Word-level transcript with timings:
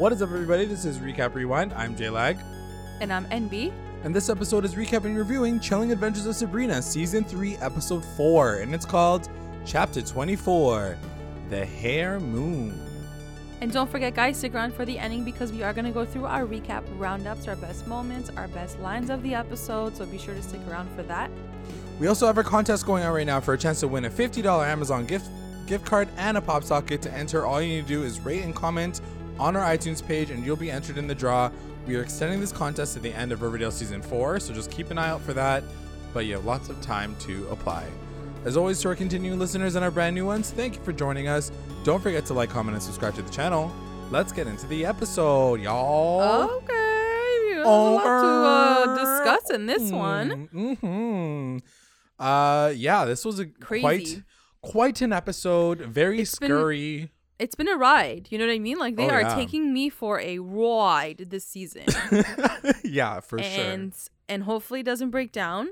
What 0.00 0.14
is 0.14 0.22
up, 0.22 0.30
everybody? 0.30 0.64
This 0.64 0.86
is 0.86 0.96
Recap 0.96 1.34
Rewind. 1.34 1.74
I'm 1.74 1.94
J 1.94 2.08
Lag, 2.08 2.38
And 3.02 3.12
I'm 3.12 3.26
NB. 3.26 3.70
and 4.02 4.16
this 4.16 4.30
episode 4.30 4.64
is 4.64 4.74
recapping 4.74 5.04
and 5.04 5.18
reviewing 5.18 5.60
Chilling 5.60 5.92
Adventures 5.92 6.24
of 6.24 6.34
Sabrina, 6.34 6.80
Season 6.80 7.22
3, 7.22 7.56
Episode 7.58 8.02
4, 8.16 8.60
and 8.60 8.74
it's 8.74 8.86
called 8.86 9.28
Chapter 9.66 10.00
24 10.00 10.96
The 11.50 11.66
Hare 11.66 12.18
Moon. 12.18 12.80
And 13.60 13.70
don't 13.70 13.90
forget, 13.90 14.14
guys, 14.14 14.38
stick 14.38 14.54
around 14.54 14.72
for 14.72 14.86
the 14.86 14.98
ending 14.98 15.22
because 15.22 15.52
we 15.52 15.62
are 15.62 15.74
going 15.74 15.84
to 15.84 15.90
go 15.90 16.06
through 16.06 16.24
our 16.24 16.46
recap 16.46 16.82
roundups, 16.96 17.46
our 17.46 17.56
best 17.56 17.86
moments, 17.86 18.30
our 18.38 18.48
best 18.48 18.80
lines 18.80 19.10
of 19.10 19.22
the 19.22 19.34
episode. 19.34 19.94
So 19.94 20.06
be 20.06 20.16
sure 20.16 20.32
to 20.34 20.42
stick 20.42 20.62
around 20.66 20.88
for 20.96 21.02
that. 21.02 21.30
We 21.98 22.06
also 22.06 22.26
have 22.26 22.38
a 22.38 22.42
contest 22.42 22.86
going 22.86 23.04
on 23.04 23.12
right 23.12 23.26
now 23.26 23.38
for 23.38 23.52
a 23.52 23.58
chance 23.58 23.80
to 23.80 23.88
win 23.88 24.06
a 24.06 24.10
$50 24.10 24.66
Amazon 24.66 25.04
gift 25.04 25.28
gift 25.66 25.84
card 25.84 26.08
and 26.16 26.36
a 26.36 26.40
pop 26.40 26.64
socket. 26.64 27.02
To 27.02 27.12
enter, 27.12 27.44
all 27.44 27.60
you 27.62 27.68
need 27.68 27.82
to 27.82 27.88
do 27.88 28.02
is 28.02 28.18
rate 28.20 28.42
and 28.44 28.54
comment 28.56 29.02
on 29.40 29.56
our 29.56 29.64
iTunes 29.76 30.06
page, 30.06 30.30
and 30.30 30.44
you'll 30.44 30.56
be 30.56 30.70
entered 30.70 30.98
in 30.98 31.06
the 31.06 31.14
draw. 31.14 31.50
We 31.86 31.96
are 31.96 32.02
extending 32.02 32.38
this 32.40 32.52
contest 32.52 32.92
to 32.94 33.00
the 33.00 33.12
end 33.12 33.32
of 33.32 33.42
Riverdale 33.42 33.70
season 33.70 34.02
four, 34.02 34.38
so 34.38 34.52
just 34.54 34.70
keep 34.70 34.90
an 34.90 34.98
eye 34.98 35.08
out 35.08 35.22
for 35.22 35.32
that. 35.32 35.64
But 36.12 36.26
you 36.26 36.34
have 36.34 36.44
lots 36.44 36.68
of 36.68 36.80
time 36.82 37.16
to 37.20 37.48
apply. 37.48 37.86
As 38.44 38.56
always, 38.56 38.80
to 38.82 38.88
our 38.88 38.94
continuing 38.94 39.38
listeners 39.38 39.74
and 39.74 39.84
our 39.84 39.90
brand 39.90 40.14
new 40.14 40.26
ones, 40.26 40.50
thank 40.50 40.76
you 40.76 40.82
for 40.82 40.92
joining 40.92 41.28
us. 41.28 41.50
Don't 41.84 42.02
forget 42.02 42.24
to 42.26 42.34
like, 42.34 42.50
comment, 42.50 42.74
and 42.74 42.82
subscribe 42.82 43.14
to 43.14 43.22
the 43.22 43.30
channel. 43.30 43.72
Let's 44.10 44.32
get 44.32 44.46
into 44.46 44.66
the 44.66 44.84
episode, 44.86 45.60
y'all. 45.60 46.50
Okay. 46.50 46.74
There's 47.54 47.66
a 47.66 47.70
lot 47.70 48.84
to 48.84 48.90
uh, 48.90 48.96
discuss 48.96 49.50
in 49.50 49.66
this 49.66 49.90
one. 49.92 50.48
Mm-hmm. 50.52 51.58
Uh, 52.18 52.72
yeah, 52.74 53.04
this 53.04 53.24
was 53.24 53.38
a 53.38 53.46
quite 53.46 53.82
Crazy. 53.82 54.22
quite 54.62 55.00
an 55.02 55.12
episode. 55.12 55.78
Very 55.80 56.20
It's 56.20 56.38
been- 56.38 56.48
scurry. 56.48 57.10
It's 57.40 57.54
been 57.54 57.68
a 57.68 57.76
ride. 57.76 58.28
You 58.30 58.38
know 58.38 58.46
what 58.46 58.52
I 58.52 58.58
mean? 58.58 58.78
Like, 58.78 58.96
they 58.96 59.06
Oh, 59.06 59.10
are 59.14 59.22
yeah. 59.22 59.34
taking 59.34 59.72
me 59.72 59.88
for 59.88 60.20
a 60.20 60.38
ride 60.38 61.26
this 61.30 61.44
season. 61.46 61.86
yeah, 62.84 63.20
for 63.20 63.42
sure. 63.42 63.64
and 63.64 63.92
and 64.28 64.42
hopefully 64.44 64.80
it 64.80 64.86
doesn't 64.86 65.10
break 65.10 65.32
down. 65.32 65.68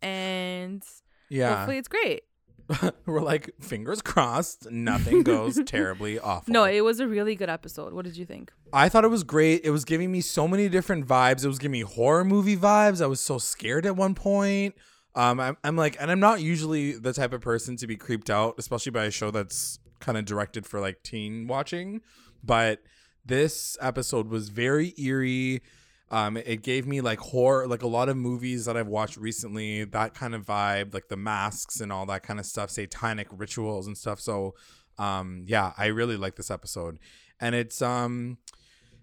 And. 0.00 0.82
Yeah, 1.28 1.56
hopefully 1.56 1.78
it's 1.78 1.88
great. 1.88 2.22
we're 3.06 3.20
like 3.20 3.50
fingers 3.60 4.02
crossed. 4.02 4.70
Nothing 4.70 5.22
goes 5.22 5.60
terribly 5.66 6.18
awful. 6.18 6.52
No, 6.52 6.64
it 6.64 6.82
was 6.82 7.00
a 7.00 7.06
really 7.08 7.34
good 7.34 7.48
episode. 7.50 7.92
What 7.92 8.04
did 8.04 8.16
you 8.16 8.24
think? 8.24 8.52
I 8.72 8.88
thought 8.88 9.04
it 9.04 9.08
was 9.08 9.24
great. 9.24 9.62
It 9.64 9.70
was 9.70 9.84
giving 9.84 10.10
me 10.12 10.20
so 10.20 10.46
many 10.48 10.68
different 10.68 11.06
vibes. 11.06 11.44
It 11.44 11.48
was 11.48 11.58
giving 11.58 11.72
me 11.72 11.80
horror 11.82 12.24
movie 12.24 12.56
vibes. 12.56 13.02
I 13.02 13.06
was 13.06 13.20
so 13.20 13.38
scared 13.38 13.86
at 13.86 13.96
one 13.96 14.14
point. 14.14 14.74
Um, 15.14 15.40
I'm, 15.40 15.56
I'm 15.62 15.76
like, 15.76 15.96
and 16.00 16.10
I'm 16.10 16.20
not 16.20 16.40
usually 16.40 16.92
the 16.92 17.12
type 17.12 17.32
of 17.34 17.42
person 17.42 17.76
to 17.76 17.86
be 17.86 17.96
creeped 17.96 18.30
out, 18.30 18.54
especially 18.58 18.92
by 18.92 19.04
a 19.04 19.10
show 19.10 19.30
that's 19.30 19.78
kind 20.02 20.18
of 20.18 20.26
directed 20.26 20.66
for 20.66 20.80
like 20.80 21.02
teen 21.02 21.46
watching. 21.46 22.02
But 22.44 22.82
this 23.24 23.76
episode 23.80 24.28
was 24.28 24.50
very 24.50 24.92
eerie. 24.98 25.62
Um, 26.10 26.36
it 26.36 26.62
gave 26.62 26.86
me 26.86 27.00
like 27.00 27.20
horror, 27.20 27.66
like 27.66 27.82
a 27.82 27.88
lot 27.88 28.10
of 28.10 28.18
movies 28.18 28.66
that 28.66 28.76
I've 28.76 28.88
watched 28.88 29.16
recently, 29.16 29.84
that 29.84 30.12
kind 30.12 30.34
of 30.34 30.44
vibe, 30.44 30.92
like 30.92 31.08
the 31.08 31.16
masks 31.16 31.80
and 31.80 31.90
all 31.90 32.04
that 32.06 32.22
kind 32.22 32.38
of 32.38 32.44
stuff, 32.44 32.68
satanic 32.68 33.28
rituals 33.30 33.86
and 33.86 33.96
stuff. 33.96 34.20
So, 34.20 34.54
um, 34.98 35.44
yeah, 35.46 35.72
I 35.78 35.86
really 35.86 36.18
like 36.18 36.36
this 36.36 36.50
episode, 36.50 36.98
and 37.40 37.54
it's 37.54 37.80
um, 37.80 38.36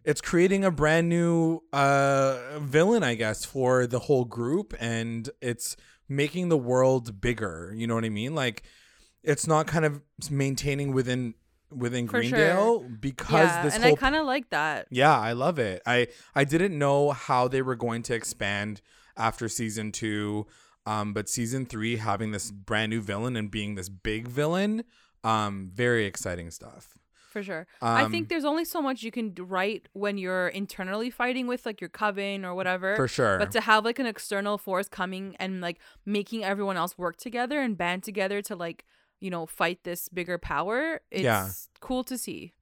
it's 0.06 0.22
creating 0.22 0.64
a 0.64 0.70
brand 0.70 1.10
new 1.10 1.62
uh 1.74 2.60
villain, 2.60 3.02
I 3.02 3.16
guess, 3.16 3.44
for 3.44 3.88
the 3.88 4.00
whole 4.00 4.26
group, 4.26 4.76
and 4.80 5.28
it's 5.42 5.76
making 6.08 6.50
the 6.50 6.58
world 6.58 7.20
bigger. 7.20 7.74
You 7.76 7.88
know 7.88 7.96
what 7.96 8.06
I 8.06 8.10
mean? 8.10 8.36
Like, 8.36 8.62
it's 9.24 9.48
not 9.48 9.68
kind 9.68 9.86
of 9.86 10.02
maintaining 10.30 10.94
within 10.94 11.34
within 11.72 12.08
For 12.08 12.24
sure. 12.24 12.32
Greendale 12.32 12.80
because 13.00 13.50
yeah, 13.50 13.64
this 13.64 13.76
and 13.76 13.84
whole 13.84 13.94
I 13.94 13.96
kind 13.96 14.16
of 14.16 14.26
like 14.26 14.50
that. 14.50 14.88
yeah, 14.90 15.18
I 15.18 15.34
love 15.34 15.60
it. 15.60 15.82
I 15.86 16.08
I 16.36 16.44
didn't 16.44 16.78
know 16.78 17.12
how 17.12 17.48
they 17.48 17.62
were 17.62 17.76
going 17.76 18.02
to 18.04 18.14
expand 18.16 18.82
after 19.18 19.48
season 19.48 19.92
2. 19.92 20.48
Um 20.86 21.14
but 21.14 21.30
season 21.30 21.66
3 21.66 21.98
having 21.98 22.32
this 22.32 22.50
brand 22.52 22.90
new 22.90 23.02
villain 23.02 23.36
and 23.36 23.52
being 23.52 23.76
this 23.76 23.90
big 23.90 24.28
villain, 24.28 24.84
um 25.24 25.70
very 25.74 26.06
exciting 26.06 26.50
stuff. 26.52 26.98
For 27.30 27.44
sure. 27.44 27.68
I 27.80 28.06
Um, 28.06 28.12
think 28.12 28.28
there's 28.30 28.44
only 28.46 28.66
so 28.66 28.82
much 28.82 29.04
you 29.04 29.12
can 29.12 29.36
write 29.38 29.88
when 29.94 30.18
you're 30.18 30.48
internally 30.48 31.12
fighting 31.12 31.46
with 31.46 31.64
like 31.64 31.80
your 31.80 31.90
coven 31.92 32.44
or 32.44 32.56
whatever. 32.56 32.96
For 32.96 33.08
sure. 33.08 33.38
But 33.38 33.52
to 33.52 33.62
have 33.62 33.86
like 33.86 34.00
an 34.00 34.08
external 34.08 34.58
force 34.58 34.88
coming 34.90 35.36
and 35.40 35.62
like 35.62 35.78
making 36.08 36.44
everyone 36.44 36.76
else 36.76 36.98
work 36.98 37.18
together 37.18 37.62
and 37.62 37.78
band 37.78 38.02
together 38.02 38.42
to 38.42 38.56
like, 38.56 38.84
you 39.20 39.30
know, 39.30 39.46
fight 39.46 39.84
this 39.84 40.10
bigger 40.10 40.38
power, 40.38 41.02
it's 41.12 41.24
Yeah. 41.24 41.50
cool 41.80 42.04
to 42.06 42.18
see. 42.18 42.54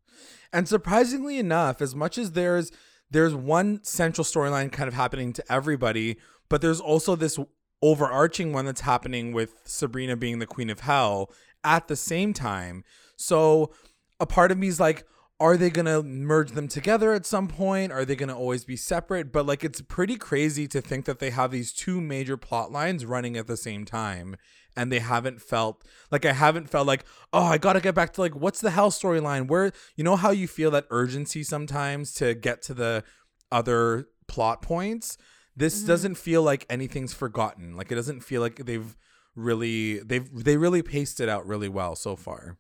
And 0.52 0.68
surprisingly 0.68 1.38
enough, 1.38 1.82
as 1.82 1.94
much 1.96 2.18
as 2.18 2.32
there's 2.32 2.72
there's 3.10 3.34
one 3.34 3.82
central 3.84 4.26
storyline 4.26 4.70
kind 4.70 4.90
of 4.90 4.94
happening 4.94 5.32
to 5.32 5.44
everybody, 5.50 6.18
but 6.50 6.62
there's 6.62 6.82
also 6.82 7.16
this 7.16 7.40
overarching 7.82 8.52
one 8.52 8.66
that's 8.66 8.82
happening 8.82 9.32
with 9.32 9.62
Sabrina 9.64 10.18
being 10.18 10.40
the 10.40 10.46
queen 10.46 10.70
of 10.70 10.82
hell 10.82 11.32
at 11.64 11.88
the 11.88 11.96
same 11.96 12.34
time. 12.34 12.84
So 13.16 13.72
a 14.20 14.26
part 14.26 14.52
of 14.52 14.58
me 14.58 14.68
is 14.68 14.80
like 14.80 15.06
are 15.40 15.56
they 15.58 15.70
going 15.70 15.86
to 15.86 16.02
merge 16.04 16.52
them 16.52 16.68
together 16.68 17.14
at 17.14 17.26
some 17.26 17.48
point? 17.48 17.92
Are 17.92 18.04
they 18.06 18.16
going 18.16 18.30
to 18.30 18.36
always 18.36 18.66
be 18.66 18.76
separate? 18.76 19.32
But 19.32 19.46
like 19.46 19.64
it's 19.64 19.82
pretty 19.82 20.16
crazy 20.16 20.68
to 20.70 20.82
think 20.82 21.06
that 21.06 21.20
they 21.20 21.30
have 21.30 21.52
these 21.52 21.72
two 21.74 22.02
major 22.02 22.38
plot 22.38 22.72
lines 22.72 23.06
running 23.06 23.38
at 23.38 23.46
the 23.48 23.58
same 23.58 23.86
time 23.86 24.36
and 24.76 24.92
they 24.92 25.00
haven't 25.00 25.42
felt 25.42 25.84
like 26.12 26.26
I 26.26 26.34
haven't 26.34 26.70
felt 26.70 26.88
like, 26.88 27.04
oh, 27.34 27.44
I 27.44 27.58
gotta 27.58 27.82
get 27.82 27.94
back 27.96 28.14
to 28.14 28.22
like 28.22 28.36
what's 28.36 28.62
the 28.62 28.72
hell 28.72 28.90
storyline? 28.92 29.48
Where 29.48 29.72
you 29.96 30.04
know 30.04 30.16
how 30.16 30.32
you 30.32 30.48
feel 30.48 30.72
that 30.72 30.86
urgency 30.90 31.44
sometimes 31.44 32.14
to 32.16 32.34
get 32.34 32.62
to 32.64 32.74
the 32.74 33.04
other 33.52 34.08
plot 34.28 34.62
points? 34.62 35.18
This 35.56 35.84
Mhm. 35.84 35.88
doesn't 35.88 36.16
feel 36.16 36.42
like 36.44 36.66
anything's 36.70 37.14
forgotten. 37.14 37.76
Like 37.76 37.92
it 37.92 37.96
doesn't 37.96 38.22
feel 38.22 38.42
like 38.42 38.66
they've 38.66 38.96
really 39.36 40.00
they've 40.00 40.28
they 40.44 40.58
really 40.58 40.82
paced 40.82 41.20
it 41.20 41.30
out 41.30 41.46
really 41.46 41.70
well 41.70 41.96
so 41.96 42.16
far. 42.16 42.58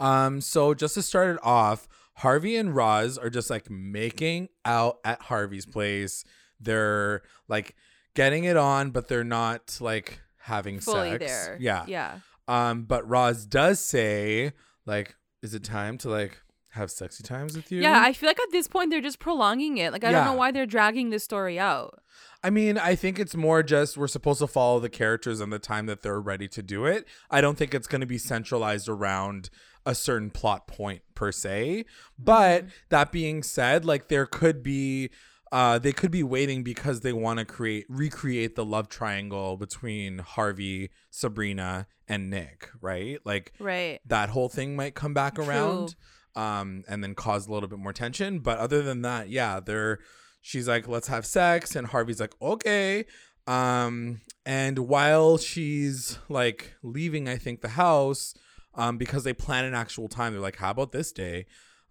Um, 0.00 0.40
so 0.40 0.74
just 0.74 0.94
to 0.94 1.02
start 1.02 1.36
it 1.36 1.40
off, 1.42 1.88
Harvey 2.14 2.56
and 2.56 2.74
Roz 2.74 3.18
are 3.18 3.30
just 3.30 3.50
like 3.50 3.70
making 3.70 4.48
out 4.64 4.98
at 5.04 5.22
Harvey's 5.22 5.66
place. 5.66 6.24
They're 6.58 7.22
like 7.48 7.76
getting 8.14 8.44
it 8.44 8.56
on, 8.56 8.90
but 8.90 9.08
they're 9.08 9.24
not 9.24 9.78
like 9.80 10.20
having 10.38 10.80
Fully 10.80 11.12
sex. 11.12 11.26
there. 11.26 11.56
Yeah. 11.60 11.84
Yeah. 11.86 12.18
Um, 12.48 12.82
but 12.82 13.08
Roz 13.08 13.46
does 13.46 13.78
say, 13.78 14.52
like, 14.84 15.14
is 15.42 15.54
it 15.54 15.62
time 15.62 15.98
to 15.98 16.10
like 16.10 16.40
have 16.70 16.90
sexy 16.90 17.22
times 17.22 17.56
with 17.56 17.70
you? 17.70 17.80
Yeah, 17.80 18.02
I 18.04 18.12
feel 18.12 18.28
like 18.28 18.40
at 18.40 18.50
this 18.52 18.68
point 18.68 18.90
they're 18.90 19.00
just 19.00 19.18
prolonging 19.18 19.78
it. 19.78 19.92
Like 19.92 20.04
I 20.04 20.12
don't 20.12 20.24
know 20.24 20.34
why 20.34 20.50
they're 20.50 20.66
dragging 20.66 21.10
this 21.10 21.24
story 21.24 21.58
out. 21.58 22.02
I 22.42 22.50
mean, 22.50 22.78
I 22.78 22.94
think 22.94 23.18
it's 23.18 23.34
more 23.34 23.62
just 23.62 23.96
we're 23.96 24.08
supposed 24.08 24.40
to 24.40 24.46
follow 24.46 24.80
the 24.80 24.88
characters 24.88 25.40
and 25.40 25.52
the 25.52 25.58
time 25.58 25.86
that 25.86 26.02
they're 26.02 26.20
ready 26.20 26.48
to 26.48 26.62
do 26.62 26.86
it. 26.86 27.06
I 27.30 27.40
don't 27.40 27.56
think 27.56 27.74
it's 27.74 27.86
going 27.86 28.00
to 28.00 28.06
be 28.06 28.18
centralized 28.18 28.88
around 28.88 29.50
a 29.86 29.94
certain 29.94 30.30
plot 30.30 30.66
point 30.66 31.02
per 31.14 31.32
se. 31.32 31.84
But 32.18 32.66
Mhm. 32.66 32.70
that 32.90 33.12
being 33.12 33.42
said, 33.42 33.84
like 33.84 34.08
there 34.08 34.26
could 34.26 34.62
be 34.62 35.10
uh 35.52 35.78
they 35.78 35.92
could 35.92 36.10
be 36.12 36.22
waiting 36.22 36.62
because 36.62 37.00
they 37.00 37.12
want 37.12 37.38
to 37.40 37.44
create 37.44 37.84
recreate 37.88 38.54
the 38.54 38.64
love 38.64 38.88
triangle 38.88 39.56
between 39.56 40.18
Harvey, 40.18 40.90
Sabrina, 41.10 41.86
and 42.06 42.30
Nick, 42.30 42.68
right? 42.80 43.18
Like 43.24 43.52
Right. 43.58 44.00
that 44.06 44.28
whole 44.30 44.48
thing 44.48 44.76
might 44.76 44.94
come 44.94 45.12
back 45.14 45.34
True. 45.36 45.44
around 45.46 45.94
um 46.36 46.84
and 46.86 47.02
then 47.02 47.16
cause 47.16 47.48
a 47.48 47.52
little 47.52 47.68
bit 47.68 47.80
more 47.80 47.92
tension 47.92 48.38
but 48.38 48.56
other 48.58 48.82
than 48.82 49.02
that 49.02 49.28
yeah 49.28 49.58
they're 49.58 49.98
she's 50.40 50.68
like 50.68 50.86
let's 50.86 51.08
have 51.08 51.26
sex 51.26 51.74
and 51.74 51.88
harvey's 51.88 52.20
like 52.20 52.34
okay 52.40 53.04
um 53.48 54.20
and 54.46 54.78
while 54.78 55.36
she's 55.36 56.18
like 56.28 56.74
leaving 56.84 57.28
i 57.28 57.36
think 57.36 57.62
the 57.62 57.70
house 57.70 58.32
um 58.74 58.98
because 58.98 59.24
they 59.24 59.32
plan 59.32 59.64
an 59.64 59.74
actual 59.74 60.08
time. 60.08 60.32
They're 60.32 60.40
like 60.40 60.56
how 60.56 60.70
about 60.70 60.92
this 60.92 61.12
day? 61.12 61.46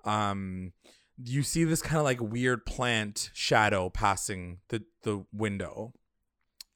Um 0.06 0.74
you 1.22 1.44
see 1.44 1.66
this 1.66 1.82
kind 1.82 1.98
of 1.98 2.06
like 2.06 2.22
weird 2.22 2.66
plant 2.66 3.30
shadow 3.34 3.90
passing 3.90 4.60
the 4.70 4.84
the 5.04 5.26
window. 5.34 5.94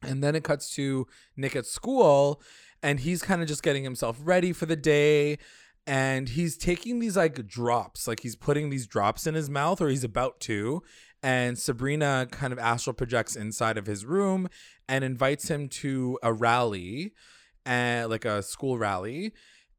And 0.02 0.24
then 0.24 0.36
it 0.36 0.44
cuts 0.44 0.74
to 0.76 1.08
nick 1.38 1.56
at 1.56 1.66
school 1.66 2.42
and 2.82 3.00
he's 3.00 3.22
kind 3.22 3.42
of 3.42 3.48
just 3.48 3.64
getting 3.64 3.86
himself 3.86 4.18
ready 4.22 4.52
for 4.52 4.66
the 4.66 4.76
day 4.76 5.38
and 5.88 6.30
he's 6.30 6.58
taking 6.58 7.00
these 7.00 7.16
like 7.16 7.48
drops. 7.48 8.08
Like 8.08 8.22
he's 8.22 8.36
putting 8.36 8.70
these 8.70 8.86
drops 8.86 9.26
in 9.26 9.34
his 9.34 9.50
mouth 9.50 9.80
or 9.82 9.88
he's 9.88 10.04
about 10.04 10.40
to 10.42 10.84
and 11.24 11.58
sabrina 11.58 12.28
kind 12.30 12.52
of 12.52 12.60
astral 12.60 12.94
projects 12.94 13.36
inside 13.36 13.78
of 13.78 13.88
his 13.88 14.06
room 14.06 14.50
and 14.88 15.04
invites 15.04 15.50
him 15.50 15.70
to 15.70 16.20
a 16.22 16.34
rally 16.34 17.14
and 17.66 18.10
like 18.10 18.26
a 18.26 18.44
school 18.44 18.78
rally 18.78 19.32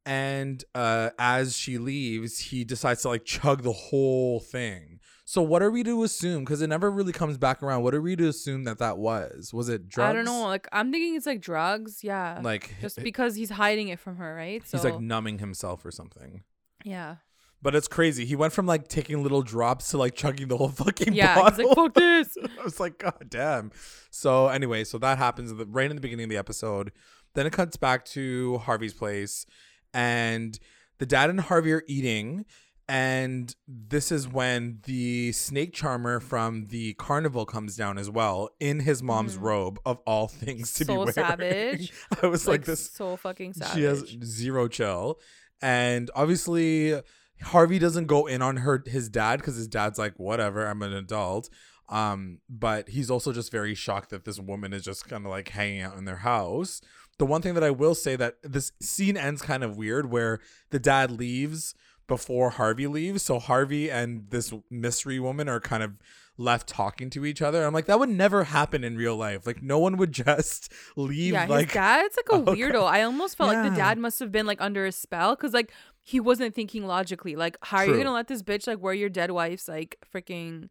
and 0.05 0.63
uh 0.75 1.09
as 1.17 1.57
she 1.57 1.77
leaves 1.77 2.37
he 2.37 2.63
decides 2.63 3.01
to 3.01 3.09
like 3.09 3.25
chug 3.25 3.63
the 3.63 3.71
whole 3.71 4.39
thing 4.39 4.99
so 5.25 5.41
what 5.41 5.63
are 5.63 5.71
we 5.71 5.83
to 5.83 6.03
assume 6.03 6.43
because 6.43 6.61
it 6.61 6.67
never 6.67 6.91
really 6.91 7.11
comes 7.11 7.37
back 7.37 7.63
around 7.63 7.81
what 7.81 7.95
are 7.95 8.01
we 8.01 8.15
to 8.15 8.27
assume 8.27 8.63
that 8.65 8.77
that 8.77 8.97
was 8.99 9.51
was 9.53 9.69
it 9.69 9.89
drugs 9.89 10.11
I 10.11 10.13
don't 10.13 10.25
know. 10.25 10.45
Like 10.45 10.67
I'm 10.71 10.91
thinking 10.91 11.15
it's 11.15 11.25
like 11.25 11.41
drugs. 11.41 12.03
Yeah. 12.03 12.39
like 12.43 12.75
just 12.79 13.01
because 13.01 13.33
he's 13.35 13.49
hiding 13.49 13.87
it 13.87 13.99
from 13.99 14.17
her, 14.17 14.35
right? 14.35 14.61
So 14.67 14.77
he's 14.77 14.85
like 14.85 14.99
numbing 15.01 15.39
himself 15.39 15.83
or 15.83 15.89
something 15.91 16.43
yeah. 16.83 17.15
But 17.61 17.73
it's 17.73 17.87
crazy. 17.87 18.25
He 18.25 18.35
went 18.35 18.53
from 18.53 18.67
like 18.67 18.87
taking 18.87 19.23
little 19.23 19.41
drops 19.41 19.89
to 19.89 19.97
like 19.97 20.13
chugging 20.13 20.47
the 20.49 20.57
whole 20.57 20.69
fucking 20.69 21.13
Yeah, 21.13 21.33
bottle. 21.33 21.57
he's 21.57 21.65
like, 21.67 21.75
fuck 21.75 21.93
this. 21.95 22.37
I 22.59 22.63
was 22.63 22.79
like, 22.79 22.99
God 22.99 23.25
damn. 23.27 23.71
So 24.11 24.49
anyway, 24.49 24.83
so 24.83 24.99
that 24.99 25.17
happens 25.17 25.51
right 25.69 25.89
in 25.89 25.95
the 25.95 26.01
beginning 26.01 26.25
of 26.25 26.29
the 26.29 26.37
episode. 26.37 26.91
Then 27.33 27.47
it 27.47 27.53
cuts 27.53 27.75
back 27.75 28.05
to 28.05 28.59
Harvey's 28.59 28.93
place, 28.93 29.47
and 29.95 30.59
the 30.99 31.05
dad 31.07 31.29
and 31.31 31.39
Harvey 31.39 31.73
are 31.73 31.83
eating. 31.87 32.45
And 32.87 33.55
this 33.67 34.11
is 34.11 34.27
when 34.27 34.79
the 34.85 35.31
snake 35.31 35.73
charmer 35.73 36.19
from 36.19 36.65
the 36.65 36.93
carnival 36.93 37.43
comes 37.47 37.75
down 37.75 37.97
as 37.97 38.11
well 38.11 38.49
in 38.59 38.81
his 38.81 39.01
mom's 39.01 39.37
Mhm. 39.37 39.41
robe 39.41 39.79
of 39.87 39.97
all 40.05 40.27
things 40.27 40.71
to 40.75 40.85
be 40.85 40.93
So 40.93 40.97
wearing. 40.99 41.13
savage. 41.13 41.91
I 42.21 42.27
was 42.27 42.47
like, 42.47 42.65
this 42.65 42.91
so 42.91 43.15
fucking 43.17 43.53
savage. 43.53 43.73
she 43.73 43.81
has 43.85 44.05
zero 44.23 44.67
chill. 44.67 45.19
And 45.63 46.11
obviously 46.13 47.01
Harvey 47.41 47.79
doesn't 47.79 48.05
go 48.05 48.27
in 48.27 48.43
on 48.43 48.57
her 48.57 48.83
his 48.85 49.09
dad 49.09 49.37
because 49.39 49.55
his 49.55 49.67
dad's 49.67 49.97
like, 49.97 50.13
whatever, 50.17 50.67
I'm 50.67 50.83
an 50.83 50.93
adult. 50.93 51.49
Um, 51.89 52.39
but 52.49 52.89
he's 52.89 53.09
also 53.09 53.33
just 53.33 53.51
very 53.51 53.73
shocked 53.73 54.11
that 54.11 54.25
this 54.25 54.39
woman 54.39 54.73
is 54.73 54.83
just 54.83 55.07
kind 55.09 55.25
of 55.25 55.31
like 55.31 55.49
hanging 55.49 55.81
out 55.81 55.97
in 55.97 56.05
their 56.05 56.17
house. 56.17 56.81
The 57.17 57.25
one 57.25 57.41
thing 57.41 57.53
that 57.53 57.63
I 57.63 57.71
will 57.71 57.95
say 57.95 58.15
that 58.15 58.35
this 58.43 58.71
scene 58.81 59.15
ends 59.15 59.41
kind 59.41 59.63
of 59.63 59.77
weird 59.77 60.11
where 60.11 60.39
the 60.69 60.79
dad 60.79 61.11
leaves 61.11 61.73
before 62.07 62.51
Harvey 62.51 62.87
leaves. 62.87 63.23
So 63.23 63.39
Harvey 63.39 63.89
and 63.89 64.29
this 64.29 64.53
mystery 64.69 65.19
woman 65.19 65.49
are 65.49 65.59
kind 65.59 65.83
of 65.83 65.93
left 66.37 66.67
talking 66.67 67.09
to 67.11 67.25
each 67.25 67.41
other. 67.41 67.65
I'm 67.65 67.73
like, 67.73 67.85
that 67.85 67.99
would 67.99 68.09
never 68.09 68.43
happen 68.45 68.83
in 68.83 68.97
real 68.97 69.15
life. 69.15 69.47
Like 69.47 69.63
no 69.63 69.79
one 69.79 69.97
would 69.97 70.11
just 70.25 70.71
leave 70.95 71.33
yeah, 71.33 71.45
like 71.45 71.67
his 71.67 71.73
dad's 71.73 72.17
like 72.17 72.41
a 72.41 72.43
weirdo. 72.51 72.83
I 72.83 73.03
almost 73.03 73.37
felt 73.37 73.53
like 73.53 73.69
the 73.69 73.75
dad 73.75 73.97
must 73.97 74.19
have 74.19 74.31
been 74.31 74.45
like 74.45 74.61
under 74.61 74.85
a 74.85 74.91
spell 74.91 75.35
because 75.35 75.53
like 75.53 75.71
he 76.01 76.19
wasn't 76.19 76.53
thinking 76.53 76.85
logically. 76.85 77.35
Like, 77.35 77.57
how 77.61 77.77
are 77.77 77.85
you 77.85 77.97
gonna 77.97 78.11
let 78.13 78.27
this 78.27 78.43
bitch 78.43 78.67
like 78.67 78.79
wear 78.79 78.93
your 78.93 79.09
dead 79.09 79.31
wife's 79.31 79.67
like 79.67 79.97
freaking, 80.13 80.69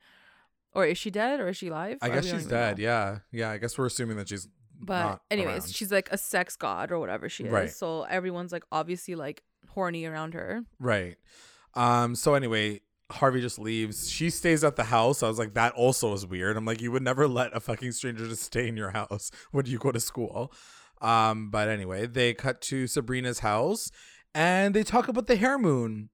or 0.72 0.86
is 0.86 0.98
she 0.98 1.10
dead 1.10 1.40
or 1.40 1.48
is 1.48 1.56
she 1.56 1.68
alive? 1.68 1.98
I 2.02 2.10
guess 2.10 2.26
she's 2.26 2.46
dead. 2.46 2.78
know. 2.78 2.84
Yeah. 2.84 3.18
Yeah. 3.32 3.50
I 3.50 3.58
guess 3.58 3.76
we're 3.76 3.86
assuming 3.86 4.16
that 4.18 4.28
she's 4.28 4.48
But 4.84 5.20
anyways, 5.30 5.64
around. 5.64 5.74
she's 5.74 5.92
like 5.92 6.08
a 6.10 6.18
sex 6.18 6.56
god 6.56 6.90
or 6.90 6.98
whatever 6.98 7.28
she 7.28 7.44
is. 7.44 7.52
Right. 7.52 7.70
So 7.70 8.02
everyone's 8.02 8.52
like 8.52 8.64
obviously 8.70 9.14
like 9.14 9.42
horny 9.68 10.04
around 10.04 10.34
her. 10.34 10.64
right. 10.78 11.16
Um, 11.76 12.14
so 12.14 12.34
anyway, 12.34 12.80
Harvey 13.10 13.40
just 13.40 13.58
leaves. 13.58 14.08
She 14.08 14.30
stays 14.30 14.64
at 14.64 14.76
the 14.76 14.84
house. 14.84 15.22
I 15.22 15.28
was 15.28 15.38
like, 15.38 15.54
that 15.54 15.72
also 15.74 16.12
is 16.12 16.26
weird. 16.26 16.56
I'm 16.56 16.64
like, 16.64 16.80
you 16.80 16.92
would 16.92 17.02
never 17.02 17.26
let 17.40 17.54
a 17.56 17.60
fucking 17.60 17.92
stranger 17.92 18.26
just 18.28 18.42
stay 18.42 18.68
in 18.68 18.76
your 18.76 18.90
house 18.90 19.30
when 19.50 19.66
you 19.66 19.78
go 19.78 19.92
to 19.92 20.00
school. 20.00 20.52
Um, 21.00 21.50
but 21.50 21.68
anyway, 21.68 22.06
they 22.06 22.32
cut 22.32 22.60
to 22.62 22.86
Sabrina's 22.86 23.40
house 23.40 23.90
and 24.34 24.74
they 24.74 24.82
talk 24.82 25.08
about 25.08 25.26
the 25.26 25.36
hare 25.36 25.58
moon. 25.58 26.10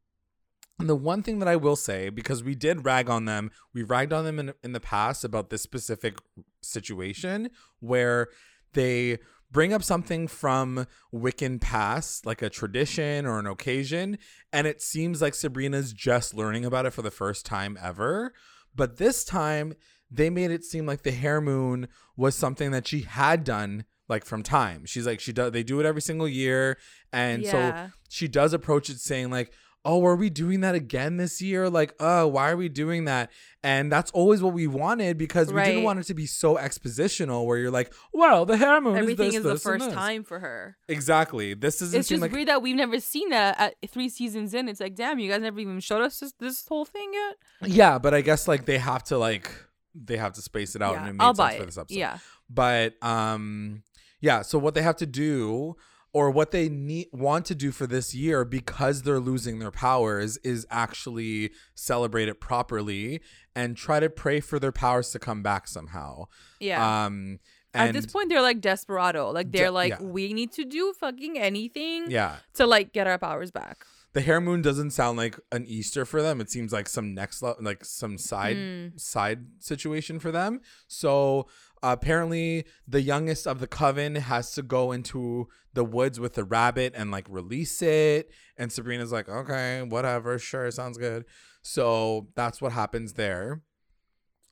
And 0.78 0.88
the 0.88 0.96
one 0.96 1.22
thing 1.22 1.40
that 1.40 1.48
I 1.48 1.56
will 1.56 1.76
say, 1.76 2.08
because 2.08 2.42
we 2.42 2.54
did 2.54 2.86
rag 2.86 3.10
on 3.10 3.26
them, 3.26 3.50
we 3.74 3.82
ragged 3.82 4.14
on 4.14 4.24
them 4.24 4.38
in, 4.38 4.54
in 4.64 4.72
the 4.72 4.80
past 4.80 5.24
about 5.24 5.50
this 5.50 5.60
specific 5.60 6.18
situation 6.62 7.50
where 7.80 8.28
they 8.72 9.18
bring 9.50 9.72
up 9.72 9.82
something 9.82 10.28
from 10.28 10.86
Wiccan 11.12 11.60
past, 11.60 12.24
like 12.24 12.42
a 12.42 12.50
tradition 12.50 13.26
or 13.26 13.38
an 13.38 13.46
occasion, 13.46 14.18
and 14.52 14.66
it 14.66 14.80
seems 14.80 15.20
like 15.20 15.34
Sabrina's 15.34 15.92
just 15.92 16.34
learning 16.34 16.64
about 16.64 16.86
it 16.86 16.92
for 16.92 17.02
the 17.02 17.10
first 17.10 17.44
time 17.44 17.76
ever. 17.82 18.32
But 18.74 18.98
this 18.98 19.24
time, 19.24 19.74
they 20.10 20.30
made 20.30 20.50
it 20.50 20.64
seem 20.64 20.86
like 20.86 21.02
the 21.02 21.10
hare 21.12 21.40
moon 21.40 21.88
was 22.16 22.34
something 22.34 22.70
that 22.72 22.86
she 22.86 23.00
had 23.02 23.44
done 23.44 23.84
like 24.08 24.24
from 24.24 24.42
time. 24.42 24.84
She's 24.86 25.06
like 25.06 25.20
she 25.20 25.32
does 25.32 25.52
they 25.52 25.62
do 25.62 25.78
it 25.80 25.86
every 25.86 26.02
single 26.02 26.28
year 26.28 26.78
and 27.12 27.46
so 27.46 27.88
she 28.08 28.26
does 28.26 28.52
approach 28.52 28.90
it 28.90 28.98
saying 28.98 29.30
like 29.30 29.52
oh 29.84 30.04
are 30.04 30.16
we 30.16 30.28
doing 30.28 30.60
that 30.60 30.74
again 30.74 31.16
this 31.16 31.40
year 31.40 31.70
like 31.70 31.94
oh 32.00 32.26
why 32.26 32.50
are 32.50 32.56
we 32.56 32.68
doing 32.68 33.06
that 33.06 33.30
and 33.62 33.90
that's 33.90 34.10
always 34.10 34.42
what 34.42 34.52
we 34.52 34.66
wanted 34.66 35.16
because 35.16 35.52
we 35.52 35.62
didn't 35.62 35.82
want 35.82 35.98
it 35.98 36.04
to 36.04 36.12
be 36.14 36.26
so 36.26 36.56
expositional 36.56 37.46
where 37.46 37.56
you're 37.56 37.70
like 37.70 37.92
well 38.12 38.44
the 38.44 38.56
hare 38.56 38.80
moon 38.80 38.96
Everything 38.96 39.28
is, 39.28 39.36
is, 39.36 39.42
this, 39.44 39.62
the 39.62 39.68
first 39.70 39.84
this." 39.86 39.94
time 39.94 40.22
for 40.22 40.38
her. 40.40 40.76
exactly 40.88 41.54
this 41.54 41.78
doesn't 41.78 41.98
It's 41.98 42.08
just 42.08 42.20
like 42.20 42.32
weird 42.32 42.48
that 42.48 42.60
we've 42.62 42.76
never 42.76 43.00
seen 43.00 43.30
that 43.30 43.58
at 43.58 43.90
three 43.90 44.08
seasons 44.08 44.52
in. 44.54 44.68
It's 44.68 44.80
like, 44.80 44.94
damn, 44.94 45.18
you 45.18 45.30
guys 45.30 45.40
never 45.40 45.60
even 45.60 45.80
showed 45.80 46.02
us 46.02 46.20
this, 46.20 46.32
this 46.38 46.66
whole 46.66 46.84
thing 46.84 47.10
yet. 47.14 47.36
yeah 47.70 47.98
but 47.98 48.12
i 48.14 48.20
guess 48.20 48.46
like 48.46 48.66
they 48.66 48.78
have 48.78 49.02
to 49.04 49.16
like 49.18 49.50
they 49.94 50.16
have 50.18 50.34
to 50.34 50.42
space 50.42 50.76
it 50.76 50.82
out 50.82 50.96
and 50.96 51.04
yeah, 51.04 51.10
it 51.10 51.12
made 51.14 51.24
I'll 51.24 51.34
sense 51.34 51.56
for 51.56 51.62
it. 51.62 51.66
this 51.66 51.78
episode 51.78 51.98
Yeah, 51.98 52.18
but 52.48 53.02
um 53.02 53.82
yeah 54.20 54.42
so 54.42 54.58
what 54.58 54.74
they 54.74 54.82
have 54.82 54.96
to 54.96 55.06
do 55.06 55.76
or 56.12 56.30
what 56.30 56.50
they 56.50 56.68
need 56.68 57.06
want 57.12 57.44
to 57.46 57.54
do 57.54 57.70
for 57.70 57.86
this 57.86 58.14
year 58.14 58.44
because 58.44 59.02
they're 59.02 59.20
losing 59.20 59.58
their 59.60 59.70
powers 59.70 60.36
is 60.38 60.66
actually 60.70 61.50
celebrate 61.74 62.28
it 62.28 62.40
properly 62.40 63.20
and 63.54 63.76
try 63.76 64.00
to 64.00 64.10
pray 64.10 64.40
for 64.40 64.58
their 64.58 64.72
powers 64.72 65.10
to 65.10 65.18
come 65.18 65.42
back 65.42 65.66
somehow 65.68 66.24
yeah. 66.58 67.04
um 67.06 67.38
At 67.72 67.92
this 67.92 68.06
point, 68.06 68.28
they're 68.30 68.42
like 68.42 68.60
desperado. 68.60 69.30
Like 69.30 69.52
they're 69.52 69.70
like, 69.70 69.90
yeah. 69.92 70.02
we 70.02 70.32
need 70.32 70.50
to 70.52 70.64
do 70.64 70.92
fucking 70.98 71.38
anything 71.38 72.10
yeah 72.10 72.36
to 72.54 72.66
like 72.66 72.92
get 72.92 73.06
our 73.06 73.18
powers 73.18 73.50
back. 73.52 73.84
the 74.12 74.20
hare 74.20 74.40
moon 74.40 74.60
doesn't 74.60 74.90
sound 74.90 75.16
like 75.16 75.38
an 75.52 75.64
easter 75.68 76.04
for 76.04 76.20
them 76.20 76.40
it 76.40 76.50
seems 76.50 76.72
like 76.72 76.88
some 76.88 77.14
next 77.14 77.42
level 77.42 77.62
like 77.62 77.84
some 77.84 78.18
side 78.18 78.56
Mm. 78.56 78.98
side 78.98 79.40
situation 79.60 80.18
for 80.18 80.32
them 80.32 80.60
so 80.88 81.46
apparently 81.82 82.64
the 82.86 83.00
youngest 83.00 83.46
of 83.46 83.60
the 83.60 83.66
coven 83.66 84.16
has 84.16 84.52
to 84.52 84.62
go 84.62 84.92
into 84.92 85.48
the 85.72 85.84
woods 85.84 86.20
with 86.20 86.34
the 86.34 86.44
rabbit 86.44 86.92
and 86.96 87.10
like 87.10 87.26
release 87.28 87.80
it. 87.82 88.30
And 88.56 88.70
sabrina's 88.70 89.12
like 89.12 89.28
okay 89.28 89.82
whatever. 89.82 90.38
Sure 90.38 90.70
sounds 90.70 90.98
good. 90.98 91.24
So 91.62 92.28
that's 92.34 92.60
what 92.60 92.72
happens 92.72 93.14
there. 93.14 93.62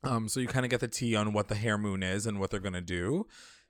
Um 0.03 0.29
so 0.29 0.41
you 0.41 0.47
kind 0.47 0.65
of 0.65 0.71
get 0.71 0.81
the 0.81 0.89
tea 0.89 1.15
on 1.15 1.33
what 1.33 1.49
the 1.49 1.55
hare 1.55 1.79
moon 1.79 2.03
is 2.03 2.27
and 2.27 2.41
what 2.41 2.51
they're 2.51 2.61
gonna 2.61 2.81
do. 2.81 3.27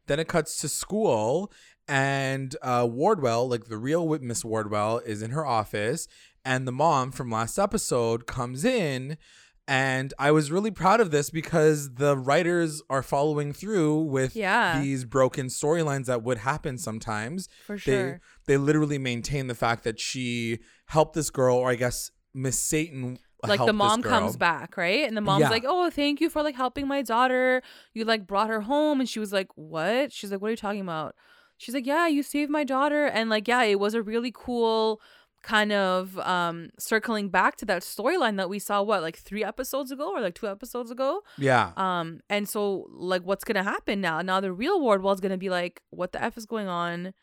Then 0.07 0.21
it 0.21 0.29
cuts 0.29 0.57
to 0.59 0.69
school 0.69 1.53
and 1.87 2.55
uh 2.63 2.87
wardwell 2.89 3.49
like 3.49 3.65
the 3.65 3.79
real 3.79 4.07
miss 4.21 4.45
wardwell 4.45 4.99
is 4.99 5.23
in 5.23 5.31
her 5.31 5.47
office 5.47 6.07
and 6.45 6.67
the 6.67 6.73
mom 6.73 7.11
from 7.11 7.31
last 7.31 7.59
episode 7.59 8.27
comes 8.27 8.65
in 8.65 9.17
and 9.69 10.13
i 10.19 10.31
was 10.33 10.51
really 10.51 10.71
proud 10.71 10.99
of 11.01 11.11
this 11.11 11.31
because 11.31 11.95
the 11.95 12.17
writers 12.17 12.83
are 12.91 13.03
following 13.03 13.53
through 13.53 13.99
with 14.01 14.35
Yeah. 14.35 14.81
these 14.81 15.05
broken 15.05 15.47
storylines 15.47 16.07
that 16.07 16.23
would 16.25 16.39
happen 16.39 16.79
sometimes 16.79 17.49
For 17.67 17.77
they 17.77 17.81
sure. 17.81 18.21
they 18.47 18.57
literally 18.57 18.99
maintain 18.99 19.47
the 19.47 19.55
fact 19.55 19.85
that 19.85 20.01
she 20.01 20.59
helped 20.87 21.15
this 21.15 21.31
girl 21.31 21.57
or 21.57 21.71
i 21.71 21.75
guess 21.77 22.11
miss 22.35 22.59
satan 22.59 23.19
like 23.47 23.65
the 23.65 23.73
mom 23.73 24.03
comes 24.03 24.37
back, 24.37 24.77
right? 24.77 25.07
And 25.07 25.17
the 25.17 25.21
mom's 25.21 25.43
Yeah. 25.43 25.51
like, 25.51 25.63
"Oh, 25.65 25.91
thank 25.91 26.21
you 26.21 26.29
for 26.29 26.43
like 26.43 26.57
helping 26.57 26.89
my 26.89 27.03
daughter. 27.03 27.63
You 27.95 28.05
like 28.05 28.27
brought 28.27 28.49
her 28.49 28.63
home." 28.63 28.99
And 28.99 29.09
she 29.09 29.21
was 29.21 29.33
like, 29.33 29.47
"What?" 29.55 30.11
She's 30.13 30.33
like, 30.33 30.41
"What 30.43 30.49
are 30.49 30.51
you 30.51 30.57
talking 30.57 30.81
about?" 30.81 31.15
She's 31.57 31.73
like, 31.73 31.87
"Yeah, 31.87 32.09
you 32.09 32.25
saved 32.25 32.51
my 32.51 32.65
daughter." 32.65 33.07
And 33.07 33.31
like, 33.31 33.47
yeah, 33.47 33.63
it 33.63 33.79
was 33.79 33.95
a 33.95 34.03
really 34.03 34.33
cool 34.35 35.01
kind 35.55 35.73
of 35.73 36.19
um 36.35 36.57
circling 36.79 37.27
back 37.39 37.57
to 37.61 37.65
that 37.71 37.81
storyline 37.83 38.37
that 38.37 38.49
we 38.55 38.59
saw 38.59 38.83
what 38.83 39.01
like 39.09 39.17
3 39.17 39.43
episodes 39.53 39.91
ago 39.91 40.07
or 40.15 40.21
like 40.21 40.35
2 40.35 40.47
episodes 40.57 40.91
ago. 40.97 41.11
yeah 41.39 41.67
Um 41.87 42.07
and 42.35 42.45
so 42.53 42.61
like 43.13 43.23
what's 43.29 43.45
to 43.63 43.69
happen 43.75 43.97
now? 44.11 44.17
Now 44.31 44.39
the 44.47 44.53
real 44.53 44.79
Wardwell's 44.85 45.21
going 45.25 45.37
to 45.39 45.45
be 45.47 45.51
like, 45.61 45.75
"What 46.01 46.11
the 46.13 46.21
f 46.23 46.37
is 46.41 46.47
going 46.55 46.69
on?" 46.69 47.15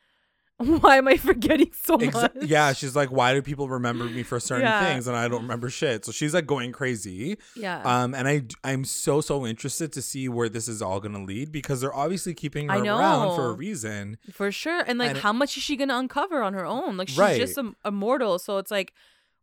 Why 0.81 0.95
am 0.97 1.07
I 1.09 1.17
forgetting 1.17 1.71
so 1.74 1.97
much? 1.97 2.12
Exa- 2.13 2.47
yeah, 2.47 2.71
she's 2.71 2.95
like, 2.95 3.12
why 3.12 3.33
do 3.33 3.41
people 3.41 3.67
remember 3.67 4.05
me 4.05 4.24
for 4.24 4.39
certain 4.39 4.63
Yeah. 4.65 4.85
things 4.85 5.05
and 5.05 5.17
I 5.17 5.27
don't 5.27 5.41
remember 5.41 5.69
shit? 5.69 6.05
So 6.05 6.13
she's 6.13 6.33
like 6.33 6.45
going 6.47 6.71
crazy. 6.71 7.38
Yeah. 7.57 7.81
Um, 7.83 8.15
and 8.15 8.25
I 8.25 8.43
I'm 8.63 8.85
so 8.85 9.19
so 9.19 9.45
interested 9.45 9.91
to 9.91 10.01
see 10.01 10.29
where 10.29 10.47
this 10.47 10.69
is 10.69 10.81
all 10.81 11.01
gonna 11.01 11.24
lead 11.25 11.51
because 11.51 11.81
they're 11.81 11.93
obviously 11.93 12.33
keeping 12.33 12.69
her 12.69 12.75
I 12.75 12.88
around 12.88 13.35
for 13.35 13.50
a 13.50 13.53
reason. 13.53 14.17
For 14.31 14.50
sure. 14.50 14.81
And 14.88 14.97
like, 14.97 15.09
And 15.09 15.17
how 15.19 15.33
much 15.33 15.57
is 15.57 15.63
she 15.63 15.75
going 15.75 15.89
to 15.89 15.97
uncover 15.97 16.41
on 16.41 16.53
her 16.53 16.65
own? 16.65 16.95
Like, 16.95 17.09
she's 17.09 17.17
Right. 17.17 17.38
just 17.38 17.57
a, 17.57 17.74
a 17.83 17.91
mortal. 17.91 18.39
So 18.39 18.57
it's 18.57 18.71
like, 18.71 18.93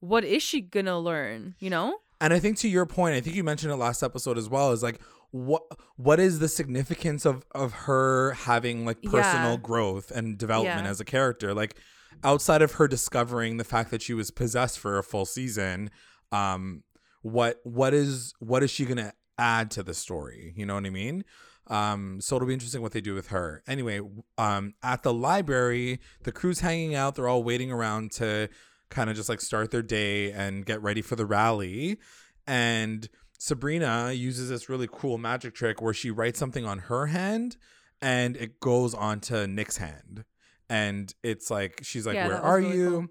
what 0.01 0.25
is 0.25 0.43
she 0.43 0.63
going 0.63 0.87
to 0.87 0.97
learn? 0.97 1.57
You 1.59 1.69
know? 1.71 1.99
And 2.23 2.33
I 2.33 2.39
think 2.39 2.57
to 2.59 2.69
your 2.69 2.87
point, 2.87 3.15
I 3.17 3.21
think 3.21 3.37
you 3.37 3.45
mentioned 3.45 3.71
it 3.73 3.77
last 3.77 4.03
episode 4.03 4.39
as 4.39 4.49
well. 4.49 4.73
Is 4.73 4.83
like 4.83 4.99
what 5.33 5.63
what 5.97 6.21
is 6.21 6.39
the 6.39 6.49
significance 6.49 7.27
of 7.27 7.45
of 7.55 7.73
her 7.73 8.33
having 8.33 8.85
like 8.87 9.03
personal 9.03 9.53
Yeah. 9.53 9.57
growth 9.57 10.11
and 10.11 10.39
development 10.39 10.85
Yeah. 10.85 10.91
as 10.91 11.01
a 11.01 11.05
character? 11.05 11.53
Like 11.55 11.77
outside 12.23 12.63
of 12.63 12.73
her 12.73 12.87
discovering 12.87 13.57
the 13.57 13.65
fact 13.65 13.91
that 13.91 14.01
she 14.03 14.15
was 14.15 14.31
possessed 14.31 14.79
for 14.79 14.99
a 14.99 15.03
full 15.03 15.25
season, 15.27 15.91
um, 16.31 16.85
what 17.23 17.61
what 17.65 17.93
is 17.95 18.33
what 18.39 18.63
is 18.63 18.71
she 18.71 18.85
gonna 18.85 19.13
add 19.39 19.71
to 19.73 19.83
the 19.83 19.95
story? 19.95 20.53
You 20.57 20.67
know 20.67 20.75
what 20.75 20.87
I 20.87 20.91
mean? 20.91 21.25
Um, 21.69 22.21
so 22.21 22.37
it'll 22.37 22.47
be 22.49 22.55
interesting 22.55 22.83
what 22.83 22.93
they 22.93 23.01
do 23.01 23.15
with 23.15 23.29
her. 23.29 23.63
Anyway, 23.67 24.01
um, 24.37 24.75
at 24.83 25.03
the 25.03 25.15
library, 25.15 26.01
the 26.25 26.33
crew's 26.33 26.61
hanging 26.61 26.95
out. 26.95 27.15
They're 27.15 27.29
all 27.29 27.43
waiting 27.45 27.71
around 27.73 28.11
to 28.13 28.49
kind 28.91 29.09
of 29.09 29.17
just 29.17 29.29
like 29.29 29.41
start 29.41 29.71
their 29.71 29.81
day 29.83 30.33
and 30.33 30.67
get 30.67 30.83
ready 30.83 31.01
for 31.01 31.17
the 31.17 31.25
rally. 31.25 31.99
And 32.47 33.09
Sabrina 33.43 34.13
uses 34.13 34.49
this 34.49 34.69
really 34.69 34.87
cool 34.87 35.19
magic 35.19 35.53
trick 35.53 35.83
where 35.83 35.93
she 35.93 36.13
writes 36.13 36.39
something 36.39 36.65
on 36.65 36.79
her 36.79 37.07
hand 37.07 37.57
and 38.01 38.37
it 38.37 38.61
goes 38.61 38.95
onto 38.95 39.49
Nick's 39.49 39.79
hand. 39.79 40.25
And 40.71 41.13
it's 41.25 41.51
like 41.51 41.81
she's 41.83 42.07
like, 42.07 42.15
Yeah, 42.15 42.29
"Where 42.29 42.41
are 42.41 42.59
really 42.59 42.77
you?" 42.77 42.91
cool. 42.91 43.07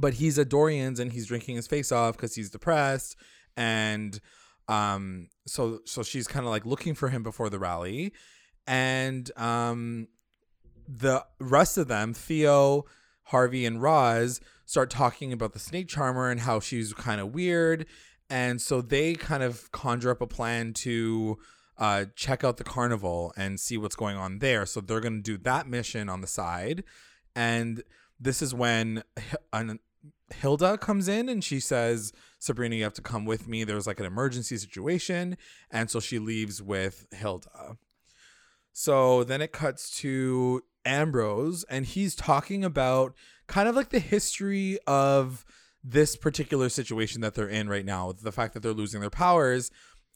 but 0.00 0.14
he's 0.14 0.36
at 0.40 0.48
Dorian's 0.48 0.98
and 0.98 1.12
he's 1.12 1.26
drinking 1.26 1.54
his 1.54 1.68
face 1.68 1.92
off 1.92 2.16
because 2.16 2.34
he's 2.34 2.50
depressed, 2.50 3.14
and 3.56 4.18
um, 4.66 5.28
so 5.46 5.78
so 5.84 6.02
she's 6.02 6.26
kind 6.26 6.44
of 6.44 6.50
like 6.50 6.66
looking 6.66 6.94
for 6.96 7.08
him 7.08 7.22
before 7.22 7.48
the 7.48 7.60
rally, 7.60 8.12
and 8.66 9.30
um, 9.38 10.08
the 10.88 11.24
rest 11.38 11.78
of 11.78 11.86
them, 11.86 12.12
Theo, 12.14 12.84
Harvey, 13.22 13.64
and 13.64 13.80
Roz, 13.80 14.40
start 14.64 14.90
talking 14.90 15.32
about 15.32 15.52
the 15.52 15.60
snake 15.60 15.86
charmer 15.86 16.30
and 16.30 16.40
how 16.40 16.58
she's 16.58 16.92
kind 16.92 17.20
of 17.20 17.32
weird, 17.32 17.86
and 18.28 18.60
so 18.60 18.80
they 18.80 19.14
kind 19.14 19.42
of 19.42 19.70
conjure 19.72 20.10
up 20.10 20.20
a 20.20 20.26
plan 20.26 20.72
to 20.74 21.38
uh, 21.78 22.06
check 22.14 22.42
out 22.42 22.56
the 22.56 22.64
carnival 22.64 23.32
and 23.36 23.60
see 23.60 23.76
what's 23.76 23.96
going 23.96 24.16
on 24.16 24.38
there. 24.38 24.66
So 24.66 24.80
they're 24.80 25.00
going 25.00 25.22
to 25.22 25.22
do 25.22 25.38
that 25.44 25.68
mission 25.68 26.08
on 26.08 26.20
the 26.20 26.26
side. 26.26 26.84
And 27.34 27.82
this 28.18 28.40
is 28.40 28.54
when 28.54 29.02
an- 29.52 29.80
Hilda 30.34 30.78
comes 30.78 31.06
in 31.06 31.28
and 31.28 31.44
she 31.44 31.60
says, 31.60 32.12
Sabrina, 32.38 32.76
you 32.76 32.82
have 32.82 32.94
to 32.94 33.02
come 33.02 33.24
with 33.24 33.46
me. 33.46 33.62
There's 33.62 33.86
like 33.86 34.00
an 34.00 34.06
emergency 34.06 34.56
situation. 34.56 35.36
And 35.70 35.90
so 35.90 36.00
she 36.00 36.18
leaves 36.18 36.62
with 36.62 37.06
Hilda. 37.12 37.76
So 38.72 39.22
then 39.24 39.40
it 39.40 39.52
cuts 39.52 39.96
to 39.98 40.62
Ambrose 40.84 41.64
and 41.64 41.86
he's 41.86 42.14
talking 42.14 42.64
about 42.64 43.14
kind 43.46 43.68
of 43.68 43.76
like 43.76 43.90
the 43.90 43.98
history 43.98 44.78
of 44.86 45.44
this 45.88 46.16
particular 46.16 46.68
situation 46.68 47.20
that 47.20 47.34
they're 47.34 47.48
in 47.48 47.68
right 47.68 47.84
now, 47.84 48.12
the 48.12 48.32
fact 48.32 48.54
that 48.54 48.60
they're 48.60 48.72
losing 48.72 49.00
their 49.00 49.10
powers. 49.10 49.70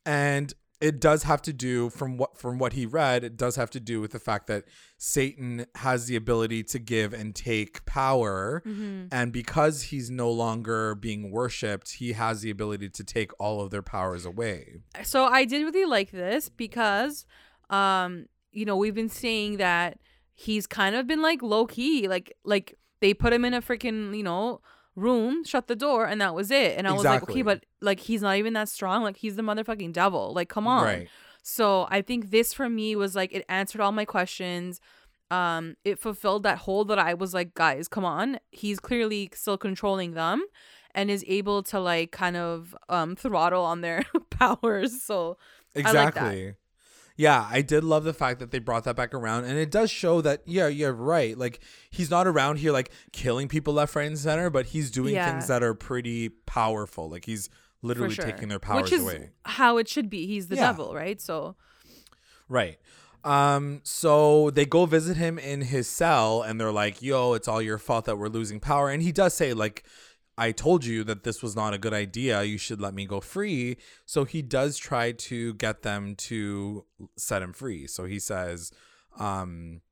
And 0.04 0.52
it 0.80 0.98
does 0.98 1.24
have 1.24 1.42
to 1.42 1.52
do 1.52 1.90
from 1.90 2.16
what 2.16 2.38
from 2.38 2.58
what 2.58 2.72
he 2.72 2.86
read 2.86 3.22
it 3.22 3.36
does 3.36 3.56
have 3.56 3.68
to 3.68 3.78
do 3.78 4.00
with 4.00 4.12
the 4.12 4.18
fact 4.18 4.46
that 4.46 4.64
satan 4.96 5.66
has 5.74 6.06
the 6.06 6.16
ability 6.16 6.62
to 6.62 6.78
give 6.78 7.12
and 7.12 7.34
take 7.34 7.84
power 7.84 8.62
Mm-hmm. 8.66 9.08
and 9.12 9.30
because 9.30 9.82
he's 9.84 10.10
no 10.10 10.30
longer 10.30 10.94
being 10.94 11.30
worshipped 11.30 11.96
he 11.96 12.12
has 12.14 12.40
the 12.40 12.48
ability 12.50 12.88
to 12.88 13.04
take 13.04 13.30
all 13.38 13.60
of 13.60 13.70
their 13.70 13.82
powers 13.82 14.24
away 14.24 14.80
so 15.02 15.24
I 15.26 15.44
did 15.44 15.62
really 15.64 15.84
like 15.84 16.12
this 16.12 16.48
because, 16.48 17.26
um, 17.68 18.26
you 18.50 18.64
know, 18.64 18.76
we've 18.76 18.94
been 18.94 19.10
saying 19.10 19.58
that 19.58 19.98
he's 20.32 20.66
kind 20.66 20.96
of 20.96 21.06
been 21.06 21.20
like 21.22 21.42
low 21.42 21.66
key, 21.66 22.08
like 22.08 22.32
like 22.44 22.78
they 23.00 23.12
put 23.14 23.32
him 23.34 23.44
in 23.44 23.52
a 23.54 23.60
freaking 23.62 24.16
you 24.16 24.22
know 24.22 24.60
room, 24.96 25.44
shut 25.44 25.66
the 25.68 25.76
door, 25.76 26.06
and 26.06 26.20
that 26.20 26.34
was 26.34 26.50
it. 26.50 26.76
And 26.76 26.86
I 26.86 26.92
was 26.92 27.04
like, 27.04 27.22
okay, 27.24 27.42
but 27.42 27.64
like 27.80 28.00
he's 28.00 28.22
not 28.22 28.36
even 28.36 28.52
that 28.54 28.68
strong. 28.68 29.02
Like 29.02 29.16
he's 29.16 29.36
the 29.36 29.42
motherfucking 29.42 29.92
devil. 29.92 30.32
Like 30.34 30.48
come 30.48 30.66
on. 30.66 30.84
right 30.84 31.08
So 31.42 31.86
I 31.90 32.02
think 32.02 32.30
this 32.30 32.52
for 32.52 32.68
me 32.68 32.96
was 32.96 33.14
like 33.14 33.32
it 33.32 33.44
answered 33.48 33.80
all 33.80 33.92
my 33.92 34.04
questions. 34.04 34.80
Um, 35.30 35.76
it 35.84 35.98
fulfilled 36.00 36.42
that 36.42 36.58
hole 36.58 36.84
that 36.86 36.98
I 36.98 37.14
was 37.14 37.32
like, 37.32 37.54
guys, 37.54 37.86
come 37.86 38.04
on. 38.04 38.40
He's 38.50 38.80
clearly 38.80 39.30
still 39.32 39.56
controlling 39.56 40.14
them 40.14 40.44
and 40.92 41.08
is 41.08 41.24
able 41.28 41.62
to 41.62 41.78
like 41.78 42.10
kind 42.10 42.36
of 42.36 42.76
um 42.88 43.14
throttle 43.16 43.64
on 43.64 43.80
their 43.80 44.02
powers. 44.30 45.02
So 45.02 45.38
like 45.74 45.86
exactly 45.86 46.54
yeah 47.20 47.46
i 47.50 47.60
did 47.60 47.84
love 47.84 48.04
the 48.04 48.14
fact 48.14 48.38
that 48.40 48.50
they 48.50 48.58
brought 48.58 48.84
that 48.84 48.96
back 48.96 49.12
around 49.12 49.44
and 49.44 49.58
it 49.58 49.70
does 49.70 49.90
show 49.90 50.20
that 50.20 50.40
yeah 50.46 50.66
you're 50.66 50.92
right 50.92 51.36
like 51.36 51.60
he's 51.90 52.10
not 52.10 52.26
around 52.26 52.56
here 52.58 52.72
like 52.72 52.90
killing 53.12 53.46
people 53.48 53.74
left 53.74 53.94
right 53.94 54.06
and 54.06 54.18
center 54.18 54.48
but 54.48 54.66
he's 54.66 54.90
doing 54.90 55.14
Yeah. 55.14 55.30
things 55.30 55.46
that 55.48 55.62
are 55.62 55.74
pretty 55.74 56.30
powerful 56.46 57.10
like 57.10 57.26
he's 57.26 57.50
literally 57.82 58.14
sure. 58.14 58.24
taking 58.24 58.48
their 58.48 58.58
powers 58.58 58.84
Which 58.84 58.92
is 58.92 59.02
away 59.02 59.30
how 59.44 59.76
it 59.78 59.88
should 59.88 60.08
be. 60.10 60.26
He's 60.26 60.48
the 60.48 60.56
Yeah. 60.56 60.66
devil, 60.68 60.94
right? 60.94 61.20
So 61.20 61.56
Right. 62.48 62.78
Um, 63.22 63.80
so 63.84 64.50
they 64.50 64.64
go 64.64 64.86
visit 64.86 65.16
him 65.16 65.38
in 65.38 65.60
his 65.62 65.88
cell 65.88 66.42
and 66.42 66.58
they're 66.60 66.72
like, 66.72 67.02
yo, 67.02 67.34
it's 67.34 67.48
all 67.48 67.60
your 67.62 67.78
fault 67.78 68.06
that 68.06 68.16
we're 68.16 68.28
losing 68.28 68.60
power. 68.60 68.90
And 68.90 69.02
he 69.02 69.12
does 69.12 69.34
say, 69.34 69.52
like, 69.52 69.84
I 70.38 70.52
told 70.52 70.84
you 70.84 71.04
that 71.04 71.24
this 71.24 71.42
was 71.42 71.54
not 71.54 71.74
a 71.74 71.78
good 71.78 71.92
idea. 71.92 72.42
You 72.42 72.58
should 72.58 72.80
let 72.80 72.94
me 72.94 73.04
go 73.04 73.20
free. 73.20 73.76
So 74.06 74.24
he 74.24 74.42
does 74.42 74.78
try 74.78 75.12
to 75.12 75.54
get 75.54 75.82
them 75.82 76.14
to 76.16 76.84
set 77.16 77.42
him 77.42 77.52
free. 77.52 77.86
So 77.86 78.04
he 78.04 78.18
says, 78.18 78.72
um, 79.18 79.82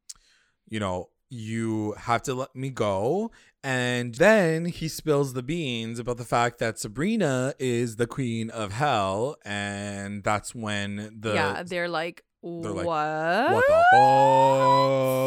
you 0.69 0.81
know, 0.81 1.11
you 1.31 1.93
have 1.99 2.23
to 2.23 2.35
let 2.35 2.55
me 2.57 2.71
go. 2.71 3.31
And 3.63 4.15
then 4.15 4.67
he 4.67 4.89
spills 4.89 5.35
the 5.35 5.43
beans 5.43 5.99
about 5.99 6.17
the 6.17 6.25
fact 6.25 6.59
that 6.59 6.79
Sabrina 6.79 7.55
is 7.59 7.97
the 7.97 8.07
queen 8.07 8.51
of 8.51 8.73
hell. 8.73 9.37
And 9.45 10.25
that's 10.25 10.55
when 10.55 11.19
the 11.21 11.35
yeah, 11.35 11.63
they're 11.63 11.89
like, 11.89 12.25
they're 12.43 12.73
like, 12.73 12.87
what? 12.87 13.53
what 13.53 13.65
the 13.67 13.85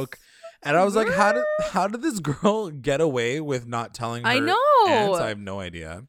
fuck? 0.08 0.20
And 0.64 0.78
I 0.78 0.84
was 0.84 0.96
like, 0.96 1.10
how 1.10 1.32
did 1.34 1.44
how 1.72 1.88
did 1.88 2.02
this 2.02 2.20
girl 2.20 2.70
get 2.90 3.02
away 3.02 3.42
with 3.42 3.68
not 3.68 3.94
telling 3.94 4.24
her? 4.24 4.30
I 4.30 4.40
know. 4.40 4.56
aunts? 4.88 5.20
I 5.20 5.30
have 5.30 5.40
no 5.40 5.60
idea. 5.60 6.04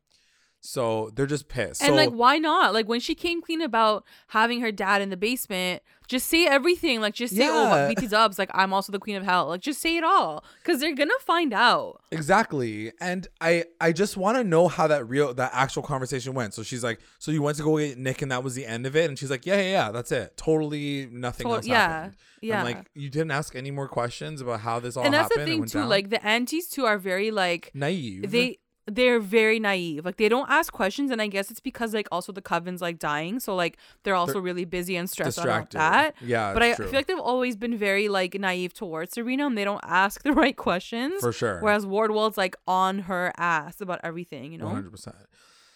So 0.64 1.10
they're 1.16 1.26
just 1.26 1.48
pissed. 1.48 1.82
And 1.82 1.90
so 1.90 1.94
like, 1.96 2.10
why 2.10 2.38
not? 2.38 2.72
Like 2.72 2.86
when 2.88 3.00
she 3.00 3.16
came 3.16 3.42
clean 3.42 3.60
about 3.60 4.04
having 4.28 4.60
her 4.60 4.70
dad 4.70 5.02
in 5.02 5.10
the 5.10 5.16
basement, 5.16 5.82
just 6.06 6.28
say 6.28 6.46
everything. 6.46 7.00
Like 7.00 7.14
just 7.14 7.34
say, 7.34 7.48
oh, 7.48 7.64
Yeah. 7.64 7.84
"Oh, 7.84 7.88
BT 7.88 8.06
Dubs, 8.06 8.38
like 8.38 8.50
I'm 8.54 8.72
also 8.72 8.92
the 8.92 9.00
queen 9.00 9.16
of 9.16 9.24
hell." 9.24 9.48
Like 9.48 9.60
just 9.60 9.80
say 9.80 9.96
it 9.96 10.04
all, 10.04 10.44
because 10.62 10.78
they're 10.80 10.94
gonna 10.94 11.12
find 11.20 11.52
out. 11.52 12.00
exactly, 12.12 12.92
and 13.00 13.26
I 13.40 13.64
I 13.80 13.90
just 13.92 14.16
want 14.16 14.36
to 14.38 14.44
know 14.44 14.68
how 14.68 14.86
that 14.86 15.08
real 15.08 15.34
that 15.34 15.50
actual 15.52 15.82
conversation 15.82 16.32
went. 16.34 16.54
So 16.54 16.62
she's 16.62 16.84
like, 16.84 17.00
so 17.18 17.32
you 17.32 17.42
went 17.42 17.56
to 17.56 17.64
go 17.64 17.76
get 17.78 17.98
Nick, 17.98 18.22
and 18.22 18.30
that 18.30 18.44
was 18.44 18.54
the 18.54 18.64
end 18.64 18.86
of 18.86 18.94
it. 18.94 19.08
And 19.08 19.18
she's 19.18 19.30
like, 19.30 19.44
yeah, 19.46 19.56
yeah, 19.56 19.70
yeah, 19.70 19.90
that's 19.90 20.12
it. 20.12 20.36
Totally 20.36 21.08
nothing 21.10 21.46
To- 21.48 21.54
else 21.54 21.66
yeah, 21.66 21.88
happened. 21.88 22.16
yeah. 22.40 22.60
I'm 22.60 22.64
like, 22.66 22.86
you 22.94 23.10
didn't 23.10 23.32
ask 23.32 23.56
any 23.56 23.70
more 23.72 23.88
questions 23.88 24.40
about 24.40 24.60
how 24.60 24.78
this 24.80 24.96
all 24.96 25.04
and 25.04 25.12
that's 25.14 25.24
happened. 25.34 25.48
the 25.48 25.52
thing 25.52 25.64
too. 25.66 25.78
down? 25.80 25.88
Like 25.88 26.10
the 26.10 26.24
aunties 26.24 26.68
too 26.68 26.84
are 26.84 26.98
very 26.98 27.30
like 27.30 27.70
naive. 27.74 28.30
they 28.30 28.58
they're 28.86 29.20
very 29.20 29.60
naive. 29.60 30.04
Like 30.04 30.16
they 30.16 30.28
don't 30.28 30.50
ask 30.50 30.72
questions, 30.72 31.10
and 31.10 31.22
I 31.22 31.26
guess 31.28 31.50
it's 31.50 31.60
because 31.60 31.94
like 31.94 32.08
also 32.10 32.32
the 32.32 32.42
coven's 32.42 32.80
like 32.80 32.98
dying, 32.98 33.38
so 33.40 33.54
like 33.54 33.76
they're 34.02 34.14
also 34.14 34.40
really 34.40 34.64
busy 34.64 34.96
and 34.96 35.08
stressed 35.08 35.38
out 35.38 35.44
about 35.44 35.70
that. 35.70 36.14
Yeah, 36.20 36.52
But 36.52 36.62
I 36.62 36.66
it's 36.70 36.78
feel 36.78 36.92
like 36.92 37.06
they've 37.06 37.18
always 37.18 37.56
been 37.56 37.76
very 37.76 38.08
like 38.08 38.34
naive 38.34 38.74
towards 38.74 39.12
Serena, 39.14 39.46
and 39.46 39.56
they 39.56 39.64
don't 39.64 39.84
ask 39.84 40.22
the 40.28 40.32
right 40.32 40.56
questions. 40.56 41.20
for 41.20 41.32
sure. 41.32 41.60
Whereas 41.60 41.86
Wardwell's 41.86 42.36
like 42.36 42.56
on 42.66 43.00
her 43.00 43.32
ass 43.36 43.80
about 43.80 44.00
everything, 44.02 44.52
you 44.52 44.58
know. 44.58 44.66
One 44.66 44.74
hundred 44.74 44.90
percent. 44.90 45.16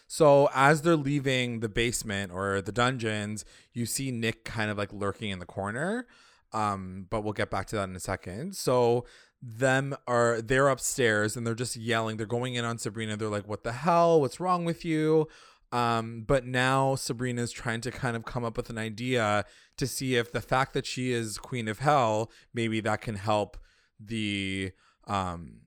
So 0.09 0.49
as 0.55 0.83
they're 0.83 0.95
leaving 0.95 1.59
the 1.59 1.69
basement 1.69 2.31
or 2.31 2.61
the 2.61 2.71
dungeons, 2.71 3.43
you 3.73 3.85
see 3.85 4.09
Nick 4.11 4.45
kind 4.45 4.71
of 4.71 4.77
like 4.77 4.91
lurking 4.93 5.29
in 5.31 5.39
the 5.39 5.45
corner. 5.45 6.07
Um, 6.53 7.07
but 7.09 7.25
we'll 7.25 7.33
get 7.33 7.49
back 7.49 7.65
to 7.67 7.75
that 7.75 7.89
in 7.89 7.95
a 7.95 7.99
second. 7.99 8.55
So 8.55 9.05
them 9.41 9.95
are 10.07 10.41
they're 10.41 10.69
upstairs 10.69 11.37
and 11.37 11.45
they're 11.45 11.55
just 11.55 11.75
yelling. 11.75 12.17
They're 12.17 12.25
going 12.25 12.55
in 12.55 12.65
on 12.65 12.77
Sabrina. 12.77 13.17
They're 13.17 13.29
like, 13.29 13.47
"What 13.47 13.63
the 13.63 13.71
hell? 13.71 14.21
What's 14.21 14.39
wrong 14.39 14.65
with 14.65 14.83
you?" 14.83 15.27
Um, 15.71 16.23
but 16.25 16.45
now 16.45 16.95
Sabrina 16.95 17.41
is 17.41 17.51
trying 17.51 17.81
to 17.81 17.91
kind 17.91 18.15
of 18.15 18.23
come 18.25 18.45
up 18.45 18.55
with 18.55 18.69
an 18.69 18.77
idea 18.77 19.45
to 19.77 19.87
see 19.87 20.15
if 20.15 20.31
the 20.31 20.41
fact 20.41 20.73
that 20.73 20.85
she 20.85 21.11
is 21.11 21.37
Queen 21.37 21.67
of 21.67 21.79
Hell, 21.79 22.31
maybe 22.53 22.79
that 22.81 23.01
can 23.01 23.15
help 23.15 23.57
the 23.99 24.71
um 25.05 25.61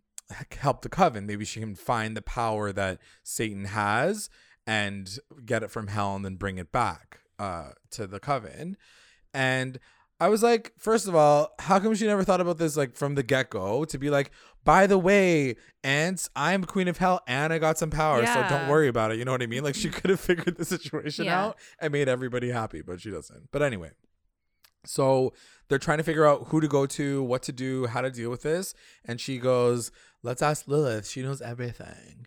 help 0.58 0.82
the 0.82 0.88
coven. 0.88 1.26
Maybe 1.26 1.44
she 1.44 1.60
can 1.60 1.74
find 1.74 2.16
the 2.16 2.22
power 2.22 2.72
that 2.72 2.98
Satan 3.22 3.66
has 3.66 4.30
and 4.66 5.18
get 5.44 5.62
it 5.62 5.70
from 5.70 5.88
hell 5.88 6.14
and 6.16 6.24
then 6.24 6.36
bring 6.36 6.58
it 6.58 6.72
back 6.72 7.20
uh 7.38 7.70
to 7.90 8.06
the 8.06 8.20
coven. 8.20 8.76
And 9.32 9.78
I 10.20 10.28
was 10.28 10.42
like, 10.42 10.72
first 10.76 11.08
of 11.08 11.14
all, 11.14 11.52
how 11.58 11.80
come 11.80 11.94
she 11.94 12.06
never 12.06 12.22
thought 12.24 12.40
about 12.42 12.58
this 12.58 12.76
like 12.76 12.94
from 12.94 13.14
the 13.14 13.22
get 13.22 13.48
go 13.50 13.84
to 13.86 13.98
be 13.98 14.10
like, 14.10 14.30
by 14.64 14.86
the 14.86 14.98
way, 14.98 15.56
aunts, 15.82 16.28
I'm 16.36 16.64
queen 16.64 16.88
of 16.88 16.98
hell 16.98 17.22
and 17.26 17.52
I 17.52 17.58
got 17.58 17.78
some 17.78 17.88
power, 17.90 18.24
so 18.26 18.46
don't 18.50 18.68
worry 18.68 18.88
about 18.88 19.10
it. 19.12 19.18
You 19.18 19.24
know 19.24 19.32
what 19.32 19.42
I 19.42 19.46
mean? 19.46 19.64
Like 19.64 19.74
she 19.74 19.88
could 19.96 20.10
have 20.10 20.20
figured 20.20 20.56
the 20.58 20.64
situation 20.66 21.24
Yeah. 21.24 21.42
out 21.46 21.56
and 21.80 21.90
made 21.92 22.08
everybody 22.08 22.50
happy, 22.50 22.82
but 22.82 23.00
she 23.00 23.10
doesn't. 23.10 23.48
But 23.50 23.62
anyway, 23.62 23.92
so 24.84 25.32
they're 25.68 25.78
trying 25.78 25.98
to 25.98 26.04
figure 26.04 26.26
out 26.26 26.48
who 26.48 26.60
to 26.60 26.68
go 26.68 26.84
to, 26.86 27.22
what 27.22 27.42
to 27.44 27.52
do, 27.52 27.86
how 27.86 28.00
to 28.02 28.10
deal 28.10 28.28
with 28.30 28.42
this. 28.42 28.74
And 29.04 29.20
she 29.20 29.38
goes, 29.38 29.90
Let's 30.22 30.42
ask 30.42 30.68
Lilith. 30.68 31.08
She 31.08 31.22
knows 31.22 31.40
everything. 31.40 32.26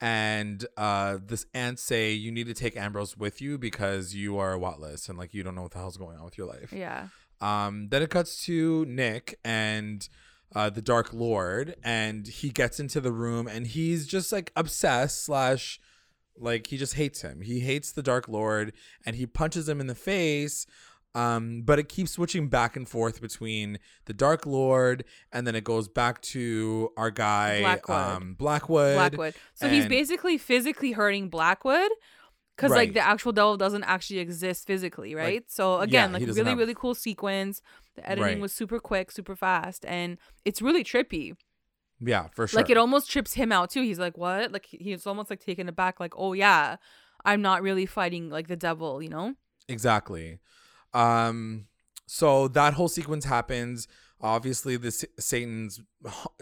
And 0.00 0.64
uh, 0.76 1.18
this 1.24 1.46
aunts 1.54 1.82
say, 1.82 2.12
You 2.12 2.32
need 2.32 2.46
to 2.46 2.54
take 2.54 2.76
Ambrose 2.76 3.16
with 3.16 3.40
you 3.42 3.58
because 3.58 4.14
you 4.14 4.38
are 4.38 4.52
a 4.52 4.58
Watless 4.58 5.08
and 5.08 5.18
like 5.18 5.34
you 5.34 5.42
don't 5.42 5.54
know 5.54 5.62
what 5.62 5.72
the 5.72 5.78
hell's 5.78 5.96
going 5.96 6.16
on 6.18 6.24
with 6.24 6.38
your 6.38 6.46
life. 6.46 6.72
Yeah. 6.72 7.08
Um, 7.40 7.88
then 7.90 8.02
it 8.02 8.10
cuts 8.10 8.44
to 8.46 8.84
Nick 8.86 9.38
and 9.44 10.08
uh, 10.54 10.70
the 10.70 10.82
Dark 10.82 11.12
Lord, 11.12 11.74
and 11.82 12.26
he 12.26 12.50
gets 12.50 12.78
into 12.78 13.00
the 13.00 13.12
room 13.12 13.46
and 13.48 13.66
he's 13.66 14.06
just 14.06 14.32
like 14.32 14.52
obsessed 14.56 15.24
slash 15.24 15.80
like 16.38 16.68
he 16.68 16.76
just 16.76 16.94
hates 16.94 17.22
him. 17.22 17.40
He 17.40 17.60
hates 17.60 17.92
the 17.92 18.02
Dark 18.02 18.28
Lord 18.28 18.72
and 19.06 19.16
he 19.16 19.26
punches 19.26 19.68
him 19.68 19.80
in 19.80 19.86
the 19.86 19.94
face. 19.94 20.66
Um, 21.16 21.62
but 21.64 21.78
it 21.78 21.88
keeps 21.88 22.10
switching 22.10 22.48
back 22.48 22.76
and 22.76 22.88
forth 22.88 23.20
between 23.20 23.78
the 24.06 24.12
Dark 24.12 24.46
Lord 24.46 25.04
and 25.32 25.46
then 25.46 25.54
it 25.54 25.62
goes 25.62 25.86
back 25.86 26.20
to 26.22 26.90
our 26.96 27.12
guy 27.12 27.60
Blackwood. 27.60 27.96
um 27.96 28.34
Blackwood. 28.34 28.96
Blackwood. 28.96 29.34
So 29.54 29.68
he's 29.68 29.86
basically 29.86 30.38
physically 30.38 30.90
hurting 30.90 31.28
Blackwood 31.28 31.90
because 32.56 32.70
like 32.70 32.94
the 32.94 33.00
actual 33.00 33.32
devil 33.32 33.56
doesn't 33.56 33.84
actually 33.84 34.18
exist 34.20 34.66
physically, 34.66 35.14
right? 35.14 35.44
so 35.50 35.80
again, 35.80 36.14
he 36.14 36.26
like 36.26 36.36
really 36.36 36.50
have- 36.50 36.58
really 36.58 36.74
cool 36.74 36.94
sequence. 36.94 37.60
The 37.96 38.08
editing 38.08 38.22
Right. 38.34 38.40
was 38.40 38.52
super 38.52 38.80
quick, 38.80 39.10
super 39.12 39.36
fast, 39.36 39.84
and 39.86 40.18
it's 40.44 40.60
really 40.60 40.82
trippy. 40.84 41.36
Yeah, 42.00 42.26
for 42.34 42.46
sure. 42.48 42.58
Like 42.60 42.70
it 42.70 42.76
almost 42.76 43.10
trips 43.10 43.34
him 43.34 43.52
out 43.52 43.70
too. 43.70 43.82
He's 43.82 43.98
like, 44.00 44.18
"What?" 44.18 44.50
Like 44.52 44.66
he's 44.66 45.06
almost 45.06 45.30
like 45.30 45.40
taken 45.40 45.68
aback. 45.68 46.00
Like, 46.00 46.12
"Oh 46.16 46.32
yeah, 46.32 46.76
I'm 47.24 47.40
not 47.40 47.62
really 47.62 47.86
fighting 47.86 48.30
like 48.30 48.48
the 48.48 48.56
devil," 48.56 49.00
you 49.02 49.08
know? 49.08 49.34
Exactly. 49.68 50.38
Um, 50.92 51.66
so 52.06 52.48
that 52.48 52.74
whole 52.74 52.88
sequence 52.88 53.24
happens. 53.24 53.88
Obviously, 54.24 54.78
this 54.78 55.04
Satan's 55.18 55.80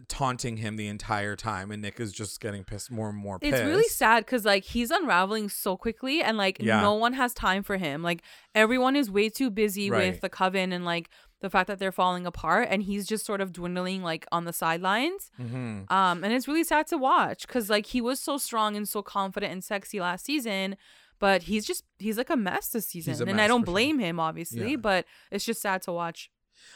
taunting 0.09 0.57
him 0.59 0.77
the 0.77 0.87
entire 0.87 1.35
time, 1.35 1.71
and 1.73 1.83
Nick 1.83 1.99
is 1.99 2.12
just 2.12 2.41
getting 2.41 2.62
pissed 2.65 2.91
more 2.93 3.09
and 3.09 3.19
more. 3.19 3.39
Pissed. 3.41 3.55
It's 3.55 3.67
really 3.67 3.89
sad 3.89 4.25
because 4.25 4.45
like 4.45 4.62
he's 4.65 4.91
unraveling 4.93 5.49
so 5.49 5.77
quickly, 5.77 6.23
and 6.23 6.37
like 6.37 6.59
Yeah. 6.61 6.81
no 6.81 6.95
one 6.95 7.15
has 7.15 7.35
time 7.35 7.62
for 7.65 7.77
him. 7.79 8.03
Like 8.03 8.23
everyone 8.55 8.95
is 8.95 9.11
way 9.11 9.29
too 9.29 9.51
busy 9.51 9.91
Right. 9.91 10.12
with 10.12 10.21
the 10.21 10.29
coven 10.29 10.73
and 10.73 10.85
like 10.85 11.11
the 11.41 11.51
fact 11.51 11.67
that 11.67 11.81
they're 11.81 11.91
falling 11.91 12.25
apart, 12.25 12.69
and 12.71 12.85
he's 12.85 13.05
just 13.05 13.27
sort 13.27 13.41
of 13.41 13.53
dwindling 13.53 14.03
like 14.05 14.27
on 14.31 14.45
the 14.45 14.53
sidelines. 14.53 15.33
Mhm. 15.41 15.91
Um, 15.91 16.23
and 16.23 16.33
it's 16.33 16.47
really 16.47 16.62
sad 16.62 16.87
to 16.87 16.97
watch 16.99 17.49
because 17.49 17.69
like 17.69 17.87
he 17.87 18.01
was 18.01 18.21
so 18.21 18.39
strong 18.39 18.77
and 18.77 18.89
so 18.89 19.03
confident 19.03 19.53
and 19.53 19.65
sexy 19.65 19.99
last 19.99 20.25
season, 20.25 20.77
but 21.19 21.43
he's 21.43 21.67
just 21.67 21.83
he's 21.99 22.17
like 22.17 22.31
a 22.31 22.37
mess 22.37 22.69
this 22.69 22.87
season, 22.87 23.15
a 23.29 23.31
and 23.31 23.41
I 23.41 23.49
don't 23.49 23.62
for 23.62 23.67
sure. 23.67 23.73
blame 23.75 23.99
him 23.99 24.21
obviously, 24.21 24.71
Yeah. 24.73 24.77
but 24.77 25.05
it's 25.33 25.45
just 25.45 25.61
sad 25.61 25.83
to 25.83 25.93
watch. 25.93 26.31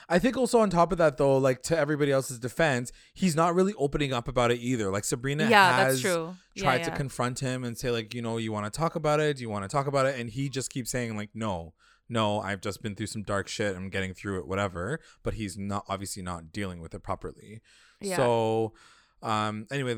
I 0.08 0.18
think 0.18 0.36
also 0.36 0.60
on 0.60 0.70
top 0.70 0.92
of 0.92 0.98
that, 0.98 1.16
though, 1.16 1.36
like 1.36 1.62
to 1.64 1.78
everybody 1.78 2.12
else's 2.12 2.38
defense, 2.38 2.92
he's 3.12 3.34
not 3.34 3.54
really 3.54 3.74
opening 3.74 4.12
up 4.12 4.28
about 4.28 4.50
it 4.50 4.60
either. 4.60 4.90
Like 4.90 5.04
Sabrina 5.04 5.48
yeah, 5.48 5.76
has 5.76 6.02
that's 6.02 6.14
true. 6.14 6.36
tried 6.56 6.78
yeah, 6.78 6.84
to 6.84 6.90
yeah. 6.90 6.96
confront 6.96 7.40
him 7.40 7.64
and 7.64 7.76
say 7.76 7.90
like, 7.90 8.14
you 8.14 8.22
know, 8.22 8.36
you 8.36 8.52
want 8.52 8.72
to 8.72 8.76
talk 8.76 8.94
about 8.94 9.20
it? 9.20 9.36
Do 9.36 9.42
you 9.42 9.50
want 9.50 9.64
to 9.64 9.68
talk 9.68 9.86
about 9.86 10.06
it? 10.06 10.18
And 10.18 10.30
he 10.30 10.48
just 10.48 10.70
keeps 10.70 10.90
saying 10.90 11.16
like, 11.16 11.30
no, 11.34 11.74
no, 12.08 12.40
I've 12.40 12.60
just 12.60 12.82
been 12.82 12.94
through 12.94 13.08
some 13.08 13.22
dark 13.22 13.48
shit. 13.48 13.74
I'm 13.74 13.88
getting 13.88 14.14
through 14.14 14.38
it, 14.38 14.46
whatever. 14.46 15.00
But 15.22 15.34
he's 15.34 15.58
not 15.58 15.84
obviously 15.88 16.22
not 16.22 16.52
dealing 16.52 16.80
with 16.80 16.94
it 16.94 17.02
properly. 17.02 17.60
Yeah. 18.00 18.16
So, 18.16 18.74
um, 19.22 19.66
anyway, 19.70 19.96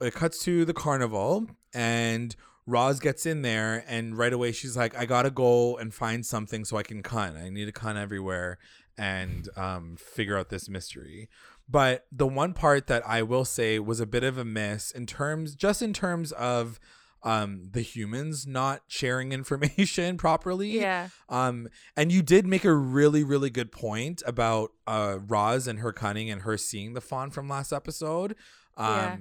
it 0.00 0.14
cuts 0.14 0.42
to 0.44 0.64
the 0.64 0.72
carnival 0.72 1.46
and 1.74 2.34
Roz 2.66 3.00
gets 3.00 3.26
in 3.26 3.42
there 3.42 3.84
and 3.88 4.16
right 4.16 4.32
away 4.32 4.52
she's 4.52 4.76
like, 4.76 4.96
I 4.96 5.04
gotta 5.04 5.30
go 5.30 5.76
and 5.76 5.92
find 5.92 6.24
something 6.24 6.64
so 6.64 6.76
I 6.76 6.82
can 6.82 7.02
cunt. 7.02 7.42
I 7.42 7.48
need 7.50 7.66
to 7.66 7.72
cunt 7.72 7.96
everywhere 7.96 8.58
and 9.00 9.48
um, 9.56 9.96
figure 9.96 10.36
out 10.38 10.50
this 10.50 10.68
mystery. 10.68 11.28
But 11.68 12.04
the 12.12 12.26
one 12.26 12.52
part 12.52 12.86
that 12.88 13.02
I 13.06 13.22
will 13.22 13.44
say 13.44 13.78
was 13.78 14.00
a 14.00 14.06
bit 14.06 14.24
of 14.24 14.36
a 14.38 14.44
miss 14.44 14.90
in 14.90 15.06
terms, 15.06 15.54
just 15.54 15.82
in 15.82 15.92
terms 15.92 16.32
of 16.32 16.78
um 17.22 17.68
the 17.72 17.82
humans 17.82 18.46
not 18.46 18.80
sharing 18.88 19.30
information 19.40 20.16
properly 20.16 20.80
yeah, 20.80 21.08
um, 21.28 21.68
and 21.94 22.10
you 22.10 22.22
did 22.22 22.46
make 22.46 22.64
a 22.64 22.72
really, 22.72 23.22
really 23.22 23.50
good 23.50 23.70
point 23.70 24.22
about 24.26 24.72
uh 24.86 25.18
Roz 25.28 25.66
and 25.66 25.80
her 25.80 25.92
cunning 25.92 26.30
and 26.30 26.42
her 26.42 26.56
seeing 26.56 26.94
the 26.94 27.00
fawn 27.02 27.30
from 27.30 27.46
last 27.48 27.72
episode. 27.72 28.34
Um 28.76 28.86
Yeah. 28.96 29.16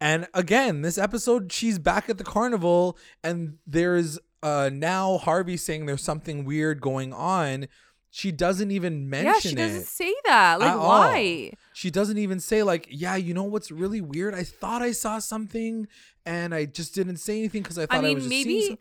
and 0.00 0.26
again, 0.34 0.82
this 0.82 0.98
episode, 0.98 1.52
she's 1.52 1.78
back 1.78 2.08
at 2.10 2.18
the 2.18 2.24
carnival, 2.24 2.98
and 3.22 3.58
there's 3.66 4.18
uh 4.42 4.68
now 4.72 5.18
Harvey 5.18 5.56
saying 5.56 5.86
there's 5.86 6.02
something 6.02 6.44
weird 6.44 6.80
going 6.80 7.12
on. 7.12 7.68
She 8.14 8.30
doesn't 8.30 8.70
even 8.70 9.08
mention 9.08 9.30
it. 9.30 9.34
yeah. 9.34 9.40
She 9.40 9.54
doesn't 9.54 9.86
say 9.86 10.14
that. 10.26 10.60
Like 10.60 10.70
at 10.70 10.76
all. 10.76 10.86
why? 10.86 11.52
She 11.72 11.90
doesn't 11.90 12.18
even 12.18 12.40
say 12.40 12.62
like, 12.62 12.86
"Yeah, 12.90 13.16
you 13.16 13.32
know 13.32 13.44
what's 13.44 13.70
really 13.70 14.02
weird? 14.02 14.34
I 14.34 14.44
thought 14.44 14.82
I 14.82 14.92
saw 14.92 15.18
something, 15.18 15.88
and 16.26 16.54
I 16.54 16.66
just 16.66 16.94
didn't 16.94 17.16
say 17.16 17.38
anything 17.38 17.62
because 17.62 17.78
I 17.78 17.86
thought 17.86 17.96
I 17.96 17.98
I, 17.98 18.02
mean, 18.02 18.14
was 18.16 18.24
just 18.24 18.30
seeing 18.34 18.46
maybe 18.46 18.66
some-" 18.66 18.78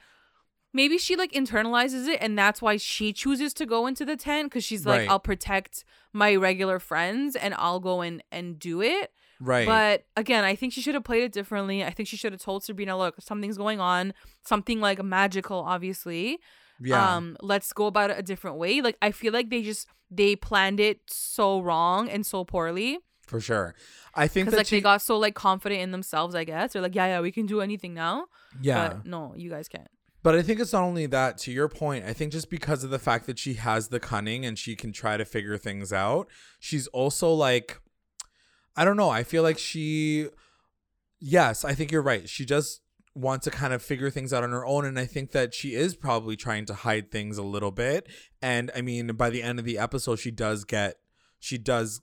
maybe 0.74 0.98
she 0.98 1.16
like 1.16 1.32
internalizes 1.32 2.10
it, 2.10 2.20
and 2.22 2.38
that's 2.38 2.62
why 2.62 2.76
she 2.76 3.14
chooses 3.14 3.54
to 3.54 3.66
go 3.66 3.88
into 3.88 4.04
the 4.04 4.18
tent 4.18 4.50
because 4.52 4.66
she's 4.66 4.86
like, 4.86 5.00
Right. 5.02 5.10
I'll 5.10 5.20
protect 5.20 5.86
my 6.12 6.36
regular 6.36 6.78
friends 6.78 7.38
and 7.38 7.54
I'll 7.54 7.80
go 7.80 8.02
in 8.02 8.22
and 8.34 8.60
do 8.60 8.82
it. 8.82 9.14
right. 9.40 9.66
But 9.66 10.04
again, 10.18 10.44
I 10.44 10.56
think 10.56 10.74
she 10.74 10.82
should 10.82 10.94
have 10.96 11.06
played 11.06 11.24
it 11.24 11.32
differently. 11.32 11.86
I 11.86 11.92
think 11.92 12.10
she 12.10 12.18
should 12.18 12.34
have 12.34 12.42
told 12.42 12.66
Sabrina, 12.66 12.98
look, 12.98 13.16
something's 13.22 13.58
going 13.58 13.80
on, 13.80 14.14
something 14.44 14.82
like 14.82 15.02
magical, 15.02 15.60
obviously. 15.60 16.40
Yeah. 16.82 17.16
Um, 17.16 17.38
let's 17.42 17.72
go 17.74 17.86
about 17.86 18.10
it 18.12 18.20
a 18.20 18.24
different 18.24 18.58
way. 18.58 18.82
Like 18.82 18.98
I 19.02 19.12
feel 19.12 19.34
like 19.34 19.50
they 19.50 19.62
just 19.62 19.88
they 20.10 20.36
planned 20.36 20.80
it 20.80 21.02
so 21.08 21.62
wrong 21.62 22.10
and 22.10 22.26
so 22.26 22.44
poorly 22.44 23.00
for 23.32 23.40
sure. 23.40 23.76
I 24.14 24.28
think 24.28 24.46
because 24.46 24.52
that 24.52 24.58
like 24.58 24.68
she, 24.68 24.76
they 24.76 24.82
got 24.82 25.02
so 25.02 25.18
like 25.18 25.36
confident 25.36 25.82
in 25.82 25.92
themselves. 25.92 26.36
I 26.36 26.44
guess 26.44 26.74
they're 26.74 26.82
like, 26.82 26.96
yeah, 26.96 27.08
yeah, 27.08 27.22
we 27.22 27.32
can 27.32 27.46
do 27.46 27.62
anything 27.62 27.94
now. 27.94 28.26
yeah. 28.62 28.90
But 28.90 29.06
no, 29.06 29.34
you 29.38 29.50
guys 29.50 29.70
can't. 29.70 29.88
But 30.24 30.36
I 30.36 30.44
think 30.44 30.60
it's 30.60 30.74
not 30.74 30.84
only 30.84 31.08
that, 31.08 31.38
to 31.40 31.52
your 31.52 31.68
point, 31.68 32.06
I 32.06 32.14
think 32.14 32.32
just 32.32 32.50
because 32.50 32.84
of 32.84 32.92
the 32.92 33.00
fact 33.00 33.26
that 33.26 33.40
she 33.40 33.56
has 33.56 33.88
the 33.88 34.00
cunning 34.00 34.46
and 34.46 34.60
she 34.60 34.76
can 34.76 34.92
try 34.92 35.18
to 35.18 35.26
figure 35.26 35.58
things 35.58 35.92
out, 35.92 36.28
she's 36.60 36.86
also 36.88 37.34
like, 37.34 37.80
I 38.76 38.86
don't 38.86 38.98
know. 38.98 39.10
I 39.10 39.24
feel 39.24 39.42
like 39.42 39.58
she, 39.58 40.28
yes, 41.20 41.66
I 41.66 41.74
think 41.74 41.92
you're 41.92 42.04
right. 42.04 42.30
She 42.30 42.46
just 42.46 42.81
wants 43.14 43.44
to 43.46 43.52
kind 43.52 43.74
of 43.74 43.82
figure 43.82 44.10
things 44.10 44.32
out 44.32 44.44
on 44.44 44.52
her 44.52 44.66
own. 44.66 44.86
And 44.86 44.98
I 44.98 45.06
think 45.06 45.32
that 45.32 45.54
she 45.54 45.74
is 45.76 45.96
probably 45.96 46.36
trying 46.36 46.66
to 46.66 46.74
hide 46.74 47.12
things 47.12 47.38
a 47.38 47.44
little 47.44 47.72
bit. 47.72 48.08
And 48.42 48.72
I 48.76 48.82
mean, 48.82 49.08
by 49.16 49.30
the 49.30 49.44
end 49.44 49.60
of 49.60 49.66
the 49.66 49.78
episode, 49.78 50.18
she 50.20 50.32
does 50.32 50.64
get, 50.64 50.96
she 51.40 51.58
does 51.58 52.02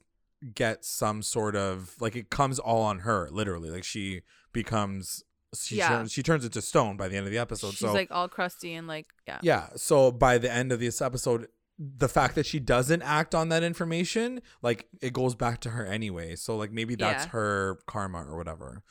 get 0.54 0.84
some 0.84 1.22
sort 1.22 1.56
of, 1.56 1.94
like, 2.00 2.14
it 2.14 2.30
comes 2.30 2.58
all 2.58 2.82
on 2.82 3.00
her, 3.00 3.28
literally. 3.30 3.70
Like, 3.70 3.84
she 3.84 4.20
becomes. 4.52 5.24
She, 5.58 5.76
Yeah. 5.76 5.88
turns, 5.88 6.12
she 6.12 6.22
turns 6.22 6.44
into 6.44 6.60
stone 6.60 6.98
by 6.98 7.08
the 7.08 7.16
end 7.16 7.24
of 7.24 7.32
the 7.32 7.38
episode. 7.38 7.70
She's 7.70 7.78
so 7.78 7.92
like 7.94 8.08
all 8.10 8.28
crusty 8.28 8.74
and 8.74 8.86
like 8.86 9.06
yeah. 9.26 9.38
yeah. 9.42 9.68
So 9.76 10.12
by 10.12 10.36
the 10.36 10.52
end 10.52 10.72
of 10.72 10.78
this 10.78 11.00
episode, 11.00 11.48
the 11.78 12.08
fact 12.08 12.34
that 12.34 12.44
she 12.44 12.60
doesn't 12.60 13.00
act 13.00 13.34
on 13.34 13.48
that 13.48 13.62
information, 13.62 14.42
like 14.60 14.88
it 15.00 15.14
goes 15.14 15.34
back 15.34 15.60
to 15.60 15.70
her 15.70 15.86
anyway. 15.86 16.36
So 16.36 16.54
like 16.58 16.70
maybe 16.70 16.96
that's 16.96 17.24
Yeah. 17.24 17.30
her 17.30 17.78
karma 17.86 18.24
or 18.28 18.36
whatever. 18.36 18.82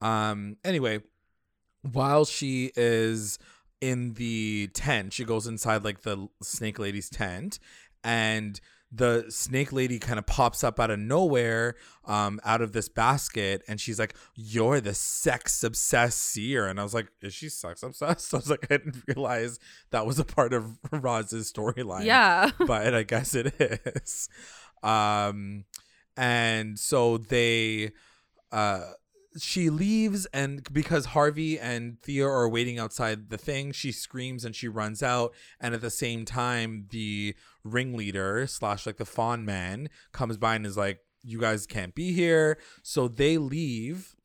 Um 0.00 0.58
anyway, 0.64 1.00
while 1.92 2.24
she 2.24 2.72
is 2.76 3.38
in 3.80 4.14
the 4.14 4.68
tent, 4.74 5.12
she 5.12 5.24
goes 5.24 5.46
inside 5.46 5.84
like 5.84 6.02
the 6.02 6.28
snake 6.42 6.78
lady's 6.78 7.10
tent 7.10 7.58
and 8.04 8.60
the 8.92 9.26
snake 9.28 9.72
lady 9.72 9.98
kind 9.98 10.16
of 10.16 10.24
pops 10.26 10.62
up 10.62 10.78
out 10.78 10.92
of 10.92 10.98
nowhere 10.98 11.74
um 12.04 12.38
out 12.44 12.62
of 12.62 12.70
this 12.72 12.88
basket 12.88 13.60
and 13.66 13.80
she's 13.80 13.98
like 13.98 14.14
you're 14.36 14.80
the 14.80 14.94
sex 14.94 15.64
obsessed 15.64 16.22
seer 16.22 16.68
and 16.68 16.78
i 16.78 16.84
was 16.84 16.94
like 16.94 17.08
is 17.20 17.34
she 17.34 17.48
sex 17.48 17.82
obsessed 17.82 18.32
i 18.32 18.36
was 18.36 18.48
like 18.48 18.64
i 18.70 18.76
didn't 18.76 19.02
realize 19.08 19.58
that 19.90 20.06
was 20.06 20.20
a 20.20 20.24
part 20.24 20.52
of 20.54 20.78
roz's 20.92 21.52
storyline 21.52 22.04
Yeah. 22.04 22.50
but 22.66 22.94
I 22.94 23.02
guess 23.02 23.34
it 23.34 23.54
is. 23.60 24.28
Um, 24.84 25.64
and 26.16 26.78
so 26.78 27.18
they, 27.18 27.90
uh, 28.52 28.92
she 29.38 29.70
leaves, 29.70 30.26
and 30.26 30.62
because 30.72 31.06
Harvey 31.06 31.58
and 31.58 32.00
Theo 32.02 32.26
are 32.26 32.48
waiting 32.48 32.78
outside 32.78 33.30
the 33.30 33.38
thing, 33.38 33.72
she 33.72 33.92
screams 33.92 34.44
and 34.44 34.54
she 34.54 34.68
runs 34.68 35.02
out. 35.02 35.34
And 35.60 35.74
at 35.74 35.80
the 35.80 35.90
same 35.90 36.24
time, 36.24 36.86
the 36.90 37.34
ringleader 37.64 38.46
slash 38.46 38.86
like 38.86 38.96
the 38.96 39.04
fawn 39.04 39.44
man 39.44 39.88
comes 40.12 40.36
by 40.36 40.54
and 40.56 40.66
is 40.66 40.76
like, 40.76 41.00
"You 41.22 41.40
guys 41.40 41.66
can't 41.66 41.94
be 41.94 42.12
here." 42.12 42.58
So 42.82 43.08
they 43.08 43.38
leave 43.38 44.16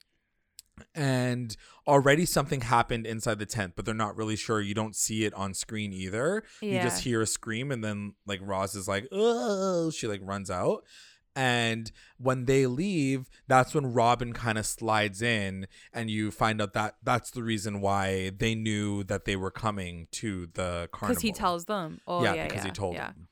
and 0.96 1.56
already 1.88 2.26
something 2.26 2.62
happened 2.62 3.06
inside 3.06 3.40
the 3.40 3.46
tent, 3.46 3.74
but 3.76 3.86
they're 3.86 3.94
not 3.94 4.16
really 4.16 4.36
sure. 4.36 4.62
You 4.62 4.74
don't 4.74 4.96
see 4.96 5.26
it 5.26 5.34
on 5.34 5.54
screen 5.54 5.94
either. 5.94 6.44
Yeah. 6.62 6.78
You 6.78 6.82
just 6.82 7.04
hear 7.04 7.22
a 7.22 7.28
scream, 7.28 7.72
and 7.72 7.84
then 7.84 8.14
like 8.26 8.40
Roz 8.42 8.76
is 8.76 8.88
like, 8.88 9.08
"Oh!" 9.12 9.92
She 9.92 10.08
like 10.08 10.22
runs 10.24 10.50
out, 10.50 10.84
and 11.36 11.92
when 12.18 12.46
they 12.46 12.68
leave, 12.68 13.30
that's 13.48 13.74
when 13.74 13.94
Robin 13.94 14.34
kind 14.34 14.58
of 14.58 14.66
slides 14.66 15.22
in, 15.22 15.68
and 15.94 16.10
you 16.10 16.32
find 16.32 16.62
out 16.62 16.74
that 16.74 16.96
that's 17.04 17.32
the 17.32 17.44
reason 17.44 17.82
why 17.82 18.32
they 18.38 18.56
knew 18.56 19.04
that 19.06 19.26
they 19.26 19.36
were 19.36 19.52
coming 19.52 20.08
to 20.12 20.48
the 20.54 20.90
carnival. 20.92 21.16
Because 21.16 21.22
he 21.22 21.32
tells 21.32 21.66
them. 21.66 22.02
Oh 22.08 22.24
yeah, 22.24 22.34
yeah, 22.34 22.48
because 22.48 22.64
he 22.64 22.72
told 22.72 22.96
yeah. 22.96 23.08
them. 23.08 23.28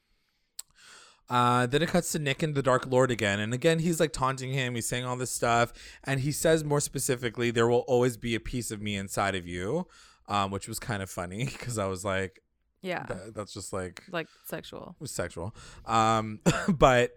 Uh, 1.30 1.68
then 1.68 1.84
it 1.84 1.90
cuts 1.90 2.12
to 2.14 2.20
Nick 2.20 2.42
and 2.42 2.56
the 2.56 2.64
Dark 2.64 2.88
Lord 2.88 3.12
again, 3.12 3.40
and 3.40 3.54
again 3.54 3.80
he's 3.80 4.00
like 4.00 4.14
taunting 4.14 4.52
him. 4.52 4.76
He's 4.76 4.88
saying 4.88 5.06
all 5.06 5.16
this 5.16 5.32
stuff, 5.32 5.74
and 6.04 6.22
he 6.22 6.32
says 6.32 6.64
more 6.64 6.80
specifically, 6.80 7.52
"There 7.52 7.68
will 7.68 7.86
always 7.88 8.18
be 8.18 8.34
a 8.34 8.40
piece 8.40 8.72
of 8.72 8.82
me 8.82 8.96
inside 8.96 9.36
of 9.36 9.48
you," 9.48 9.88
um, 10.28 10.52
which 10.52 10.68
was 10.68 10.80
kind 10.80 11.04
of 11.04 11.10
funny 11.10 11.46
because 11.52 11.78
I 11.78 11.86
was 11.86 12.04
like, 12.04 12.42
Yeah. 12.82 13.06
that, 13.08 13.34
"That's 13.36 13.54
just 13.54 13.74
like 13.74 14.04
like 14.12 14.28
sexual. 14.46 14.96
was 15.00 15.12
sexual." 15.12 15.54
Um, 15.86 16.40
but 16.70 17.16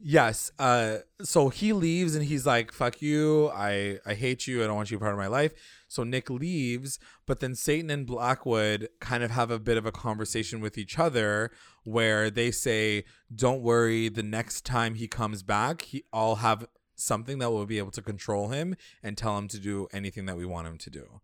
yes, 0.00 0.50
uh, 0.58 0.98
so 1.22 1.48
he 1.48 1.72
leaves 1.72 2.14
and 2.14 2.24
he's 2.24 2.46
like, 2.46 2.72
"Fuck 2.72 3.00
you! 3.00 3.50
I 3.54 3.98
I 4.04 4.14
hate 4.14 4.46
you! 4.46 4.62
I 4.62 4.66
don't 4.66 4.76
want 4.76 4.90
you 4.90 4.98
part 4.98 5.12
of 5.12 5.18
my 5.18 5.28
life." 5.28 5.52
So 5.88 6.02
Nick 6.02 6.28
leaves, 6.30 6.98
but 7.26 7.38
then 7.38 7.54
Satan 7.54 7.90
and 7.90 8.06
Blackwood 8.06 8.88
kind 9.00 9.22
of 9.22 9.30
have 9.30 9.50
a 9.50 9.60
bit 9.60 9.76
of 9.76 9.86
a 9.86 9.92
conversation 9.92 10.60
with 10.60 10.76
each 10.76 10.98
other 10.98 11.52
where 11.84 12.28
they 12.30 12.50
say, 12.50 13.04
"Don't 13.34 13.62
worry, 13.62 14.08
the 14.08 14.22
next 14.24 14.64
time 14.64 14.96
he 14.96 15.06
comes 15.06 15.42
back, 15.44 15.82
he 15.82 16.04
I'll 16.12 16.36
have 16.36 16.66
something 16.96 17.38
that 17.38 17.50
will 17.50 17.66
be 17.66 17.78
able 17.78 17.90
to 17.92 18.02
control 18.02 18.48
him 18.48 18.76
and 19.02 19.16
tell 19.16 19.38
him 19.38 19.48
to 19.48 19.58
do 19.58 19.86
anything 19.92 20.26
that 20.26 20.36
we 20.36 20.44
want 20.44 20.66
him 20.66 20.78
to 20.78 20.90
do." 20.90 21.20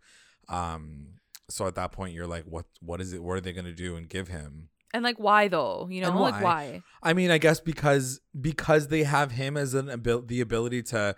Um 0.48 1.14
so 1.50 1.66
at 1.66 1.74
that 1.74 1.92
point 1.92 2.14
you're 2.14 2.26
like, 2.26 2.44
"What 2.44 2.66
what 2.80 3.00
is 3.00 3.12
it? 3.12 3.22
What 3.22 3.34
are 3.36 3.40
they 3.40 3.52
going 3.52 3.64
to 3.66 3.74
do 3.74 3.96
and 3.96 4.08
give 4.08 4.28
him?" 4.28 4.68
And 4.92 5.02
like 5.04 5.18
why 5.18 5.48
though? 5.48 5.86
You 5.90 6.00
know, 6.00 6.10
And 6.10 6.18
like 6.20 6.34
why? 6.34 6.42
why? 6.42 6.82
I 7.02 7.12
mean, 7.12 7.30
I 7.30 7.38
guess 7.38 7.60
because 7.60 8.20
because 8.40 8.88
they 8.88 9.04
have 9.04 9.32
him 9.32 9.56
as 9.56 9.74
an 9.74 9.88
abil- 9.90 10.22
the 10.22 10.40
ability 10.40 10.82
to 10.84 11.14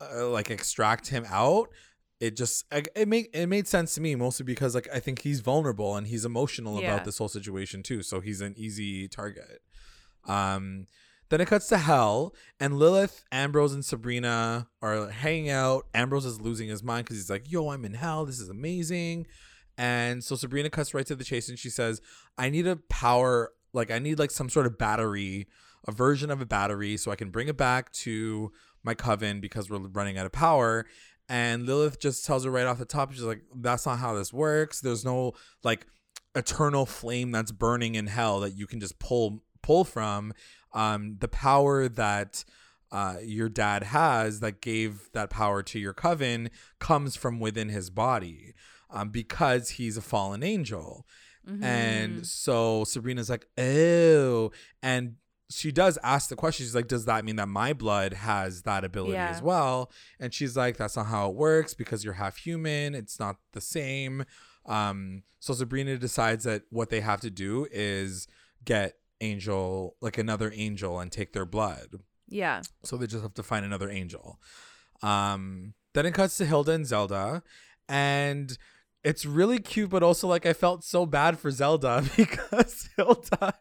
uh, 0.00 0.28
like 0.28 0.50
extract 0.50 1.08
him 1.08 1.24
out 1.28 1.68
it 2.20 2.36
just 2.36 2.64
it 2.72 3.08
made 3.08 3.26
it 3.32 3.46
made 3.48 3.66
sense 3.66 3.94
to 3.94 4.00
me 4.00 4.14
mostly 4.14 4.44
because 4.44 4.74
like 4.74 4.88
I 4.92 5.00
think 5.00 5.20
he's 5.22 5.40
vulnerable 5.40 5.96
and 5.96 6.06
he's 6.06 6.24
emotional 6.24 6.80
Yeah. 6.80 6.92
about 6.92 7.04
this 7.04 7.18
whole 7.18 7.28
situation 7.28 7.82
too 7.82 8.02
so 8.02 8.20
he's 8.20 8.40
an 8.40 8.54
easy 8.56 9.08
target 9.08 9.60
um 10.26 10.86
then 11.30 11.40
it 11.40 11.48
cuts 11.48 11.68
to 11.68 11.78
hell 11.78 12.34
and 12.60 12.78
Lilith 12.78 13.24
Ambrose 13.32 13.72
and 13.72 13.84
Sabrina 13.84 14.68
are 14.82 15.08
hanging 15.10 15.50
out 15.50 15.86
Ambrose 15.94 16.24
is 16.26 16.40
losing 16.40 16.68
his 16.68 16.82
mind 16.82 17.06
cuz 17.06 17.16
he's 17.16 17.30
like 17.30 17.50
yo 17.50 17.70
I'm 17.70 17.84
in 17.84 17.94
hell 17.94 18.24
this 18.24 18.40
is 18.40 18.48
amazing 18.48 19.26
and 19.76 20.22
so 20.22 20.36
Sabrina 20.36 20.70
cuts 20.70 20.94
right 20.94 21.06
to 21.06 21.16
the 21.16 21.24
chase 21.24 21.48
and 21.48 21.58
she 21.58 21.70
says 21.70 22.00
I 22.38 22.50
need 22.50 22.66
a 22.66 22.76
power 22.76 23.52
like 23.72 23.90
I 23.90 23.98
need 23.98 24.18
like 24.18 24.30
some 24.30 24.48
sort 24.48 24.66
of 24.66 24.78
battery 24.78 25.48
a 25.86 25.92
version 25.92 26.30
of 26.30 26.40
a 26.40 26.46
battery 26.46 26.96
so 26.96 27.10
I 27.10 27.16
can 27.16 27.30
bring 27.30 27.48
it 27.48 27.56
back 27.56 27.92
to 27.92 28.52
my 28.82 28.94
coven 28.94 29.40
because 29.40 29.70
we're 29.70 29.78
running 29.78 30.18
out 30.18 30.26
of 30.26 30.32
power. 30.32 30.86
And 31.28 31.66
Lilith 31.66 32.00
just 32.00 32.24
tells 32.26 32.44
her 32.44 32.50
right 32.50 32.66
off 32.66 32.78
the 32.78 32.84
top, 32.84 33.12
she's 33.12 33.22
like, 33.22 33.42
that's 33.54 33.86
not 33.86 33.98
how 33.98 34.14
this 34.14 34.32
works. 34.32 34.80
There's 34.80 35.04
no 35.04 35.32
like 35.62 35.86
eternal 36.34 36.84
flame 36.84 37.30
that's 37.30 37.52
burning 37.52 37.94
in 37.94 38.06
hell 38.08 38.40
that 38.40 38.56
you 38.56 38.66
can 38.66 38.80
just 38.80 38.98
pull 38.98 39.42
pull 39.62 39.84
from. 39.84 40.34
Um, 40.74 41.16
the 41.20 41.28
power 41.28 41.88
that 41.88 42.44
uh, 42.92 43.16
your 43.24 43.48
dad 43.48 43.84
has 43.84 44.40
that 44.40 44.60
gave 44.60 45.10
that 45.12 45.30
power 45.30 45.62
to 45.62 45.78
your 45.78 45.94
coven 45.94 46.50
comes 46.78 47.16
from 47.16 47.40
within 47.40 47.68
his 47.70 47.88
body 47.90 48.52
um, 48.90 49.08
because 49.08 49.70
he's 49.70 49.96
a 49.96 50.02
fallen 50.02 50.42
angel. 50.42 51.06
Mhm. 51.48 51.62
And 51.64 52.26
so 52.26 52.84
Sabrina's 52.84 53.30
like, 53.30 53.46
oh. 53.58 54.50
And 54.82 55.16
she 55.50 55.70
does 55.72 55.98
ask 56.02 56.28
the 56.28 56.36
question. 56.36 56.64
She's 56.64 56.74
like, 56.74 56.88
does 56.88 57.04
that 57.04 57.24
mean 57.24 57.36
that 57.36 57.48
my 57.48 57.72
blood 57.72 58.12
has 58.14 58.62
that 58.62 58.84
ability 58.84 59.12
Yeah. 59.14 59.28
as 59.28 59.42
well? 59.42 59.90
And 60.18 60.32
she's 60.32 60.56
like, 60.56 60.76
that's 60.76 60.96
not 60.96 61.06
how 61.06 61.28
it 61.30 61.36
works 61.36 61.74
because 61.74 62.04
you're 62.04 62.14
half 62.14 62.36
human. 62.38 62.94
It's 62.94 63.18
not 63.20 63.36
the 63.52 63.60
same. 63.60 64.24
Um, 64.66 65.22
so 65.40 65.52
Sabrina 65.52 65.98
decides 65.98 66.44
that 66.44 66.62
what 66.70 66.88
they 66.90 67.00
have 67.00 67.20
to 67.20 67.30
do 67.30 67.66
is 67.70 68.26
get 68.64 68.94
angel, 69.24 69.96
like 70.00 70.18
another 70.18 70.52
angel, 70.54 71.00
and 71.00 71.10
take 71.10 71.32
their 71.32 71.46
blood. 71.46 71.88
yeah. 72.28 72.62
So 72.84 72.96
they 72.96 73.06
just 73.06 73.22
have 73.22 73.34
to 73.34 73.42
find 73.42 73.64
another 73.64 73.90
angel. 73.90 74.38
Um, 75.02 75.74
then 75.94 76.06
it 76.06 76.14
cuts 76.14 76.36
to 76.38 76.46
Hilda 76.46 76.72
and 76.72 76.86
Zelda, 76.86 77.42
and 77.88 78.56
it's 79.04 79.26
really 79.26 79.58
cute, 79.58 79.90
but 79.90 80.02
also 80.02 80.26
like 80.28 80.46
I 80.46 80.54
felt 80.54 80.82
so 80.82 81.04
bad 81.04 81.38
for 81.38 81.50
Zelda 81.50 82.02
because 82.16 82.88
Hilda, 82.96 83.54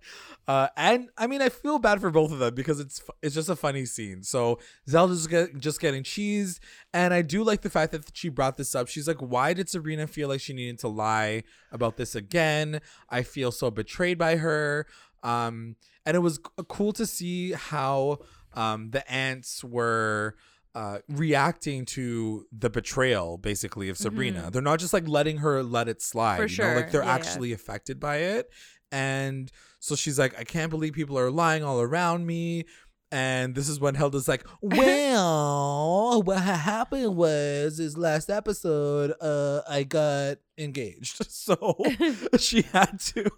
uh, 0.47 0.67
and 0.77 1.09
I 1.17 1.27
mean 1.27 1.41
I 1.41 1.49
feel 1.49 1.79
bad 1.79 1.99
for 1.99 2.09
both 2.09 2.31
of 2.31 2.39
them 2.39 2.55
because 2.55 2.79
it's 2.79 3.03
it's 3.21 3.35
just 3.35 3.49
a 3.49 3.55
funny 3.55 3.85
scene. 3.85 4.23
So 4.23 4.59
Zelda's 4.89 5.27
get, 5.27 5.57
just 5.57 5.81
getting 5.81 6.03
cheesed, 6.03 6.59
and 6.93 7.13
I 7.13 7.21
do 7.21 7.43
like 7.43 7.61
the 7.61 7.69
fact 7.69 7.91
that 7.91 8.09
she 8.13 8.29
brought 8.29 8.55
this 8.55 8.73
up. 8.73 8.87
She's 8.87 9.07
like, 9.07 9.19
"Why 9.19 9.53
did 9.53 9.69
Sabrina 9.69 10.07
feel 10.07 10.29
like 10.29 10.39
she 10.41 10.53
needed 10.53 10.79
to 10.79 10.87
lie 10.87 11.43
about 11.71 11.97
this 11.97 12.15
again? 12.15 12.79
I 13.09 13.23
feel 13.23 13.51
so 13.51 13.69
betrayed 13.69 14.17
by 14.17 14.37
her." 14.37 14.87
Um, 15.23 15.75
and 16.05 16.15
it 16.15 16.19
was 16.19 16.35
c- 16.35 16.63
cool 16.67 16.93
to 16.93 17.05
see 17.05 17.53
how 17.53 18.19
um, 18.53 18.91
the 18.91 19.09
aunts 19.11 19.63
were 19.63 20.35
uh, 20.75 20.99
reacting 21.07 21.85
to 21.85 22.45
the 22.51 22.69
betrayal, 22.69 23.37
basically, 23.37 23.89
of 23.89 23.97
Sabrina. 23.97 24.49
They're 24.51 24.61
not 24.61 24.79
just 24.79 24.93
like 24.93 25.07
letting 25.07 25.37
her 25.37 25.63
let 25.63 25.87
it 25.87 26.01
slide. 26.01 26.39
Mm-hmm. 26.39 26.55
For 26.55 26.61
you 26.63 26.69
know? 26.69 26.75
Like 26.75 26.91
they're 26.91 27.01
Yeah, 27.01 27.07
yeah. 27.07 27.15
actually 27.15 27.53
affected 27.53 27.99
by 27.99 28.17
it. 28.17 28.49
And 28.91 29.51
so 29.79 29.95
she's 29.95 30.19
like, 30.19 30.37
I 30.39 30.43
can't 30.43 30.69
believe 30.69 30.93
people 30.93 31.17
are 31.17 31.31
lying 31.31 31.63
all 31.63 31.81
around 31.81 32.25
me. 32.27 32.65
And 33.13 33.53
this 33.53 33.69
is 33.69 33.79
when 33.79 33.93
Hilda's 33.93 34.27
like, 34.27 34.43
Well, 34.61 36.23
what 36.23 36.39
happened 36.39 37.15
was 37.15 37.79
is 37.79 37.95
last 37.95 38.29
episode, 38.31 39.13
uh, 39.21 39.61
I 39.69 39.83
got 39.83 40.37
engaged. 40.57 41.21
So 41.29 41.75
she 42.39 42.61
had 42.63 42.99
to 42.99 43.29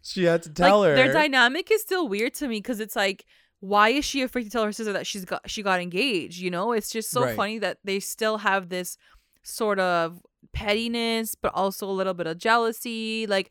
she 0.00 0.24
had 0.24 0.42
to 0.44 0.50
tell 0.50 0.80
like, 0.80 0.88
her 0.90 0.94
Their 0.96 1.12
dynamic 1.12 1.70
is 1.70 1.82
still 1.82 2.08
weird 2.08 2.34
to 2.34 2.48
me 2.48 2.58
because 2.58 2.80
it's 2.80 2.96
like, 2.96 3.24
why 3.60 3.90
is 3.90 4.04
she 4.04 4.22
afraid 4.22 4.44
to 4.44 4.50
tell 4.50 4.64
her 4.64 4.72
sister 4.72 4.92
that 4.92 5.06
she's 5.06 5.24
got 5.24 5.42
she 5.50 5.62
got 5.62 5.80
engaged? 5.80 6.38
You 6.38 6.50
know, 6.50 6.72
it's 6.72 6.90
just 6.90 7.10
so 7.10 7.24
Right. 7.24 7.36
funny 7.36 7.58
that 7.58 7.78
they 7.84 8.00
still 8.00 8.38
have 8.38 8.68
this 8.70 8.96
sort 9.42 9.78
of 9.78 10.22
pettiness, 10.52 11.34
but 11.34 11.52
also 11.54 11.88
a 11.88 11.92
little 11.92 12.14
bit 12.14 12.26
of 12.26 12.38
jealousy. 12.38 13.26
Like, 13.26 13.50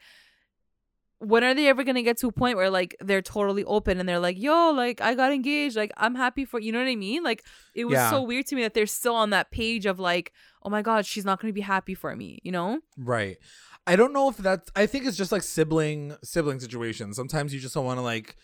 when 1.22 1.44
are 1.44 1.54
they 1.54 1.68
ever 1.68 1.84
gonna 1.84 2.02
get 2.02 2.18
to 2.18 2.28
a 2.28 2.32
point 2.32 2.58
where 2.58 2.70
like 2.70 2.96
they're 3.00 3.22
totally 3.22 3.64
open 3.66 4.00
and 4.00 4.10
they're 4.10 4.20
like, 4.20 4.40
"Yo, 4.40 4.72
like 4.72 5.02
I 5.02 5.14
got 5.16 5.32
engaged, 5.32 5.76
like 5.76 5.92
I'm 5.98 6.16
happy 6.16 6.46
for 6.46 6.60
you." 6.60 6.72
know 6.72 6.80
what 6.80 6.88
I 6.88 6.96
mean? 6.96 7.24
Like, 7.24 7.44
it 7.76 7.86
was 7.86 7.94
Yeah. 7.94 8.10
so 8.10 8.24
weird 8.24 8.48
to 8.48 8.56
me 8.56 8.64
that 8.64 8.74
they're 8.74 8.88
still 8.88 9.16
on 9.16 9.30
that 9.30 9.52
page 9.52 9.86
of 9.86 10.00
like, 10.00 10.34
"Oh 10.64 10.70
my 10.70 10.82
god, 10.82 11.06
she's 11.06 11.24
not 11.26 11.40
gonna 11.40 11.54
be 11.54 11.62
happy 11.62 11.94
for 11.94 12.16
me," 12.16 12.40
you 12.44 12.52
know? 12.52 12.80
Right. 12.98 13.38
I 13.88 13.96
don't 13.96 14.14
know 14.14 14.30
if 14.30 14.38
that's 14.38 14.70
I 14.76 14.86
think 14.88 15.06
it's 15.06 15.18
just 15.18 15.32
like 15.32 15.44
sibling 15.44 16.16
sibling 16.24 16.60
situations. 16.60 17.16
Sometimes 17.16 17.54
you 17.54 17.60
just 17.60 17.74
don't 17.76 17.86
want 17.86 17.98
to 18.00 18.04
like 18.04 18.36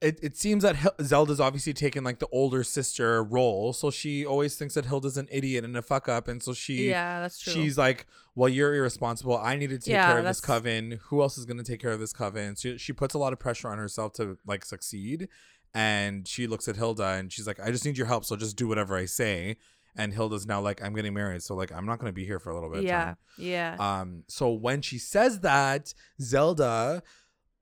it, 0.00 0.18
it 0.22 0.36
seems 0.36 0.62
that 0.62 0.76
Zelda's 1.02 1.40
obviously 1.40 1.72
taken 1.72 2.04
like 2.04 2.18
the 2.20 2.28
older 2.30 2.62
sister 2.62 3.22
role, 3.24 3.72
so 3.72 3.90
she 3.90 4.24
always 4.24 4.54
thinks 4.56 4.74
that 4.74 4.84
Hilda's 4.86 5.16
an 5.16 5.26
idiot 5.30 5.64
and 5.64 5.76
a 5.76 5.82
fuck 5.82 6.08
up, 6.08 6.28
and 6.28 6.42
so 6.42 6.52
she 6.52 6.88
yeah, 6.90 7.20
that's 7.20 7.40
true. 7.40 7.52
she's 7.52 7.76
like, 7.76 8.06
"Well, 8.36 8.48
you're 8.48 8.74
irresponsible. 8.74 9.36
I 9.36 9.56
need 9.56 9.70
to 9.70 9.78
take 9.78 9.88
Yeah, 9.88 10.06
care 10.06 10.18
of 10.18 10.24
this 10.24 10.40
that's- 10.40 10.60
coven. 10.62 11.00
Who 11.06 11.20
else 11.22 11.36
is 11.36 11.44
going 11.46 11.56
to 11.58 11.64
take 11.64 11.80
care 11.80 11.90
of 11.92 11.98
this 12.00 12.12
coven?" 12.12 12.54
So 12.56 12.76
she 12.76 12.92
puts 12.92 13.14
a 13.14 13.18
lot 13.18 13.32
of 13.32 13.38
pressure 13.40 13.68
on 13.68 13.78
herself 13.78 14.12
to 14.14 14.38
like 14.46 14.64
succeed, 14.64 15.28
and 15.74 16.28
she 16.28 16.46
looks 16.46 16.68
at 16.68 16.76
Hilda 16.76 17.04
and 17.04 17.32
she's 17.32 17.46
like, 17.46 17.58
"I 17.58 17.70
just 17.72 17.84
need 17.84 17.98
your 17.98 18.06
help, 18.06 18.24
so 18.24 18.36
just 18.36 18.56
do 18.56 18.68
whatever 18.68 18.96
I 18.96 19.04
say." 19.06 19.56
And 19.96 20.12
Hilda's 20.12 20.46
now 20.46 20.60
like, 20.60 20.80
"I'm 20.80 20.94
getting 20.94 21.12
married, 21.14 21.42
so 21.42 21.56
like 21.56 21.72
I'm 21.72 21.86
not 21.86 21.98
going 21.98 22.08
to 22.10 22.14
be 22.14 22.24
here 22.24 22.38
for 22.38 22.50
a 22.50 22.54
little 22.54 22.70
bit." 22.70 22.78
of 22.80 22.84
yeah, 22.84 23.04
time. 23.04 23.16
yeah. 23.36 23.76
Um, 23.80 24.22
so 24.28 24.52
when 24.52 24.80
she 24.80 24.96
says 24.98 25.40
that, 25.40 25.92
Zelda 26.22 27.02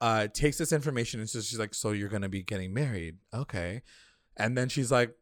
uh 0.00 0.28
takes 0.28 0.58
this 0.58 0.72
information 0.72 1.20
and 1.20 1.28
so 1.28 1.40
she's 1.40 1.58
like, 1.58 1.74
So 1.74 1.92
you're 1.92 2.08
gonna 2.08 2.28
be 2.28 2.42
getting 2.42 2.72
married. 2.74 3.16
Okay. 3.34 3.82
And 4.36 4.56
then 4.56 4.68
she's 4.68 4.92
like, 4.92 5.14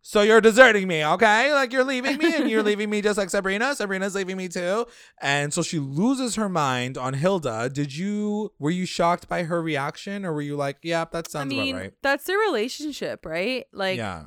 So 0.00 0.22
you're 0.22 0.40
deserting 0.40 0.88
me, 0.88 1.04
okay? 1.04 1.52
Like 1.52 1.72
you're 1.72 1.84
leaving 1.84 2.16
me 2.18 2.34
and 2.34 2.48
you're 2.50 2.62
leaving 2.62 2.88
me 2.90 3.02
just 3.02 3.18
like 3.18 3.30
Sabrina. 3.30 3.74
Sabrina's 3.74 4.14
leaving 4.14 4.36
me 4.36 4.48
too. 4.48 4.86
And 5.20 5.52
so 5.52 5.62
she 5.62 5.78
loses 5.78 6.36
her 6.36 6.48
mind 6.48 6.96
on 6.96 7.14
Hilda. 7.14 7.68
Did 7.68 7.94
you 7.94 8.52
were 8.58 8.70
you 8.70 8.86
shocked 8.86 9.28
by 9.28 9.42
her 9.44 9.60
reaction 9.62 10.24
or 10.24 10.32
were 10.32 10.42
you 10.42 10.56
like, 10.56 10.78
Yeah, 10.82 11.04
that 11.12 11.26
I 11.28 11.30
sounds 11.30 11.50
mean, 11.50 11.74
about 11.76 11.82
right? 11.82 11.92
that's 12.02 12.24
their 12.24 12.38
relationship, 12.38 13.26
right? 13.26 13.66
Like, 13.72 13.98
yeah. 13.98 14.24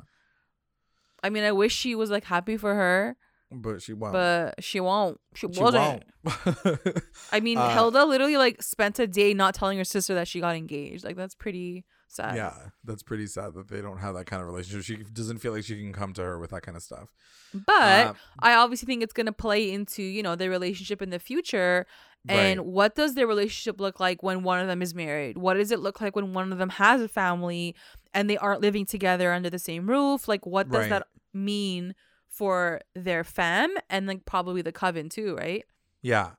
I 1.22 1.30
mean, 1.30 1.42
I 1.44 1.52
wish 1.52 1.74
she 1.74 1.94
was 1.96 2.10
like 2.10 2.24
happy 2.24 2.56
for 2.56 2.74
her, 2.74 3.16
But 3.52 3.80
she 3.82 3.92
won't. 3.92 4.12
but 4.12 4.62
she 4.64 4.80
won't. 4.80 5.20
She, 5.34 5.46
she 5.52 5.60
wasn't. 5.62 6.04
won't. 6.24 7.02
I 7.32 7.40
mean, 7.40 7.58
Uh, 7.58 7.72
Hilda 7.74 8.04
literally 8.04 8.36
like 8.36 8.62
spent 8.62 8.98
a 8.98 9.06
day 9.06 9.34
not 9.34 9.54
telling 9.54 9.78
her 9.78 9.84
sister 9.84 10.14
that 10.14 10.28
she 10.28 10.40
got 10.40 10.56
engaged. 10.56 11.04
Like 11.04 11.16
that's 11.16 11.34
pretty 11.34 11.84
sad. 12.08 12.36
yeah, 12.36 12.54
that's 12.84 13.02
pretty 13.02 13.26
sad 13.26 13.54
that 13.54 13.68
they 13.68 13.80
don't 13.80 13.98
have 13.98 14.14
that 14.14 14.26
kind 14.26 14.40
of 14.42 14.48
relationship. 14.48 14.84
She 14.84 14.96
doesn't 15.12 15.38
feel 15.38 15.52
like 15.52 15.64
she 15.64 15.76
can 15.76 15.92
come 15.92 16.12
to 16.14 16.22
her 16.22 16.38
with 16.38 16.50
that 16.50 16.62
kind 16.62 16.76
of 16.76 16.82
stuff. 16.82 17.12
But 17.54 18.06
Uh, 18.08 18.14
I 18.40 18.54
obviously 18.54 18.86
think 18.86 19.02
it's 19.02 19.12
gonna 19.12 19.32
play 19.32 19.70
into 19.72 20.02
you 20.02 20.22
know 20.22 20.34
their 20.36 20.50
relationship 20.50 21.00
in 21.00 21.10
the 21.10 21.18
future. 21.20 21.86
And 22.28 22.58
Right. 22.58 22.66
what 22.66 22.96
does 22.96 23.14
their 23.14 23.28
relationship 23.28 23.80
look 23.80 24.00
like 24.00 24.20
when 24.24 24.42
one 24.42 24.58
of 24.58 24.66
them 24.66 24.82
is 24.82 24.92
married? 24.92 25.38
What 25.38 25.54
does 25.54 25.70
it 25.70 25.78
look 25.78 26.00
like 26.00 26.16
when 26.16 26.32
one 26.32 26.50
of 26.50 26.58
them 26.58 26.70
has 26.70 27.00
a 27.00 27.06
family 27.06 27.76
and 28.12 28.28
they 28.28 28.36
aren't 28.36 28.60
living 28.62 28.84
together 28.84 29.32
under 29.32 29.48
the 29.48 29.60
same 29.60 29.88
roof? 29.88 30.26
Like, 30.26 30.44
what 30.44 30.68
does 30.68 30.80
Right. 30.80 30.90
that 30.90 31.06
mean 31.32 31.94
for 32.36 32.80
their 32.94 33.24
fam 33.24 33.74
and 33.88 34.06
like 34.06 34.26
probably 34.26 34.60
the 34.62 34.72
coven 34.72 35.08
too, 35.08 35.34
right? 35.36 35.64
Yeah. 36.02 36.32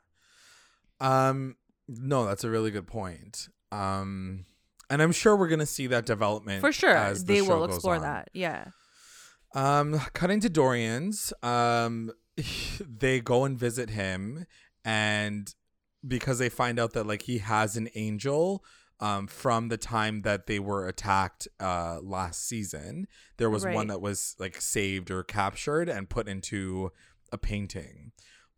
Um 1.00 1.56
no, 1.88 2.26
that's 2.26 2.44
a 2.44 2.50
really 2.50 2.72
good 2.72 2.88
point. 2.88 3.50
Um 3.72 4.46
and 4.90 5.02
I'm 5.02 5.12
sure 5.12 5.36
we're 5.36 5.50
going 5.50 5.60
to 5.60 5.66
see 5.66 5.88
that 5.88 6.06
development 6.06 6.62
For 6.62 6.72
sure, 6.72 6.96
as 6.96 7.26
the 7.26 7.34
they 7.34 7.42
will 7.42 7.66
explore 7.66 8.00
that. 8.00 8.30
Yeah. 8.34 8.66
Um 9.54 10.00
cutting 10.14 10.40
to 10.42 10.50
Dorian's, 10.50 11.34
um 11.42 12.12
they 12.80 13.20
go 13.20 13.44
and 13.44 13.58
visit 13.58 13.90
him 13.90 14.46
and 14.86 15.54
because 16.08 16.38
they 16.38 16.50
find 16.50 16.80
out 16.80 16.94
that 16.94 17.08
like 17.08 17.24
he 17.24 17.40
has 17.40 17.76
an 17.76 17.90
angel 17.96 18.64
um 19.00 19.28
from 19.28 19.68
the 19.70 19.78
time 19.78 20.22
that 20.24 20.48
they 20.48 20.60
were 20.60 20.88
attacked 20.88 21.48
uh 21.60 22.00
last 22.02 22.48
season 22.48 23.08
there 23.38 23.50
was 23.50 23.64
one 23.76 23.88
that 23.88 24.02
was 24.02 24.36
like 24.40 24.60
saved 24.62 25.12
or 25.12 25.24
captured 25.24 25.88
and 25.90 26.10
put 26.10 26.28
into 26.28 26.92
a 27.32 27.38
painting 27.38 28.12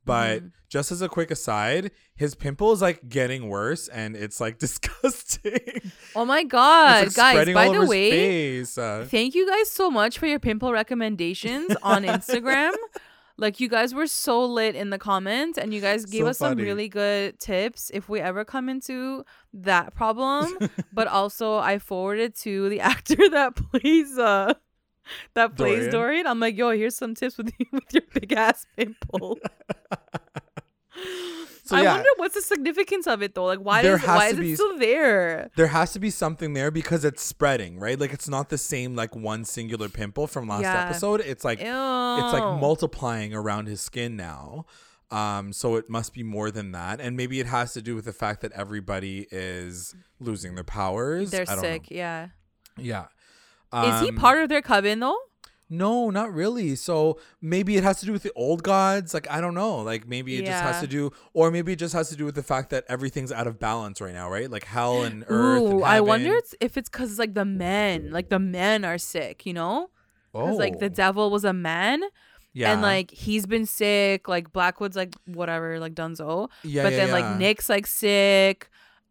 but 0.06 0.42
Mhm. 0.42 0.52
just 0.70 0.92
as 0.94 1.02
a 1.02 1.10
quick 1.10 1.30
aside 1.30 1.92
his 2.16 2.34
pimple 2.36 2.72
is 2.72 2.82
like 2.82 3.10
getting 3.10 3.50
worse 3.50 3.90
and 3.90 4.16
it's 4.16 4.40
like 4.40 4.58
disgusting 4.66 5.82
Oh 6.16 6.26
my 6.26 6.44
god, 6.44 7.06
like, 7.08 7.14
guys! 7.16 7.54
By 7.54 7.70
the 7.70 7.86
way. 7.86 8.62
Uh, 8.62 9.06
thank 9.06 9.36
you 9.36 9.48
guys 9.48 9.70
so 9.70 9.92
much 9.92 10.18
for 10.18 10.26
your 10.26 10.40
pimple 10.40 10.72
recommendations 10.74 11.76
on 11.84 12.04
Instagram. 12.16 12.74
Like 13.40 13.60
you 13.60 13.70
guys 13.70 13.94
were 13.94 14.08
so 14.08 14.46
lit 14.46 14.76
in 14.76 14.90
the 14.90 15.00
comments, 15.00 15.58
and 15.58 15.74
you 15.74 15.82
guys 15.82 16.06
gave 16.06 16.24
So 16.24 16.28
us 16.28 16.38
some 16.38 16.58
really 16.58 16.90
good 16.90 17.40
tips 17.40 17.90
if 17.94 18.10
we 18.10 18.20
ever 18.20 18.44
come 18.46 18.70
into 18.70 19.24
that 19.54 19.96
problem. 19.96 20.58
but 20.94 21.08
also, 21.08 21.58
I 21.58 21.80
forwarded 21.80 22.36
to 22.38 22.70
the 22.70 22.80
actor 22.92 23.30
that 23.30 23.56
plays 23.56 24.18
uh 24.18 24.54
that 25.34 25.56
plays 25.56 25.88
Dorian. 25.88 25.92
Dorian. 25.92 26.28
I'm 26.28 26.40
like, 26.40 26.58
yo, 26.58 26.72
here's 26.72 26.96
some 26.96 27.16
tips 27.16 27.38
with 27.38 27.52
you 27.60 27.66
with 27.72 27.92
your 27.94 28.04
big 28.14 28.34
ass 28.34 28.66
pimple. 28.78 29.40
So, 31.70 31.78
I 31.78 31.82
yeah. 31.84 31.94
wonder 31.94 32.10
what's 32.18 32.36
the 32.36 32.42
significance 32.42 33.06
of 33.08 33.22
it 33.22 33.36
though. 33.36 33.46
Like, 33.46 33.60
why 33.60 33.82
There 33.82 33.98
does 33.98 34.06
has 34.06 34.18
why 34.18 34.28
is 34.30 34.38
be- 34.38 34.52
it 34.52 34.56
still 34.56 34.78
there? 34.78 35.50
there 35.56 35.68
has 35.68 35.94
to 35.94 36.00
be 36.00 36.10
something 36.10 36.54
there 36.54 36.72
because 36.72 37.06
it's 37.06 37.22
spreading, 37.22 37.80
right? 37.80 38.00
Like 38.00 38.12
it's 38.14 38.28
not 38.28 38.50
the 38.50 38.58
same 38.58 38.96
like 38.96 39.16
one 39.16 39.46
singular 39.46 39.88
pimple 39.90 40.28
from 40.28 40.48
last 40.48 40.64
Yeah. 40.64 40.86
episode. 40.86 41.22
It's 41.22 41.44
like 41.46 41.60
Ew. 41.60 41.66
it's 41.68 42.34
like 42.34 42.60
multiplying 42.60 43.34
around 43.34 43.68
his 43.68 43.82
skin 43.82 44.16
now. 44.16 44.66
Um, 45.12 45.54
so 45.54 45.76
it 45.76 45.90
must 45.90 46.14
be 46.14 46.22
more 46.24 46.52
than 46.52 46.72
that, 46.74 47.00
and 47.02 47.18
maybe 47.18 47.40
it 47.40 47.48
has 47.48 47.74
to 47.74 47.82
do 47.82 47.96
with 47.96 48.06
the 48.06 48.14
fact 48.14 48.42
that 48.42 48.52
everybody 48.52 49.28
is 49.32 49.96
losing 50.20 50.54
their 50.56 50.64
powers. 50.64 51.32
They're 51.32 51.46
I 51.48 51.56
don't 51.56 51.62
sick. 51.64 51.90
Yeah. 51.90 52.28
Know. 52.78 52.84
Yeah. 52.84 53.06
is 53.96 54.02
he 54.02 54.10
Um, 54.10 54.16
part 54.16 54.40
of 54.42 54.50
their 54.50 54.62
coven 54.62 55.00
though? 55.00 55.18
No, 55.70 56.10
not 56.10 56.34
really. 56.34 56.76
So 56.76 57.20
maybe 57.42 57.78
it 57.78 57.84
has 57.84 58.00
to 58.00 58.06
do 58.08 58.12
with 58.12 58.24
the 58.24 58.32
old 58.36 58.64
gods. 58.64 59.14
Like 59.14 59.30
I 59.30 59.40
don't 59.40 59.54
know. 59.54 59.78
Like 59.82 60.08
maybe 60.08 60.36
it 60.38 60.46
just 60.46 60.64
has 60.64 60.82
to 60.82 60.88
do, 60.88 61.12
or 61.34 61.52
maybe 61.52 61.74
it 61.74 61.80
just 61.80 61.94
has 61.94 62.10
to 62.10 62.16
do 62.16 62.26
with 62.26 62.36
the 62.36 62.42
fact 62.44 62.72
that 62.72 62.86
everything's 62.90 63.32
out 63.32 63.46
of 63.46 63.60
balance 63.60 64.02
right 64.02 64.14
now, 64.14 64.30
right? 64.32 64.50
Like 64.50 64.64
hell 64.66 65.04
and 65.04 65.24
earth. 65.28 65.62
and 65.64 65.74
Ooh, 65.82 65.84
I 65.84 66.02
wonder 66.02 66.40
if 66.60 66.76
it's 66.78 66.90
because 66.90 67.20
like 67.20 67.36
the 67.36 67.46
men, 67.46 68.10
like 68.12 68.30
the 68.30 68.40
men 68.40 68.84
are 68.84 68.98
sick. 68.98 69.46
You 69.46 69.54
know, 69.54 69.90
because 70.34 70.58
like 70.58 70.80
the 70.80 70.88
Oh, 70.88 70.90
devil 70.90 71.30
was 71.30 71.46
a 71.46 71.54
man, 71.54 72.02
yeah, 72.54 72.72
and 72.74 72.82
like 72.82 73.12
he's 73.12 73.46
been 73.46 73.68
sick. 73.68 74.28
Like 74.28 74.52
Blackwood's 74.52 74.96
like 74.96 75.14
whatever, 75.26 75.80
like 75.80 75.94
Dunzo. 75.94 76.50
yeah, 76.64 76.82
but 76.84 76.94
yeah, 76.94 76.98
then 76.98 77.08
yeah. 77.10 77.14
like 77.14 77.38
Nick's 77.38 77.70
like 77.70 77.86
sick. 77.86 78.70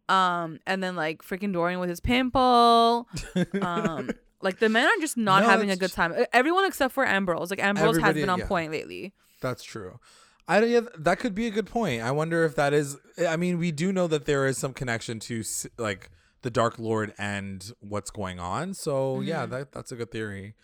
Um, 0.09 0.59
and 0.65 0.81
then 0.81 0.95
like 0.95 1.21
freaking 1.21 1.53
Dorian 1.53 1.79
with 1.79 1.87
his 1.89 1.99
pimple. 2.01 3.07
Um, 3.61 4.09
like 4.41 4.59
the 4.59 4.69
men 4.69 4.85
are 4.87 5.01
just 5.01 5.17
not 5.17 5.43
No, 5.43 5.49
having 5.49 5.69
a 5.71 5.75
good 5.75 5.91
time. 5.91 6.13
Everyone 6.33 6.65
except 6.65 6.93
for 6.93 7.05
Ambrose. 7.05 7.49
Like 7.49 7.61
Ambrose 7.63 7.97
has 7.99 8.15
been 8.15 8.29
on 8.29 8.39
yeah. 8.39 8.47
point 8.47 8.71
lately. 8.71 9.13
That's 9.41 9.63
true. 9.63 9.99
I 10.47 10.59
don't. 10.59 10.69
Yeah, 10.69 10.81
that 10.97 11.19
could 11.19 11.35
be 11.35 11.45
a 11.47 11.51
good 11.51 11.67
point. 11.67 12.01
I 12.01 12.11
wonder 12.11 12.43
if 12.45 12.55
that 12.55 12.73
is. 12.73 12.97
I 13.27 13.37
mean, 13.37 13.57
we 13.59 13.71
do 13.71 13.91
know 13.93 14.07
that 14.07 14.25
there 14.25 14.47
is 14.47 14.57
some 14.57 14.73
connection 14.73 15.19
to 15.21 15.43
like 15.77 16.09
the 16.41 16.49
Dark 16.49 16.79
Lord 16.79 17.13
and 17.17 17.71
what's 17.81 18.09
going 18.11 18.39
on. 18.39 18.73
So 18.73 19.21
yeah, 19.21 19.43
Mm-hmm. 19.43 19.51
that 19.51 19.71
that's 19.71 19.91
a 19.91 19.95
good 19.95 20.11
theory. 20.11 20.55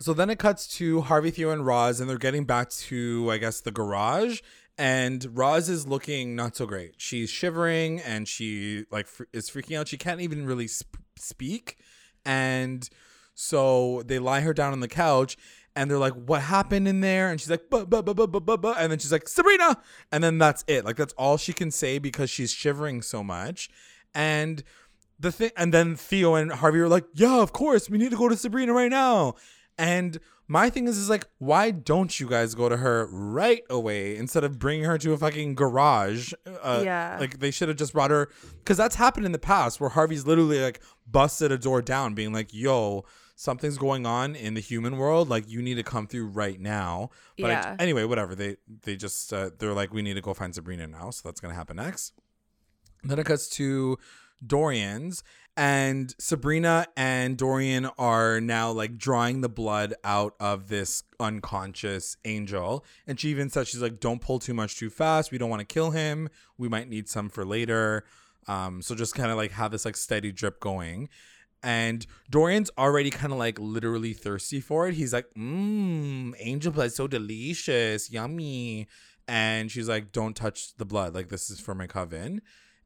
So 0.00 0.12
then 0.14 0.28
it 0.30 0.38
cuts 0.38 0.66
to 0.76 1.00
Harvey, 1.02 1.30
Theo, 1.30 1.50
and 1.50 1.64
Roz, 1.66 2.00
and 2.00 2.08
they're 2.08 2.18
getting 2.18 2.44
back 2.44 2.70
to 2.70 3.28
I 3.30 3.38
guess 3.38 3.60
the 3.60 3.70
garage. 3.72 4.40
And 4.78 5.26
Roz 5.36 5.68
is 5.70 5.86
looking 5.86 6.36
not 6.36 6.54
so 6.54 6.66
great. 6.66 6.94
She's 6.98 7.30
shivering 7.30 7.98
and 8.00 8.28
she 8.28 8.84
like 8.90 9.06
fr- 9.06 9.24
is 9.32 9.48
freaking 9.48 9.78
out. 9.78 9.88
She 9.88 9.96
can't 9.96 10.20
even 10.20 10.44
really 10.46 10.68
sp- 10.68 11.00
speak. 11.18 11.78
And 12.26 12.88
so 13.36 14.02
they 14.06 14.18
lie 14.18 14.40
her 14.40 14.52
down 14.52 14.72
on 14.72 14.80
the 14.80 14.88
couch 14.88 15.36
and 15.76 15.88
they're 15.90 15.98
like, 15.98 16.14
"What 16.14 16.40
happened 16.42 16.88
in 16.88 17.00
there?" 17.02 17.30
And 17.30 17.38
she's 17.40 17.50
like, 17.50 17.68
"Buh, 17.70 17.84
buh, 17.84 18.00
buh, 18.02 18.14
buh, 18.14 18.26
buh, 18.26 18.40
buh, 18.40 18.56
buh," 18.56 18.74
and 18.78 18.90
then 18.90 18.98
she's 18.98 19.12
like, 19.12 19.28
"Sabrina," 19.28 19.76
and 20.10 20.24
then 20.24 20.38
that's 20.38 20.64
it. 20.66 20.84
Like 20.86 20.96
that's 20.96 21.12
all 21.14 21.36
she 21.36 21.52
can 21.52 21.70
say 21.70 21.98
because 21.98 22.30
she's 22.30 22.50
shivering 22.50 23.02
so 23.02 23.22
much. 23.22 23.68
And 24.14 24.64
the 25.20 25.30
thing, 25.30 25.50
and 25.56 25.72
then 25.74 25.94
Theo 25.96 26.34
and 26.34 26.50
Harvey 26.50 26.80
are 26.80 26.88
like, 26.88 27.04
"Yeah, 27.14 27.40
of 27.40 27.52
course, 27.52 27.88
we 27.90 27.98
need 27.98 28.10
to 28.10 28.16
go 28.16 28.28
to 28.28 28.36
Sabrina 28.36 28.72
right 28.72 28.90
now." 28.90 29.34
And 29.78 30.18
my 30.48 30.70
thing 30.70 30.88
is, 30.88 30.96
is 30.96 31.10
like, 31.10 31.26
why 31.38 31.70
don't 31.72 32.18
you 32.18 32.26
guys 32.28 32.54
go 32.54 32.68
to 32.70 32.78
her 32.78 33.06
right 33.10 33.62
away 33.68 34.16
instead 34.16 34.42
of 34.44 34.58
bringing 34.58 34.84
her 34.86 34.96
to 34.96 35.12
a 35.12 35.18
fucking 35.18 35.54
garage? 35.56 36.32
Uh, 36.62 36.80
Yeah. 36.84 37.18
like 37.20 37.40
they 37.40 37.50
should 37.50 37.68
have 37.68 37.76
just 37.76 37.92
brought 37.92 38.10
her 38.10 38.30
because 38.60 38.78
that's 38.78 38.94
happened 38.94 39.26
in 39.26 39.32
the 39.32 39.38
past 39.38 39.80
where 39.80 39.90
Harvey's 39.90 40.24
literally 40.26 40.62
like 40.62 40.80
busted 41.06 41.52
a 41.52 41.58
door 41.58 41.82
down, 41.82 42.14
being 42.14 42.32
like, 42.32 42.54
"Yo." 42.54 43.04
Something's 43.38 43.76
going 43.78 44.06
on 44.06 44.34
in 44.34 44.54
the 44.54 44.60
human 44.60 44.96
world. 44.96 45.28
Like 45.28 45.48
you 45.48 45.60
need 45.60 45.74
to 45.74 45.82
come 45.82 46.06
through 46.06 46.26
right 46.28 46.58
now. 46.58 47.10
But 47.38 47.50
I- 47.78 47.82
anyway, 47.82 48.04
whatever. 48.04 48.34
They 48.34 48.56
they 48.82 48.96
just 48.96 49.32
uh, 49.32 49.50
they're 49.58 49.74
like, 49.74 49.92
we 49.92 50.00
need 50.02 50.14
to 50.14 50.22
go 50.22 50.32
find 50.34 50.54
Sabrina 50.54 50.86
now. 50.86 51.10
So 51.10 51.28
that's 51.28 51.40
gonna 51.40 51.54
happen 51.54 51.76
next. 51.76 52.14
Then 53.04 53.18
it 53.18 53.26
cuts 53.26 53.48
to 53.50 53.98
Dorian's, 54.44 55.22
and 55.56 56.14
Sabrina 56.18 56.86
and 56.96 57.36
Dorian 57.36 57.86
are 57.98 58.40
now 58.40 58.70
like 58.72 58.96
drawing 58.98 59.42
the 59.42 59.48
blood 59.48 59.94
out 60.02 60.34
of 60.40 60.68
this 60.68 61.02
unconscious 61.20 62.16
angel. 62.24 62.84
And 63.06 63.18
she 63.20 63.28
even 63.28 63.50
says 63.50 63.68
she's 63.68 63.82
like, 63.82 64.00
"Don't 64.00 64.20
pull 64.20 64.38
too 64.38 64.54
much 64.54 64.76
too 64.76 64.90
fast. 64.90 65.30
We 65.30 65.38
don't 65.38 65.50
want 65.50 65.60
to 65.60 65.66
kill 65.66 65.90
him. 65.90 66.28
We 66.58 66.68
might 66.68 66.88
need 66.88 67.08
some 67.08 67.28
for 67.28 67.44
later." 67.44 68.04
Um, 68.48 68.80
so 68.80 68.94
just 68.94 69.14
kind 69.14 69.30
of 69.30 69.36
like 69.36 69.52
have 69.52 69.70
this 69.72 69.84
like 69.84 69.96
steady 69.96 70.32
drip 70.32 70.60
going. 70.60 71.08
And 71.66 72.06
Dorian's 72.30 72.70
already 72.78 73.10
kind 73.10 73.32
of 73.32 73.40
like 73.40 73.58
literally 73.58 74.12
thirsty 74.12 74.60
for 74.60 74.86
it. 74.86 74.94
He's 74.94 75.12
like, 75.12 75.26
mmm, 75.36 76.32
angel 76.38 76.70
blood, 76.70 76.92
so 76.92 77.08
delicious, 77.08 78.08
yummy. 78.08 78.86
And 79.26 79.68
she's 79.68 79.88
like, 79.88 80.12
don't 80.12 80.36
touch 80.36 80.76
the 80.76 80.84
blood. 80.84 81.12
Like, 81.12 81.28
this 81.28 81.50
is 81.50 81.58
for 81.58 81.74
my 81.74 81.88
coven 81.88 82.40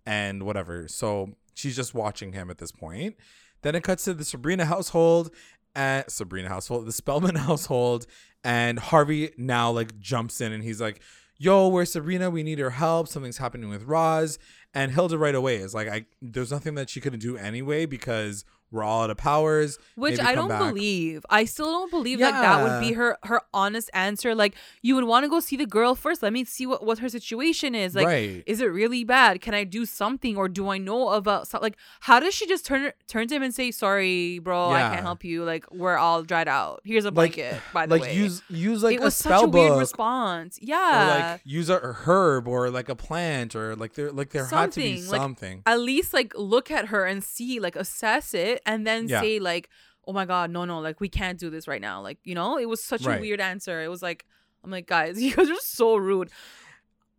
and 0.06 0.44
whatever. 0.44 0.88
So 0.88 1.34
she's 1.52 1.76
just 1.76 1.92
watching 1.92 2.32
him 2.32 2.48
at 2.48 2.56
this 2.56 2.72
point. 2.72 3.16
Then 3.60 3.74
it 3.74 3.82
cuts 3.84 4.04
to 4.04 4.14
the 4.14 4.24
Sabrina 4.24 4.64
household 4.64 5.30
at 5.76 6.10
Sabrina 6.10 6.48
household, 6.48 6.86
the 6.86 6.92
Spellman 6.92 7.34
household, 7.36 8.06
and 8.42 8.78
Harvey 8.78 9.32
now 9.36 9.70
like 9.70 9.98
jumps 9.98 10.40
in 10.40 10.52
and 10.52 10.64
he's 10.64 10.80
like, 10.80 11.02
"Yo, 11.36 11.68
where's 11.68 11.92
Sabrina? 11.92 12.30
We 12.30 12.42
need 12.42 12.58
her 12.58 12.70
help. 12.70 13.08
Something's 13.08 13.36
happening 13.36 13.68
with 13.68 13.82
Roz." 13.82 14.38
And 14.72 14.92
Hilda 14.92 15.18
right 15.18 15.34
away 15.34 15.56
is 15.56 15.74
like, 15.74 15.86
"I 15.86 16.06
there's 16.22 16.50
nothing 16.50 16.76
that 16.76 16.88
she 16.88 17.02
couldn't 17.02 17.20
do 17.20 17.36
anyway 17.36 17.84
because 17.84 18.46
we're 18.70 18.82
all 18.82 19.02
out 19.04 19.10
of 19.10 19.16
powers." 19.16 19.78
Which 19.96 20.18
I 20.20 20.34
don't 20.34 20.48
back. 20.48 20.60
believe. 20.72 21.24
I 21.30 21.44
still 21.44 21.70
don't 21.70 21.90
believe 21.90 22.20
like 22.20 22.32
that 22.34 22.62
would 22.62 22.80
be 22.86 22.94
her 22.94 23.18
her 23.24 23.42
honest 23.52 23.90
answer. 23.94 24.34
Like 24.34 24.54
you 24.82 24.94
would 24.94 25.04
want 25.04 25.24
to 25.24 25.28
go 25.28 25.40
see 25.40 25.56
the 25.56 25.66
girl 25.66 25.94
first. 25.94 26.22
Let 26.22 26.32
me 26.32 26.44
see 26.44 26.66
what 26.66 26.84
what 26.84 26.98
her 27.00 27.08
situation 27.08 27.74
is. 27.74 27.94
Like 27.94 28.06
right. 28.06 28.42
is 28.46 28.60
it 28.60 28.66
really 28.66 29.04
bad? 29.04 29.40
Can 29.40 29.54
I 29.54 29.64
do 29.64 29.84
something 29.86 30.36
or 30.36 30.48
do 30.48 30.68
I 30.68 30.78
know 30.78 31.10
about 31.10 31.48
so- 31.48 31.58
like 31.60 31.76
how 32.00 32.20
does 32.20 32.34
she 32.34 32.46
just 32.46 32.64
turn 32.66 32.92
turn 33.08 33.28
to 33.28 33.34
him 33.34 33.42
and 33.42 33.54
say 33.54 33.70
sorry, 33.70 34.38
bro, 34.38 34.70
I 34.70 34.80
can't 34.80 35.02
help 35.02 35.24
you. 35.24 35.44
Like 35.44 35.70
we're 35.72 35.96
all 35.96 36.22
dried 36.22 36.48
out. 36.48 36.80
Here's 36.84 37.04
a 37.04 37.08
Like- 37.08 37.34
blanket. 37.34 37.60
by 37.72 37.86
the 37.86 37.94
like 37.96 38.02
way, 38.02 38.16
use 38.16 38.42
use 38.48 38.82
like 38.82 38.96
it 38.96 39.00
was 39.00 39.14
a 39.14 39.22
spell 39.22 39.40
such 39.40 39.48
a 39.48 39.50
weird 39.50 39.78
response. 39.78 40.58
or 40.58 40.60
Yeah. 40.62 41.30
like 41.32 41.40
use 41.44 41.68
a 41.70 41.78
herb 41.78 42.46
or 42.48 42.70
like 42.70 42.88
a 42.88 42.94
plant 42.96 43.54
or 43.54 43.74
like 43.76 43.94
there 43.94 44.10
like 44.12 44.30
there 44.30 44.46
had 44.46 44.72
to 44.72 44.80
be 44.80 44.96
Something, 44.96 45.10
like, 45.10 45.20
something. 45.20 45.62
at 45.66 45.80
least 45.80 46.12
like 46.12 46.32
look 46.36 46.70
at 46.70 46.86
her 46.86 47.04
and 47.04 47.22
see 47.24 47.60
like 47.60 47.76
assess 47.76 48.34
it 48.34 48.59
and 48.66 48.86
then 48.86 49.08
Yeah. 49.08 49.20
say 49.20 49.38
like 49.38 49.68
oh 50.06 50.12
my 50.12 50.24
god 50.24 50.50
no 50.50 50.64
no 50.64 50.80
like 50.80 51.00
we 51.00 51.08
can't 51.08 51.38
do 51.38 51.50
this 51.50 51.68
right 51.68 51.80
now 51.80 52.00
like 52.00 52.18
you 52.24 52.34
know 52.34 52.58
it 52.58 52.68
was 52.68 52.82
such 52.82 53.04
Right. 53.04 53.18
a 53.18 53.20
weird 53.20 53.40
answer 53.40 53.82
it 53.82 53.88
was 53.88 54.02
like 54.02 54.24
i'm 54.64 54.70
like 54.70 54.86
guys 54.86 55.20
you 55.22 55.34
guys 55.34 55.48
are 55.50 55.54
so 55.60 55.96
rude 55.96 56.30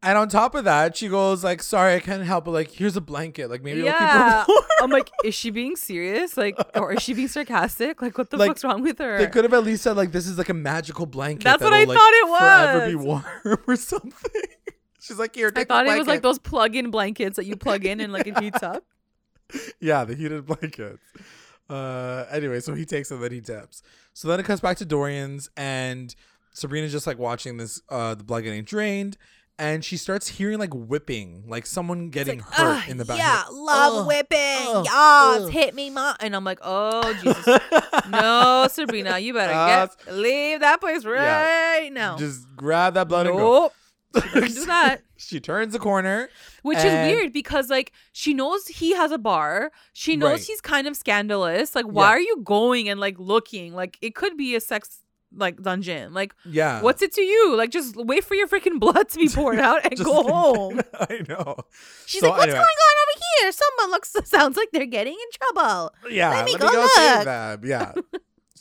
And 0.04 0.17
on 0.17 0.30
top 0.30 0.56
of 0.56 0.63
that, 0.63 0.97
she 0.97 1.08
goes 1.10 1.43
like, 1.43 1.62
"Sorry, 1.62 1.93
I 1.93 1.99
can't 1.99 2.23
help 2.23 2.47
it. 2.47 2.49
Like, 2.49 2.71
here's 2.71 2.97
a 2.97 3.01
blanket. 3.01 3.51
Like, 3.51 3.62
maybe 3.62 3.82
Yeah. 3.82 4.41
it'll 4.41 4.45
keep 4.45 4.49
warm." 4.49 4.65
i'm 4.82 4.89
like 4.89 5.12
is 5.23 5.36
she 5.36 5.51
being 5.51 5.75
serious 5.75 6.36
like 6.38 6.56
or 6.73 6.93
is 6.93 7.04
she 7.04 7.13
being 7.13 7.27
sarcastic 7.27 8.01
like 8.01 8.17
what 8.17 8.32
the 8.32 8.38
Like, 8.38 8.49
fuck's 8.49 8.63
wrong 8.63 8.82
with 8.82 8.97
her 8.97 9.19
They 9.19 9.27
could 9.27 9.43
have 9.43 9.54
at 9.54 9.63
least 9.63 9.84
said 9.84 9.95
like, 9.95 10.12
"This 10.12 10.25
is 10.25 10.39
like 10.39 10.49
a 10.49 10.56
magical 10.56 11.06
blanket." 11.06 11.43
That's 11.43 11.62
what 11.62 11.71
I 11.71 11.84
like, 11.84 11.95
thought 11.99 12.13
it 12.23 12.27
was. 12.34 12.39
Forever 12.41 12.88
be 12.89 12.95
warm 12.95 13.23
or 13.67 13.75
something. 13.75 14.41
She's 14.99 15.19
like, 15.19 15.36
"Here, 15.36 15.51
i 15.56 15.63
thought 15.65 15.86
it 15.86 15.95
was 15.99 16.08
like 16.08 16.23
those 16.23 16.39
plug-in 16.39 16.89
blankets 16.89 17.36
that 17.36 17.45
you 17.45 17.56
plug 17.56 17.86
in 17.86 17.99
and 17.99 18.12
like 18.12 18.25
it 18.25 18.39
heats 18.39 18.63
up 18.63 18.84
Yeah, 19.80 20.04
the 20.06 20.16
heated 20.16 20.46
blankets. 20.46 21.00
Uh, 21.70 22.26
anyway, 22.32 22.60
so 22.60 22.74
he 22.74 22.86
takes 22.86 23.12
it, 23.12 23.20
then 23.22 23.32
he 23.32 23.40
dips. 23.40 23.82
So 24.14 24.28
then 24.28 24.40
it 24.40 24.46
comes 24.46 24.60
back 24.60 24.78
to 24.78 24.86
Dorian's, 24.86 25.50
and 25.56 26.14
Sabrina's 26.54 26.92
just 26.92 27.08
like 27.08 27.18
watching 27.18 27.58
this, 27.58 27.82
uh, 27.90 28.16
the 28.16 28.24
blood 28.24 28.44
getting 28.44 28.64
drained, 28.64 29.18
and 29.58 29.84
she 29.86 29.96
starts 29.96 30.28
hearing 30.28 30.60
like 30.60 30.74
whipping, 30.74 31.44
like 31.48 31.66
someone 31.66 32.10
getting 32.10 32.40
hurt 32.40 32.88
in 32.90 32.98
the 32.98 33.06
back. 33.06 33.18
yeah 33.20 33.44
Like, 33.50 33.52
love 33.52 33.98
"Ugh, 34.02 34.08
whipping 34.08 34.68
ugh, 34.68 34.86
yes 34.86 35.42
ugh." 35.44 35.50
hit 35.52 35.76
me 35.76 35.90
mom 35.92 36.16
and 36.20 36.36
i'm 36.36 36.44
like 36.44 36.58
oh 36.64 37.14
jesus 37.22 37.46
no 38.10 38.68
sabrina 38.72 39.20
you 39.20 39.34
better 39.34 39.54
Uh, 39.54 39.86
get 39.88 40.14
leave 40.16 40.62
that 40.62 40.80
place 40.82 41.06
right 41.06 41.90
now 41.92 42.18
Just 42.18 42.48
grab 42.56 42.96
that 42.96 43.08
blood 43.08 43.28
and 43.28 43.38
go. 43.38 43.42
nope 43.42 43.74
do 44.34 44.66
that. 44.66 45.02
She 45.28 45.40
turns 45.40 45.74
the 45.74 45.80
corner. 45.80 46.30
Which 46.64 46.78
is 46.80 46.86
weird 46.94 47.32
because 47.34 47.70
like 47.70 47.92
she 48.12 48.34
knows 48.34 48.68
he 48.68 48.94
has 48.96 49.12
a 49.12 49.18
bar. 49.18 49.72
She 49.94 50.16
knows 50.16 50.32
Right. 50.32 50.42
he's 50.48 50.62
kind 50.62 50.88
of 50.88 50.96
scandalous. 50.96 51.76
Like 51.76 51.86
why 51.86 52.06
Yeah. 52.08 52.10
are 52.16 52.20
you 52.20 52.42
going 52.44 52.90
and 52.90 53.00
like 53.00 53.16
looking? 53.20 53.74
Like 53.74 53.98
it 54.02 54.16
could 54.16 54.36
be 54.38 54.56
a 54.56 54.60
sex 54.60 55.00
like 55.34 55.62
dungeon. 55.62 56.14
Like 56.14 56.34
Yeah. 56.46 56.82
what's 56.82 57.02
it 57.02 57.14
to 57.14 57.22
you? 57.22 57.56
Like 57.56 57.70
just 57.72 57.96
wait 57.96 58.24
for 58.26 58.36
your 58.36 58.48
freaking 58.48 58.80
blood 58.80 59.08
to 59.10 59.18
be 59.18 59.30
poured 59.34 59.60
out 59.60 59.82
and 59.84 59.92
Just 59.96 60.04
go 60.04 60.24
home. 60.28 60.82
I 61.00 61.20
know. 61.30 61.56
She's 62.06 62.22
So 62.22 62.28
like, 62.30 62.38
what's 62.38 62.52
anyway. 62.52 62.58
going 62.58 62.82
on 62.88 62.96
over 63.04 63.22
here? 63.42 63.52
Someone 63.52 63.92
looks 63.92 64.16
sounds 64.30 64.58
like 64.58 64.70
they're 64.74 64.86
getting 64.86 65.14
in 65.14 65.30
trouble. 65.56 65.94
Yeah, 66.10 66.30
Let 66.32 66.46
me 66.46 66.58
go 66.58 66.68
save 66.88 67.16
look. 67.18 67.26
them. 67.26 67.62
Yeah. 67.66 67.94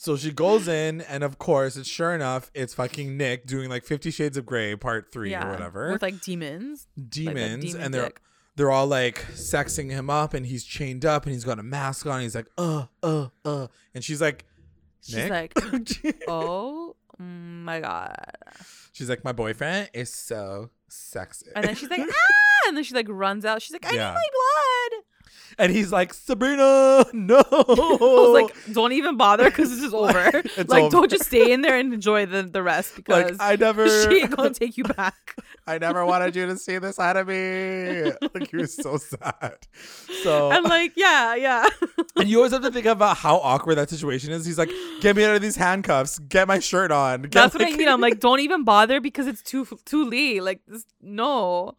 So 0.02 0.16
she 0.16 0.32
goes 0.32 0.66
in, 0.66 1.02
and 1.02 1.22
of 1.22 1.38
course, 1.38 1.76
it's 1.76 1.86
sure 1.86 2.14
enough, 2.14 2.50
it's 2.54 2.72
fucking 2.72 3.18
Nick 3.18 3.44
doing 3.46 3.68
like 3.68 3.84
Fifty 3.84 4.10
Shades 4.10 4.38
of 4.38 4.46
Grey 4.46 4.74
Part 4.76 5.12
Three 5.12 5.34
or 5.34 5.46
whatever. 5.50 5.92
With 5.92 6.00
like 6.00 6.22
demons. 6.22 6.86
demons, 7.08 7.62
demon 7.64 7.82
and 7.82 7.92
they're 7.92 8.04
dick. 8.04 8.22
they're 8.56 8.70
all 8.70 8.86
like 8.86 9.26
sexing 9.32 9.90
him 9.90 10.08
up, 10.08 10.32
and 10.32 10.46
he's 10.46 10.64
chained 10.64 11.04
up, 11.04 11.24
and 11.26 11.34
he's 11.34 11.44
got 11.44 11.58
a 11.58 11.62
mask 11.62 12.06
on. 12.06 12.14
And 12.14 12.22
he's 12.22 12.34
like, 12.34 12.48
uh, 12.56 12.86
uh, 13.02 13.26
uh, 13.44 13.66
and 13.94 14.02
she's 14.02 14.22
like, 14.22 14.46
She's 15.02 15.28
like, 15.28 15.52
oh 16.28 16.96
my 17.18 17.80
god. 17.80 18.14
she's 18.92 19.10
like, 19.10 19.22
my 19.22 19.32
boyfriend 19.32 19.90
is 19.92 20.10
so 20.12 20.70
sexy. 20.88 21.46
And 21.54 21.64
then 21.66 21.74
she's 21.74 21.90
like, 21.90 22.00
ah, 22.08 22.68
and 22.68 22.76
then 22.76 22.84
she 22.84 22.94
like 22.94 23.06
runs 23.10 23.44
out. 23.44 23.60
She's 23.62 23.72
like, 23.72 23.84
I 23.86 23.90
Yeah. 23.94 24.08
need 24.08 24.14
my 24.14 24.28
blood. 24.32 24.99
And 25.58 25.72
he's 25.72 25.92
like, 25.92 26.14
Sabrina, 26.14 27.04
no. 27.12 27.42
I 27.50 27.64
was 27.68 28.42
like, 28.42 28.74
don't 28.74 28.92
even 28.92 29.16
bother 29.16 29.44
because 29.44 29.70
this 29.70 29.82
is 29.82 29.92
over. 30.00 30.30
It's 30.34 30.70
like, 30.70 30.84
over. 30.84 30.90
don't 30.90 31.10
just 31.10 31.24
stay 31.24 31.52
in 31.52 31.62
there 31.62 31.76
and 31.76 31.92
enjoy 31.92 32.26
the, 32.26 32.42
the 32.42 32.62
rest 32.62 32.96
because 32.96 33.38
like 33.38 33.40
I 33.40 33.56
never, 33.56 33.88
she 33.88 34.22
ain't 34.22 34.36
gonna 34.36 34.50
take 34.50 34.76
you 34.76 34.84
back. 34.84 35.36
I 35.66 35.78
never 35.78 36.04
wanted 36.06 36.34
you 36.36 36.46
to 36.46 36.56
see 36.56 36.78
this 36.78 36.96
side 36.96 37.16
of 37.16 37.28
me. 37.28 38.12
Like 38.34 38.50
he 38.50 38.56
was 38.56 38.74
so 38.74 38.96
sad. 38.96 39.58
So 40.22 40.50
I'm 40.50 40.64
like, 40.64 40.92
yeah, 40.96 41.34
yeah. 41.34 41.68
And 42.16 42.28
you 42.28 42.38
always 42.38 42.52
have 42.52 42.62
to 42.62 42.70
think 42.70 42.86
about 42.86 43.16
how 43.16 43.36
awkward 43.36 43.76
that 43.76 43.90
situation 43.90 44.32
is. 44.32 44.44
He's 44.44 44.58
like, 44.58 44.70
"Get 45.00 45.16
me 45.16 45.24
out 45.24 45.36
of 45.36 45.42
these 45.42 45.56
handcuffs. 45.56 46.18
Get 46.18 46.48
my 46.48 46.58
shirt 46.58 46.90
on." 46.90 47.22
Get 47.22 47.32
That's 47.32 47.54
what 47.54 47.62
I 47.62 47.70
mean. 47.76 47.88
I'm 47.88 48.00
like, 48.00 48.20
don't 48.20 48.40
even 48.40 48.64
bother 48.64 49.00
because 49.00 49.26
it's 49.26 49.42
too 49.42 49.66
too 49.84 50.08
late. 50.08 50.42
Like, 50.42 50.60
this, 50.66 50.84
no. 51.00 51.76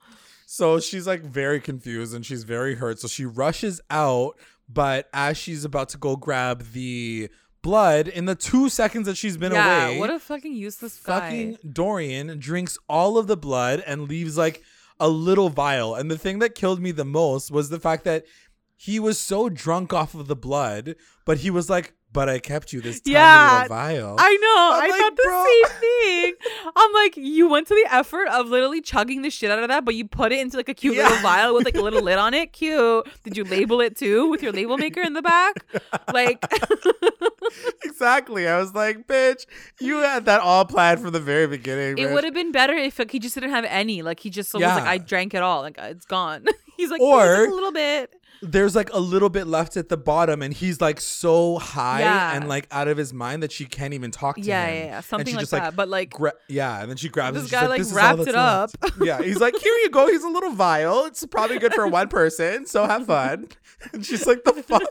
So 0.53 0.81
she's 0.81 1.07
like 1.07 1.21
very 1.21 1.61
confused 1.61 2.13
and 2.13 2.25
she's 2.25 2.43
very 2.43 2.75
hurt. 2.75 2.99
So 2.99 3.07
she 3.07 3.23
rushes 3.23 3.79
out, 3.89 4.37
but 4.67 5.07
as 5.13 5.37
she's 5.37 5.63
about 5.63 5.87
to 5.89 5.97
go 5.97 6.17
grab 6.17 6.73
the 6.73 7.29
blood, 7.61 8.09
in 8.09 8.25
the 8.25 8.35
two 8.35 8.67
seconds 8.67 9.07
that 9.07 9.15
she's 9.15 9.37
been 9.37 9.53
yeah, 9.53 9.87
away, 9.87 9.97
what 9.97 10.09
a 10.09 10.19
fucking 10.19 10.53
useless 10.53 10.99
guy. 11.01 11.19
fucking 11.21 11.57
Dorian 11.71 12.37
drinks 12.37 12.77
all 12.89 13.17
of 13.17 13.27
the 13.27 13.37
blood 13.37 13.81
and 13.87 14.09
leaves 14.09 14.37
like 14.37 14.61
a 14.99 15.07
little 15.07 15.47
vial. 15.47 15.95
And 15.95 16.11
the 16.11 16.17
thing 16.17 16.39
that 16.39 16.53
killed 16.53 16.81
me 16.81 16.91
the 16.91 17.05
most 17.05 17.49
was 17.49 17.69
the 17.69 17.79
fact 17.79 18.03
that 18.03 18.25
he 18.75 18.99
was 18.99 19.17
so 19.17 19.47
drunk 19.47 19.93
off 19.93 20.13
of 20.15 20.27
the 20.27 20.35
blood, 20.35 20.97
but 21.23 21.37
he 21.37 21.49
was 21.49 21.69
like, 21.69 21.93
"But 22.13 22.29
I 22.29 22.39
kept 22.39 22.73
you 22.73 22.81
this 22.81 22.99
tiny 23.01 23.13
Yeah, 23.15 23.53
little 23.63 23.67
vial." 23.69 24.15
I 24.19 24.35
know. 24.35 24.77
I'm 24.77 24.83
I 24.83 24.87
like, 24.89 24.99
thought 24.99 25.15
the 25.15 25.23
bro. 25.23 25.45
same 25.45 25.79
thing. 25.79 26.33
I'm 26.75 26.93
like, 26.93 27.17
you 27.17 27.49
went 27.49 27.67
to 27.67 27.73
the 27.75 27.87
effort 27.93 28.27
of 28.27 28.47
literally 28.47 28.81
chugging 28.81 29.21
the 29.21 29.29
shit 29.29 29.49
out 29.51 29.59
of 29.59 29.69
that, 29.69 29.85
but 29.85 29.95
you 29.95 30.05
put 30.07 30.31
it 30.31 30.39
into 30.39 30.57
like 30.57 30.69
a 30.69 30.73
cute 30.73 30.95
Yeah. 30.95 31.03
little 31.03 31.17
vial 31.19 31.53
with 31.55 31.65
like 31.65 31.75
a 31.75 31.81
little 31.81 32.01
lid 32.01 32.17
on 32.17 32.33
it. 32.33 32.53
Cute. 32.53 33.07
Did 33.23 33.37
you 33.37 33.43
label 33.43 33.81
it 33.81 33.95
too 33.97 34.29
with 34.29 34.41
your 34.43 34.51
label 34.51 34.77
maker 34.77 35.01
in 35.01 35.13
the 35.13 35.21
back? 35.21 35.63
Like, 36.13 36.43
exactly. 37.83 38.47
I 38.47 38.57
was 38.59 38.73
like, 38.73 39.07
bitch, 39.07 39.45
you 39.79 39.97
had 39.97 40.25
that 40.25 40.41
all 40.41 40.65
planned 40.65 40.99
from 41.01 41.11
the 41.11 41.19
very 41.19 41.47
beginning. 41.47 41.97
it 41.97 42.11
would 42.11 42.23
have 42.23 42.33
been 42.33 42.51
better 42.51 42.73
if 42.73 42.99
like, 42.99 43.11
he 43.11 43.19
just 43.19 43.35
didn't 43.35 43.51
have 43.51 43.65
any. 43.65 44.01
Like, 44.01 44.19
he 44.19 44.29
just 44.29 44.53
was 44.53 44.61
like, 44.63 44.83
I 44.83 44.97
drank 44.97 45.33
it 45.33 45.41
all. 45.41 45.61
Like, 45.61 45.77
it's 45.77 46.05
gone. 46.05 46.45
He's 46.77 46.89
like, 46.89 47.01
Or- 47.01 47.23
"Here's 47.35 47.49
a 47.51 47.53
little 47.53 47.71
bit. 47.71 48.13
There's 48.43 48.75
like 48.75 48.91
a 48.91 48.99
little 48.99 49.29
bit 49.29 49.45
left 49.45 49.77
at 49.77 49.89
the 49.89 49.97
bottom, 49.97 50.41
and 50.41 50.51
he's 50.53 50.81
like 50.81 50.99
so 50.99 51.59
high 51.59 51.99
Yeah. 52.01 52.33
and 52.35 52.47
like 52.49 52.67
out 52.71 52.87
of 52.87 52.97
his 52.97 53.13
mind 53.13 53.43
that 53.43 53.51
she 53.51 53.65
can't 53.65 53.93
even 53.93 54.09
talk 54.09 54.35
to 54.35 54.41
Yeah, 54.41 54.65
him. 54.65 54.75
yeah, 54.75 54.83
yeah. 54.85 54.99
Something 55.01 55.35
like 55.35 55.41
just, 55.43 55.51
that. 55.51 55.75
but 55.75 55.89
like, 55.89 56.09
gra- 56.11 56.33
yeah, 56.49 56.81
and 56.81 56.89
then 56.89 56.97
she 56.97 57.07
grabs 57.09 57.37
This 57.37 57.47
it. 57.47 57.51
guy, 57.51 57.67
like, 57.67 57.77
"This 57.79 57.89
is 57.89 57.93
wrapped 57.93 58.21
it 58.21 58.33
up." 58.35 58.71
yeah, 59.01 59.21
he's 59.21 59.39
like, 59.39 59.55
here 59.57 59.73
you 59.83 59.89
go. 59.91 60.07
He's 60.07 60.23
a 60.23 60.29
little 60.29 60.53
vial. 60.53 61.05
It's 61.05 61.23
probably 61.27 61.59
good 61.59 61.73
for 61.73 61.87
one 61.87 62.07
person, 62.07 62.65
so 62.65 62.85
have 62.87 63.05
fun. 63.05 63.47
And 63.93 64.05
she's 64.05 64.27
like, 64.27 64.43
the 64.43 64.53
fuck. 64.61 64.83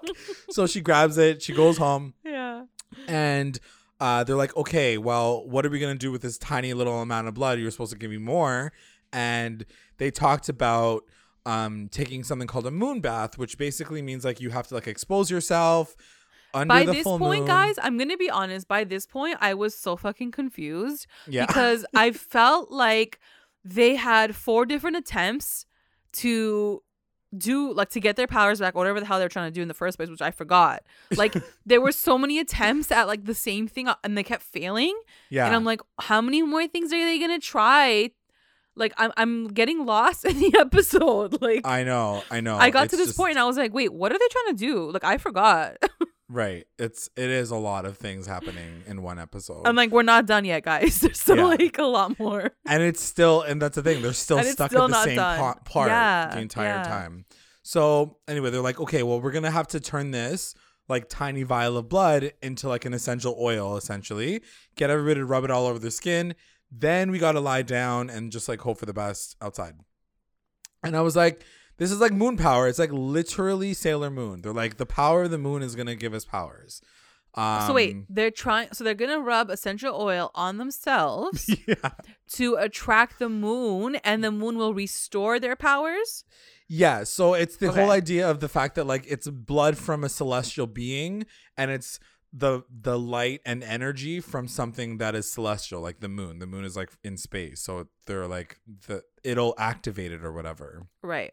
so 0.51 0.67
she 0.67 0.81
grabs 0.81 1.17
it. 1.17 1.43
She 1.43 1.53
goes 1.53 1.77
home. 1.79 2.15
yeah. 2.25 2.65
and 3.07 3.59
uh, 4.01 4.25
they're 4.25 4.35
like, 4.37 4.57
okay, 4.57 4.99
well, 4.99 5.47
what 5.49 5.65
are 5.67 5.71
we 5.71 5.79
gonna 5.79 5.95
do 5.95 6.11
with 6.11 6.23
this 6.23 6.39
tiny 6.39 6.73
little 6.73 7.01
amount 7.01 7.29
of 7.29 7.35
blood? 7.35 7.59
You're 7.61 7.71
supposed 7.71 7.93
to 7.93 7.99
give 7.99 8.11
me 8.11 8.19
more, 8.19 8.73
and 9.13 9.65
they 9.99 10.11
talked 10.11 10.49
about 10.49 11.05
um, 11.47 11.89
taking 11.91 12.23
something 12.25 12.47
called 12.49 12.67
a 12.67 12.71
moon 12.71 13.01
bath, 13.01 13.39
which 13.39 13.57
basically 13.59 14.03
means 14.03 14.25
like 14.25 14.41
you 14.41 14.51
have 14.51 14.67
to 14.69 14.75
like 14.75 14.87
expose 14.87 15.31
yourself 15.31 15.97
under 16.53 16.73
By 16.75 16.85
this 16.85 17.05
point, 17.05 17.21
moon. 17.41 17.47
guys, 17.47 17.77
I'm 17.83 17.97
gonna 17.97 18.17
be 18.17 18.29
honest. 18.31 18.67
By 18.69 18.85
this 18.85 19.07
point, 19.07 19.39
I 19.41 19.55
was 19.55 19.75
so 19.77 19.97
fucking 19.97 20.33
confused. 20.33 21.07
yeah, 21.27 21.47
because 21.47 21.85
I 21.95 22.11
felt 22.35 22.71
like 22.71 23.19
they 23.65 23.97
had 23.97 24.35
four 24.35 24.67
different 24.67 24.97
attempts 24.97 25.67
to 26.13 26.83
do 27.37 27.73
like 27.73 27.91
to 27.91 28.01
get 28.01 28.17
their 28.17 28.27
powers 28.27 28.59
back, 28.59 28.75
whatever 28.75 28.99
the 28.99 29.07
hell 29.07 29.19
they're 29.21 29.29
trying 29.29 29.49
to 29.51 29.55
do 29.55 29.63
in 29.63 29.69
the 29.69 29.75
first 29.75 29.97
place, 29.97 30.09
which 30.11 30.21
I 30.23 30.33
forgot. 30.33 30.83
Like 31.17 31.35
there 31.67 31.81
were 31.81 31.93
so 31.93 32.19
many 32.19 32.39
attempts 32.41 32.91
at 32.91 33.07
like 33.07 33.25
the 33.25 33.35
same 33.35 33.69
thing 33.69 33.87
uh, 33.87 33.95
and 34.03 34.19
they 34.19 34.25
kept 34.25 34.43
failing. 34.43 34.99
yeah, 35.29 35.47
And 35.47 35.55
I'm 35.55 35.65
like, 35.65 35.81
how 36.01 36.21
many 36.21 36.43
more 36.43 36.67
things 36.67 36.93
are 36.93 36.99
they 37.05 37.19
gonna 37.21 37.39
try? 37.39 38.11
Like 38.77 38.93
I'm 38.97 39.13
I'm 39.17 39.49
getting 39.49 39.85
lost 39.87 40.25
in 40.31 40.39
the 40.39 40.55
episode. 40.59 41.41
Like 41.43 41.67
I 41.67 41.85
know, 41.85 42.23
I 42.31 42.41
know. 42.41 42.57
I 42.57 42.71
got 42.71 42.85
It's 42.85 42.93
to 42.93 42.97
this 42.97 43.09
just- 43.09 43.19
point 43.19 43.31
and 43.33 43.39
I 43.39 43.45
was 43.45 43.57
like, 43.57 43.75
wait, 43.75 43.93
what 43.93 44.13
are 44.13 44.19
they 44.19 44.29
trying 44.31 44.57
to 44.57 44.65
do? 44.67 44.91
Like 44.91 45.05
I 45.05 45.19
forgot. 45.19 45.77
right? 46.29 46.65
It's 46.79 47.11
it 47.17 47.29
is 47.31 47.51
a 47.51 47.57
lot 47.57 47.85
of 47.85 47.97
things 47.99 48.27
happening 48.27 48.83
in 48.87 49.03
one 49.03 49.19
episode, 49.19 49.63
I'm 49.67 49.75
like, 49.77 49.91
we're 49.91 50.03
not 50.03 50.27
done 50.27 50.45
yet, 50.45 50.63
guys. 50.65 51.01
There's 51.01 51.21
still 51.21 51.37
Yeah. 51.37 51.45
like 51.47 51.79
a 51.79 51.83
lot 51.85 52.19
more. 52.19 52.53
and 52.67 52.83
it's 52.83 53.03
still 53.03 53.43
and 53.43 53.61
that's 53.61 53.75
the 53.77 53.83
thing 53.83 54.01
they're 54.03 54.13
still 54.13 54.43
stuck 54.45 54.71
still 54.71 54.85
at 54.85 54.91
the 54.91 55.03
same 55.05 55.17
pa- 55.19 55.55
part 55.65 55.89
Yeah, 55.89 56.31
the 56.35 56.41
entire 56.41 56.67
yeah. 56.67 56.83
time 56.85 57.25
so 57.63 58.17
anyway 58.27 58.49
they're 58.51 58.63
like 58.63 58.81
okay 58.81 59.03
well 59.03 59.21
we're 59.21 59.31
gonna 59.33 59.51
have 59.51 59.67
to 59.69 59.79
turn 59.81 60.13
this 60.13 60.55
like 60.89 61.09
tiny 61.11 61.43
vial 61.43 61.77
of 61.77 61.89
blood 61.91 62.33
into 62.43 62.69
like 62.69 62.85
an 62.87 62.95
essential 62.95 63.37
oil 63.39 63.77
essentially 63.77 64.41
get 64.77 64.89
everybody 64.89 65.21
to 65.21 65.27
rub 65.27 65.45
it 65.45 65.51
all 65.51 65.67
over 65.67 65.79
their 65.79 65.91
skin 65.91 66.35
then 66.71 67.11
we 67.11 67.19
gotta 67.19 67.41
lie 67.41 67.63
down 67.63 68.11
and 68.11 68.33
just 68.33 68.49
like 68.49 68.61
hope 68.61 68.79
for 68.79 68.87
the 68.87 68.93
best 68.93 69.37
outside. 69.41 69.75
And 70.83 70.97
i 70.97 71.01
was 71.01 71.17
like 71.17 71.45
this 71.81 71.91
is 71.91 71.99
like 71.99 72.13
moon 72.13 72.37
power. 72.37 72.69
It's 72.69 72.79
like 72.79 72.93
literally 72.93 73.73
sailor 73.73 74.11
moon. 74.11 74.43
They're 74.43 74.53
like 74.53 74.77
the 74.77 74.85
power 74.85 75.23
of 75.23 75.31
the 75.31 75.39
moon 75.39 75.63
is 75.63 75.75
gonna 75.75 75.95
give 75.95 76.13
us 76.13 76.27
powers. 76.27 76.83
Um, 77.35 77.67
so 77.67 77.73
wait, 77.73 77.97
they're 78.11 78.31
trying. 78.31 78.69
So 78.73 78.85
they're 78.85 78.93
gonna 78.93 79.19
rub 79.19 79.49
essential 79.49 79.95
oil 79.95 80.31
on 80.35 80.59
themselves 80.59 81.49
yeah. 81.67 81.91
to 82.33 82.57
attract 82.57 83.19
the 83.19 83.31
moon, 83.31 83.97
and 83.97 84.23
the 84.23 84.31
moon 84.31 84.59
will 84.59 84.75
restore 84.75 85.41
their 85.41 85.57
powers. 85.57 86.25
Yeah, 86.69 87.05
so 87.05 87.33
it's 87.33 87.57
the 87.57 87.73
whole 87.73 87.91
idea 87.91 88.31
of 88.31 88.41
the 88.41 88.49
fact 88.49 88.75
that 88.75 88.87
like 88.87 89.05
it's 89.09 89.27
blood 89.27 89.79
from 89.79 90.05
a 90.05 90.09
celestial 90.09 90.67
being 90.67 91.25
and 91.57 91.71
it's 91.71 91.99
the 92.33 92.63
the 92.71 92.99
light 92.99 93.41
and 93.45 93.65
energy 93.65 94.21
from 94.21 94.47
something 94.47 94.99
that 94.99 95.15
is 95.15 95.31
celestial 95.31 95.81
like 95.81 96.01
the 96.01 96.09
moon. 96.09 96.39
The 96.39 96.47
moon 96.47 96.65
is 96.65 96.77
like 96.77 96.91
in 97.03 97.17
space. 97.17 97.61
So 97.61 97.89
they're 98.07 98.29
like 98.29 98.61
the 98.87 99.03
it'll 99.25 99.55
activate 99.59 100.13
it 100.13 100.25
or 100.25 100.33
whatever. 100.33 100.87
Right. 101.03 101.33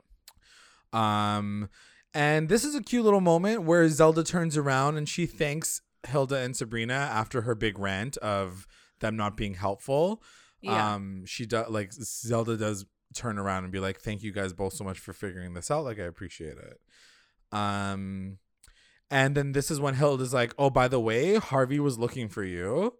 Um 0.93 1.69
and 2.13 2.49
this 2.49 2.63
is 2.63 2.73
a 2.73 2.81
cute 2.81 3.03
little 3.03 3.21
moment 3.21 3.63
where 3.63 3.87
Zelda 3.89 4.23
turns 4.23 4.57
around 4.57 4.97
and 4.97 5.07
she 5.07 5.25
thanks 5.27 5.81
Hilda 6.07 6.37
and 6.37 6.55
Sabrina 6.55 6.93
after 6.93 7.41
her 7.41 7.53
big 7.53 7.77
rant 7.77 8.17
of 8.17 8.67
them 8.99 9.15
not 9.15 9.37
being 9.37 9.55
helpful. 9.55 10.23
Yeah. 10.61 10.95
Um, 10.95 11.25
she 11.25 11.45
does 11.45 11.69
like 11.69 11.93
Zelda 11.93 12.57
does 12.57 12.85
turn 13.13 13.37
around 13.37 13.63
and 13.63 13.71
be 13.71 13.79
like, 13.79 13.99
"Thank 13.99 14.23
you 14.23 14.31
guys 14.31 14.53
both 14.53 14.73
so 14.73 14.83
much 14.83 14.99
for 14.99 15.13
figuring 15.13 15.53
this 15.53 15.69
out. 15.69 15.83
Like, 15.83 15.99
I 15.99 16.03
appreciate 16.03 16.57
it." 16.57 16.79
Um, 17.51 18.37
and 19.09 19.35
then 19.35 19.51
this 19.53 19.71
is 19.71 19.79
when 19.79 19.95
Hild 19.95 20.21
is 20.21 20.33
like, 20.33 20.53
"Oh, 20.57 20.69
by 20.69 20.87
the 20.87 20.99
way, 20.99 21.35
Harvey 21.35 21.79
was 21.79 21.97
looking 21.97 22.29
for 22.29 22.43
you." 22.43 22.93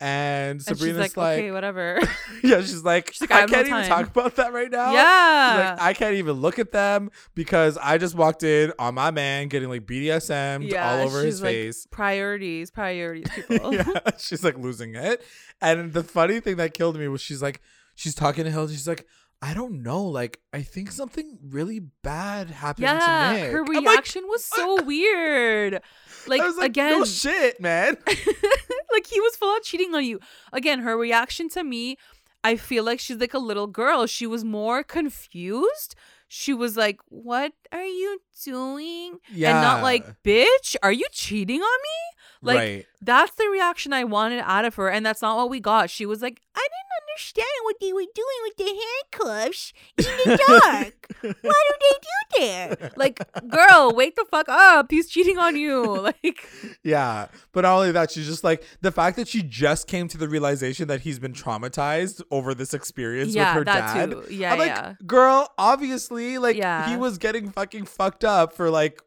And 0.00 0.50
and 0.54 0.62
Sabrina's 0.62 0.86
she's 0.96 0.96
like, 0.96 1.16
like, 1.16 1.38
okay, 1.38 1.50
whatever. 1.52 2.00
yeah, 2.42 2.60
she's 2.60 2.82
like, 2.82 3.12
She's 3.12 3.20
like, 3.22 3.30
"I 3.30 3.44
I, 3.44 3.46
can't 3.46 3.66
even 3.68 3.80
time." 3.82 3.88
talk 3.88 4.06
about 4.08 4.36
that 4.36 4.52
right 4.52 4.70
now. 4.70 4.88
She's 4.90 4.96
yeah. 4.96 5.74
like, 5.78 5.80
I 5.80 5.94
can't 5.94 6.16
even 6.16 6.32
look 6.34 6.58
at 6.58 6.72
them 6.72 7.10
because 7.36 7.78
I 7.80 7.96
just 7.98 8.14
walked 8.16 8.42
in 8.42 8.72
on 8.78 8.94
my 8.96 9.12
man 9.12 9.46
getting 9.48 9.68
like 9.68 9.86
BDSM 9.86 10.68
Yeah, 10.68 10.98
all 10.98 11.06
over 11.06 11.22
his 11.22 11.40
like, 11.40 11.52
face. 11.52 11.86
priorities, 11.90 12.70
priorities, 12.72 13.28
people. 13.48 13.72
yeah, 13.72 13.84
she's 14.18 14.42
like 14.42 14.58
losing 14.58 14.96
it. 14.96 15.22
And 15.62 15.92
the 15.92 16.02
funny 16.02 16.40
thing 16.40 16.56
that 16.56 16.74
killed 16.74 16.98
me 16.98 17.06
was 17.06 17.20
she's 17.20 17.40
like, 17.40 17.60
she's 17.94 18.16
talking 18.16 18.44
to 18.44 18.50
Hilda. 18.50 18.72
She's 18.72 18.88
like, 18.88 19.06
I 19.44 19.52
don't 19.52 19.82
know. 19.82 20.04
Like, 20.04 20.40
I 20.54 20.62
think 20.62 20.90
something 20.90 21.38
really 21.42 21.80
bad 22.02 22.48
happened 22.48 22.86
to 22.86 22.92
Yeah, 22.94 23.32
Nick. 23.34 23.52
her 23.52 23.60
I'm 23.60 23.66
like, 23.66 23.84
reaction 23.84 24.22
was 24.26 24.42
so 24.42 24.82
weird. 24.82 25.82
Like, 26.26 26.40
like, 26.56 26.70
again, 26.70 26.98
no 27.00 27.04
shit, 27.04 27.60
man. 27.60 27.98
like 28.06 29.06
he 29.06 29.20
was 29.20 29.36
full 29.36 29.54
out 29.54 29.62
cheating 29.62 29.94
on 29.94 30.02
you. 30.02 30.18
Again, 30.50 30.78
her 30.78 30.96
reaction 30.96 31.50
to 31.50 31.62
me, 31.62 31.98
I 32.42 32.56
feel 32.56 32.84
like 32.84 33.00
she's 33.00 33.18
like 33.18 33.34
a 33.34 33.38
little 33.38 33.66
girl. 33.66 34.06
She 34.06 34.26
was 34.26 34.44
more 34.44 34.82
confused. 34.82 35.94
She 36.26 36.54
was 36.54 36.78
like, 36.78 37.00
"What 37.10 37.52
are 37.74 37.84
you 37.84 38.20
doing?" 38.44 39.18
yeah. 39.32 39.50
And 39.50 39.60
not 39.62 39.82
like, 39.82 40.22
"Bitch, 40.22 40.76
are 40.82 40.92
you 40.92 41.06
cheating 41.12 41.60
on 41.60 41.78
me?" 41.82 41.98
Like 42.42 42.58
right. 42.58 42.86
that's 43.00 43.34
the 43.36 43.46
reaction 43.48 43.92
I 43.94 44.04
wanted 44.04 44.40
out 44.44 44.64
of 44.66 44.74
her, 44.74 44.88
and 44.90 45.04
that's 45.04 45.22
not 45.22 45.36
what 45.36 45.48
we 45.50 45.60
got. 45.60 45.88
She 45.90 46.04
was 46.06 46.20
like, 46.20 46.40
"I 46.54 46.60
didn't 46.60 47.10
understand 47.10 47.46
what 47.62 47.76
they 47.80 47.92
were 47.92 48.04
doing 48.14 48.40
with 48.42 48.56
the 48.58 48.82
handcuffs 49.20 49.72
in 49.96 50.04
the 50.04 50.36
dark. 50.62 51.06
what 51.22 51.42
do 51.42 51.74
they 51.80 51.96
do 52.02 52.46
there?" 52.78 52.90
Like, 52.96 53.20
girl, 53.48 53.92
wake 53.94 54.16
the 54.16 54.26
fuck 54.30 54.48
up. 54.50 54.90
He's 54.90 55.08
cheating 55.08 55.38
on 55.38 55.56
you. 55.56 55.74
Like, 56.04 56.46
Yeah. 56.82 57.28
But 57.52 57.62
not 57.62 57.76
only 57.76 57.92
that, 57.92 58.10
she's 58.10 58.26
just 58.26 58.44
like 58.44 58.62
the 58.82 58.92
fact 58.92 59.16
that 59.16 59.26
she 59.26 59.42
just 59.42 59.86
came 59.88 60.06
to 60.08 60.18
the 60.18 60.28
realization 60.28 60.86
that 60.88 61.00
he's 61.00 61.18
been 61.18 61.32
traumatized 61.32 62.20
over 62.30 62.54
this 62.54 62.74
experience 62.74 63.34
yeah, 63.34 63.54
with 63.56 63.60
her 63.60 63.64
that 63.72 63.94
dad. 63.94 64.10
too. 64.10 64.24
Yeah, 64.30 64.52
I'm 64.52 64.58
like, 64.58 64.68
yeah. 64.68 64.94
girl, 65.06 65.48
obviously, 65.56 66.36
like 66.36 66.56
Yeah. 66.56 66.90
he 66.90 66.96
was 66.96 67.16
getting 67.16 67.48
fucking 67.50 67.63
fucked 67.72 68.24
up 68.24 68.52
for 68.52 68.70
like 68.70 69.00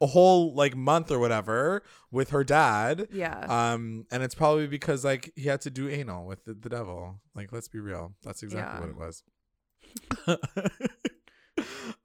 a 0.00 0.06
whole 0.06 0.54
like 0.54 0.76
month 0.76 1.10
or 1.10 1.18
whatever 1.18 1.82
with 2.10 2.30
her 2.30 2.44
dad. 2.44 3.08
Yeah. 3.12 3.38
Um, 3.48 4.06
and 4.10 4.22
it's 4.22 4.34
probably 4.34 4.66
because 4.66 5.04
like 5.04 5.32
he 5.36 5.48
had 5.48 5.60
to 5.62 5.70
do 5.70 5.88
anal 5.88 6.26
with 6.26 6.44
the, 6.44 6.54
the 6.54 6.68
devil. 6.68 7.20
Like, 7.34 7.52
let's 7.52 7.68
be 7.68 7.80
real. 7.80 8.14
That's 8.22 8.42
exactly 8.42 8.74
Yeah. 8.74 8.80
what 8.80 8.90
it 8.90 8.96
was. 8.96 9.22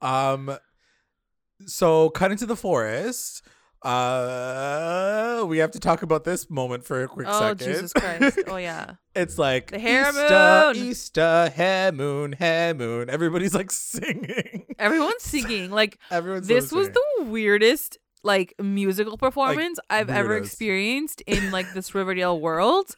um, 0.00 0.56
so 1.66 2.10
cut 2.10 2.30
into 2.32 2.46
the 2.46 2.56
forest. 2.56 3.42
Uh, 3.82 5.42
we 5.48 5.56
have 5.58 5.70
to 5.70 5.80
talk 5.80 6.02
about 6.02 6.24
this 6.24 6.50
moment 6.50 6.84
for 6.84 7.02
a 7.02 7.08
quick 7.08 7.26
oh 7.30 7.40
second. 7.40 7.66
Jesus 7.66 7.92
Christ. 7.94 8.38
Oh 8.46 8.56
yeah. 8.56 8.92
it's 9.14 9.38
like 9.38 9.70
The 9.70 9.78
hare 9.78 10.10
Easter, 10.10 10.72
moon. 10.74 10.76
Easter, 10.90 11.52
hare 11.54 11.92
moon, 11.92 12.32
hare 12.32 12.74
moon. 12.74 13.08
Everybody's 13.08 13.54
like 13.54 13.70
singing. 13.70 14.66
Everyone's 14.80 15.22
singing. 15.22 15.70
Like 15.70 15.98
Everyone's 16.10 16.46
this 16.48 16.72
was 16.72 16.86
singing. 16.86 17.02
the 17.18 17.24
weirdest 17.30 17.98
like 18.22 18.54
musical 18.60 19.16
performance 19.16 19.78
I've 19.88 20.10
ever 20.10 20.36
experienced 20.36 21.22
in 21.26 21.50
like 21.50 21.72
this 21.72 21.94
Riverdale 21.94 22.38
world. 22.40 22.96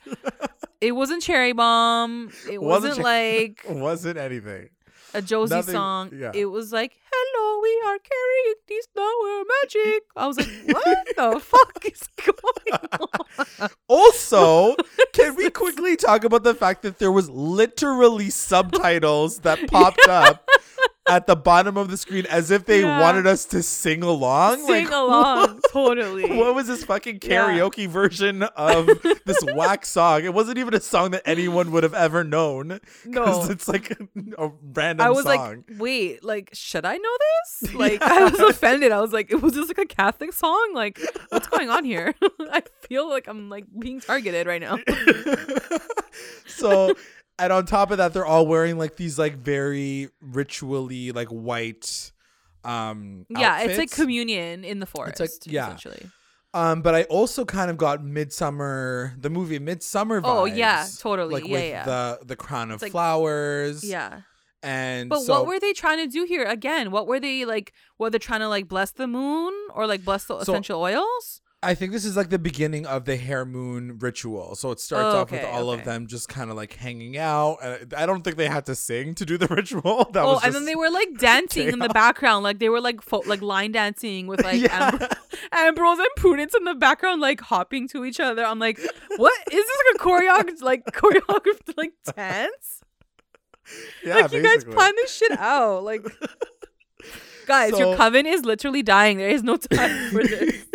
It 0.81 0.93
wasn't 0.93 1.23
Cherry 1.23 1.53
Bomb. 1.53 2.33
It 2.51 2.61
wasn't, 2.61 2.97
Cher- 2.97 3.05
like 3.05 3.63
wasn't 3.69 4.19
anything. 4.19 4.71
a 5.15 5.23
Josie 5.23 5.55
nothing- 5.55 5.75
song. 5.75 6.11
yeah. 6.13 6.33
It 6.35 6.47
was 6.47 6.73
like, 6.73 6.97
"Hello, 7.13 7.61
we 7.63 7.83
are 7.87 7.99
carrying 8.01 8.55
these 8.67 8.87
flower 8.93 9.43
magic." 9.63 10.03
I 10.17 10.27
was 10.27 10.39
like, 10.39 10.49
"What 10.67 11.07
the 11.17 11.39
fuck 11.41 11.85
is 11.85 12.09
going 12.17 12.81
on?" 13.61 13.71
Also, 13.89 14.75
can 15.13 15.37
we 15.37 15.51
quickly 15.51 15.95
talk 15.97 16.25
about 16.25 16.43
the 16.43 16.55
fact 16.55 16.83
that 16.83 16.99
there 16.99 17.13
was 17.13 17.29
literally 17.31 18.31
subtitles 18.31 19.41
that 19.41 19.69
popped 19.71 20.09
up 20.09 20.49
at 21.09 21.27
the 21.27 21.35
bottom 21.35 21.77
of 21.77 21.91
the 21.91 21.97
screen 21.97 22.25
as 22.27 22.53
if 22.53 22.65
they 22.65 22.83
Yeah. 22.83 23.01
wanted 23.01 23.27
us 23.27 23.45
to 23.47 23.61
sing 23.63 24.05
along? 24.05 24.59
Sing 24.59 24.85
like, 24.85 24.91
along, 24.93 25.61
totally. 25.73 26.37
What 26.37 26.55
was 26.55 26.69
this 26.69 26.85
fucking 26.85 27.19
Yeah. 27.23 27.49
karaoke 27.49 27.89
version 27.89 28.45
of 28.45 28.87
this 29.27 29.43
whack 29.55 29.85
song? 29.85 30.25
It 30.25 30.33
wasn't 30.33 30.59
even 30.59 30.75
a 30.75 30.81
song 30.81 31.11
that 31.11 31.23
anyone 31.25 31.73
would 31.73 31.83
have 31.83 31.95
ever 31.95 32.23
known. 32.23 32.79
No. 33.05 33.45
it's 33.51 33.67
like 33.67 33.91
a 34.39 34.51
random 34.75 35.05
I 35.05 35.11
was 35.11 35.25
song. 35.25 35.65
like, 35.69 35.81
wait, 35.81 36.23
like, 36.23 36.51
should 36.53 36.85
I 36.85 36.97
know 36.99 37.17
this? 37.19 37.75
Like, 37.75 38.01
I 38.01 38.25
was 38.29 38.39
offended. 38.39 38.93
I 38.93 39.01
was 39.01 39.13
like, 39.13 39.33
it 39.33 39.43
was 39.43 39.55
this 39.55 39.67
like 39.69 39.79
a 39.79 39.87
Catholic 39.87 40.33
song? 40.33 40.71
Like, 40.73 41.01
what's 41.31 41.49
going 41.49 41.69
on 41.69 41.85
here? 41.85 42.15
I 42.41 42.63
feel 42.89 43.09
like 43.09 43.27
I'm 43.27 43.49
like 43.49 43.65
being 43.77 44.01
targeted 44.01 44.47
right 44.47 44.61
now. 44.61 44.79
so 46.47 46.95
and 47.39 47.53
on 47.53 47.67
top 47.67 47.91
of 47.91 47.99
that 47.99 48.13
they're 48.13 48.27
all 48.27 48.47
wearing 48.47 48.79
like 48.79 48.97
these 48.97 49.19
like 49.19 49.37
very 49.37 50.09
ritually 50.21 51.13
like 51.13 51.29
white 51.29 52.13
um 52.65 53.27
yeah, 53.29 53.63
it's 53.63 53.79
like 53.79 53.91
communion 53.91 54.65
in 54.65 54.79
the 54.79 54.87
forest. 54.87 55.21
It's 55.21 55.45
like- 55.47 55.53
yeah. 55.53 55.67
essentially. 55.67 56.09
um 56.55 56.81
but 56.83 56.95
i 56.95 57.03
also 57.05 57.45
kind 57.45 57.71
of 57.71 57.77
got 57.77 58.01
midsommar 58.03 59.21
the 59.21 59.31
movie 59.31 59.59
midsommar 59.59 60.21
vibes, 60.21 60.25
Oh, 60.25 60.45
yeah, 60.45 60.87
totally. 60.99 61.35
like 61.35 61.45
Yeah, 61.47 61.53
with 61.53 61.69
yeah. 61.71 61.85
the 61.85 62.19
the 62.25 62.37
crown 62.37 62.71
of 62.71 62.81
like- 62.83 62.93
flowers 62.93 63.83
Yeah. 63.83 64.21
and 64.63 65.09
But 65.11 65.23
so, 65.23 65.33
what 65.33 65.47
were 65.49 65.59
they 65.59 65.73
trying 65.73 65.99
to 65.99 66.07
do 66.07 66.23
here? 66.25 66.45
Again, 66.45 66.93
what 66.93 67.09
were 67.09 67.19
they 67.19 67.45
like? 67.45 67.73
Were 67.99 68.11
they 68.11 68.19
trying 68.21 68.41
to 68.41 68.49
like 68.49 68.69
bless 68.69 68.93
the 68.93 69.09
moon 69.09 69.53
or 69.75 69.89
like 69.89 70.05
bless 70.05 70.25
the 70.27 70.37
So- 70.37 70.53
essential 70.53 70.81
oils? 70.81 71.41
I 71.65 71.75
think 71.75 71.93
this 71.93 72.05
is 72.05 72.17
like 72.17 72.29
the 72.31 72.39
beginning 72.39 72.87
of 72.87 73.05
the 73.05 73.17
hare 73.17 73.45
moon 73.45 73.99
ritual 73.99 74.57
so 74.57 74.71
it 74.73 74.81
starts 74.81 75.15
Oh, 75.15 75.21
off 75.21 75.31
with 75.31 75.41
okay, 75.43 75.51
all 75.51 75.71
of 75.71 75.85
them 75.85 76.07
just 76.09 76.29
kind 76.29 76.51
of 76.51 76.57
like 76.57 76.73
hanging 76.75 77.17
out 77.17 77.59
and 77.63 77.95
i 77.95 78.05
don't 78.05 78.23
think 78.23 78.37
they 78.37 78.49
had 78.49 78.67
to 78.67 78.75
sing 78.75 79.15
to 79.15 79.25
do 79.25 79.39
the 79.39 79.47
ritual 79.59 80.09
that 80.13 80.25
oh, 80.25 80.41
and 80.43 80.55
then 80.55 80.65
they 80.65 80.75
were 80.75 80.91
like 80.91 81.19
dancing 81.19 81.69
in 81.69 81.79
the 81.79 81.89
background, 81.89 82.43
like 82.43 82.59
they 82.59 82.69
were 82.69 82.81
like 82.81 83.01
fo- 83.01 83.23
like 83.27 83.43
line 83.43 83.73
dancing 83.73 84.27
with 84.27 84.43
like 84.43 84.61
Yeah. 84.61 84.91
Ambr- 84.91 85.17
Ambrose 85.53 85.99
and 85.99 86.09
Prudence 86.17 86.55
in 86.55 86.65
the 86.65 86.75
background, 86.75 87.21
like 87.21 87.41
hopping 87.41 87.87
to 87.89 88.05
each 88.05 88.19
other. 88.21 88.45
I'm 88.45 88.59
like, 88.59 88.79
what 89.17 89.33
is 89.53 89.65
this 89.67 89.79
like 89.87 90.01
a 90.01 90.05
choreographed 90.05 90.63
like 90.63 90.85
choreographed 90.87 91.77
like 91.77 91.93
dance? 92.17 92.81
yeah 94.05 94.17
like 94.17 94.33
you 94.33 94.43
guys 94.43 94.65
basically. 94.65 94.75
plan 94.75 94.93
this 94.97 95.15
shit 95.15 95.33
out, 95.39 95.85
like. 95.85 96.05
Guys, 97.47 97.79
your 97.79 97.97
coven 97.97 98.27
is 98.27 98.45
literally 98.45 98.83
dying. 98.83 99.19
There 99.19 99.29
is 99.29 99.43
no 99.43 99.57
time 99.57 100.11
for 100.11 100.23
this. 100.23 100.65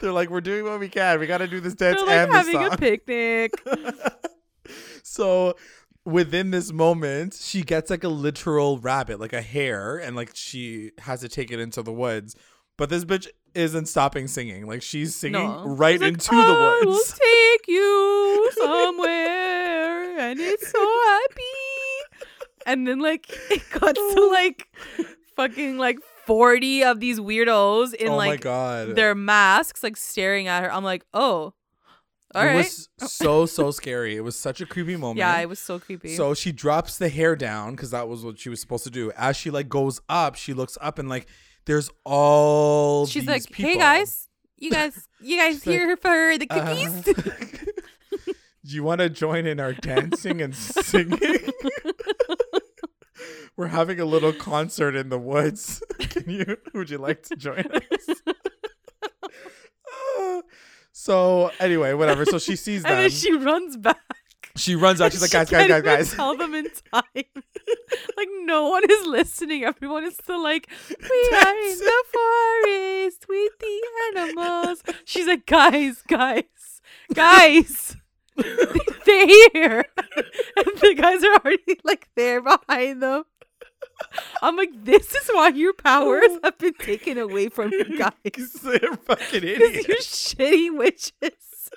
They're 0.00 0.12
like, 0.12 0.30
we're 0.30 0.40
doing 0.40 0.64
what 0.64 0.78
we 0.80 0.88
can. 0.88 1.18
We 1.18 1.26
got 1.26 1.38
to 1.38 1.48
do 1.48 1.60
this 1.60 1.74
dance 1.74 1.96
They're 2.02 2.06
like 2.06 2.28
and 2.28 2.32
having 2.32 2.64
a 2.72 2.76
picnic. 2.76 3.52
so 5.02 5.54
within 6.04 6.50
this 6.50 6.72
moment, 6.72 7.34
she 7.34 7.62
gets 7.62 7.90
like 7.90 8.04
a 8.04 8.08
literal 8.08 8.78
rabbit, 8.78 9.18
like 9.20 9.32
a 9.32 9.42
hare, 9.42 9.96
and 9.96 10.14
like 10.14 10.30
she 10.34 10.92
has 10.98 11.20
to 11.20 11.28
take 11.28 11.50
it 11.50 11.58
into 11.58 11.82
the 11.82 11.92
woods. 11.92 12.36
But 12.76 12.90
this 12.90 13.04
bitch 13.04 13.28
isn't 13.54 13.86
stopping 13.86 14.26
singing. 14.28 14.66
Like 14.66 14.82
she's 14.82 15.14
singing 15.16 15.40
No. 15.40 15.64
right 15.64 15.94
She's 15.94 16.00
like, 16.02 16.12
into 16.14 16.34
I 16.34 16.46
the 16.46 16.54
will 16.54 16.86
woods. 16.92 17.12
take 17.12 17.68
you 17.68 18.50
somewhere, 18.56 20.18
and 20.18 20.40
it's 20.40 20.70
so. 20.70 20.83
And 22.66 22.86
then 22.86 23.00
like 23.00 23.26
it 23.50 23.62
got 23.78 23.94
to 23.94 24.30
like 24.32 24.66
fucking 25.36 25.78
like 25.78 25.98
forty 26.26 26.82
of 26.84 27.00
these 27.00 27.20
weirdos 27.20 27.94
in 27.94 28.08
oh 28.08 28.16
my 28.16 28.28
like 28.28 28.40
god. 28.40 28.94
their 28.96 29.14
masks, 29.14 29.82
like 29.82 29.96
staring 29.96 30.48
at 30.48 30.62
her. 30.62 30.72
I'm 30.72 30.84
like, 30.84 31.04
oh, 31.12 31.52
all 32.34 32.42
it 32.42 32.46
right. 32.46 32.56
was 32.56 32.88
so 32.98 33.46
so 33.46 33.70
scary. 33.70 34.16
It 34.16 34.22
was 34.22 34.38
such 34.38 34.60
a 34.60 34.66
creepy 34.66 34.96
moment. 35.04 35.18
yeah, 35.18 35.38
it 35.40 35.48
was 35.48 35.58
so 35.60 35.78
creepy. 35.78 36.16
So 36.16 36.34
she 36.34 36.50
drops 36.52 36.98
the 36.98 37.08
hare 37.08 37.36
down 37.36 37.72
because 37.76 37.90
that 37.92 38.08
was 38.08 38.24
what 38.24 38.38
she 38.38 38.48
was 38.48 38.60
supposed 38.60 38.84
to 38.84 38.90
do. 38.90 39.12
As 39.16 39.36
she 39.36 39.50
like 39.50 39.68
goes 39.68 40.00
up, 40.08 40.34
she 40.34 40.52
looks 40.54 40.76
up 40.80 40.98
and 40.98 41.08
like 41.08 41.26
there's 41.66 41.90
all 42.04 43.06
she's 43.06 43.26
like, 43.26 43.44
people. 43.50 43.70
hey 43.70 43.78
guys, 43.78 44.28
you 44.58 44.70
guys, 44.70 45.08
you 45.20 45.38
guys 45.38 45.54
She's 45.56 45.66
like, 45.66 45.74
here 45.76 45.96
for 45.96 46.38
the 46.38 46.46
Uh, 46.50 46.64
cookies? 46.66 47.14
Do 48.66 48.74
you 48.74 48.82
want 48.82 49.00
to 49.00 49.10
join 49.10 49.44
in 49.46 49.60
our 49.60 49.74
dancing 49.74 50.40
and 50.40 50.54
singing? 50.54 51.18
We're 53.56 53.68
having 53.68 54.00
a 54.00 54.04
little 54.04 54.32
concert 54.32 54.96
in 54.96 55.10
the 55.10 55.18
woods. 55.18 55.82
Can 55.98 56.28
you? 56.28 56.56
Would 56.74 56.90
you 56.90 56.98
like 56.98 57.22
to 57.24 57.36
join 57.36 57.64
us? 57.66 58.20
Uh, 60.18 60.42
so 60.92 61.50
anyway, 61.60 61.92
whatever. 61.92 62.24
So 62.24 62.38
she 62.38 62.56
sees 62.56 62.82
them. 62.82 62.92
and 62.92 63.00
then 63.02 63.10
she 63.10 63.32
runs 63.32 63.76
back. 63.76 64.00
she 64.56 64.74
runs 64.74 65.00
out. 65.00 65.12
She's 65.12 65.22
like, 65.22 65.30
guys, 65.30 65.50
guys, 65.50 65.68
guys, 65.68 65.82
guys. 65.82 66.12
Tell 66.14 66.36
them 66.36 66.54
in 66.54 66.68
time. 66.92 67.04
like 67.14 68.28
no 68.42 68.68
one 68.68 68.82
is 68.90 69.06
listening. 69.06 69.64
Everyone 69.64 70.04
is 70.04 70.14
still 70.14 70.42
like, 70.42 70.68
we 70.88 71.30
are 71.32 71.56
in 71.56 71.78
the 71.78 72.04
forest 72.12 73.26
with 73.28 73.52
the 73.60 73.82
animals. 74.16 74.82
She's 75.04 75.26
like, 75.26 75.46
guys, 75.46 76.02
guys, 76.08 76.80
guys. 77.12 77.96
They're 79.06 79.26
here, 79.52 79.84
and 80.56 80.66
the 80.80 80.94
guys 80.96 81.22
are 81.22 81.34
already 81.34 81.78
like 81.84 82.08
there 82.16 82.40
behind 82.42 83.02
them. 83.02 83.24
I'm 84.42 84.56
like, 84.56 84.70
this 84.84 85.14
is 85.14 85.28
why 85.28 85.48
your 85.48 85.72
powers 85.72 86.24
oh. 86.26 86.40
have 86.42 86.58
been 86.58 86.74
taken 86.74 87.18
away 87.18 87.48
from 87.48 87.72
you 87.72 87.84
guys. 87.98 88.52
They're 88.62 88.96
fucking 88.96 89.44
idiots. 89.44 89.88
you're 89.88 89.98
shitty 89.98 90.76
witches. 90.76 91.70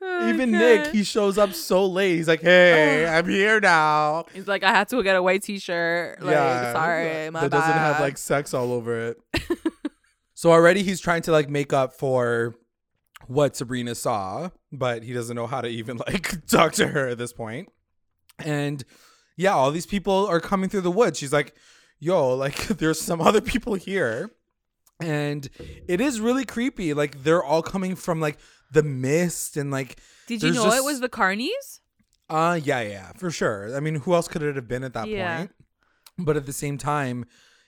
Oh, 0.00 0.28
Even 0.28 0.52
God. 0.52 0.58
Nick, 0.58 0.86
he 0.92 1.02
shows 1.02 1.38
up 1.38 1.52
so 1.54 1.84
late. 1.86 2.16
He's 2.16 2.28
like, 2.28 2.40
"Hey, 2.40 3.04
I'm 3.04 3.28
here 3.28 3.58
now." 3.58 4.26
He's 4.32 4.46
like, 4.46 4.62
I 4.62 4.70
had 4.70 4.88
to 4.90 5.02
get 5.02 5.16
a 5.16 5.22
white 5.22 5.42
t-shirt. 5.42 6.22
Like, 6.22 6.36
sorry, 6.36 7.30
my 7.30 7.40
that 7.40 7.50
doesn't 7.50 7.72
have 7.72 7.98
like 7.98 8.16
sex 8.16 8.54
all 8.54 8.72
over 8.72 9.08
it. 9.08 9.20
So 10.38 10.52
already 10.52 10.84
he's 10.84 11.00
trying 11.00 11.20
to 11.22 11.32
like 11.32 11.48
make 11.50 11.72
up 11.72 11.92
for 11.94 12.54
what 13.26 13.56
Sabrina 13.56 13.96
saw, 13.96 14.50
but 14.70 15.02
he 15.02 15.12
doesn't 15.12 15.34
know 15.34 15.48
how 15.48 15.60
to 15.60 15.66
even 15.66 15.96
like 16.06 16.46
talk 16.46 16.74
to 16.74 16.86
her 16.86 17.08
at 17.08 17.18
this 17.18 17.32
point. 17.32 17.68
And 18.38 18.84
yeah, 19.36 19.52
all 19.54 19.72
these 19.72 19.84
people 19.84 20.28
are 20.28 20.38
coming 20.38 20.70
through 20.70 20.82
the 20.82 20.92
woods. 20.92 21.18
She's 21.18 21.32
like, 21.32 21.56
"Yo, 21.98 22.36
like 22.36 22.54
there's 22.78 23.00
some 23.00 23.20
other 23.20 23.40
people 23.40 23.74
here." 23.74 24.30
And 25.00 25.48
it 25.88 26.00
is 26.00 26.20
really 26.20 26.44
creepy. 26.44 26.94
Like 26.94 27.24
they're 27.24 27.42
all 27.42 27.62
coming 27.62 27.96
from 27.96 28.20
like 28.20 28.38
the 28.70 28.84
mist 28.84 29.56
and 29.56 29.72
like 29.72 29.98
Did 30.28 30.44
you 30.44 30.52
know 30.52 30.70
it 30.72 30.84
was 30.84 31.00
the 31.00 31.08
Carnies? 31.08 31.80
uh 32.30 32.60
yeah, 32.62 32.82
yeah, 32.82 33.10
for 33.16 33.32
sure. 33.32 33.76
I 33.76 33.80
mean, 33.80 33.96
who 33.96 34.14
else 34.14 34.28
could 34.28 34.44
it 34.44 34.54
have 34.54 34.68
been 34.68 34.84
at 34.84 34.92
that 34.92 35.08
Yeah. 35.08 35.38
point? 35.38 35.50
But 36.16 36.36
at 36.36 36.46
the 36.46 36.52
same 36.52 36.78
time, 36.78 37.24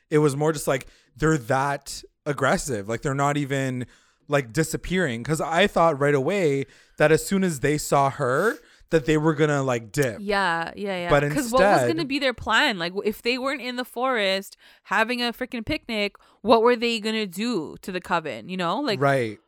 it 0.09 0.19
was 0.19 0.37
more 0.37 0.53
just 0.53 0.69
like 0.69 0.87
they're 1.17 1.37
that 1.39 2.05
aggressive. 2.27 2.89
Like 2.89 3.03
they're 3.03 3.15
not 3.15 3.37
even 3.37 3.87
like 4.29 4.53
disappearing 4.53 5.25
cuz 5.25 5.41
I 5.41 5.67
thought 5.67 5.99
right 5.99 6.15
away 6.15 6.67
that 6.99 7.11
as 7.11 7.27
soon 7.27 7.43
as 7.43 7.61
they 7.61 7.79
saw 7.79 8.11
her 8.11 8.59
that 8.91 9.07
they 9.07 9.17
were 9.17 9.35
to 9.49 9.63
like 9.63 9.93
dip. 9.93 10.19
Yeah, 10.21 10.73
yeah, 10.77 11.03
yeah. 11.03 11.11
But 11.11 11.29
Because 11.29 11.51
what 11.53 11.63
was 11.63 11.95
to 11.99 12.05
be 12.05 12.19
their 12.19 12.35
plan? 12.35 12.79
Like, 12.79 12.93
if 13.05 13.23
they 13.23 13.39
weren't 13.39 13.63
in 13.63 13.77
the 13.77 13.85
forest 13.85 14.57
having 14.85 15.23
a 15.23 15.33
freaking 15.33 15.65
picnic, 15.65 16.17
what 16.43 16.63
were 16.63 16.77
they 16.77 17.01
to 17.15 17.27
do 17.27 17.77
to 17.83 17.93
the 17.93 18.01
coven? 18.01 18.49
You 18.49 18.57
know, 18.57 18.81
like, 18.81 19.01
right. 19.01 19.39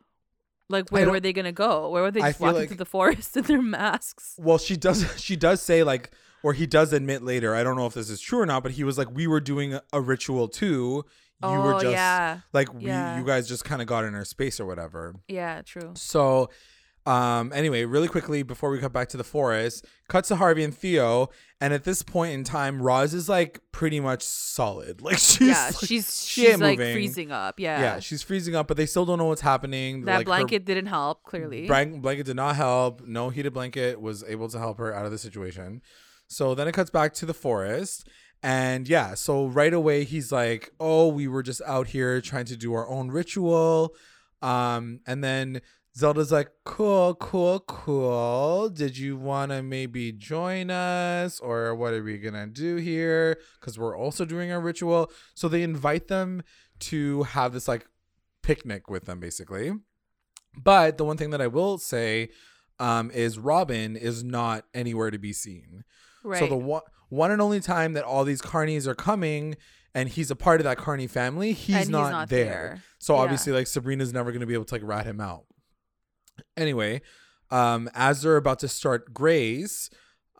like 0.69 0.89
where 0.89 1.09
were 1.09 1.19
they 1.19 1.33
to 1.33 1.51
go? 1.51 1.89
Where 1.89 2.03
were 2.03 2.11
they 2.11 2.21
just 2.21 2.39
walking 2.39 2.59
like- 2.59 2.67
through 2.69 2.77
the 2.77 2.85
forest 2.85 3.37
in 3.37 3.43
their 3.43 3.61
masks? 3.61 4.35
Well, 4.37 4.57
she 4.57 4.77
does 4.77 5.05
she 5.21 5.35
does 5.35 5.61
say 5.61 5.83
like 5.83 6.11
or 6.41 6.53
he 6.53 6.65
does 6.65 6.91
admit 6.93 7.23
later. 7.23 7.55
I 7.55 7.63
don't 7.63 7.75
know 7.77 7.85
if 7.85 7.93
this 7.93 8.09
is 8.09 8.19
true 8.19 8.39
or 8.39 8.45
not, 8.45 8.63
but 8.63 8.73
he 8.73 8.83
was 8.83 8.97
like, 8.97 9.09
we 9.11 9.27
were 9.27 9.39
doing 9.39 9.79
a 9.91 10.01
ritual 10.01 10.47
too. 10.47 11.05
You 11.41 11.49
oh 11.49 11.61
were 11.61 11.73
just 11.81 11.91
yeah, 11.93 12.39
like 12.53 12.73
we, 12.73 12.85
Yeah. 12.85 13.17
you 13.19 13.25
guys 13.25 13.47
just 13.47 13.65
kind 13.65 13.81
of 13.81 13.87
got 13.87 14.05
in 14.05 14.15
our 14.15 14.23
space 14.25 14.59
or 14.59 14.65
whatever. 14.65 15.15
yeah, 15.27 15.61
true. 15.61 15.91
So, 15.95 16.49
um, 17.05 17.51
anyway, 17.53 17.83
really 17.83 18.07
quickly 18.07 18.43
before 18.43 18.69
we 18.69 18.79
cut 18.79 18.93
back 18.93 19.09
to 19.09 19.17
the 19.17 19.25
forest, 19.25 19.85
cuts 20.07 20.29
to 20.29 20.37
Harvey 20.37 20.63
and 20.63 20.73
Theo, 20.73 21.29
and 21.59 21.73
at 21.73 21.83
this 21.83 22.01
point 22.01 22.33
in 22.33 22.45
time, 22.45 22.81
Roz 22.81 23.13
is 23.13 23.27
like 23.27 23.59
pretty 23.73 23.99
much 23.99 24.21
solid. 24.23 25.01
Like 25.03 25.17
she's 25.17 25.41
yeah, 25.41 25.65
like- 25.65 25.85
she's 25.85 26.25
she 26.25 26.45
she's 26.45 26.59
like 26.61 26.79
moving. 26.79 26.93
freezing 26.95 27.31
up. 27.33 27.59
Yeah, 27.59 27.81
yeah, 27.81 27.99
she's 27.99 28.23
freezing 28.23 28.55
up, 28.55 28.69
but 28.69 28.77
they 28.77 28.85
still 28.85 29.03
don't 29.05 29.17
know 29.17 29.25
what's 29.25 29.41
happening. 29.41 30.05
that 30.05 30.19
like, 30.19 30.25
blanket 30.27 30.63
didn't 30.63 30.85
help. 30.85 31.23
Clearly, 31.23 31.67
blank- 31.67 32.01
blanket 32.01 32.25
did 32.25 32.37
not 32.37 32.55
help. 32.55 33.05
No 33.05 33.27
heated 33.29 33.51
blanket 33.53 33.99
was 33.99 34.23
able 34.23 34.47
to 34.47 34.57
help 34.59 34.77
her 34.77 34.93
out 34.95 35.03
of 35.05 35.11
the 35.11 35.17
situation. 35.17 35.81
So 36.27 36.55
then 36.55 36.69
it 36.69 36.71
cuts 36.71 36.89
back 36.89 37.13
to 37.15 37.25
the 37.25 37.33
forest. 37.33 38.07
And 38.43 38.87
yeah, 38.89 39.13
so 39.13 39.47
right 39.47 39.73
away 39.73 40.03
he's 40.03 40.31
like, 40.31 40.71
"Oh, 40.79 41.07
we 41.07 41.27
were 41.27 41.41
just 41.43 41.61
out 41.65 41.87
here 41.87 42.19
trying 42.21 42.45
to 42.45 42.57
do 42.57 42.73
our 42.73 42.87
own 42.89 43.09
ritual." 43.09 43.95
Um 44.41 44.99
and 45.07 45.23
then 45.23 45.61
Zelda's 45.95 46.31
like, 46.31 46.49
"Cool, 46.65 47.15
cool, 47.15 47.61
cool. 47.61 48.69
Did 48.69 48.97
you 48.97 49.15
want 49.15 49.51
to 49.51 49.61
maybe 49.63 50.11
join 50.11 50.69
us 50.69 51.39
or 51.39 51.73
what 51.75 51.93
are 51.93 52.03
we 52.03 52.17
going 52.17 52.33
to 52.33 52.47
do 52.47 52.75
here 52.77 53.39
cuz 53.61 53.77
we're 53.79 53.97
also 53.97 54.25
doing 54.25 54.51
our 54.51 54.59
ritual?" 54.59 55.11
So 55.35 55.47
they 55.47 55.63
invite 55.63 56.07
them 56.07 56.43
to 56.79 57.23
have 57.23 57.53
this 57.53 57.67
like 57.67 57.87
picnic 58.41 58.89
with 58.89 59.05
them 59.05 59.19
basically. 59.19 59.71
But 60.61 60.97
the 60.97 61.05
one 61.05 61.17
thing 61.17 61.29
that 61.31 61.41
I 61.41 61.47
will 61.47 61.77
say 61.77 62.29
um, 62.79 63.09
is 63.11 63.39
Robin 63.39 63.95
is 63.95 64.23
not 64.23 64.65
anywhere 64.73 65.11
to 65.11 65.17
be 65.17 65.31
seen. 65.31 65.83
right? 66.23 66.39
So 66.39 66.47
the 66.47 66.57
one, 66.57 66.81
one 67.13 67.31
and 67.31 67.41
only 67.41 67.59
time 67.59 67.93
that 67.93 68.03
all 68.03 68.23
these 68.23 68.41
carnies 68.41 68.87
are 68.87 68.95
coming 68.95 69.55
and 69.95 70.09
he's 70.09 70.31
a 70.31 70.35
part 70.35 70.59
of 70.59 70.63
that 70.63 70.77
carney 70.77 71.05
family, 71.07 71.53
he's, 71.53 71.75
and 71.75 71.89
not, 71.89 72.11
not 72.11 72.29
there. 72.29 72.45
there. 72.45 72.83
So 72.99 73.13
Yeah. 73.15 73.21
obviously, 73.21 73.53
like 73.53 73.67
Sabrina's 73.67 74.11
never 74.11 74.31
going 74.31 74.41
to 74.41 74.47
be 74.47 74.53
able 74.55 74.65
to 74.65 74.75
like 74.75 74.81
rat 74.83 75.05
him 75.05 75.21
out. 75.21 75.45
Anyway, 76.57 77.01
um, 77.51 77.89
as 77.93 78.21
they're 78.21 78.37
about 78.37 78.59
to 78.59 78.67
start 78.67 79.13
Grace, 79.13 79.89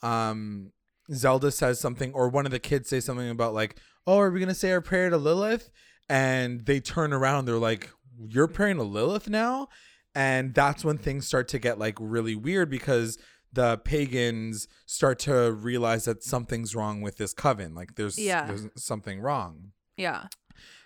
um, 0.02 0.72
Zelda 1.12 1.52
says 1.52 1.80
something, 1.80 2.14
or 2.14 2.30
one 2.30 2.46
of 2.46 2.52
the 2.52 2.60
kids 2.60 2.90
say 2.90 3.00
something 3.00 3.30
about 3.30 3.54
like, 3.54 3.78
"Oh, 4.08 4.18
are 4.20 4.32
we 4.32 4.40
gonna 4.40 4.56
say 4.56 4.72
our 4.72 4.82
prayer 4.82 5.10
to 5.10 5.18
Lilith?" 5.18 5.70
And 6.10 6.66
they 6.66 6.80
turn 6.80 7.14
around, 7.14 7.46
they're 7.46 7.58
like, 7.58 7.90
"You're 8.28 8.48
praying 8.48 8.78
to 8.78 8.84
Lilith 8.84 9.30
now?" 9.30 9.68
And 10.16 10.54
that's 10.54 10.84
when 10.86 10.98
things 10.98 11.28
start 11.28 11.48
to 11.50 11.60
get 11.60 11.78
like 11.80 11.98
really 12.00 12.36
weird 12.36 12.70
because 12.70 13.18
the 13.54 13.78
pagans 13.78 14.68
start 14.86 15.20
to 15.20 15.52
realize 15.52 16.06
that 16.06 16.24
something's 16.24 16.76
wrong 16.76 17.02
with 17.02 17.18
this 17.18 17.34
coven. 17.34 17.76
Like 17.76 17.96
there's 17.96 18.18
Yeah. 18.18 18.48
there's 18.48 18.68
something 18.76 19.20
wrong 19.22 19.72
Yeah, 19.96 20.26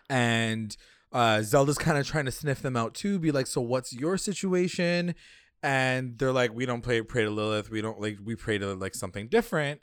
and 0.10 0.76
uh, 1.14 1.42
Zelda's 1.42 1.78
kind 1.78 1.98
of 1.98 2.06
trying 2.06 2.26
to 2.26 2.32
sniff 2.32 2.62
them 2.62 2.76
out 2.76 2.94
too, 2.94 3.18
be 3.20 3.32
like, 3.32 3.48
"So 3.48 3.62
what's 3.62 3.94
your 3.94 4.18
situation?" 4.18 5.16
And 5.64 6.18
they're 6.18 6.34
like, 6.34 6.54
"We 6.54 6.66
don't 6.66 6.82
play 6.82 7.02
pray 7.02 7.24
to 7.24 7.30
Lilith. 7.30 7.70
We 7.70 7.82
don't 7.82 8.00
like 8.02 8.18
we 8.24 8.36
pray 8.36 8.58
to 8.58 8.74
like 8.76 8.94
something 8.96 9.28
different." 9.28 9.82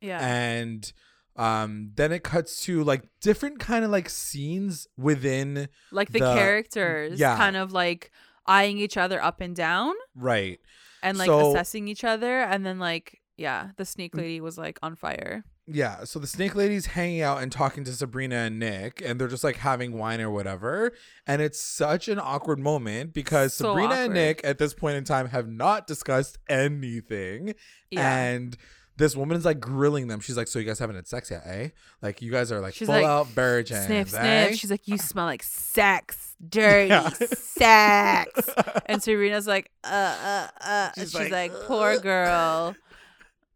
yeah, 0.00 0.18
And 0.20 0.92
um, 1.36 1.92
then 1.94 2.12
it 2.12 2.22
cuts 2.22 2.62
to 2.64 2.84
like 2.84 3.08
different 3.22 3.58
kind 3.58 3.84
of 3.84 3.90
like 3.90 4.08
scenes 4.10 4.86
within 4.98 5.68
like 5.92 6.10
the, 6.12 6.18
the- 6.18 6.34
characters, 6.34 7.18
yeah. 7.18 7.36
kind 7.36 7.56
of 7.56 7.72
like 7.72 8.10
eyeing 8.46 8.76
each 8.78 8.96
other 8.96 9.22
up 9.22 9.40
and 9.40 9.56
down, 9.56 9.94
right. 10.14 10.58
And 11.04 11.16
like 11.18 11.26
So- 11.26 11.50
assessing 11.52 11.86
each 11.88 12.02
other, 12.04 12.40
and 12.40 12.66
then 12.66 12.78
like 12.80 13.20
yeah, 13.36 13.70
the 13.76 13.82
Mm. 13.84 13.88
snake 13.88 14.14
lady 14.16 14.40
was 14.40 14.56
like 14.58 14.78
on 14.82 14.94
fire. 14.96 15.44
Yeah, 15.66 16.04
so 16.04 16.18
the 16.18 16.26
snake 16.26 16.54
lady's 16.54 16.86
hanging 16.86 17.22
out 17.22 17.42
and 17.42 17.50
talking 17.50 17.84
to 17.84 17.92
Sabrina 17.92 18.36
and 18.36 18.58
Nick, 18.58 19.00
and 19.04 19.18
they're 19.18 19.28
just 19.28 19.42
like 19.42 19.56
having 19.56 19.96
wine 19.98 20.20
or 20.20 20.30
whatever. 20.30 20.92
And 21.26 21.40
it's 21.40 21.58
such 21.60 22.06
an 22.08 22.18
awkward 22.20 22.58
moment 22.60 23.14
because 23.14 23.54
So 23.54 23.70
Sabrina 23.70 23.94
and. 24.04 24.12
Nick 24.14 24.40
at 24.44 24.58
this 24.58 24.74
point 24.74 24.96
in 24.98 25.04
time 25.04 25.28
have 25.30 25.48
not 25.48 25.86
discussed 25.86 26.36
anything. 26.48 27.54
Yeah, 27.90 28.14
And 28.16 28.56
this 28.96 29.16
woman 29.16 29.36
is 29.36 29.44
like 29.44 29.60
grilling 29.60 30.06
them. 30.08 30.20
She's 30.20 30.36
like, 30.36 30.48
"So 30.48 30.58
you 30.58 30.64
guys 30.64 30.78
haven't 30.78 30.96
had 30.96 31.06
sex 31.08 31.30
yet, 31.30 31.42
eh? 31.46 31.68
Like 32.02 32.22
you 32.22 32.30
guys 32.30 32.52
are 32.52 32.60
like 32.60 32.74
She's 32.74 32.86
full 32.86 32.94
like, 32.96 33.04
out 33.04 33.26
virgins, 33.28 33.86
sniff, 33.86 34.14
eh?" 34.14 34.46
sniff. 34.46 34.58
She's 34.60 34.70
like, 34.70 34.86
you 34.86 34.98
smell 34.98 35.24
like 35.26 35.42
sex, 35.42 36.36
dirty 36.46 36.88
Yeah. 36.88 37.08
sex. 37.10 38.50
And 38.86 39.02
Serena's 39.02 39.46
like, 39.46 39.70
uh, 39.82 39.88
uh, 39.88 40.48
uh. 40.60 40.90
She's 40.94 41.10
She's, 41.10 41.14
like, 41.14 41.32
like, 41.32 41.52
poor 41.66 41.98
girl. 41.98 42.76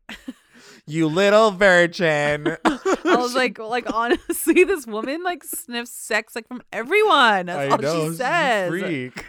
you 0.87 1.07
little 1.07 1.51
virgin. 1.51 2.57
I 2.65 3.17
was 3.17 3.35
like, 3.35 3.59
like 3.59 3.93
honestly, 3.93 4.65
this 4.65 4.87
woman 4.87 5.23
like 5.23 5.45
sniffs 5.45 5.91
sex 5.93 6.35
like 6.35 6.49
from 6.49 6.63
everyone. 6.73 7.47
That's 7.47 7.59
I 7.59 7.69
all 7.69 7.79
know, 7.79 8.11
she 8.11 8.17
says. 8.17 8.69
freak. 8.71 9.25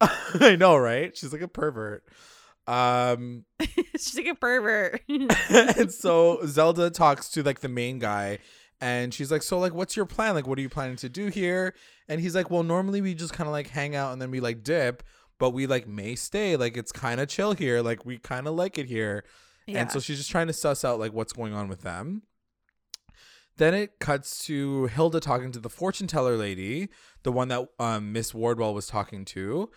I 0.00 0.56
know, 0.56 0.76
right? 0.76 1.16
She's 1.16 1.32
like 1.32 1.42
a 1.42 1.48
pervert. 1.48 2.04
Um 2.68 3.44
She's 3.94 4.16
like 4.16 4.26
a 4.26 4.34
pervert. 4.34 5.00
and 5.08 5.92
so 5.92 6.40
Zelda 6.46 6.90
talks 6.90 7.30
to 7.30 7.42
like 7.42 7.60
the 7.60 7.68
main 7.68 7.98
guy 7.98 8.38
and 8.80 9.12
she's 9.12 9.32
like, 9.32 9.42
So 9.42 9.58
like 9.58 9.72
what's 9.74 9.96
your 9.96 10.06
plan? 10.06 10.34
Like 10.34 10.46
what 10.46 10.58
are 10.58 10.62
you 10.62 10.68
planning 10.68 10.96
to 10.96 11.08
do 11.08 11.28
here? 11.28 11.74
And 12.08 12.20
he's 12.20 12.34
like, 12.34 12.50
Well, 12.50 12.62
normally 12.62 13.00
we 13.00 13.14
just 13.14 13.32
kind 13.32 13.48
of 13.48 13.52
like 13.52 13.68
hang 13.68 13.96
out 13.96 14.12
and 14.12 14.20
then 14.20 14.30
we 14.30 14.40
like 14.40 14.62
dip, 14.62 15.02
but 15.38 15.50
we 15.50 15.66
like 15.66 15.88
may 15.88 16.14
stay. 16.14 16.56
Like 16.56 16.76
it's 16.76 16.92
kind 16.92 17.20
of 17.20 17.28
chill 17.28 17.52
here. 17.54 17.80
Like 17.80 18.04
we 18.04 18.18
kind 18.18 18.46
of 18.46 18.54
like 18.54 18.76
it 18.76 18.86
here. 18.86 19.24
yeah. 19.66 19.80
And 19.80 19.90
so 19.90 19.98
she's 19.98 20.18
just 20.18 20.30
trying 20.30 20.48
to 20.48 20.52
suss 20.52 20.84
out 20.84 20.98
like 20.98 21.12
what's 21.12 21.32
going 21.32 21.54
on 21.54 21.68
with 21.68 21.80
them. 21.80 22.22
Then 23.56 23.74
it 23.74 23.98
cuts 23.98 24.44
to 24.46 24.86
Hilda 24.86 25.18
talking 25.18 25.50
to 25.50 25.58
the 25.58 25.68
fortune 25.68 26.06
teller 26.06 26.36
lady, 26.36 26.90
the 27.24 27.32
one 27.32 27.48
that 27.48 27.66
um, 27.80 28.12
Miss 28.12 28.32
Wardwell 28.32 28.72
was 28.72 28.86
talking 28.86 29.24
to. 29.26 29.68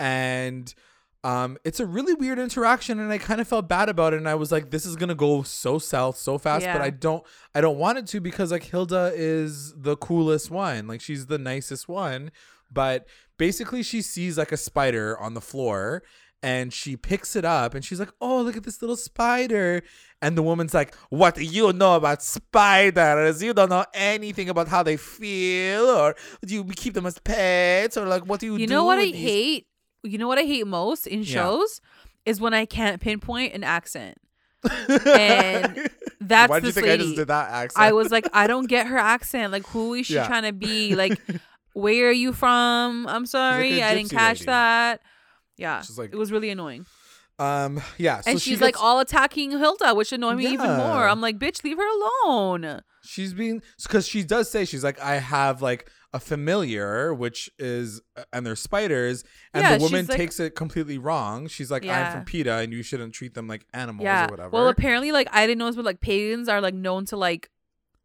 And 0.00 0.74
um, 1.22 1.58
it's 1.64 1.80
a 1.80 1.86
really 1.86 2.14
weird 2.14 2.38
interaction, 2.38 2.98
and 2.98 3.12
I 3.12 3.18
kind 3.18 3.40
of 3.40 3.48
felt 3.48 3.68
bad 3.68 3.88
about 3.88 4.14
it. 4.14 4.16
And 4.16 4.28
I 4.28 4.34
was 4.36 4.50
like, 4.50 4.70
"This 4.70 4.86
is 4.86 4.96
gonna 4.96 5.14
go 5.14 5.42
so 5.42 5.78
south 5.78 6.16
so 6.16 6.38
fast," 6.38 6.64
but 6.72 6.82
I 6.82 6.90
don't, 6.90 7.22
I 7.54 7.60
don't 7.60 7.78
want 7.78 7.98
it 7.98 8.06
to 8.08 8.20
because 8.20 8.50
like 8.52 8.64
Hilda 8.64 9.12
is 9.14 9.74
the 9.76 9.96
coolest 9.96 10.50
one, 10.50 10.86
like 10.86 11.00
she's 11.00 11.26
the 11.26 11.38
nicest 11.38 11.88
one. 11.88 12.30
But 12.72 13.06
basically, 13.36 13.82
she 13.82 14.00
sees 14.00 14.38
like 14.38 14.52
a 14.52 14.56
spider 14.56 15.18
on 15.18 15.34
the 15.34 15.40
floor, 15.40 16.02
and 16.42 16.72
she 16.72 16.96
picks 16.96 17.36
it 17.36 17.44
up, 17.44 17.74
and 17.74 17.84
she's 17.84 18.00
like, 18.00 18.12
"Oh, 18.20 18.40
look 18.40 18.56
at 18.56 18.62
this 18.62 18.80
little 18.80 18.96
spider!" 18.96 19.82
And 20.22 20.38
the 20.38 20.42
woman's 20.42 20.72
like, 20.72 20.94
"What 21.10 21.34
do 21.34 21.44
you 21.44 21.72
know 21.74 21.96
about 21.96 22.22
spiders? 22.22 23.42
You 23.42 23.52
don't 23.52 23.68
know 23.70 23.84
anything 23.92 24.48
about 24.48 24.68
how 24.68 24.82
they 24.82 24.96
feel, 24.96 25.84
or 25.86 26.14
do 26.46 26.54
you 26.54 26.64
keep 26.64 26.94
them 26.94 27.04
as 27.06 27.18
pets, 27.18 27.96
or 27.98 28.06
like 28.06 28.24
what 28.24 28.40
do 28.40 28.46
you?" 28.46 28.56
Do? 28.56 28.62
You 28.62 28.68
know 28.68 28.84
what 28.84 28.98
I 28.98 29.06
these 29.06 29.16
hate? 29.16 29.66
You 30.02 30.18
know 30.18 30.28
what 30.28 30.38
I 30.38 30.42
hate 30.42 30.66
most 30.66 31.06
in 31.06 31.20
Yeah. 31.22 31.34
shows 31.34 31.80
is 32.26 32.40
when 32.40 32.54
I 32.54 32.64
can't 32.66 33.00
pinpoint 33.00 33.54
an 33.54 33.64
accent. 33.64 34.18
And 35.06 35.88
That's 36.20 36.50
Why 36.50 36.60
do 36.60 36.66
you 36.66 36.72
think 36.72 36.86
I 36.86 36.96
just 36.98 37.16
did 37.16 37.28
that 37.28 37.50
accent? 37.50 37.82
I 37.82 37.92
was 37.92 38.10
like, 38.10 38.28
I 38.34 38.46
don't 38.46 38.66
get 38.68 38.86
her 38.88 38.98
accent. 38.98 39.52
Like, 39.52 39.66
who 39.66 39.94
is 39.94 40.06
she 40.06 40.14
Yeah. 40.14 40.26
trying 40.26 40.42
to 40.44 40.52
be? 40.52 40.94
Like, 41.00 41.18
where 41.72 42.08
are 42.08 42.12
you 42.12 42.32
from? 42.32 43.06
I'm 43.06 43.24
sorry, 43.26 43.82
I 43.82 43.94
didn't 43.94 44.10
catch 44.10 44.40
lady. 44.40 44.46
that. 44.46 45.00
Yeah, 45.56 45.82
like- 45.96 46.12
it 46.12 46.16
was 46.16 46.30
really 46.32 46.50
annoying. 46.50 46.84
Um, 47.40 47.80
yeah. 47.96 48.20
So 48.20 48.30
and 48.32 48.40
she 48.40 48.50
she's 48.50 48.58
gets, 48.58 48.76
like 48.76 48.82
all 48.82 49.00
attacking 49.00 49.52
Hilda, 49.52 49.94
which 49.94 50.12
annoyed 50.12 50.36
me 50.36 50.46
even 50.46 50.76
more. 50.76 51.08
I'm 51.08 51.20
like, 51.20 51.38
bitch, 51.38 51.64
leave 51.64 51.78
her 51.78 51.88
alone. 52.26 52.82
she's 53.02 53.32
being 53.32 53.62
because 53.82 54.06
she 54.06 54.22
does 54.22 54.50
say 54.50 54.64
she's 54.64 54.84
like 54.84 55.00
I 55.00 55.16
have 55.16 55.62
like 55.62 55.88
a 56.12 56.20
familiar, 56.20 57.14
which 57.14 57.48
is 57.58 58.02
and 58.32 58.44
they're 58.44 58.56
spiders, 58.56 59.24
and 59.54 59.62
Yeah, 59.62 59.78
the 59.78 59.82
woman 59.82 60.06
like- 60.06 60.18
takes 60.18 60.38
it 60.38 60.54
completely 60.54 60.98
wrong. 60.98 61.46
She's 61.46 61.70
like, 61.70 61.86
I'm 61.86 62.12
from 62.12 62.24
PETA, 62.24 62.52
and 62.58 62.72
you 62.72 62.82
shouldn't 62.82 63.14
treat 63.14 63.34
them 63.34 63.48
like 63.48 63.64
animals 63.72 64.04
yeah. 64.04 64.26
or 64.26 64.30
whatever. 64.30 64.50
Well, 64.50 64.68
apparently, 64.68 65.12
like 65.12 65.28
I 65.32 65.46
didn't 65.46 65.58
know 65.58 65.66
this, 65.66 65.76
but 65.76 65.84
like 65.84 66.00
pagans 66.00 66.48
are 66.48 66.60
like 66.60 66.74
known 66.74 67.06
to 67.06 67.16
like, 67.16 67.48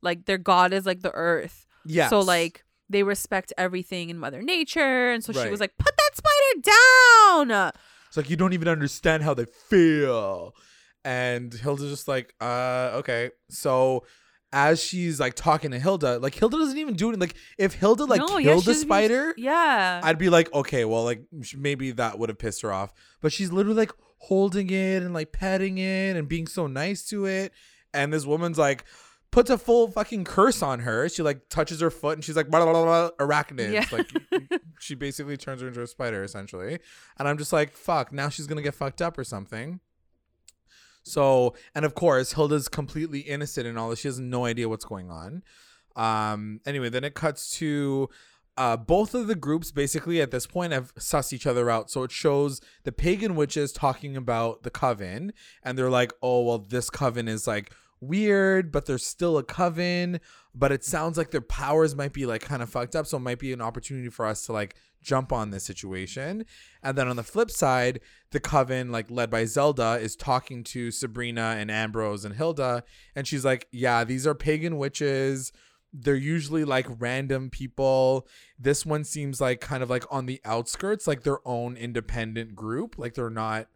like 0.01 0.25
their 0.25 0.37
god 0.37 0.71
is 0.71 0.85
like 0.85 1.01
the 1.01 1.11
earth. 1.11 1.67
yeah. 1.85 2.07
So 2.07 2.21
like 2.21 2.63
they 2.89 3.03
respect 3.03 3.51
everything 3.57 4.09
in 4.09 4.17
Mother 4.17 4.41
Nature, 4.41 5.11
and 5.11 5.23
so 5.23 5.33
she 5.33 5.49
was 5.49 5.59
like, 5.59 5.75
put 5.77 5.93
that 5.97 6.11
spider 6.15 7.49
down. 7.49 7.71
It's 8.15 8.23
like 8.23 8.29
you 8.29 8.37
don't 8.37 8.53
even 8.53 8.69
understand 8.69 9.23
how 9.23 9.33
they 9.33 9.43
feel. 9.69 10.55
And 11.03 11.53
Hilda's 11.53 11.89
just 11.91 12.07
like, 12.07 12.33
uh, 12.39 12.91
okay. 12.99 13.31
So 13.49 14.05
as 14.53 14.81
she's 14.81 15.19
like 15.19 15.33
talking 15.33 15.71
to 15.71 15.79
Hilda, 15.79 16.19
like 16.19 16.33
Hilda 16.33 16.55
doesn't 16.57 16.77
even 16.77 16.93
do 16.93 17.11
it. 17.11 17.19
Like 17.19 17.35
if 17.57 17.73
Hilda 17.73 18.05
like 18.05 18.21
No, 18.21 18.37
yeah, 18.37 18.51
killed 18.53 18.63
the 18.63 18.71
she's- 18.71 18.83
spider, 18.83 19.33
Yeah. 19.37 19.99
I'd 20.01 20.17
be 20.17 20.29
like, 20.29 20.51
okay, 20.53 20.85
well, 20.85 21.03
like 21.03 21.23
maybe 21.57 21.91
that 21.91 22.17
would 22.17 22.29
have 22.29 22.37
pissed 22.39 22.61
her 22.61 22.71
off. 22.71 22.93
But 23.19 23.33
she's 23.33 23.51
literally 23.51 23.79
like 23.79 23.91
holding 24.19 24.69
it 24.69 25.03
and 25.03 25.13
like 25.13 25.33
petting 25.33 25.77
it 25.77 26.15
and 26.15 26.29
being 26.29 26.47
so 26.47 26.67
nice 26.67 27.05
to 27.09 27.25
it. 27.25 27.51
And 27.93 28.13
this 28.13 28.25
woman's 28.25 28.57
like 28.57 28.85
puts 29.35 29.49
a 29.49 29.57
full 29.57 29.91
fucking 29.91 30.23
curse 30.23 30.61
on 30.61 30.79
her. 30.79 31.09
She 31.09 31.21
like 31.21 31.49
touches 31.49 31.81
her 31.81 31.91
foot 31.91 32.13
and 32.13 32.23
she's 32.23 32.37
like 32.37 32.49
blah, 32.49 32.63
blah, 32.63 32.71
blah, 32.71 33.09
arachnids. 33.19 33.73
Yeah. 33.73 33.85
Like 33.91 34.09
she 34.79 34.95
basically 34.95 35.35
turns 35.35 35.61
her 35.61 35.67
into 35.67 35.81
a 35.81 35.87
spider 35.87 36.23
essentially. 36.23 36.79
And 37.19 37.27
I'm 37.27 37.37
just 37.37 37.51
like, 37.51 37.73
fuck, 37.73 38.13
now 38.13 38.29
she's 38.29 38.47
gonna 38.47 38.61
get 38.61 38.75
fucked 38.75 39.01
up 39.01 39.17
or 39.17 39.25
something. 39.25 39.81
So, 41.03 41.53
and 41.75 41.83
of 41.83 41.95
course, 41.95 42.31
Hilda's 42.31 42.69
completely 42.69 43.19
innocent 43.19 43.67
in 43.67 43.77
all 43.77 43.89
this. 43.89 43.99
She 43.99 44.07
has 44.07 44.19
no 44.19 44.45
idea 44.45 44.69
what's 44.69 44.85
going 44.85 45.11
on. 45.11 45.43
Um, 45.97 46.61
anyway, 46.65 46.87
then 46.87 47.03
it 47.03 47.13
cuts 47.13 47.51
to 47.57 48.09
uh, 48.57 48.77
both 48.77 49.13
of 49.13 49.27
the 49.27 49.35
groups 49.35 49.69
basically 49.69 50.21
at 50.21 50.31
this 50.31 50.47
point 50.47 50.71
have 50.71 50.95
sussed 50.95 51.33
each 51.33 51.45
other 51.45 51.69
out. 51.69 51.91
So 51.91 52.03
it 52.03 52.11
shows 52.11 52.61
the 52.85 52.93
pagan 52.93 53.35
witches 53.35 53.73
talking 53.73 54.15
about 54.15 54.63
the 54.63 54.71
coven, 54.71 55.33
and 55.61 55.77
they're 55.77 55.89
like, 55.89 56.13
oh, 56.23 56.41
well, 56.43 56.59
this 56.59 56.89
coven 56.89 57.27
is 57.27 57.45
like 57.45 57.73
weird, 58.01 58.71
but 58.71 58.85
there's 58.85 59.05
still 59.05 59.37
a 59.37 59.43
coven, 59.43 60.19
but 60.53 60.71
it 60.71 60.83
sounds 60.83 61.17
like 61.17 61.31
their 61.31 61.41
powers 61.41 61.95
might 61.95 62.13
be 62.13 62.25
like 62.25 62.41
kind 62.41 62.61
of 62.61 62.69
fucked 62.69 62.95
up. 62.95 63.07
So 63.07 63.17
it 63.17 63.21
might 63.21 63.39
be 63.39 63.53
an 63.53 63.61
opportunity 63.61 64.09
for 64.09 64.25
us 64.25 64.45
to 64.45 64.53
like 64.53 64.75
jump 65.01 65.31
on 65.31 65.51
this 65.51 65.63
situation. 65.63 66.45
And 66.81 66.97
then 66.97 67.07
on 67.07 67.15
the 67.15 67.23
flip 67.23 67.51
side, 67.51 67.99
the 68.31 68.39
coven, 68.39 68.91
like 68.91 69.09
led 69.09 69.29
by 69.29 69.45
Zelda, 69.45 69.99
is 70.01 70.15
talking 70.15 70.63
to 70.65 70.91
Sabrina 70.91 71.55
and 71.57 71.69
Ambrose 71.69 72.25
and 72.25 72.35
Hilda. 72.35 72.83
And 73.15 73.27
she's 73.27 73.45
like, 73.45 73.67
yeah, 73.71 74.03
these 74.03 74.25
are 74.25 74.35
pagan 74.35 74.77
witches 74.77 75.51
they're 75.97 76.15
usually 76.15 76.65
like 76.65 76.87
random 76.99 77.49
people. 77.49 78.27
This 78.59 78.85
one 78.85 79.03
seems 79.03 79.39
like 79.39 79.61
kind 79.61 79.81
of 79.81 79.89
like 79.89 80.03
on 80.11 80.25
the 80.25 80.41
outskirts, 80.43 81.07
like 81.07 81.23
their 81.23 81.45
own 81.47 81.77
independent 81.77 82.55
group. 82.55 82.97
Like 82.97 83.13
they're 83.13 83.29
not 83.29 83.67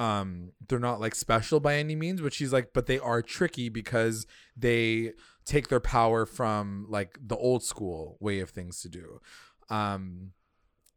um 0.00 0.52
they're 0.66 0.78
not 0.78 0.98
like 0.98 1.14
special 1.14 1.60
by 1.60 1.76
any 1.76 1.94
means, 1.94 2.22
but 2.22 2.32
she's 2.32 2.52
like 2.52 2.70
but 2.72 2.86
they 2.86 2.98
are 2.98 3.20
tricky 3.20 3.68
because 3.68 4.26
they 4.56 5.12
take 5.44 5.68
their 5.68 5.80
power 5.80 6.24
from 6.24 6.86
like 6.88 7.18
the 7.24 7.36
old 7.36 7.62
school 7.62 8.16
way 8.18 8.40
of 8.40 8.48
things 8.50 8.80
to 8.80 8.88
do. 8.88 9.20
Um 9.68 10.32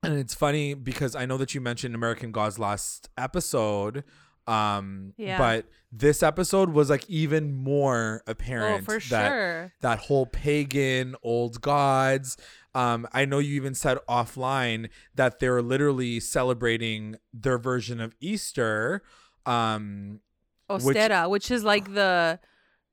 and 0.02 0.18
it's 0.18 0.34
funny 0.34 0.74
because 0.74 1.16
I 1.16 1.26
know 1.26 1.38
that 1.38 1.54
you 1.54 1.62
mentioned 1.62 1.96
American 1.96 2.32
Gods 2.32 2.58
last 2.58 3.10
episode 3.18 4.04
um 4.48 5.14
Yeah. 5.18 5.38
but 5.38 5.66
this 5.92 6.22
episode 6.24 6.70
was 6.70 6.90
like 6.90 7.10
even 7.10 7.54
more 7.54 8.24
Oh, 8.28 8.32
apparent 8.32 8.86
for 8.86 9.00
that 9.10 9.30
sure. 9.30 9.74
that 9.82 10.00
whole 10.00 10.26
pagan 10.26 11.16
old 11.24 11.62
gods 11.62 12.36
um 12.76 13.08
i 13.14 13.24
know 13.26 13.40
you 13.40 13.56
even 13.56 13.74
said 13.74 13.98
offline 14.10 14.90
that 15.16 15.40
they're 15.40 15.62
literally 15.62 16.20
celebrating 16.20 17.16
their 17.34 17.58
version 17.58 18.02
of 18.02 18.16
easter 18.20 19.02
um 19.46 20.20
which- 20.70 20.98
Ostara, 20.98 21.30
which, 21.30 21.52
is 21.52 21.64
like 21.64 21.94
the 21.94 22.40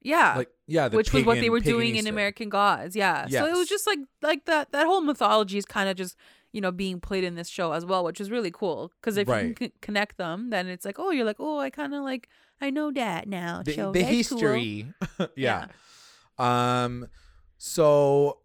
yeah, 0.02 0.34
like 0.38 0.48
yeah 0.66 0.88
the 0.88 0.96
which 0.96 1.12
was 1.12 1.24
what 1.24 1.40
they 1.40 1.48
were 1.50 1.60
pagan 1.60 1.72
doing 1.72 1.96
in 1.96 2.06
American 2.06 2.48
Gods. 2.48 2.96
Yeah. 2.96 3.26
So 3.26 3.46
it 3.46 3.52
was 3.52 3.68
just 3.68 3.86
like 3.86 3.98
like 4.22 4.44
that 4.46 4.72
that 4.72 4.86
whole 4.86 5.00
mythology 5.02 5.56
is 5.58 5.64
kind 5.66 5.88
of 5.88 5.96
just 5.96 6.16
you 6.52 6.60
know 6.60 6.70
being 6.72 7.00
played 7.00 7.24
in 7.24 7.34
this 7.34 7.48
show 7.48 7.72
as 7.72 7.84
well, 7.84 8.04
which 8.04 8.20
is 8.20 8.30
really 8.30 8.50
cool 8.50 8.92
because 9.00 9.16
if 9.16 9.28
you 9.28 9.54
can 9.54 9.56
c- 9.56 9.72
connect 9.80 10.16
them, 10.16 10.50
then 10.50 10.66
it's 10.68 10.84
like 10.84 10.98
oh 10.98 11.10
you're 11.10 11.24
like 11.24 11.36
oh 11.38 11.58
I 11.58 11.70
kind 11.70 11.94
of 11.94 12.02
like 12.02 12.28
I 12.60 12.70
know 12.70 12.90
that 12.92 13.28
now. 13.28 13.62
the, 13.64 13.72
so 13.74 13.92
the 13.92 14.02
that's 14.02 14.28
cool. 14.28 14.38
history 14.38 14.86
yeah. 15.36 15.66
um 16.38 17.06
so 17.58 18.38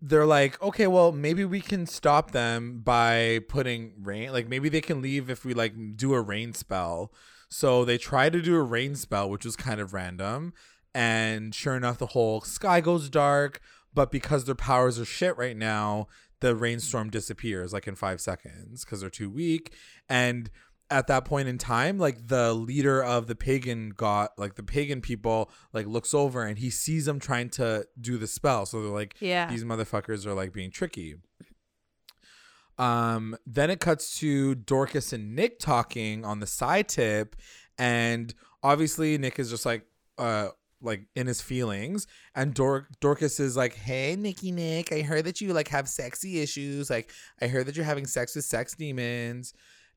they're 0.00 0.26
like 0.26 0.60
okay 0.60 0.86
well 0.88 1.12
maybe 1.12 1.44
we 1.44 1.60
can 1.60 1.86
stop 1.86 2.32
them 2.32 2.80
by 2.82 3.38
putting 3.48 3.92
rain 4.02 4.32
like 4.32 4.48
maybe 4.48 4.68
they 4.68 4.80
can 4.80 5.00
leave 5.00 5.30
if 5.30 5.44
we 5.44 5.54
like 5.54 5.74
do 5.96 6.12
a 6.12 6.20
rain 6.20 6.52
spell 6.52 7.12
so 7.48 7.84
they 7.84 7.96
try 7.96 8.28
to 8.28 8.42
do 8.42 8.56
a 8.56 8.62
rain 8.62 8.96
spell 8.96 9.30
which 9.30 9.44
was 9.44 9.54
kind 9.54 9.80
of 9.80 9.92
random 9.92 10.52
and 10.94 11.54
sure 11.54 11.76
enough 11.76 11.98
the 11.98 12.06
whole 12.08 12.40
sky 12.40 12.80
goes 12.80 13.08
dark 13.08 13.60
but 13.94 14.10
because 14.10 14.44
their 14.44 14.54
powers 14.56 14.98
are 14.98 15.04
shit 15.04 15.36
right 15.36 15.56
now 15.56 16.08
the 16.42 16.54
rainstorm 16.54 17.08
disappears 17.08 17.72
like 17.72 17.88
in 17.88 17.94
five 17.94 18.20
seconds 18.20 18.84
because 18.84 19.00
they're 19.00 19.08
too 19.10 19.30
weak. 19.30 19.72
And 20.08 20.50
at 20.90 21.06
that 21.06 21.24
point 21.24 21.48
in 21.48 21.56
time 21.56 21.96
like 21.98 22.26
the 22.28 22.52
leader 22.52 23.02
of 23.02 23.26
the 23.26 23.34
pagan 23.34 23.90
god 23.96 24.28
like 24.36 24.56
the 24.56 24.62
pagan 24.62 25.00
people 25.00 25.50
like 25.72 25.86
looks 25.86 26.12
over 26.12 26.44
and 26.44 26.58
he 26.58 26.68
sees 26.68 27.06
them 27.06 27.18
trying 27.18 27.48
to 27.48 27.86
do 27.98 28.18
the 28.18 28.26
spell. 28.26 28.66
So 28.66 28.82
they're 28.82 28.90
like 28.92 29.14
Yeah. 29.18 29.48
these 29.48 29.64
motherfuckers 29.64 30.26
are 30.26 30.34
like 30.34 30.52
being 30.52 30.70
tricky. 30.70 31.14
Um 32.78 33.36
then 33.46 33.70
it 33.70 33.80
cuts 33.80 34.18
to 34.18 34.54
dorcas 34.54 35.12
and 35.14 35.34
nick 35.34 35.58
talking 35.58 36.24
on 36.24 36.40
the 36.40 36.46
side 36.46 36.88
tip. 36.88 37.36
And 37.78 38.34
obviously 38.62 39.16
nick 39.16 39.38
is 39.38 39.48
just 39.50 39.64
like 39.64 39.86
uh 40.18 40.48
like 40.82 41.06
in 41.14 41.26
his 41.26 41.40
feelings 41.40 42.06
and 42.34 42.54
Dor- 42.54 42.88
dorcas 43.00 43.40
is 43.40 43.56
like 43.56 43.74
hey 43.74 44.16
nicky 44.16 44.52
nick 44.52 44.92
i 44.92 45.00
heard 45.00 45.24
that 45.24 45.40
you 45.40 45.52
like 45.52 45.68
have 45.68 45.88
sexy 45.88 46.40
issues 46.40 46.90
like 46.90 47.10
i 47.40 47.46
heard 47.46 47.66
that 47.66 47.76
you're 47.76 47.84
having 47.84 48.06
sex 48.06 48.34
with 48.34 48.44
sex 48.44 48.74
demons 48.74 49.54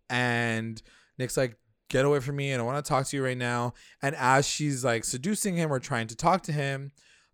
and 0.10 0.82
nick's 1.18 1.38
like 1.38 1.58
get 1.90 2.06
away 2.06 2.20
from 2.20 2.36
me 2.36 2.54
i 2.54 2.58
don't 2.58 2.66
want 2.66 2.84
to 2.84 2.88
talk 2.88 3.06
to 3.06 3.18
you 3.18 3.24
right 3.24 3.38
now 3.38 3.74
and 4.02 4.16
as 4.16 4.48
she's 4.48 4.84
like 4.84 5.04
seducing 5.04 5.56
him 5.56 5.72
or 5.72 5.80
trying 5.80 6.08
to 6.08 6.16
talk 6.16 6.44
to 6.44 6.52
him 6.52 6.92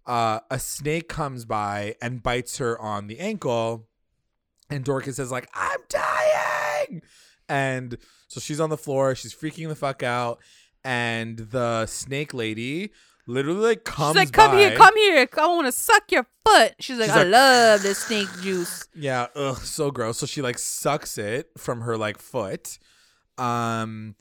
uh, 0.08 0.40
a 0.50 0.58
snake 0.58 1.08
comes 1.08 1.46
by 1.46 1.96
and 2.02 2.24
bites 2.24 2.58
her 2.58 2.80
on 2.82 3.08
the 3.08 3.20
ankle 3.20 3.88
and 4.70 4.84
dorcas 4.84 5.20
is 5.20 5.32
like 5.32 5.48
i'm 5.54 5.80
dying! 5.90 7.02
And 7.48 7.98
so 8.28 8.40
she's 8.40 8.60
on 8.60 8.70
the 8.70 8.78
floor 8.78 9.14
she's 9.14 9.34
freaking 9.34 9.68
the 9.68 9.76
fuck 9.76 10.04
out 10.04 10.40
and 10.84 11.38
the 11.38 11.86
snake 11.86 12.34
lady 12.34 12.92
literally 13.28 13.60
like 13.62 13.84
comes 13.84 14.18
She's 14.18 14.26
like, 14.28 14.32
come 14.34 14.58
here, 14.58 14.76
come 14.76 14.96
here. 14.98 15.28
I 15.38 15.48
want 15.48 15.68
to 15.68 15.72
suck 15.72 16.12
your 16.12 16.26
foot. 16.46 16.74
She's 16.80 16.98
like, 16.98 17.08
She's 17.08 17.16
I 17.16 17.24
like- 17.24 17.32
love 17.32 17.82
this 17.84 18.00
snake 18.00 18.28
juice. 18.42 18.88
Yeah, 18.96 19.28
ugh, 19.36 19.58
so 19.58 19.92
gross. 19.92 20.18
So 20.20 20.26
she 20.26 20.42
like 20.42 20.58
sucks 20.60 21.18
it 21.18 21.50
from 21.58 21.82
her 21.82 21.98
like 21.98 22.18
foot. 22.18 22.78
Um 23.38 24.16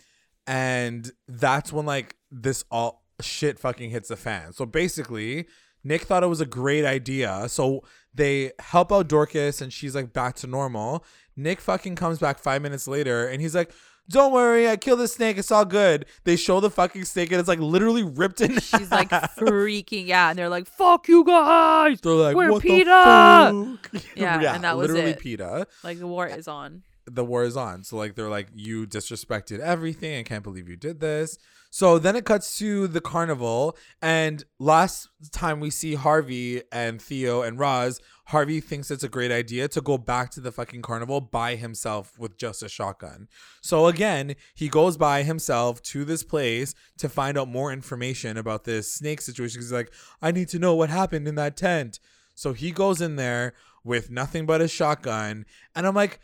and 0.46 1.10
that's 1.28 1.72
when 1.72 1.86
like 1.86 2.16
this 2.30 2.64
all 2.70 3.04
shit 3.20 3.58
fucking 3.58 3.90
hits 3.90 4.08
the 4.08 4.16
fan. 4.16 4.52
So 4.52 4.64
basically, 4.66 5.46
Nick 5.84 6.02
thought 6.02 6.22
it 6.22 6.28
was 6.28 6.40
a 6.40 6.46
great 6.46 6.84
idea. 6.84 7.46
So 7.48 7.82
they 8.14 8.52
help 8.58 8.92
out 8.92 9.08
Dorcas 9.08 9.60
and 9.60 9.72
she's 9.72 9.94
like 9.94 10.12
back 10.12 10.34
to 10.36 10.46
normal. 10.46 11.04
Nick 11.36 11.60
fucking 11.60 11.96
comes 11.96 12.18
back 12.18 12.38
5 12.38 12.60
minutes 12.62 12.88
later 12.88 13.26
and 13.28 13.40
he's 13.40 13.54
like 13.54 13.72
don't 14.10 14.32
worry, 14.32 14.68
I 14.68 14.76
killed 14.76 14.98
the 15.00 15.08
snake. 15.08 15.38
It's 15.38 15.50
all 15.52 15.64
good. 15.64 16.04
They 16.24 16.36
show 16.36 16.58
the 16.60 16.68
fucking 16.70 17.04
snake 17.04 17.30
and 17.30 17.38
it's 17.38 17.48
like 17.48 17.60
literally 17.60 18.02
ripped 18.02 18.40
in 18.40 18.58
She's 18.58 18.90
like 18.90 19.10
freaking 19.10 20.10
out, 20.10 20.30
and 20.30 20.38
they're 20.38 20.48
like, 20.48 20.66
"Fuck 20.66 21.08
you 21.08 21.24
guys!" 21.24 22.00
They're 22.00 22.12
like, 22.12 22.36
We're 22.36 22.50
what 22.50 22.62
PETA." 22.62 22.84
the 22.84 23.78
fuck? 23.92 24.02
Yeah, 24.16 24.54
and 24.54 24.64
that 24.64 24.76
was 24.76 24.88
literally 24.90 25.12
it. 25.12 25.20
PETA. 25.20 25.66
Like 25.84 25.98
the 25.98 26.06
war 26.06 26.26
is 26.26 26.48
on. 26.48 26.82
The 27.14 27.24
war 27.24 27.44
is 27.44 27.56
on. 27.56 27.84
So 27.84 27.96
like 27.96 28.14
they're 28.14 28.28
like, 28.28 28.48
you 28.54 28.86
disrespected 28.86 29.60
everything. 29.60 30.18
I 30.18 30.22
can't 30.22 30.44
believe 30.44 30.68
you 30.68 30.76
did 30.76 31.00
this. 31.00 31.38
So 31.72 32.00
then 32.00 32.16
it 32.16 32.24
cuts 32.24 32.58
to 32.58 32.88
the 32.88 33.00
carnival, 33.00 33.76
and 34.02 34.44
last 34.58 35.08
time 35.30 35.60
we 35.60 35.70
see 35.70 35.94
Harvey 35.94 36.62
and 36.72 37.00
Theo 37.00 37.42
and 37.42 37.60
Roz, 37.60 38.00
Harvey 38.24 38.58
thinks 38.58 38.90
it's 38.90 39.04
a 39.04 39.08
great 39.08 39.30
idea 39.30 39.68
to 39.68 39.80
go 39.80 39.96
back 39.96 40.32
to 40.32 40.40
the 40.40 40.50
fucking 40.50 40.82
carnival 40.82 41.20
by 41.20 41.54
himself 41.54 42.18
with 42.18 42.36
just 42.36 42.64
a 42.64 42.68
shotgun. 42.68 43.28
So 43.60 43.86
again, 43.86 44.34
he 44.52 44.68
goes 44.68 44.96
by 44.96 45.22
himself 45.22 45.80
to 45.82 46.04
this 46.04 46.24
place 46.24 46.74
to 46.98 47.08
find 47.08 47.38
out 47.38 47.46
more 47.46 47.72
information 47.72 48.36
about 48.36 48.64
this 48.64 48.92
snake 48.92 49.20
situation. 49.20 49.60
He's 49.60 49.70
like, 49.70 49.92
I 50.20 50.32
need 50.32 50.48
to 50.48 50.58
know 50.58 50.74
what 50.74 50.90
happened 50.90 51.28
in 51.28 51.36
that 51.36 51.56
tent. 51.56 52.00
So 52.34 52.52
he 52.52 52.72
goes 52.72 53.00
in 53.00 53.14
there 53.14 53.54
with 53.84 54.10
nothing 54.10 54.44
but 54.44 54.60
a 54.60 54.66
shotgun, 54.66 55.46
and 55.76 55.86
I'm 55.86 55.94
like, 55.94 56.18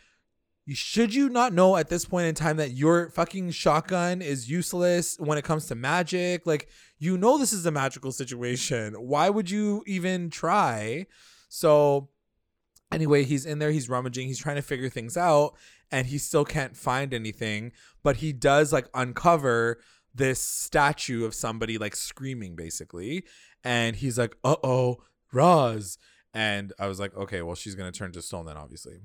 should 0.75 1.13
you 1.13 1.29
not 1.29 1.53
know 1.53 1.77
at 1.77 1.89
this 1.89 2.05
point 2.05 2.27
in 2.27 2.35
time 2.35 2.57
that 2.57 2.71
your 2.71 3.09
fucking 3.09 3.51
shotgun 3.51 4.21
is 4.21 4.49
useless 4.49 5.17
when 5.17 5.37
it 5.37 5.45
comes 5.45 5.65
to 5.67 5.75
magic? 5.75 6.45
Like, 6.45 6.67
you 6.99 7.17
know, 7.17 7.37
this 7.37 7.53
is 7.53 7.65
a 7.65 7.71
magical 7.71 8.11
situation. 8.11 8.93
Why 8.95 9.29
would 9.29 9.49
you 9.49 9.83
even 9.87 10.29
try? 10.29 11.07
So, 11.47 12.09
anyway, 12.91 13.23
he's 13.23 13.45
in 13.45 13.59
there, 13.59 13.71
he's 13.71 13.87
rummaging, 13.87 14.27
he's 14.27 14.39
trying 14.39 14.57
to 14.57 14.61
figure 14.61 14.89
things 14.89 15.15
out, 15.15 15.55
and 15.89 16.07
he 16.07 16.17
still 16.17 16.43
can't 16.43 16.75
find 16.75 17.13
anything. 17.13 17.71
But 18.03 18.17
he 18.17 18.33
does 18.33 18.73
like 18.73 18.89
uncover 18.93 19.79
this 20.13 20.41
statue 20.41 21.23
of 21.25 21.33
somebody 21.33 21.77
like 21.77 21.95
screaming 21.95 22.55
basically. 22.55 23.23
And 23.63 23.95
he's 23.95 24.17
like, 24.17 24.35
uh 24.43 24.57
oh, 24.63 24.97
Roz. 25.31 25.97
And 26.33 26.73
I 26.77 26.87
was 26.87 26.99
like, 26.99 27.15
okay, 27.15 27.41
well, 27.41 27.55
she's 27.55 27.75
going 27.75 27.91
to 27.91 27.97
turn 27.97 28.11
to 28.11 28.21
stone 28.21 28.45
then, 28.45 28.57
obviously. 28.57 28.99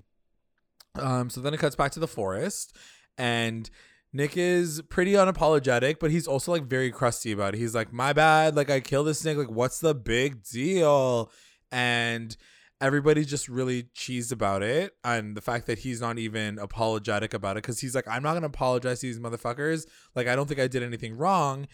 Um, 0.94 1.30
so 1.30 1.40
then 1.40 1.54
it 1.54 1.58
cuts 1.58 1.76
back 1.76 1.92
to 1.92 2.00
the 2.00 2.08
forest, 2.08 2.76
and 3.16 3.68
Nick 4.12 4.36
is 4.36 4.82
pretty 4.90 5.12
unapologetic, 5.12 5.98
but 5.98 6.10
he's 6.10 6.26
also 6.26 6.52
like 6.52 6.64
very 6.64 6.90
crusty 6.90 7.32
about 7.32 7.54
it. 7.54 7.58
He's 7.58 7.74
like, 7.74 7.92
"My 7.92 8.12
bad, 8.12 8.56
like 8.56 8.70
I 8.70 8.80
killed 8.80 9.06
this 9.06 9.20
snake. 9.20 9.38
Like, 9.38 9.50
what's 9.50 9.80
the 9.80 9.94
big 9.94 10.42
deal?" 10.42 11.30
And 11.70 12.36
everybody's 12.80 13.28
just 13.28 13.48
really 13.48 13.84
cheesed 13.94 14.32
about 14.32 14.62
it, 14.62 14.92
and 15.02 15.34
the 15.34 15.40
fact 15.40 15.66
that 15.66 15.78
he's 15.78 16.00
not 16.00 16.18
even 16.18 16.58
apologetic 16.58 17.32
about 17.32 17.56
it 17.56 17.62
because 17.62 17.80
he's 17.80 17.94
like, 17.94 18.06
"I'm 18.06 18.22
not 18.22 18.34
gonna 18.34 18.48
apologize 18.48 19.00
to 19.00 19.06
these 19.06 19.18
motherfuckers. 19.18 19.86
Like, 20.14 20.26
I 20.28 20.36
don't 20.36 20.46
think 20.46 20.60
I 20.60 20.68
did 20.68 20.82
anything 20.82 21.16
wrong." 21.16 21.66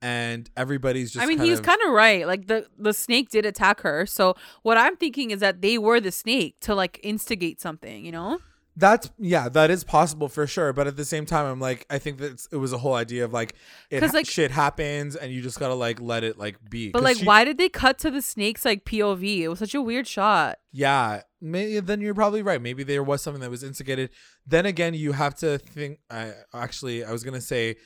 And 0.00 0.50
everybody's 0.56 1.12
just. 1.12 1.22
I 1.22 1.28
mean, 1.28 1.38
kind 1.38 1.48
he's 1.48 1.60
kind 1.60 1.78
of 1.86 1.92
right. 1.92 2.26
Like 2.26 2.46
the 2.46 2.66
the 2.78 2.94
snake 2.94 3.28
did 3.28 3.44
attack 3.44 3.82
her. 3.82 4.06
So 4.06 4.34
what 4.62 4.78
I'm 4.78 4.96
thinking 4.96 5.30
is 5.30 5.40
that 5.40 5.60
they 5.60 5.78
were 5.78 6.00
the 6.00 6.10
snake 6.10 6.56
to 6.62 6.74
like 6.74 6.98
instigate 7.02 7.60
something. 7.60 8.04
You 8.04 8.12
know? 8.12 8.38
That's 8.74 9.10
yeah, 9.18 9.50
that 9.50 9.70
is 9.70 9.84
possible 9.84 10.28
for 10.28 10.46
sure. 10.46 10.72
But 10.72 10.86
at 10.86 10.96
the 10.96 11.04
same 11.04 11.26
time, 11.26 11.44
I'm 11.44 11.60
like, 11.60 11.84
I 11.90 11.98
think 11.98 12.18
that 12.18 12.46
it 12.50 12.56
was 12.56 12.72
a 12.72 12.78
whole 12.78 12.94
idea 12.94 13.24
of 13.24 13.32
like, 13.32 13.54
it 13.90 14.02
ha- 14.02 14.10
like- 14.14 14.26
shit 14.26 14.50
happens, 14.50 15.14
and 15.14 15.30
you 15.30 15.42
just 15.42 15.58
gotta 15.60 15.74
like 15.74 16.00
let 16.00 16.24
it 16.24 16.38
like 16.38 16.56
be. 16.70 16.90
But 16.90 17.02
like, 17.02 17.18
she- 17.18 17.26
why 17.26 17.44
did 17.44 17.58
they 17.58 17.68
cut 17.68 17.98
to 17.98 18.10
the 18.10 18.22
snakes 18.22 18.64
like 18.64 18.84
POV? 18.86 19.40
It 19.40 19.48
was 19.48 19.58
such 19.58 19.74
a 19.74 19.82
weird 19.82 20.06
shot. 20.06 20.58
Yeah, 20.72 21.20
maybe 21.40 21.80
then 21.80 22.00
you're 22.00 22.14
probably 22.14 22.40
right. 22.42 22.62
Maybe 22.62 22.82
there 22.82 23.02
was 23.02 23.20
something 23.20 23.42
that 23.42 23.50
was 23.50 23.62
instigated. 23.62 24.08
Then 24.46 24.64
again, 24.64 24.94
you 24.94 25.12
have 25.12 25.34
to 25.36 25.58
think. 25.58 25.98
I 26.10 26.32
actually, 26.54 27.04
I 27.04 27.12
was 27.12 27.24
gonna 27.24 27.42
say, 27.42 27.76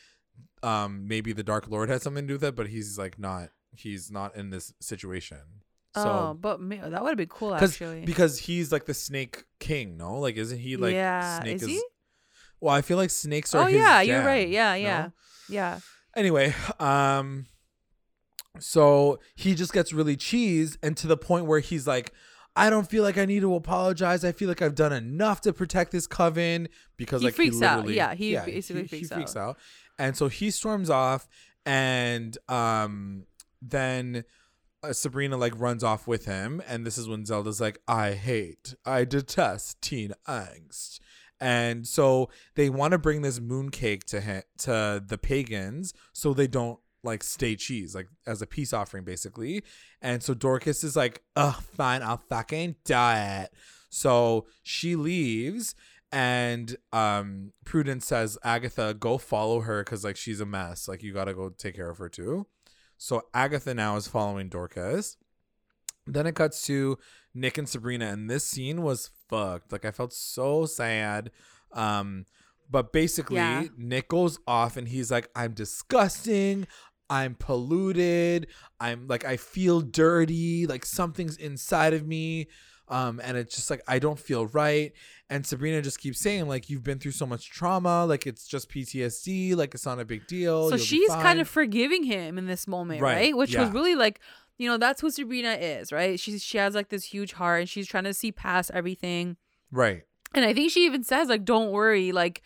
um, 0.63 1.09
maybe 1.09 1.33
the 1.33 1.43
Dark 1.43 1.69
Lord 1.69 1.89
had 1.89 2.01
something 2.03 2.25
to 2.25 2.29
do 2.29 2.35
with 2.35 2.45
it, 2.45 2.55
but 2.55 2.69
he's 2.69 2.97
like 2.97 3.19
not. 3.19 3.49
He's 3.75 4.11
not 4.11 4.37
in 4.37 4.51
this 4.51 4.73
situation. 4.81 5.39
Oh, 5.97 6.35
but 6.35 6.61
ma- 6.61 6.89
that 6.89 7.03
would 7.03 7.11
have 7.11 7.17
been 7.17 7.29
cool 7.29 7.55
actually. 7.55 8.05
because 8.05 8.39
he's 8.39 8.73
like 8.73 8.87
the 8.87 8.95
Snake 8.95 9.45
King, 9.61 9.97
no? 9.97 10.19
Like, 10.19 10.37
isn't 10.37 10.59
he 10.59 10.77
like 10.77 10.95
yeah, 10.95 11.41
Snake 11.41 11.57
is 11.57 11.67
he? 11.67 11.83
Well, 12.61 12.75
I 12.75 12.83
feel 12.83 12.97
like 12.97 13.11
snakes 13.11 13.55
are. 13.55 13.65
Oh 13.65 13.67
yeah, 13.67 14.01
you're 14.01 14.25
right. 14.25 14.49
Yeah, 14.49 14.71
no? 14.71 14.75
yeah, 14.77 15.09
yeah. 15.49 15.79
Anyway, 16.15 16.55
um 16.79 17.47
so 18.59 19.19
he 19.35 19.55
just 19.55 19.73
gets 19.73 19.93
really 19.93 20.17
cheesed 20.17 20.79
and 20.83 20.97
to 20.97 21.07
the 21.07 21.17
point 21.17 21.45
where 21.45 21.61
he's 21.61 21.87
like 21.87 22.13
I 22.59 22.71
don't 22.71 22.89
feel 22.89 23.03
like 23.03 23.19
I 23.19 23.27
need 23.27 23.41
to 23.41 23.55
apologize. 23.55 24.25
I 24.25 24.33
feel 24.33 24.49
like 24.49 24.63
I've 24.63 24.75
done 24.75 24.93
enough 24.93 25.43
to 25.43 25.53
protect 25.53 25.93
this 25.93 26.07
coven 26.07 26.69
because 26.97 27.21
He 27.21 27.27
like 27.27 27.35
freaks 27.35 27.59
he 27.59 27.65
out. 27.65 27.87
Yeah, 27.89 28.15
he 28.15 28.35
basically 28.35 28.83
he, 28.83 28.89
freaks 28.89 29.11
freaks 29.11 29.37
out. 29.37 29.59
And 29.99 30.17
so 30.17 30.29
he 30.29 30.51
storms 30.51 30.89
off 30.89 31.29
and 31.67 32.37
um 32.49 33.25
then 33.61 34.25
Sabrina 34.93 35.37
like 35.37 35.59
runs 35.59 35.85
off 35.85 36.07
with 36.07 36.27
him 36.27 36.63
and 36.67 36.87
this 36.87 36.99
is 36.99 37.09
when 37.09 37.25
Zelda's 37.25 37.61
like 37.61 37.81
I 37.89 38.13
hate, 38.13 38.75
I 38.85 39.05
detest 39.05 39.81
teen 39.83 40.13
angst. 40.29 41.01
And 41.41 41.87
so 41.87 42.31
they 42.55 42.71
want 42.71 42.93
to 42.93 42.99
bring 42.99 43.23
this 43.23 43.39
mooncake 43.39 44.05
to 44.05 44.21
him, 44.21 44.43
to 44.59 45.03
the 45.07 45.19
pagans 45.19 45.93
so 46.13 46.33
they 46.33 46.47
don't 46.47 46.79
like 47.03 47.23
stay 47.23 47.55
cheese 47.57 47.95
like 47.95 48.09
as 48.27 48.43
a 48.43 48.47
peace 48.47 48.73
offering 48.73 49.05
basically. 49.05 49.63
And 50.03 50.23
so 50.23 50.35
Dorcas 50.35 50.83
is 50.83 50.97
like, 50.97 51.23
"Ugh, 51.37 51.63
fine, 51.77 52.03
I'll 52.03 52.23
fucking 52.29 52.77
die 52.85 53.43
it." 53.43 53.53
So 53.91 54.47
she 54.63 54.97
leaves 54.97 55.75
and 56.13 56.77
um 56.93 57.53
Prudence 57.65 58.07
says, 58.07 58.39
"Agatha, 58.43 58.95
go 58.95 59.19
follow 59.19 59.61
her 59.61 59.85
cuz 59.85 60.05
like 60.05 60.17
she's 60.17 60.41
a 60.41 60.47
mess. 60.47 60.89
Like 60.89 61.03
you 61.03 61.13
got 61.13 61.27
to 61.27 61.35
go 61.35 61.51
take 61.51 61.77
care 61.77 61.91
of 61.91 61.99
her 61.99 62.09
too." 62.09 62.47
So 62.97 63.23
Agatha 63.35 63.75
now 63.75 63.97
is 63.97 64.09
following 64.09 64.49
Dorcas. 64.49 65.17
Then 66.07 66.27
it 66.27 66.35
cuts 66.35 66.63
to 66.67 66.99
Nick 67.35 67.59
and 67.59 67.69
Sabrina, 67.69 68.07
and 68.07 68.31
this 68.31 68.45
scene 68.45 68.83
was 68.83 69.11
fucked. 69.29 69.73
Like 69.73 69.85
I 69.85 69.91
felt 69.91 70.13
so 70.13 70.65
sad. 70.67 71.31
Um, 71.73 72.27
but 72.71 72.93
basically, 72.93 73.37
Yeah. 73.37 73.65
Nick 73.77 74.09
goes 74.09 74.39
off 74.47 74.77
and 74.77 74.89
he's 74.89 75.11
like, 75.11 75.29
"I'm 75.37 75.53
disgusting. 75.53 76.67
I'm 77.09 77.35
polluted. 77.35 78.49
I'm 78.81 79.07
like 79.07 79.25
I 79.25 79.37
feel 79.37 79.81
dirty. 79.81 80.67
Like 80.67 80.85
something's 80.87 81.37
inside 81.37 81.93
of 81.95 82.07
me." 82.07 82.49
Um, 82.89 83.21
and 83.23 83.37
it's 83.37 83.55
just 83.57 83.69
like 83.71 83.83
I 83.89 83.99
don't 83.99 84.19
feel 84.19 84.47
right. 84.47 84.93
And 85.29 85.45
Sabrina 85.45 85.83
just 85.83 85.99
keeps 85.99 86.21
saying 86.21 86.47
like 86.47 86.71
you've 86.71 86.85
been 86.85 86.99
through 87.01 87.13
so 87.13 87.27
much 87.27 87.51
trauma, 87.51 88.07
like 88.07 88.27
it's 88.27 88.47
just 88.47 88.71
PTSD, 88.71 89.57
like 89.57 89.75
it's 89.75 89.85
not 89.85 89.99
a 89.99 90.05
big 90.05 90.27
deal. 90.29 90.71
So 90.71 90.77
she's 90.77 91.11
kind 91.11 91.41
of 91.41 91.49
forgiving 91.49 92.05
him 92.05 92.39
in 92.39 92.47
this 92.47 92.69
moment, 92.69 93.01
Right, 93.03 93.15
right? 93.17 93.37
Which 93.37 93.53
yeah. 93.55 93.63
was 93.63 93.71
really 93.71 93.97
like, 93.97 94.21
you 94.57 94.69
know, 94.69 94.79
that's 94.79 95.01
who 95.01 95.11
Sabrina 95.11 95.55
is, 95.55 95.91
right? 95.93 96.19
She's 96.21 96.45
she 96.45 96.59
has 96.59 96.75
like 96.77 96.91
this 96.91 97.05
huge 97.05 97.33
heart 97.33 97.61
and 97.61 97.69
she's 97.69 97.89
trying 97.89 98.05
to 98.05 98.15
see 98.15 98.31
past 98.33 98.71
everything. 98.73 99.37
right. 99.73 100.03
And 100.35 100.45
I 100.45 100.53
think 100.53 100.71
she 100.71 100.85
even 100.85 101.03
says 101.03 101.29
like, 101.29 101.45
"Don't 101.45 101.71
worry, 101.71 102.13
like 102.13 102.43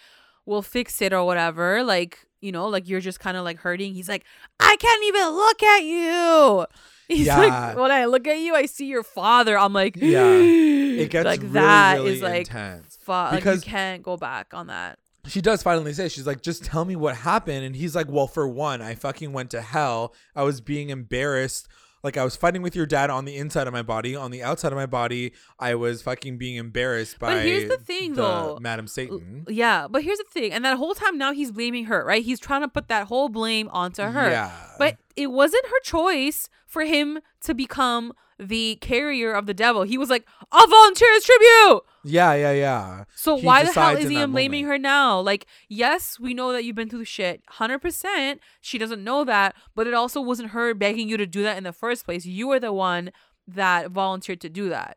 we'll 0.46 0.62
fix 0.62 1.02
it 1.02 1.12
or 1.12 1.24
whatever." 1.24 1.82
Like 1.82 2.18
you 2.40 2.52
know, 2.52 2.68
like 2.68 2.88
you're 2.88 3.00
just 3.00 3.20
kind 3.20 3.36
of 3.36 3.42
like 3.44 3.58
hurting. 3.58 3.94
He's 3.94 4.08
like, 4.08 4.24
"I 4.60 4.76
can't 4.76 5.04
even 5.04 5.28
look 5.30 5.62
at 5.62 5.82
you." 5.82 6.66
He's 7.10 7.26
Yeah. 7.26 7.38
like, 7.38 7.76
"When 7.76 7.90
I 7.90 8.04
look 8.06 8.26
at 8.28 8.38
you, 8.38 8.54
I 8.54 8.66
see 8.66 8.86
your 8.86 9.02
father." 9.02 9.58
I'm 9.58 9.72
like, 9.72 9.96
Yeah. 9.96 10.26
It 10.32 11.10
gets 11.10 11.24
like 11.24 11.40
really, 11.40 11.52
that 11.54 11.94
really 11.98 12.12
is 12.14 12.22
like, 12.22 12.40
intense. 12.48 12.98
fu- 13.02 13.12
like 13.12 13.32
Because- 13.36 13.64
you 13.64 13.70
can't 13.70 14.02
go 14.02 14.16
back 14.16 14.52
on 14.54 14.66
that. 14.68 14.98
she 15.26 15.40
does 15.42 15.62
finally 15.62 15.92
say 15.92 16.08
she's 16.08 16.26
like 16.26 16.40
just 16.42 16.64
tell 16.64 16.84
me 16.86 16.96
what 16.96 17.14
happened 17.14 17.62
and 17.62 17.76
he's 17.76 17.94
like 17.94 18.06
well 18.08 18.26
for 18.26 18.48
one 18.48 18.80
i 18.80 18.94
fucking 18.94 19.34
went 19.34 19.50
to 19.50 19.60
hell 19.60 20.14
i 20.34 20.42
was 20.42 20.62
being 20.62 20.88
embarrassed 20.88 21.68
like 22.02 22.16
i 22.16 22.24
was 22.24 22.36
fighting 22.36 22.62
with 22.62 22.74
your 22.76 22.86
dad 22.86 23.10
on 23.10 23.24
the 23.24 23.36
inside 23.36 23.66
of 23.66 23.72
my 23.72 23.82
body 23.82 24.14
on 24.16 24.30
the 24.30 24.42
outside 24.42 24.72
of 24.72 24.76
my 24.76 24.86
body 24.86 25.32
i 25.58 25.74
was 25.74 26.02
fucking 26.02 26.38
being 26.38 26.56
embarrassed 26.56 27.18
by 27.18 27.34
But 27.34 27.44
here's 27.44 27.68
the 27.68 27.76
thing, 27.76 28.14
though. 28.14 28.58
madam 28.60 28.86
satan 28.86 29.44
Yeah, 29.48 29.86
but 29.88 30.02
here's 30.04 30.18
the 30.18 30.24
thing, 30.30 30.52
and 30.52 30.64
that 30.64 30.76
whole 30.76 30.94
time 30.94 31.18
now 31.18 31.32
he's 31.32 31.52
blaming 31.52 31.86
her, 31.86 32.04
right? 32.04 32.22
He's 32.24 32.40
trying 32.40 32.62
to 32.62 32.68
put 32.68 32.88
that 32.88 33.06
whole 33.08 33.28
blame 33.28 33.68
onto 33.72 34.02
her. 34.02 34.30
yeah 34.30 34.50
But 34.78 34.96
it 35.16 35.28
wasn't 35.28 35.66
her 35.66 35.80
choice 35.82 36.48
for 36.66 36.82
him 36.84 37.18
to 37.42 37.54
become 37.54 38.12
the 38.40 38.76
carrier 38.80 39.32
of 39.32 39.46
the 39.46 39.54
devil. 39.54 39.82
He 39.82 39.98
was 39.98 40.08
like, 40.08 40.26
I'll 40.50 40.66
volunteer 40.66 41.12
as 41.12 41.24
tribute. 41.24 41.82
yeah 42.04 42.32
yeah 42.34 42.52
yeah 42.52 43.04
So 43.14 43.36
He 43.36 43.46
why 43.46 43.64
the 43.64 43.72
hell 43.72 43.96
is 43.96 44.08
he 44.08 44.24
blaming 44.24 44.64
her 44.64 44.78
now? 44.78 45.20
Like, 45.20 45.46
yes, 45.68 46.18
we 46.18 46.32
know 46.32 46.52
that 46.52 46.64
you've 46.64 46.76
been 46.76 46.88
through 46.88 47.04
shit. 47.04 47.42
100%. 47.58 48.38
She 48.60 48.78
doesn't 48.78 49.04
know 49.04 49.24
that. 49.24 49.54
But 49.74 49.86
it 49.86 49.94
also 49.94 50.20
wasn't 50.20 50.50
her 50.50 50.72
begging 50.74 51.08
you 51.08 51.16
to 51.18 51.26
do 51.26 51.42
that 51.42 51.58
in 51.58 51.64
the 51.64 51.72
first 51.72 52.04
place. 52.06 52.24
You 52.24 52.48
were 52.48 52.60
the 52.60 52.72
one 52.72 53.12
that 53.46 53.90
volunteered 53.90 54.40
to 54.40 54.48
do 54.48 54.68
that. 54.70 54.96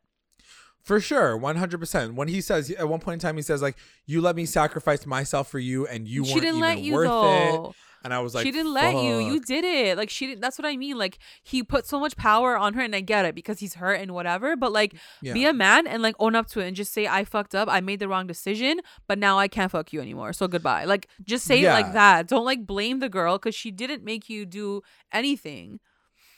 For 0.84 1.00
sure 1.00 1.38
100% 1.38 2.14
when 2.16 2.28
he 2.28 2.42
says 2.42 2.70
at 2.72 2.88
one 2.88 3.00
point 3.00 3.14
in 3.14 3.20
time 3.20 3.36
he 3.36 3.42
says 3.42 3.62
like 3.62 3.78
you 4.06 4.22
let 4.22 4.36
me 4.36 4.46
sacrifice 4.46 5.06
myself 5.06 5.50
for 5.50 5.60
you 5.60 5.88
and 5.88 6.08
you 6.08 6.26
she 6.26 6.34
weren't 6.34 6.42
didn't 6.42 6.58
even 6.58 6.70
let 6.70 6.80
you 6.80 6.94
worth 6.94 7.08
though. 7.08 7.70
it 7.70 7.76
and 8.04 8.14
i 8.14 8.20
was 8.20 8.36
like 8.36 8.44
she 8.44 8.52
didn't 8.52 8.74
let 8.74 8.96
you. 8.96 9.20
You 9.20 9.40
did 9.40 9.64
it. 9.64 9.98
Like 9.98 10.10
she 10.10 10.28
didn't. 10.28 10.42
That's 10.42 10.58
what 10.58 10.66
I 10.66 10.76
mean. 10.76 10.98
Like 10.98 11.20
he 11.42 11.64
put 11.64 11.86
so 11.86 12.00
much 12.00 12.16
power 12.18 12.58
on 12.58 12.74
her, 12.74 12.82
and 12.82 12.96
I 12.96 13.02
get 13.02 13.26
it 13.26 13.36
because 13.36 13.60
he's 13.60 13.76
hurt 13.76 14.00
and 14.00 14.14
whatever. 14.14 14.56
But 14.56 14.72
like, 14.72 14.96
yeah. 15.22 15.34
be 15.34 15.46
a 15.46 15.54
man 15.54 15.88
and 15.88 16.04
like 16.04 16.16
own 16.20 16.36
up 16.36 16.48
to 16.48 16.60
it 16.60 16.68
and 16.68 16.76
just 16.76 16.94
say 16.94 17.08
I 17.08 17.24
fucked 17.24 17.56
up. 17.56 17.70
I 17.70 17.80
made 17.82 18.00
the 18.00 18.08
wrong 18.08 18.28
decision, 18.28 18.82
but 19.08 19.18
now 19.18 19.40
I 19.40 19.48
can't 19.48 19.72
fuck 19.72 19.94
you 19.94 20.02
anymore. 20.02 20.34
So 20.34 20.48
goodbye. 20.48 20.86
Like 20.86 21.08
just 21.24 21.46
say 21.46 21.64
it 21.64 21.70
like 21.70 21.94
that. 21.94 22.28
Don't 22.28 22.46
like 22.46 22.66
blame 22.66 23.00
the 23.00 23.10
girl 23.10 23.38
because 23.38 23.56
she 23.56 23.72
didn't 23.72 24.04
make 24.04 24.30
you 24.30 24.46
do 24.46 24.82
anything. 25.12 25.80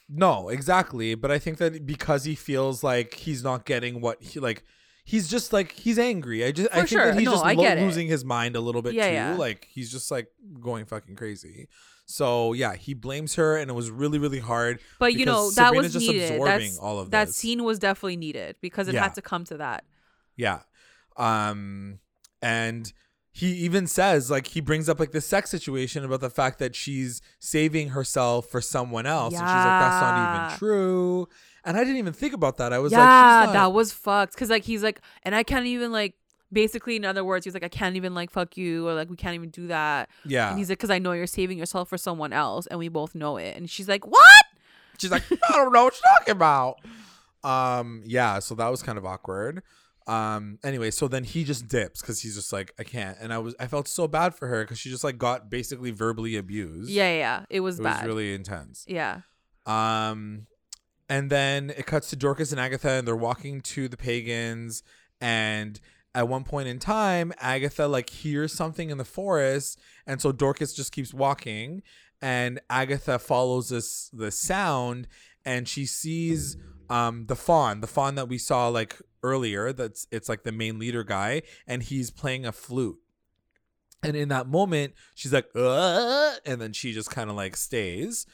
No, 0.07 0.49
exactly. 0.49 1.15
But 1.15 1.31
I 1.31 1.39
think 1.39 1.57
that 1.57 1.85
because 1.85 2.25
he 2.25 2.35
feels 2.35 2.83
like 2.83 3.15
he's 3.15 3.43
not 3.43 3.65
getting 3.65 4.01
what 4.01 4.21
he 4.21 4.39
like, 4.39 4.63
he's 5.03 5.27
just 5.27 5.51
like 5.53 5.71
he's 5.71 5.97
angry. 5.97 6.45
I 6.45 6.51
just 6.51 6.69
I 6.71 6.75
think 6.77 6.89
sure. 6.89 7.05
that 7.07 7.15
he's 7.15 7.25
No, 7.25 7.31
just 7.31 7.43
lo- 7.45 7.75
losing 7.85 8.07
his 8.07 8.23
mind 8.23 8.55
a 8.55 8.59
little 8.61 8.81
bit 8.81 8.93
Yeah, 8.93 9.07
too. 9.07 9.13
yeah. 9.13 9.35
Like 9.35 9.67
he's 9.71 9.91
just 9.91 10.11
like 10.11 10.27
going 10.59 10.85
fucking 10.85 11.15
crazy. 11.15 11.67
So 12.07 12.53
yeah, 12.53 12.75
he 12.75 12.93
blames 12.93 13.33
her, 13.33 13.57
and 13.57 13.67
it 13.71 13.73
was 13.73 13.89
really 13.89 14.19
really 14.19 14.39
hard. 14.39 14.79
But 14.99 15.15
you 15.15 15.25
know 15.25 15.47
that 15.49 15.53
Sabrina's 15.55 15.93
was 15.95 16.03
just 16.03 16.07
needed. 16.13 16.31
absorbing 16.33 16.59
That's, 16.67 16.77
all 16.77 16.99
of 16.99 17.09
that 17.09 17.27
this. 17.27 17.35
scene 17.35 17.63
was 17.63 17.79
definitely 17.79 18.17
needed 18.17 18.57
because 18.61 18.87
it 18.87 18.93
Yeah. 18.93 19.01
had 19.03 19.15
to 19.15 19.23
come 19.23 19.43
to 19.45 19.57
that. 19.57 19.85
Yeah. 20.37 20.59
Um 21.17 21.97
and 22.43 22.91
he 23.36 23.47
even 23.47 23.86
says 23.86 24.31
like 24.31 24.47
he 24.47 24.61
brings 24.61 24.88
up 24.88 24.97
like 24.97 25.11
the 25.11 25.19
sex 25.19 25.49
situation 25.49 26.05
about 26.05 26.21
the 26.21 26.29
fact 26.29 26.57
that 26.59 26.73
she's 26.73 27.21
saving 27.38 27.89
herself 27.89 28.47
for 28.47 28.61
someone 28.61 29.05
else 29.05 29.33
and 29.33 29.41
she's 29.41 29.45
like 29.45 29.81
that's 29.81 30.01
not 30.01 30.45
even 30.47 30.57
true. 30.57 31.27
And 31.65 31.75
I 31.75 31.81
didn't 31.81 31.97
even 31.97 32.13
think 32.13 32.33
about 32.33 32.55
that. 32.57 32.71
I 32.71 32.79
was 32.79 32.93
yeah, 32.93 32.99
like 32.99 33.07
she's 33.07 33.47
not, 33.47 33.53
that 33.53 33.73
was 33.73 33.91
fucked. 33.91 34.38
Cause 34.38 34.49
like 34.49 34.63
he's 34.63 34.83
like, 34.83 35.01
and 35.23 35.36
I 35.36 35.43
can't 35.43 35.65
even 35.65 35.91
like. 35.91 36.15
Basically, 36.53 36.95
in 36.95 37.03
other 37.03 37.25
words, 37.25 37.43
he's 37.43 37.53
like, 37.55 37.63
I 37.63 37.67
can't 37.69 37.97
even 37.97 38.13
like 38.13 38.29
fuck 38.29 38.55
you, 38.55 38.88
or 38.88 38.93
like 38.93 39.09
we 39.09 39.17
can't 39.17 39.36
even 39.36 39.49
do 39.49 39.67
that. 39.67 40.09
yeah. 40.23 40.51
And 40.51 40.59
he's 40.59 40.69
like, 40.69 40.77
because 40.77 40.91
I 40.91 40.99
know 40.99 41.11
you're 41.11 41.27
saving 41.27 41.57
yourself 41.57 41.89
for 41.89 41.97
someone 41.97 42.31
else, 42.31 42.67
and 42.67 42.79
we 42.79 42.88
both 42.88 43.15
know 43.15 43.36
it. 43.36 43.57
And 43.57 43.69
she's 43.69 43.89
like, 43.89 44.07
what? 44.07 44.45
She's 44.99 45.11
like, 45.11 45.23
I 45.31 45.51
don't 45.57 45.73
know 45.73 45.86
what 45.86 45.95
you're 45.95 46.17
talking 46.19 46.31
about. 46.31 46.77
Um, 47.43 48.03
yeah, 48.05 48.39
so 48.39 48.55
that 48.55 48.69
was 48.69 48.81
kind 48.83 48.97
of 48.97 49.05
awkward. 49.05 49.63
Um, 50.07 50.59
anyway, 50.63 50.91
so 50.91 51.07
then 51.07 51.23
he 51.23 51.43
just 51.43 51.67
dips 51.67 52.01
because 52.01 52.21
he's 52.21 52.35
just 52.35 52.53
like, 52.53 52.73
I 52.77 52.83
can't. 52.83 53.17
And 53.19 53.33
I 53.33 53.39
was 53.39 53.55
I 53.59 53.67
felt 53.67 53.87
so 53.87 54.07
bad 54.07 54.35
for 54.35 54.47
her 54.47 54.63
because 54.63 54.77
she 54.79 54.89
just 54.89 55.03
like 55.03 55.17
got 55.17 55.49
basically 55.49 55.91
verbally 55.91 56.35
abused. 56.37 56.91
Yeah, 56.91 57.09
yeah, 57.11 57.17
yeah. 57.17 57.45
It 57.49 57.61
was 57.61 57.79
It 57.79 57.83
bad. 57.83 58.01
was 58.03 58.07
really 58.07 58.33
intense. 58.33 58.85
yeah. 58.87 59.21
Um, 59.65 60.45
and 61.09 61.29
then 61.29 61.71
it 61.71 61.85
cuts 61.85 62.09
to 62.11 62.15
Dorcas 62.15 62.51
and 62.51 62.59
Agatha, 62.59 62.89
and 62.89 63.07
they're 63.07 63.15
walking 63.15 63.61
to 63.61 63.87
the 63.87 63.97
pagans. 63.97 64.83
And 65.21 65.79
at 66.13 66.27
one 66.27 66.43
point 66.43 66.67
in 66.67 66.79
time, 66.79 67.33
Agatha 67.39 67.87
like 67.87 68.09
hears 68.09 68.53
something 68.53 68.89
in 68.89 68.97
the 68.97 69.05
forest, 69.05 69.79
and 70.07 70.21
so 70.21 70.31
Dorcas 70.31 70.73
just 70.73 70.91
keeps 70.91 71.13
walking, 71.13 71.81
and 72.21 72.59
Agatha 72.69 73.17
follows 73.19 73.69
this 73.69 74.09
the 74.13 74.31
sound, 74.31 75.07
and 75.43 75.67
she 75.67 75.85
sees 75.85 76.57
um 76.89 77.25
the 77.27 77.36
faun, 77.36 77.81
the 77.81 77.88
faun 77.88 78.15
that 78.15 78.27
we 78.27 78.38
saw 78.38 78.67
like 78.67 79.01
earlier. 79.23 79.73
That's 79.73 80.07
it's 80.11 80.29
like 80.29 80.43
the 80.43 80.51
main 80.51 80.79
leader 80.79 81.03
guy, 81.03 81.41
and 81.67 81.83
he's 81.83 82.11
playing 82.11 82.45
a 82.45 82.51
flute. 82.51 82.97
And 84.03 84.15
in 84.15 84.29
that 84.29 84.47
moment, 84.47 84.93
she's 85.15 85.33
like, 85.33 85.47
uh, 85.55 86.33
and 86.45 86.61
then 86.61 86.73
she 86.73 86.93
just 86.93 87.09
kind 87.09 87.29
of 87.29 87.36
like 87.36 87.57
stays. 87.57 88.27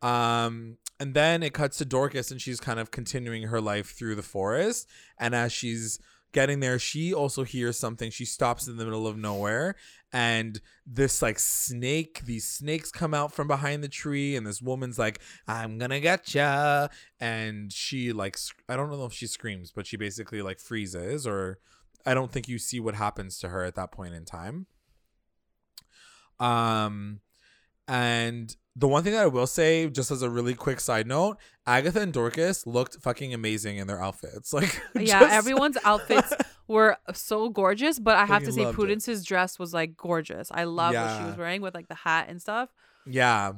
Um, 0.00 0.78
and 0.98 1.12
then 1.14 1.42
it 1.42 1.52
cuts 1.52 1.78
to 1.78 1.84
Dorcas, 1.84 2.30
and 2.30 2.40
she's 2.40 2.60
kind 2.60 2.80
of 2.80 2.90
continuing 2.90 3.44
her 3.44 3.60
life 3.60 3.94
through 3.94 4.14
the 4.14 4.22
forest. 4.22 4.88
And 5.18 5.34
as 5.34 5.52
she's 5.52 5.98
getting 6.32 6.60
there, 6.60 6.78
she 6.78 7.12
also 7.12 7.44
hears 7.44 7.78
something. 7.78 8.10
She 8.10 8.24
stops 8.24 8.66
in 8.66 8.76
the 8.76 8.84
middle 8.84 9.06
of 9.06 9.16
nowhere, 9.16 9.76
and 10.12 10.60
this 10.86 11.22
like 11.22 11.38
snake, 11.38 12.22
these 12.24 12.46
snakes 12.46 12.90
come 12.90 13.14
out 13.14 13.32
from 13.32 13.46
behind 13.48 13.82
the 13.82 13.88
tree, 13.88 14.36
and 14.36 14.46
this 14.46 14.60
woman's 14.62 14.98
like, 14.98 15.20
"I'm 15.46 15.78
gonna 15.78 16.00
get 16.00 16.34
ya," 16.34 16.88
and 17.18 17.72
she 17.72 18.12
like, 18.12 18.36
I 18.68 18.76
don't 18.76 18.90
know 18.90 19.04
if 19.04 19.12
she 19.12 19.26
screams, 19.26 19.72
but 19.72 19.86
she 19.86 19.96
basically 19.96 20.42
like 20.42 20.60
freezes, 20.60 21.26
or 21.26 21.58
I 22.06 22.14
don't 22.14 22.32
think 22.32 22.48
you 22.48 22.58
see 22.58 22.80
what 22.80 22.94
happens 22.94 23.38
to 23.40 23.48
her 23.48 23.64
at 23.64 23.74
that 23.76 23.92
point 23.92 24.14
in 24.14 24.24
time. 24.24 24.66
Um, 26.38 27.20
and 27.86 28.54
the 28.80 28.88
one 28.88 29.04
thing 29.04 29.12
that 29.12 29.22
I 29.22 29.26
will 29.26 29.46
say, 29.46 29.88
just 29.90 30.10
as 30.10 30.22
a 30.22 30.30
really 30.30 30.54
quick 30.54 30.80
side 30.80 31.06
note, 31.06 31.36
Agatha 31.66 32.00
and 32.00 32.12
Dorcas 32.12 32.66
looked 32.66 32.96
fucking 32.96 33.32
amazing 33.34 33.76
in 33.76 33.86
their 33.86 34.02
outfits. 34.02 34.52
Like, 34.60 34.80
yeah, 34.94 35.20
just- 35.20 35.32
everyone's 35.32 35.76
outfits 35.84 36.32
were 36.66 36.96
so 37.12 37.48
gorgeous, 37.50 37.98
but 37.98 38.16
I 38.16 38.24
have 38.24 38.42
to 38.44 38.52
say 38.52 38.64
loved 38.64 38.74
it. 38.74 38.80
Prudence's 38.80 39.24
dress 39.24 39.58
was 39.58 39.72
like 39.74 39.96
gorgeous. 39.96 40.48
I 40.50 40.64
love 40.64 40.94
what 40.94 41.18
she 41.18 41.24
was 41.24 41.36
wearing 41.36 41.60
with 41.62 41.74
like 41.74 41.88
the 41.88 41.94
hat 41.94 42.26
and 42.28 42.40
stuff. 42.40 42.70
Yeah. 43.06 43.52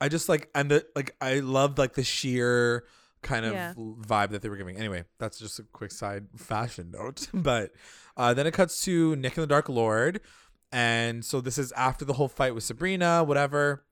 I 0.00 0.08
just 0.08 0.28
like 0.30 0.48
and 0.54 0.70
the 0.70 0.86
like 0.96 1.14
I 1.20 1.40
loved 1.40 1.76
like 1.76 1.92
the 1.94 2.04
sheer 2.04 2.84
kind 3.22 3.44
of 3.44 3.52
Yeah. 3.52 3.74
vibe 3.76 4.30
that 4.30 4.40
they 4.40 4.48
were 4.48 4.56
giving. 4.56 4.76
Anyway, 4.78 5.04
that's 5.18 5.38
just 5.38 5.58
a 5.58 5.64
quick 5.64 5.90
side 5.92 6.26
fashion 6.36 6.90
note. 6.92 7.28
But 7.34 7.72
uh 8.16 8.32
then 8.34 8.46
it 8.46 8.54
cuts 8.54 8.82
to 8.84 9.14
Nick 9.16 9.36
and 9.36 9.42
the 9.42 9.46
Dark 9.46 9.68
Lord. 9.68 10.20
And 10.72 11.24
so 11.24 11.40
this 11.40 11.58
is 11.58 11.72
after 11.72 12.04
the 12.04 12.12
whole 12.14 12.28
fight 12.28 12.54
with 12.54 12.64
Sabrina, 12.64 13.24
whatever. 13.24 13.84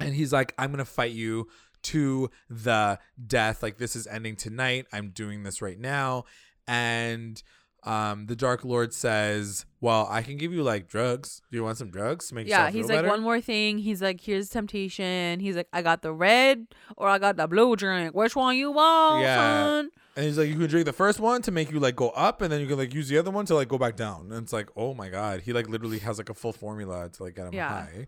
And 0.00 0.14
he's 0.14 0.32
like, 0.32 0.54
I'm 0.58 0.70
gonna 0.70 0.84
fight 0.84 1.12
you 1.12 1.48
to 1.84 2.30
the 2.48 2.98
death. 3.26 3.62
Like 3.62 3.78
this 3.78 3.94
is 3.94 4.06
ending 4.06 4.36
tonight. 4.36 4.86
I'm 4.92 5.10
doing 5.10 5.42
this 5.42 5.60
right 5.62 5.78
now. 5.78 6.24
And 6.66 7.42
um 7.84 8.24
the 8.26 8.34
Dark 8.36 8.64
Lord 8.64 8.94
says, 8.94 9.66
Well, 9.80 10.08
I 10.10 10.22
can 10.22 10.36
give 10.38 10.52
you 10.52 10.62
like 10.62 10.88
drugs. 10.88 11.42
Do 11.50 11.58
you 11.58 11.62
want 11.64 11.76
some 11.76 11.90
drugs 11.90 12.28
to 12.28 12.34
make 12.34 12.48
Yeah, 12.48 12.70
he's 12.70 12.88
like 12.88 12.98
better? 12.98 13.08
one 13.08 13.20
more 13.22 13.40
thing. 13.40 13.78
He's 13.78 14.00
like, 14.00 14.20
here's 14.22 14.48
temptation. 14.48 15.40
He's 15.40 15.54
like, 15.56 15.68
I 15.72 15.82
got 15.82 16.00
the 16.02 16.12
red 16.12 16.66
or 16.96 17.08
I 17.08 17.18
got 17.18 17.36
the 17.36 17.46
blue 17.46 17.76
drink. 17.76 18.14
Which 18.14 18.34
one 18.34 18.56
you 18.56 18.70
want, 18.72 19.20
Yeah. 19.22 19.36
son? 19.36 19.90
And 20.16 20.24
he's 20.26 20.38
like, 20.38 20.48
you 20.48 20.56
can 20.56 20.68
drink 20.68 20.86
the 20.86 20.92
first 20.92 21.18
one 21.20 21.42
to 21.42 21.50
make 21.50 21.72
you 21.72 21.80
like 21.80 21.96
go 21.96 22.10
up, 22.10 22.40
and 22.40 22.50
then 22.52 22.60
you 22.60 22.68
can 22.68 22.78
like 22.78 22.94
use 22.94 23.08
the 23.08 23.18
other 23.18 23.32
one 23.32 23.46
to 23.46 23.54
like 23.56 23.66
go 23.68 23.78
back 23.78 23.96
down. 23.96 24.30
And 24.32 24.44
it's 24.44 24.52
like, 24.52 24.70
oh 24.76 24.94
my 24.94 25.08
god, 25.10 25.40
he 25.42 25.52
like 25.52 25.68
literally 25.68 25.98
has 25.98 26.18
like 26.18 26.30
a 26.30 26.34
full 26.34 26.52
formula 26.52 27.10
to 27.10 27.22
like 27.24 27.34
get 27.34 27.46
him 27.48 27.52
Yeah. 27.54 27.68
high. 27.68 28.06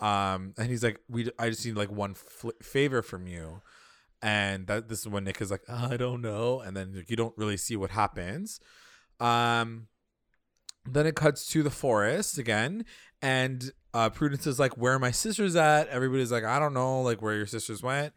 Um, 0.00 0.54
and 0.58 0.68
he's 0.68 0.82
like, 0.82 1.00
we, 1.08 1.30
I 1.38 1.50
just 1.50 1.64
need 1.64 1.76
like 1.76 1.90
one 1.90 2.14
fl- 2.14 2.50
favor 2.62 3.02
from 3.02 3.26
you, 3.26 3.62
and 4.22 4.66
that 4.66 4.88
this 4.88 5.00
is 5.00 5.08
when 5.08 5.24
Nick 5.24 5.40
is 5.40 5.50
like, 5.50 5.62
I 5.68 5.96
don't 5.96 6.20
know, 6.20 6.60
and 6.60 6.76
then 6.76 6.94
like, 6.94 7.10
you 7.10 7.16
don't 7.16 7.36
really 7.36 7.56
see 7.56 7.76
what 7.76 7.90
happens. 7.90 8.60
Um, 9.20 9.88
then 10.84 11.06
it 11.06 11.14
cuts 11.14 11.46
to 11.46 11.62
the 11.62 11.70
forest 11.70 12.38
again, 12.38 12.84
and 13.22 13.72
uh, 13.94 14.10
Prudence 14.10 14.46
is 14.46 14.58
like, 14.58 14.76
"Where 14.76 14.94
are 14.94 14.98
my 14.98 15.12
sisters 15.12 15.56
at?" 15.56 15.88
Everybody's 15.88 16.32
like, 16.32 16.44
"I 16.44 16.58
don't 16.58 16.74
know, 16.74 17.00
like 17.00 17.22
where 17.22 17.34
your 17.34 17.46
sisters 17.46 17.82
went." 17.82 18.12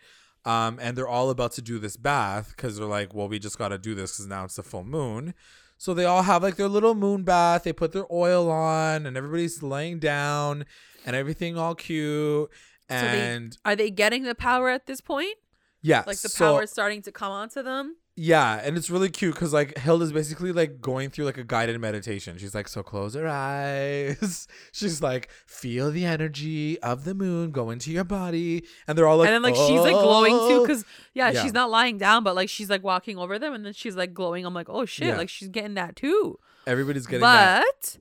Um, 0.46 0.80
and 0.82 0.98
they're 0.98 1.08
all 1.08 1.30
about 1.30 1.52
to 1.54 1.62
do 1.62 1.78
this 1.78 1.98
bath 1.98 2.54
because 2.56 2.78
they're 2.78 2.88
like, 2.88 3.14
"Well, 3.14 3.28
we 3.30 3.40
just 3.40 3.58
got 3.58 3.70
to 3.70 3.78
do 3.78 3.96
this 3.96 4.14
because 4.14 4.28
now 4.28 4.46
it's 4.46 4.56
the 4.56 4.64
full 4.64 4.84
moon." 4.84 5.34
So 5.78 5.94
they 5.94 6.06
all 6.06 6.24
have 6.24 6.42
like 6.44 6.56
their 6.56 6.68
little 6.68 6.96
moon 6.96 7.24
bath. 7.24 7.64
They 7.64 7.74
put 7.74 7.92
their 7.92 8.06
oil 8.12 8.50
on, 8.50 9.06
and 9.06 9.16
everybody's 9.16 9.62
laying 9.62 10.00
down, 10.00 10.66
and 11.06 11.16
everything 11.16 11.58
all 11.58 11.76
cute. 11.76 12.50
they- 12.90 12.96
And 12.96 13.58
Are 13.66 13.76
they 13.76 13.90
getting 13.92 14.24
the 14.24 14.34
power 14.36 14.70
at 14.70 14.86
this 14.88 15.02
point? 15.02 15.36
yeah, 15.82 16.04
Like 16.08 16.18
the 16.20 16.30
so- 16.30 16.46
power 16.54 16.64
is 16.64 16.72
starting 16.72 17.02
to 17.04 17.12
come 17.12 17.32
onto 17.32 17.62
them? 17.62 17.98
Yeah, 18.20 18.60
and 18.64 18.76
it's 18.78 18.90
really 18.90 19.10
cute 19.12 19.36
because 19.36 19.54
like 19.54 19.78
Hilda's 19.78 20.12
basically 20.12 20.52
like 20.52 20.82
going 20.82 21.12
through 21.12 21.26
like 21.26 21.38
a 21.38 21.44
guided 21.44 21.80
meditation. 21.80 22.40
She's 22.40 22.56
like, 22.56 22.68
so 22.68 22.82
close 22.82 23.14
your 23.16 23.28
eyes. 23.28 24.48
She's 24.72 25.04
like, 25.04 25.30
feel 25.46 25.92
the 25.92 26.04
energy 26.06 26.80
of 26.82 27.04
the 27.04 27.14
moon 27.14 27.52
go 27.52 27.70
into 27.70 27.92
your 27.92 28.04
body, 28.04 28.64
and 28.88 28.98
they're 28.98 29.08
all 29.08 29.18
like, 29.18 29.28
and 29.28 29.36
then 29.36 29.44
like 29.44 29.56
she's 29.56 29.80
like 29.82 29.92
glowing 29.94 30.32
too 30.34 30.38
"Oh." 30.40 30.66
because 30.66 30.84
yeah, 31.14 31.30
Yeah. 31.30 31.44
she's 31.44 31.54
not 31.54 31.70
lying 31.70 32.00
down 32.00 32.24
but 32.24 32.36
like 32.36 32.50
she's 32.50 32.70
like 32.72 32.84
walking 32.84 33.20
over 33.20 33.38
them 33.38 33.54
and 33.54 33.64
then 33.66 33.74
she's 33.74 33.96
like 33.96 34.14
glowing 34.14 34.46
i'm 34.46 34.54
like 34.54 34.68
oh 34.70 34.86
shit 34.86 35.08
Yeah. 35.10 35.18
like 35.18 35.30
she's 35.30 35.50
getting 35.50 35.76
that 35.76 35.96
too 35.96 36.40
everybody's 36.66 37.06
getting 37.06 37.22
that. 37.22 37.98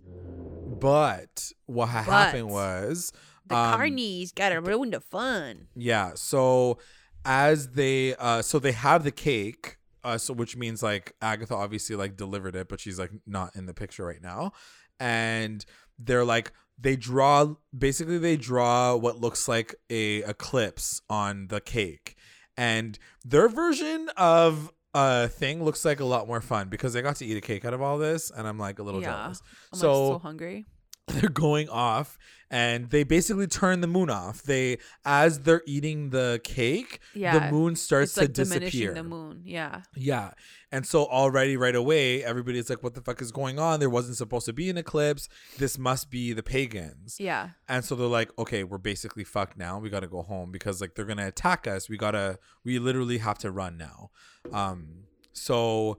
but 0.66 0.80
But 0.80 1.52
what 1.66 1.86
ha- 1.88 2.02
happened 2.02 2.48
was 2.50 3.12
the 3.46 3.56
um, 3.56 3.78
carnies 3.80 4.34
gotta 4.34 4.60
ruin 4.60 4.90
the 4.90 5.00
fun 5.00 5.68
Yeah. 5.76 6.12
So 6.14 6.78
as 7.24 7.68
they 7.70 8.14
uh 8.16 8.42
so 8.42 8.58
they 8.58 8.72
have 8.72 9.04
the 9.04 9.10
cake, 9.10 9.76
uh 10.07 10.18
so 10.18 10.32
which 10.32 10.57
means 10.57 10.82
like 10.82 11.14
Agatha 11.20 11.54
obviously 11.54 11.96
like 11.96 12.16
delivered 12.16 12.54
it, 12.57 12.68
but 12.68 12.80
she's 12.80 12.98
like 12.98 13.11
not 13.26 13.54
in 13.57 13.66
the 13.66 13.74
picture 13.74 14.04
right 14.07 14.22
now. 14.22 14.52
And 15.00 15.64
they're 15.98 16.24
like 16.24 16.52
they 16.78 16.96
draw 16.96 17.54
basically 17.76 18.18
they 18.18 18.36
draw 18.36 18.94
what 18.96 19.18
looks 19.20 19.48
like 19.48 19.74
a 19.90 20.18
eclipse 20.22 21.00
on 21.11 21.48
the 21.48 21.61
cake. 21.61 22.14
And 22.57 22.98
their 23.24 23.48
version 23.48 24.09
of 24.16 24.72
a 24.94 25.28
thing 25.28 25.62
looks 25.62 25.84
like 25.84 26.00
a 26.00 26.04
lot 26.07 26.26
more 26.26 26.40
fun 26.40 26.68
because 26.70 26.92
they 26.94 27.02
got 27.02 27.16
to 27.16 27.26
eat 27.26 27.36
a 27.36 27.40
cake 27.42 27.64
out 27.66 27.74
of 27.74 27.82
all 27.82 27.98
this 27.98 28.30
and 28.30 28.46
I'm 28.48 28.59
like 28.59 28.78
a 28.78 28.82
little 28.82 29.02
Yeah. 29.02 29.09
jealous. 29.24 29.42
i'm 29.72 29.78
so 29.78 30.09
like 30.09 30.14
so 30.14 30.18
hungry 30.20 30.64
they're 31.12 31.28
going 31.30 31.68
off 31.68 32.18
and 32.50 32.90
they 32.90 33.02
basically 33.02 33.46
turn 33.46 33.80
the 33.80 33.86
moon 33.86 34.09
off. 34.11 34.42
They 34.42 34.78
as 35.04 35.40
they're 35.40 35.62
eating 35.66 36.11
the 36.11 36.40
cake, 36.44 37.00
yeah 37.14 37.38
the 37.48 37.52
moon 37.52 37.76
starts 37.76 38.12
it's 38.12 38.16
like 38.18 38.34
to 38.34 38.44
diminishing 38.44 38.80
disappear. 38.80 38.94
the 38.94 39.02
moon 39.02 39.42
yeah 39.44 39.82
Yeah. 39.94 40.30
And 40.72 40.84
so 40.84 41.07
already 41.07 41.57
right 41.57 41.74
away, 41.76 42.24
everybody's 42.24 42.68
like, 42.68 42.82
what 42.82 42.94
the 42.94 43.00
fuck 43.00 43.22
is 43.22 43.30
going 43.32 43.59
on? 43.59 43.78
There 43.80 43.88
wasn't 43.88 44.16
supposed 44.16 44.46
to 44.46 44.52
be 44.52 44.68
an 44.68 44.76
eclipse. 44.76 45.28
This 45.59 45.78
must 45.78 46.11
be 46.11 46.32
the 46.32 46.42
pagans. 46.42 47.18
yeah 47.20 47.50
And 47.68 47.84
so 47.84 47.94
they're 47.94 48.07
like, 48.09 48.30
okay, 48.38 48.64
we're 48.64 48.78
basically 48.78 49.24
fucked 49.24 49.57
now. 49.57 49.78
We 49.78 49.90
gotta 49.90 50.09
go 50.09 50.22
home 50.22 50.50
because 50.50 50.80
like 50.80 50.94
they're 50.96 51.04
gonna 51.04 51.28
attack 51.28 51.66
us. 51.66 51.88
We 51.88 51.96
gotta 51.96 52.38
we 52.64 52.78
literally 52.78 53.18
have 53.18 53.38
to 53.38 53.50
run 53.50 53.76
now. 53.76 54.11
Um 54.52 55.04
so 55.32 55.98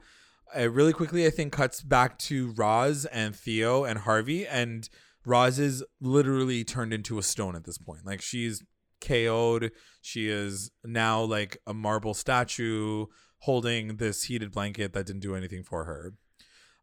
uh, 0.56 0.70
really 0.70 0.94
quickly 0.94 1.26
I 1.26 1.30
think 1.30 1.54
cuts 1.54 1.82
back 1.82 2.18
to 2.20 2.52
Roz 2.52 3.06
and 3.06 3.36
Theo 3.36 3.84
and 3.84 4.00
Harvey 4.00 4.48
and 4.48 4.90
Roz 5.26 5.60
is 5.60 5.84
literally 6.00 6.64
turned 6.64 6.94
into 6.94 7.18
a 7.18 7.24
stone 7.24 7.56
at 7.56 7.66
this 7.66 7.78
point. 7.78 8.06
Like 8.06 8.22
she's 8.22 8.64
KO'd. 9.02 9.72
She 10.02 10.30
is 10.30 10.72
now 10.86 11.22
like 11.22 11.58
a 11.68 11.74
marble 11.74 12.14
statue 12.14 13.06
holding 13.40 13.98
this 13.98 14.24
heated 14.24 14.52
blanket 14.52 14.94
that 14.94 15.06
didn't 15.06 15.22
do 15.22 15.36
anything 15.36 15.64
for 15.64 15.86
her. 15.86 16.14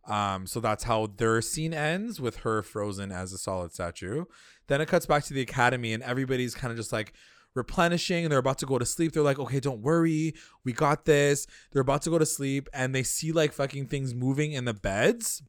Um, 0.06 0.46
so 0.46 0.60
that's 0.60 0.84
how 0.84 1.06
their 1.06 1.40
scene 1.40 1.72
ends 1.72 2.20
with 2.20 2.38
her 2.38 2.62
frozen 2.62 3.10
as 3.10 3.32
a 3.32 3.38
solid 3.38 3.72
statue. 3.72 4.26
Then 4.66 4.80
it 4.80 4.88
cuts 4.88 5.06
back 5.06 5.24
to 5.24 5.34
the 5.34 5.40
academy, 5.40 5.92
and 5.92 6.02
everybody's 6.02 6.54
kind 6.54 6.70
of 6.70 6.76
just 6.76 6.92
like 6.92 7.14
replenishing, 7.54 8.24
and 8.24 8.32
they're 8.32 8.38
about 8.38 8.58
to 8.58 8.66
go 8.66 8.78
to 8.78 8.86
sleep. 8.86 9.12
They're 9.12 9.22
like, 9.22 9.38
okay, 9.38 9.60
don't 9.60 9.80
worry, 9.80 10.34
we 10.64 10.72
got 10.72 11.04
this. 11.04 11.46
They're 11.72 11.82
about 11.82 12.02
to 12.02 12.10
go 12.10 12.18
to 12.18 12.26
sleep, 12.26 12.68
and 12.72 12.94
they 12.94 13.02
see 13.02 13.32
like 13.32 13.52
fucking 13.52 13.86
things 13.86 14.14
moving 14.14 14.52
in 14.52 14.64
the 14.64 14.74
beds, 14.74 15.42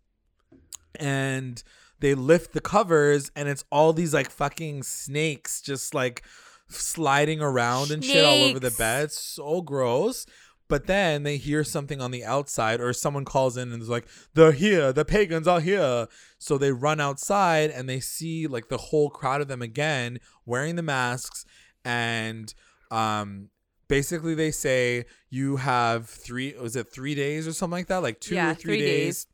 and 0.99 1.61
they 1.99 2.13
lift 2.13 2.53
the 2.53 2.61
covers, 2.61 3.31
and 3.35 3.49
it's 3.49 3.65
all 3.71 3.93
these 3.93 4.13
like 4.13 4.29
fucking 4.29 4.83
snakes 4.83 5.61
just 5.61 5.93
like 5.93 6.23
sliding 6.67 7.41
around 7.41 7.91
and 7.91 8.03
shit 8.03 8.25
all 8.25 8.43
over 8.43 8.59
the 8.59 8.71
bed. 8.71 9.11
So 9.11 9.61
gross. 9.61 10.25
But 10.67 10.87
then 10.87 11.21
they 11.21 11.37
hear 11.37 11.63
something 11.63 12.01
on 12.01 12.09
the 12.09 12.25
outside, 12.25 12.81
or 12.81 12.91
someone 12.91 13.23
calls 13.23 13.55
in 13.55 13.71
and 13.71 13.83
is 13.83 13.89
like, 13.89 14.07
"They're 14.33 14.51
here! 14.51 14.91
The 14.91 15.05
pagans 15.05 15.47
are 15.47 15.59
here!" 15.59 16.07
So 16.39 16.57
they 16.57 16.71
run 16.71 16.99
outside 16.99 17.69
and 17.69 17.87
they 17.87 17.99
see 17.99 18.47
like 18.47 18.69
the 18.69 18.77
whole 18.77 19.11
crowd 19.11 19.41
of 19.41 19.47
them 19.47 19.61
again, 19.61 20.19
wearing 20.43 20.75
the 20.75 20.81
masks, 20.81 21.45
and 21.85 22.53
um, 22.91 23.49
basically 23.87 24.35
they 24.35 24.51
say 24.51 25.05
you 25.29 25.57
have 25.57 26.09
three. 26.09 26.53
Was 26.59 26.75
it 26.75 26.91
three 26.91 27.15
days 27.15 27.47
or 27.47 27.53
something 27.53 27.77
like 27.77 27.87
that? 27.87 28.01
Like 28.01 28.19
two 28.19 28.35
Yeah, 28.35 28.51
or 28.51 28.55
three, 28.55 28.77
three 28.79 28.85
days, 28.85 29.27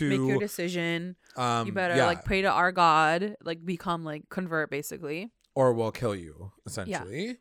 make 0.00 0.18
your 0.18 0.38
decision 0.38 1.16
um, 1.36 1.66
you 1.66 1.72
better 1.72 1.96
yeah, 1.96 2.06
like 2.06 2.24
pray 2.24 2.42
to 2.42 2.50
our 2.50 2.72
god 2.72 3.36
like 3.44 3.64
become 3.64 4.04
like 4.04 4.28
convert 4.30 4.70
basically 4.70 5.30
or 5.54 5.72
we'll 5.72 5.92
kill 5.92 6.14
you 6.16 6.50
essentially. 6.66 7.36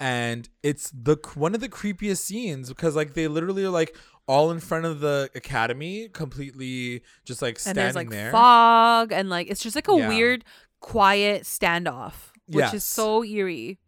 And 0.00 0.48
it's 0.62 0.90
the 0.90 1.16
one 1.34 1.54
of 1.54 1.60
the 1.60 1.68
creepiest 1.68 2.18
scenes 2.18 2.68
because 2.68 2.94
like 2.94 3.14
they 3.14 3.26
literally 3.26 3.64
are 3.64 3.70
like 3.70 3.96
all 4.28 4.50
in 4.50 4.60
front 4.60 4.84
of 4.84 5.00
the 5.00 5.28
academy, 5.34 6.08
completely 6.10 7.02
just 7.24 7.40
like 7.42 7.54
and 7.54 7.60
standing 7.62 7.84
there's 7.84 7.96
like 7.96 8.10
there. 8.10 8.30
fog 8.30 9.10
and 9.12 9.28
like 9.28 9.50
it's 9.50 9.62
just 9.62 9.74
like 9.74 9.88
a 9.88 9.96
Yeah. 9.96 10.06
weird 10.08 10.44
quiet 10.80 11.42
standoff 11.42 12.30
which 12.46 12.64
Yes. 12.66 12.74
is 12.74 12.84
so 12.84 13.24
eerie 13.24 13.78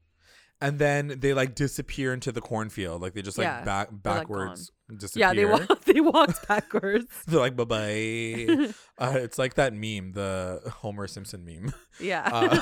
and 0.61 0.79
then 0.79 1.17
they 1.21 1.33
like 1.35 1.55
disappear 1.55 2.13
into 2.13 2.33
the 2.33 2.41
cornfield, 2.41 3.01
like 3.03 3.15
they 3.15 3.23
just 3.23 3.39
like 3.39 3.45
Yeah, 3.47 3.65
back 3.65 3.89
they're, 4.03 4.13
like, 4.15 4.23
backwards 4.23 4.71
disappear. 4.97 5.27
yeah 5.29 5.33
they 5.35 5.45
walk 5.45 5.85
they 5.85 6.01
walked 6.01 6.49
backwards 6.49 7.07
They're 7.27 7.41
like 7.41 7.57
bye 7.57 7.65
bye. 7.65 8.73
uh, 8.99 9.15
it's 9.17 9.39
like 9.39 9.55
that 9.55 9.73
meme, 9.73 10.13
the 10.13 10.61
Homer 10.83 11.07
Simpson 11.07 11.45
meme. 11.45 11.73
yeah 12.01 12.29
Uh, 12.33 12.61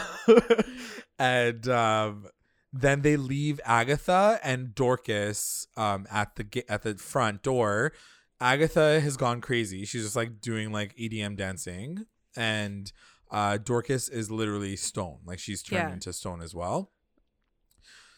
and 1.19 1.69
um, 1.69 2.27
then 2.73 3.03
they 3.03 3.17
leave 3.17 3.61
Agatha 3.65 4.39
and 4.43 4.75
Dorcas 4.75 5.67
um, 5.77 6.07
at 6.11 6.37
the 6.37 6.65
at 6.69 6.83
the 6.83 6.95
front 6.97 7.43
door 7.43 7.93
Agatha 8.41 9.01
has 9.01 9.17
gone 9.17 9.41
crazy. 9.41 9.85
She's 9.85 10.05
just 10.05 10.15
like 10.15 10.41
doing 10.41 10.71
like 10.71 10.95
EDM 10.97 11.37
dancing, 11.37 12.07
and 12.37 12.93
uh, 13.33 13.59
Dorcas 13.59 14.09
is 14.09 14.31
literally 14.31 14.77
stone. 14.77 15.19
Like 15.27 15.41
she's 15.41 15.61
turned 15.61 15.89
Yeah. 15.89 15.93
into 15.95 16.13
stone 16.13 16.41
as 16.41 16.55
well. 16.55 16.93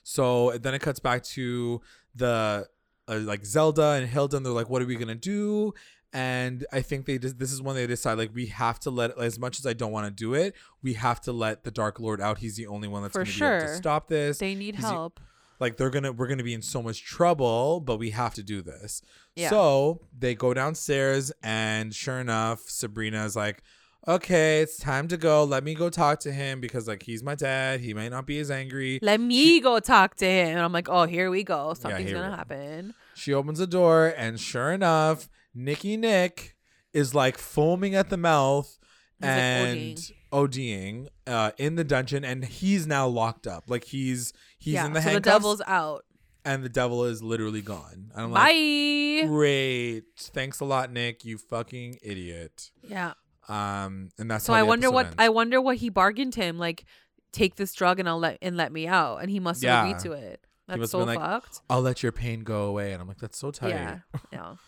So 0.02 0.52
then 0.58 0.74
it 0.74 0.80
cuts 0.80 1.00
back 1.00 1.22
to 1.24 1.80
the 2.14 2.66
uh, 3.08 3.18
like 3.20 3.44
Zelda 3.44 3.92
and 3.92 4.08
Hilda, 4.08 4.36
and 4.38 4.46
they're 4.46 4.52
like, 4.52 4.70
"What 4.70 4.82
are 4.82 4.86
we 4.86 4.96
gonna 4.96 5.14
do?" 5.14 5.72
And 6.12 6.66
I 6.72 6.80
think 6.82 7.06
they 7.06 7.18
just, 7.18 7.38
this 7.38 7.52
is 7.52 7.62
when 7.62 7.76
they 7.76 7.86
decide 7.86 8.18
like 8.18 8.34
we 8.34 8.46
have 8.46 8.80
to 8.80 8.90
let 8.90 9.16
as 9.16 9.38
much 9.38 9.60
as 9.60 9.66
I 9.66 9.74
don't 9.74 9.92
want 9.92 10.06
to 10.06 10.10
do 10.10 10.34
it, 10.34 10.54
we 10.82 10.94
have 10.94 11.20
to 11.22 11.32
let 11.32 11.62
the 11.62 11.70
Dark 11.70 12.00
Lord 12.00 12.20
out. 12.20 12.38
He's 12.38 12.56
the 12.56 12.66
only 12.66 12.88
one 12.88 13.02
that's 13.02 13.12
For 13.12 13.24
gonna 13.24 13.38
be 13.38 13.44
able 13.56 13.66
to 13.72 13.76
stop 13.76 14.08
this 14.08 14.38
They 14.38 14.54
need 14.56 14.74
He's 14.74 14.84
the- 14.84 14.90
help. 14.90 15.20
like 15.60 15.76
they're 15.76 15.90
gonna 15.90 16.10
we're 16.10 16.26
gonna 16.26 16.42
be 16.42 16.54
in 16.54 16.62
so 16.62 16.82
much 16.82 17.04
trouble 17.04 17.80
but 17.80 17.98
we 17.98 18.10
have 18.10 18.34
to 18.34 18.42
do 18.42 18.60
this 18.62 19.02
Yeah. 19.36 19.50
so 19.50 20.00
they 20.18 20.34
go 20.34 20.52
downstairs 20.54 21.30
and 21.44 21.94
sure 21.94 22.18
enough 22.18 22.62
sabrina's 22.68 23.36
like 23.36 23.62
okay 24.08 24.60
it's 24.60 24.78
time 24.78 25.08
to 25.08 25.16
go 25.16 25.44
let 25.44 25.62
me 25.62 25.74
go 25.74 25.90
talk 25.90 26.20
to 26.20 26.32
him 26.32 26.60
because 26.60 26.88
like 26.88 27.02
he's 27.02 27.22
my 27.22 27.34
dad 27.34 27.80
he 27.80 27.92
might 27.92 28.10
not 28.10 28.26
be 28.26 28.38
as 28.38 28.50
angry 28.50 28.98
Let 29.02 29.20
me 29.20 29.60
go 29.60 29.78
talk 29.80 30.14
to 30.16 30.26
him. 30.26 30.48
And 30.48 30.60
I'm 30.60 30.72
like, 30.72 30.88
oh, 30.88 31.04
here 31.04 31.30
we 31.30 31.44
go. 31.44 31.74
Something's 31.74 32.08
here 32.08 32.16
we 32.16 32.22
gonna 32.22 32.30
go. 32.30 32.36
happen. 32.36 32.94
she 33.14 33.34
opens 33.34 33.58
the 33.58 33.66
door 33.66 34.14
and 34.16 34.40
sure 34.40 34.72
enough 34.72 35.28
nicky 35.54 35.96
nick 35.96 36.56
is 36.92 37.14
like 37.14 37.38
foaming 37.38 37.94
at 37.94 38.08
the 38.10 38.16
mouth 38.16 38.78
He's, 39.20 39.28
like, 39.28 39.36
and 39.36 40.12
ODing 40.32 41.08
uh, 41.26 41.50
in 41.58 41.74
the 41.74 41.84
dungeon, 41.84 42.24
and 42.24 42.42
he's 42.44 42.86
now 42.86 43.06
locked 43.06 43.46
up. 43.46 43.64
Like 43.68 43.84
he's 43.84 44.32
he's 44.58 44.74
yeah. 44.74 44.86
in 44.86 44.94
the 44.94 45.00
so 45.00 45.04
the 45.04 45.10
handcuffs, 45.12 45.34
devil's 45.36 45.62
out. 45.66 46.04
and 46.44 46.64
the 46.64 46.70
devil 46.70 47.04
is 47.04 47.22
literally 47.22 47.60
gone. 47.60 48.10
And 48.14 48.22
I'm 48.24 48.32
like, 48.32 48.54
Bye. 48.54 49.26
Great. 49.26 50.04
Thanks 50.16 50.60
a 50.60 50.64
lot, 50.64 50.90
Nick. 50.90 51.24
You 51.24 51.36
fucking 51.36 51.98
idiot. 52.02 52.70
yeah. 52.82 53.12
Um, 53.50 54.10
and 54.18 54.30
that's 54.30 54.44
So 54.44 54.52
how 54.52 54.58
I 54.60 54.62
wonder 54.62 54.90
what 54.90 55.06
ends. 55.06 55.16
I 55.18 55.28
wonder 55.28 55.60
what 55.60 55.76
he 55.78 55.88
bargained 55.90 56.34
him 56.34 56.58
like. 56.58 56.84
Take 57.32 57.54
this 57.54 57.72
drug 57.74 58.00
and 58.00 58.08
I'll 58.08 58.18
let 58.18 58.38
and 58.42 58.56
let 58.56 58.72
me 58.72 58.88
out. 58.88 59.18
And 59.18 59.30
he 59.30 59.38
must 59.38 59.62
have 59.62 59.68
Yeah. 59.68 59.88
agreed 59.88 60.02
to 60.02 60.12
it. 60.12 60.44
That's 60.66 60.90
so 60.90 61.00
like, 61.04 61.18
fucked. 61.18 61.60
I'll 61.70 61.80
let 61.80 62.02
your 62.02 62.10
pain 62.12 62.40
go 62.40 62.64
away, 62.64 62.92
and 62.92 63.00
I'm 63.02 63.06
like, 63.08 63.18
that's 63.18 63.38
so 63.38 63.50
tight. 63.50 63.70
Yeah. 63.70 63.98
Yeah. 64.32 64.54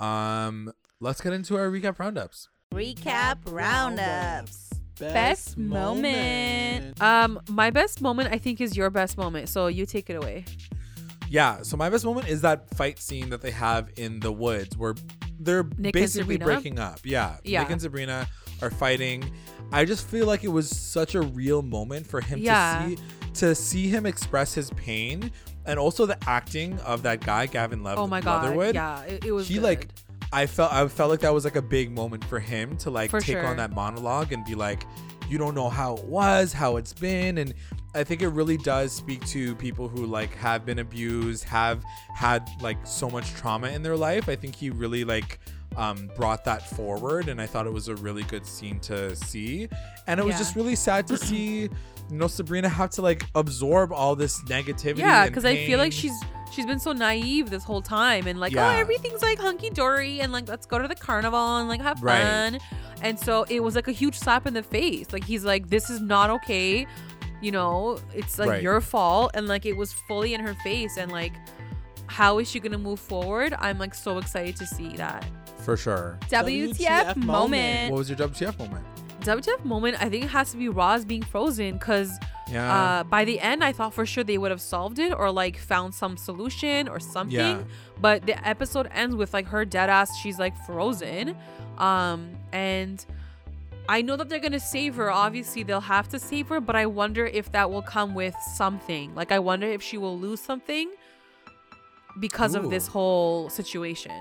Um, 0.00 0.72
let's 0.98 1.20
get 1.20 1.32
into 1.32 1.56
our 1.56 1.68
recap 1.70 2.00
roundups. 2.00 2.48
Recap 2.72 3.38
roundups. 3.46 4.70
Best 4.98 5.56
moment. 5.56 7.00
Um, 7.00 7.40
my 7.48 7.70
best 7.70 8.00
moment 8.00 8.32
I 8.32 8.38
think 8.38 8.60
is 8.60 8.76
your 8.76 8.90
best 8.90 9.16
moment. 9.16 9.48
So 9.48 9.68
you 9.68 9.86
take 9.86 10.10
it 10.10 10.14
away. 10.14 10.44
Yeah. 11.34 11.62
So 11.62 11.76
my 11.76 11.90
best 11.90 12.04
moment 12.04 12.28
is 12.28 12.40
that 12.42 12.70
fight 12.76 13.00
scene 13.00 13.30
that 13.30 13.40
they 13.40 13.50
have 13.50 13.90
in 13.96 14.20
the 14.20 14.30
woods 14.32 14.76
where 14.76 14.94
they're 15.40 15.66
Nick 15.76 15.92
basically 15.92 16.36
breaking 16.38 16.78
up. 16.78 17.00
Yeah. 17.02 17.36
Yeah. 17.42 17.62
Nick 17.62 17.70
and 17.72 17.82
Sabrina 17.82 18.28
are 18.62 18.70
fighting. 18.70 19.30
I 19.72 19.84
just 19.84 20.06
feel 20.06 20.26
like 20.26 20.44
it 20.44 20.48
was 20.48 20.70
such 20.70 21.16
a 21.16 21.22
real 21.22 21.60
moment 21.62 22.06
for 22.06 22.20
him 22.20 22.38
Yeah. 22.38 22.84
to 22.84 22.96
see 22.96 23.02
to 23.34 23.54
see 23.56 23.88
him 23.88 24.06
express 24.06 24.54
his 24.54 24.70
pain 24.70 25.32
and 25.66 25.76
also 25.76 26.06
the 26.06 26.16
acting 26.28 26.78
of 26.80 27.02
that 27.02 27.20
guy 27.20 27.46
Gavin 27.46 27.82
Lev- 27.82 27.98
Oh 27.98 28.06
my 28.06 28.20
god. 28.20 28.44
Leatherwood. 28.44 28.76
Yeah. 28.76 29.02
It, 29.02 29.24
it 29.24 29.32
was 29.32 29.48
he 29.48 29.54
good. 29.54 29.62
like 29.64 29.88
I 30.32 30.46
felt 30.46 30.72
I 30.72 30.86
felt 30.86 31.10
like 31.10 31.20
that 31.20 31.34
was 31.34 31.44
like 31.44 31.56
a 31.56 31.62
big 31.62 31.90
moment 31.90 32.24
for 32.26 32.38
him 32.38 32.76
to 32.78 32.90
like 32.90 33.10
For 33.10 33.20
take 33.20 33.38
sure. 33.38 33.46
on 33.46 33.56
that 33.56 33.72
monologue 33.72 34.32
and 34.32 34.44
be 34.44 34.54
like, 34.54 34.84
you 35.28 35.36
don't 35.38 35.54
know 35.56 35.68
how 35.68 35.96
it 35.96 36.04
was, 36.04 36.52
how 36.52 36.76
it's 36.76 36.92
been, 36.92 37.38
and 37.38 37.54
I 37.94 38.04
think 38.04 38.22
it 38.22 38.28
really 38.28 38.56
does 38.56 38.92
speak 38.92 39.24
to 39.28 39.54
people 39.56 39.88
who 39.88 40.06
like 40.06 40.34
have 40.36 40.64
been 40.66 40.78
abused, 40.80 41.44
have 41.44 41.84
had 42.14 42.48
like 42.60 42.78
so 42.86 43.08
much 43.08 43.32
trauma 43.34 43.68
in 43.68 43.82
their 43.82 43.96
life. 43.96 44.28
I 44.28 44.36
think 44.36 44.54
he 44.56 44.70
really 44.70 45.04
like 45.04 45.38
um, 45.76 46.10
brought 46.16 46.44
that 46.44 46.68
forward, 46.70 47.28
and 47.28 47.40
I 47.40 47.46
thought 47.46 47.66
it 47.66 47.72
was 47.72 47.88
a 47.88 47.96
really 47.96 48.22
good 48.24 48.46
scene 48.46 48.78
to 48.80 49.14
see, 49.16 49.68
and 50.06 50.20
it 50.20 50.24
was 50.26 50.36
just 50.38 50.56
really 50.56 50.76
sad 50.76 51.06
to 51.08 51.16
see. 51.16 51.68
You 52.10 52.18
know, 52.18 52.26
Sabrina 52.26 52.68
have 52.68 52.90
to 52.90 53.02
like 53.02 53.24
absorb 53.34 53.90
all 53.90 54.14
this 54.14 54.38
negativity. 54.44 54.98
Yeah, 54.98 55.26
because 55.26 55.44
I 55.46 55.56
feel 55.64 55.78
like 55.78 55.92
she's 55.92 56.12
she's 56.52 56.66
been 56.66 56.78
so 56.78 56.92
naive 56.92 57.50
this 57.50 57.64
whole 57.64 57.82
time 57.82 58.26
and 58.26 58.38
like, 58.38 58.52
Yeah. 58.52 58.68
oh, 58.68 58.78
everything's 58.78 59.22
like 59.22 59.38
hunky 59.38 59.70
dory 59.70 60.20
and 60.20 60.30
like 60.30 60.46
let's 60.48 60.66
go 60.66 60.78
to 60.78 60.86
the 60.86 60.94
carnival 60.94 61.56
and 61.56 61.68
like 61.68 61.80
have 61.80 62.00
Right. 62.02 62.22
fun. 62.22 62.58
And 63.02 63.18
so 63.18 63.44
it 63.48 63.60
was 63.62 63.74
like 63.74 63.88
a 63.88 63.92
huge 63.92 64.16
slap 64.16 64.46
in 64.46 64.54
the 64.54 64.62
face. 64.62 65.12
Like 65.12 65.24
he's 65.24 65.44
like, 65.44 65.68
this 65.68 65.90
is 65.90 66.00
not 66.00 66.30
okay. 66.30 66.86
You 67.44 67.52
know, 67.52 67.98
it's 68.14 68.38
like 68.38 68.48
Right. 68.48 68.62
your 68.62 68.80
fault. 68.80 69.32
And 69.34 69.46
like 69.46 69.66
it 69.66 69.76
was 69.76 69.92
fully 69.92 70.32
in 70.34 70.40
her 70.40 70.54
face. 70.64 70.96
And 70.96 71.12
like, 71.12 71.34
how 72.06 72.38
is 72.38 72.50
she 72.50 72.58
gonna 72.60 72.78
move 72.78 73.00
forward? 73.00 73.54
I'm 73.58 73.78
like 73.78 73.94
so 73.94 74.18
excited 74.18 74.56
to 74.56 74.66
see 74.66 74.96
that. 74.96 75.24
for 75.58 75.76
sure. 75.78 76.18
WTF, 76.28 76.76
WTF 76.76 77.16
moment. 77.16 77.26
moment. 77.26 77.92
What 77.92 77.98
was 77.98 78.08
your 78.10 78.18
WTF 78.18 78.58
moment? 78.58 78.84
WTF 79.20 79.64
moment, 79.64 79.96
I 79.98 80.10
think 80.10 80.24
it 80.24 80.30
has 80.30 80.50
to 80.50 80.58
be 80.58 80.68
Roz 80.68 81.06
being 81.06 81.22
frozen 81.22 81.72
because 81.78 82.10
Yeah. 82.50 82.74
uh, 83.00 83.04
by 83.04 83.24
the 83.24 83.40
end, 83.40 83.64
I 83.64 83.72
thought 83.72 83.94
for 83.94 84.04
sure 84.04 84.22
they 84.24 84.36
would 84.36 84.50
have 84.50 84.60
solved 84.60 84.98
it 84.98 85.12
or 85.14 85.30
like 85.30 85.56
found 85.56 85.94
some 85.94 86.18
solution 86.18 86.86
or 86.88 87.00
something. 87.00 87.34
Yeah. 87.38 87.62
But 87.98 88.26
the 88.26 88.36
episode 88.46 88.90
ends 88.92 89.16
with 89.16 89.32
like 89.32 89.46
her 89.46 89.64
dead 89.64 89.88
ass. 89.88 90.14
She's 90.18 90.38
like 90.38 90.54
frozen. 90.66 91.34
Um, 91.78 92.32
and 92.52 93.02
I 93.88 94.00
know 94.02 94.16
that 94.16 94.28
they're 94.28 94.40
gonna 94.40 94.60
save 94.60 94.94
her. 94.96 95.10
Obviously, 95.10 95.62
they'll 95.62 95.80
have 95.80 96.08
to 96.10 96.18
save 96.18 96.48
her. 96.48 96.60
But 96.60 96.76
I 96.76 96.86
wonder 96.86 97.26
if 97.26 97.52
that 97.52 97.70
will 97.70 97.82
come 97.82 98.14
with 98.14 98.34
something. 98.56 99.14
Like 99.14 99.30
I 99.32 99.38
wonder 99.38 99.66
if 99.66 99.82
she 99.82 99.98
will 99.98 100.18
lose 100.18 100.40
something 100.40 100.90
because 102.20 102.54
of 102.54 102.70
this 102.70 102.86
whole 102.86 103.50
situation. 103.50 104.12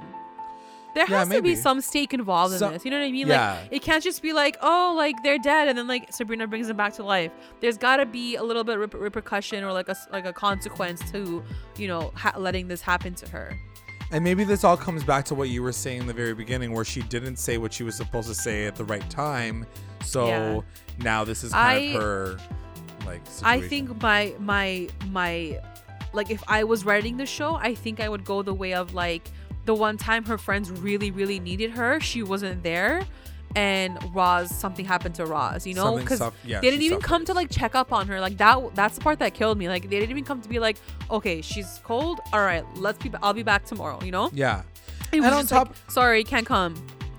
There 0.95 1.05
Yeah, 1.09 1.17
has 1.19 1.29
to 1.29 1.41
be 1.41 1.55
some 1.55 1.81
stake 1.81 2.13
involved 2.13 2.53
in 2.53 2.59
this. 2.71 2.85
You 2.85 2.91
know 2.91 2.99
what 2.99 3.05
I 3.07 3.11
mean? 3.11 3.27
yeah. 3.27 3.57
Like 3.61 3.69
it 3.71 3.81
can't 3.81 4.03
just 4.03 4.21
be 4.21 4.31
like, 4.31 4.57
oh, 4.61 4.93
like 4.95 5.15
they're 5.23 5.39
dead, 5.39 5.67
and 5.67 5.75
then 5.77 5.87
like 5.87 6.13
Sabrina 6.13 6.45
brings 6.45 6.67
them 6.67 6.77
back 6.77 6.93
to 6.95 7.03
life. 7.03 7.31
There's 7.61 7.77
got 7.79 7.97
to 7.97 8.05
be 8.05 8.35
a 8.35 8.43
little 8.43 8.63
bit 8.63 8.77
rep- 8.77 8.93
repercussion 8.93 9.63
or 9.63 9.73
like 9.73 9.89
a 9.89 9.95
like 10.11 10.25
a 10.25 10.33
consequence 10.33 11.01
to, 11.11 11.41
you 11.77 11.87
know, 11.87 12.11
ha- 12.15 12.35
letting 12.37 12.67
this 12.67 12.81
happen 12.81 13.15
to 13.15 13.29
her. 13.29 13.57
And 14.13 14.23
maybe 14.23 14.43
this 14.43 14.63
all 14.63 14.77
comes 14.77 15.03
back 15.03 15.25
to 15.25 15.35
what 15.35 15.49
you 15.49 15.63
were 15.63 15.71
saying 15.71 16.01
in 16.01 16.07
the 16.07 16.13
very 16.13 16.35
beginning, 16.35 16.71
where 16.71 16.85
she 16.85 17.01
didn't 17.01 17.37
say 17.37 17.57
what 17.57 17.73
she 17.73 17.83
was 17.83 17.95
supposed 17.95 18.27
to 18.29 18.35
say 18.35 18.67
at 18.67 18.75
the 18.75 18.85
right 18.85 19.07
time. 19.09 19.65
So 20.05 20.27
Yeah. 20.27 20.61
now 20.99 21.23
this 21.23 21.43
is 21.43 21.51
kind 21.51 21.79
I- 21.79 21.81
of 21.97 22.01
her, 22.01 22.37
like. 23.07 23.21
I 23.43 23.59
think 23.61 23.99
my 24.01 24.35
my 24.39 24.87
my 25.09 25.59
like 26.13 26.29
if 26.29 26.43
I 26.47 26.63
was 26.63 26.85
writing 26.85 27.17
the 27.17 27.25
show, 27.25 27.55
I 27.55 27.73
think 27.73 27.99
I 27.99 28.07
would 28.07 28.23
go 28.23 28.43
the 28.43 28.53
way 28.53 28.75
of 28.75 28.93
like 28.93 29.23
the 29.65 29.73
one 29.73 29.97
time 29.97 30.25
her 30.25 30.37
friends 30.37 30.69
really 30.69 31.09
really 31.09 31.39
needed 31.39 31.71
her, 31.71 31.99
she 31.99 32.21
wasn't 32.21 32.61
there, 32.61 33.01
and 33.55 33.97
Roz 34.13 34.49
something 34.49 34.85
happened 34.85 35.15
to 35.15 35.25
Roz, 35.25 35.65
you 35.67 35.73
know, 35.73 35.97
because 35.97 36.21
yeah, 36.45 36.59
they 36.59 36.69
didn't 36.69 36.83
even 36.83 37.01
come 37.01 37.25
to 37.25 37.33
like 37.33 37.49
check 37.49 37.75
up 37.75 37.91
on 37.93 38.07
her. 38.07 38.19
Like 38.19 38.37
that 38.37 38.75
that's 38.75 38.95
the 38.95 39.01
part 39.01 39.19
that 39.19 39.33
killed 39.33 39.57
me. 39.57 39.67
Like 39.67 39.83
they 39.83 39.99
didn't 39.99 40.11
even 40.11 40.23
come 40.25 40.41
to 40.41 40.49
be 40.49 40.59
like, 40.59 40.77
okay, 41.11 41.41
she's 41.41 41.79
cold. 41.83 42.19
All 42.31 42.41
right, 42.41 42.63
let's 42.77 43.01
be. 43.01 43.11
I'll 43.21 43.33
be 43.33 43.43
back 43.43 43.65
tomorrow. 43.65 43.99
You 44.03 44.11
know. 44.11 44.29
Yeah. 44.33 44.63
It 45.11 45.17
And 45.17 45.25
on 45.25 45.41
just 45.41 45.51
like, 45.51 45.67
top- 45.67 45.91
sorry, 45.91 46.23
can't 46.23 46.45
come. 46.47 46.73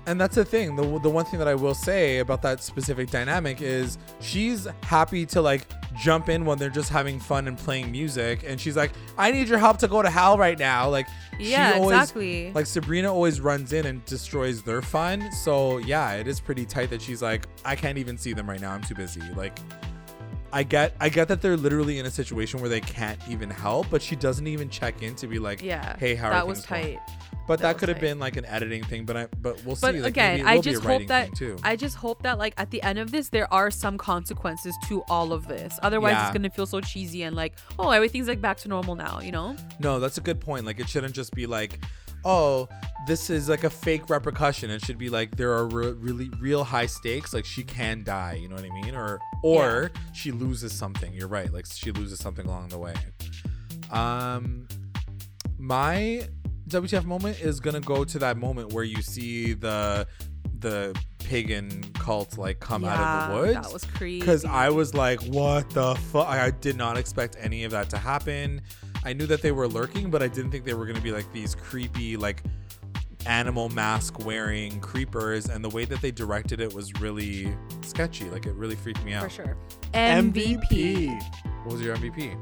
And 0.07 0.21
that's 0.21 0.35
the 0.35 0.45
thing. 0.45 0.75
The, 0.75 0.83
the 0.99 1.09
one 1.09 1.25
thing 1.25 1.39
that 1.39 1.47
I 1.47 1.55
will 1.55 1.73
say 1.73 2.19
about 2.19 2.41
that 2.43 2.61
specific 2.63 3.09
dynamic 3.09 3.61
is 3.61 3.97
she's 4.19 4.67
happy 4.83 5.25
to 5.27 5.41
like 5.41 5.65
jump 5.97 6.29
in 6.29 6.45
when 6.45 6.57
they're 6.59 6.69
just 6.69 6.89
having 6.89 7.19
fun 7.19 7.47
and 7.47 7.57
playing 7.57 7.91
music. 7.91 8.43
And 8.45 8.59
she's 8.61 8.77
like, 8.77 8.91
I 9.17 9.31
need 9.31 9.47
your 9.47 9.57
help 9.57 9.77
to 9.79 9.87
go 9.87 10.01
to 10.01 10.09
hell 10.09 10.37
right 10.37 10.59
now. 10.59 10.89
Like, 10.89 11.07
Yeah, 11.39 11.73
she 11.73 11.79
always, 11.79 11.97
exactly. 11.97 12.51
Like, 12.53 12.65
Sabrina 12.67 13.11
always 13.11 13.41
runs 13.41 13.73
in 13.73 13.85
and 13.87 14.05
destroys 14.05 14.61
their 14.61 14.81
fun. 14.81 15.31
So, 15.31 15.79
yeah, 15.79 16.13
it 16.13 16.27
is 16.27 16.39
pretty 16.39 16.65
tight 16.65 16.89
that 16.91 17.01
she's 17.01 17.21
like, 17.21 17.47
I 17.63 17.75
can't 17.75 17.97
even 17.97 18.17
see 18.17 18.33
them 18.33 18.47
right 18.47 18.61
now. 18.61 18.73
I'm 18.73 18.81
too 18.81 18.95
busy. 18.95 19.21
Like, 19.35 19.57
I 20.53 20.63
get 20.63 20.95
I 21.01 21.09
get 21.09 21.27
that 21.27 21.41
they're 21.41 21.57
literally 21.57 21.99
in 21.99 22.05
a 22.05 22.11
situation 22.11 22.61
where 22.61 22.69
they 22.69 22.79
can't 22.79 23.19
even 23.27 23.49
help, 23.49 23.87
but 23.89 24.01
she 24.01 24.15
doesn't 24.15 24.47
even 24.47 24.69
check 24.69 25.01
in 25.01 25.13
to 25.15 25.27
be 25.27 25.37
like, 25.37 25.61
yeah. 25.61 25.97
hey, 25.97 26.15
how 26.15 26.27
are 26.27 26.33
that 26.33 26.47
was 26.47 26.65
things 26.65 26.85
going?" 26.85 26.99
But 27.47 27.59
That 27.59 27.73
that, 27.73 27.77
could 27.77 27.89
have 27.89 27.97
tight. 27.97 28.01
been 28.01 28.19
like 28.19 28.37
an 28.37 28.45
editing 28.45 28.83
thing, 28.83 29.05
but 29.05 29.15
I 29.17 29.27
but 29.39 29.63
we'll 29.65 29.77
But 29.79 29.93
see. 29.93 30.01
Like, 30.01 30.09
again, 30.09 30.45
I 30.47 30.55
will 30.55 30.61
be 30.63 30.69
a 30.69 30.73
just 30.73 30.81
hope 30.83 30.89
writing 30.89 31.07
that 31.07 31.25
thing 31.27 31.35
too. 31.35 31.57
I 31.63 31.75
just 31.75 31.95
hope 31.95 32.23
that 32.23 32.37
like 32.39 32.53
at 32.57 32.71
the 32.71 32.81
end 32.81 32.97
of 32.99 33.11
this 33.11 33.29
there 33.29 33.51
are 33.53 33.69
some 33.69 33.97
consequences 33.97 34.75
to 34.87 35.03
all 35.09 35.31
of 35.31 35.47
this. 35.47 35.77
Otherwise 35.83 36.13
Yeah. 36.13 36.27
it's 36.27 36.33
gonna 36.37 36.49
feel 36.49 36.65
so 36.65 36.81
cheesy 36.81 37.23
and 37.23 37.35
like, 37.35 37.53
oh 37.77 37.91
everything's 37.91 38.27
like 38.27 38.41
back 38.41 38.57
to 38.57 38.67
normal 38.67 38.95
now, 38.95 39.19
you 39.19 39.31
know? 39.31 39.55
No, 39.79 39.99
that's 39.99 40.17
a 40.17 40.21
good 40.21 40.39
point. 40.39 40.65
Like 40.65 40.79
it 40.79 40.89
shouldn't 40.89 41.13
just 41.13 41.33
be 41.33 41.45
like, 41.45 41.79
oh, 42.23 42.67
this 43.05 43.29
is 43.29 43.47
like 43.47 43.63
a 43.63 43.69
fake 43.69 44.09
repercussion. 44.09 44.71
It 44.71 44.83
should 44.83 44.97
be 44.97 45.09
like 45.09 45.35
there 45.37 45.53
are 45.53 45.67
re- 45.67 45.91
really 45.91 46.31
real 46.39 46.63
high 46.63 46.87
stakes. 46.87 47.31
Like 47.33 47.45
she 47.45 47.63
can 47.63 48.03
die. 48.03 48.39
You 48.41 48.49
know 48.49 48.55
what 48.55 48.65
I 48.65 48.69
mean? 48.81 48.95
Or 48.95 49.19
or 49.43 49.91
she 50.13 50.31
loses 50.31 50.73
something. 50.73 51.13
You're 51.13 51.27
right. 51.27 51.53
Like 51.53 51.67
she 51.67 51.91
loses 51.91 52.17
something 52.19 52.47
along 52.47 52.69
the 52.69 52.79
way. 52.79 52.95
Um, 53.91 54.67
my 55.59 56.27
WTF 56.67 57.05
moment 57.05 57.39
is 57.41 57.59
gonna 57.59 57.79
go 57.79 58.03
to 58.03 58.19
that 58.19 58.37
moment 58.37 58.73
where 58.73 58.83
you 58.83 59.01
see 59.01 59.53
the 59.53 60.07
the 60.59 60.97
pagan 61.19 61.83
cult 61.93 62.37
like 62.37 62.59
come 62.59 62.83
out 62.85 62.99
of 62.99 63.29
the 63.29 63.41
woods 63.41 63.53
That 63.65 63.73
was 63.73 63.83
crazy. 63.83 64.19
because 64.19 64.45
I 64.45 64.69
was 64.69 64.93
like, 64.93 65.21
what 65.23 65.69
the 65.71 65.95
fuck? 65.95 66.27
I 66.27 66.51
did 66.51 66.75
not 66.77 66.97
expect 66.97 67.35
any 67.39 67.63
of 67.63 67.71
that 67.71 67.89
to 67.89 67.97
happen. 67.97 68.61
I 69.03 69.13
knew 69.13 69.25
that 69.27 69.41
they 69.41 69.51
were 69.51 69.67
lurking, 69.67 70.09
but 70.11 70.21
I 70.23 70.27
didn't 70.27 70.51
think 70.51 70.65
they 70.65 70.73
were 70.73 70.91
to 70.91 71.01
be 71.01 71.11
like 71.11 71.31
these 71.33 71.53
creepy, 71.55 72.15
like 72.17 72.43
animal 73.27 73.69
mask 73.69 74.23
wearing 74.25 74.79
creepers, 74.81 75.47
and 75.49 75.63
the 75.63 75.69
way 75.69 75.85
that 75.85 76.01
they 76.01 76.11
directed 76.11 76.59
it 76.61 76.73
was 76.73 76.91
really 76.99 77.55
sketchy. 77.81 78.25
Like 78.29 78.45
it 78.45 78.53
really 78.53 78.75
freaked 78.75 79.03
me 79.03 79.13
out. 79.13 79.23
For 79.23 79.29
sure. 79.29 79.57
MVP. 79.93 81.19
What 81.63 81.73
was 81.73 81.81
your 81.81 81.95
MVP? 81.97 82.35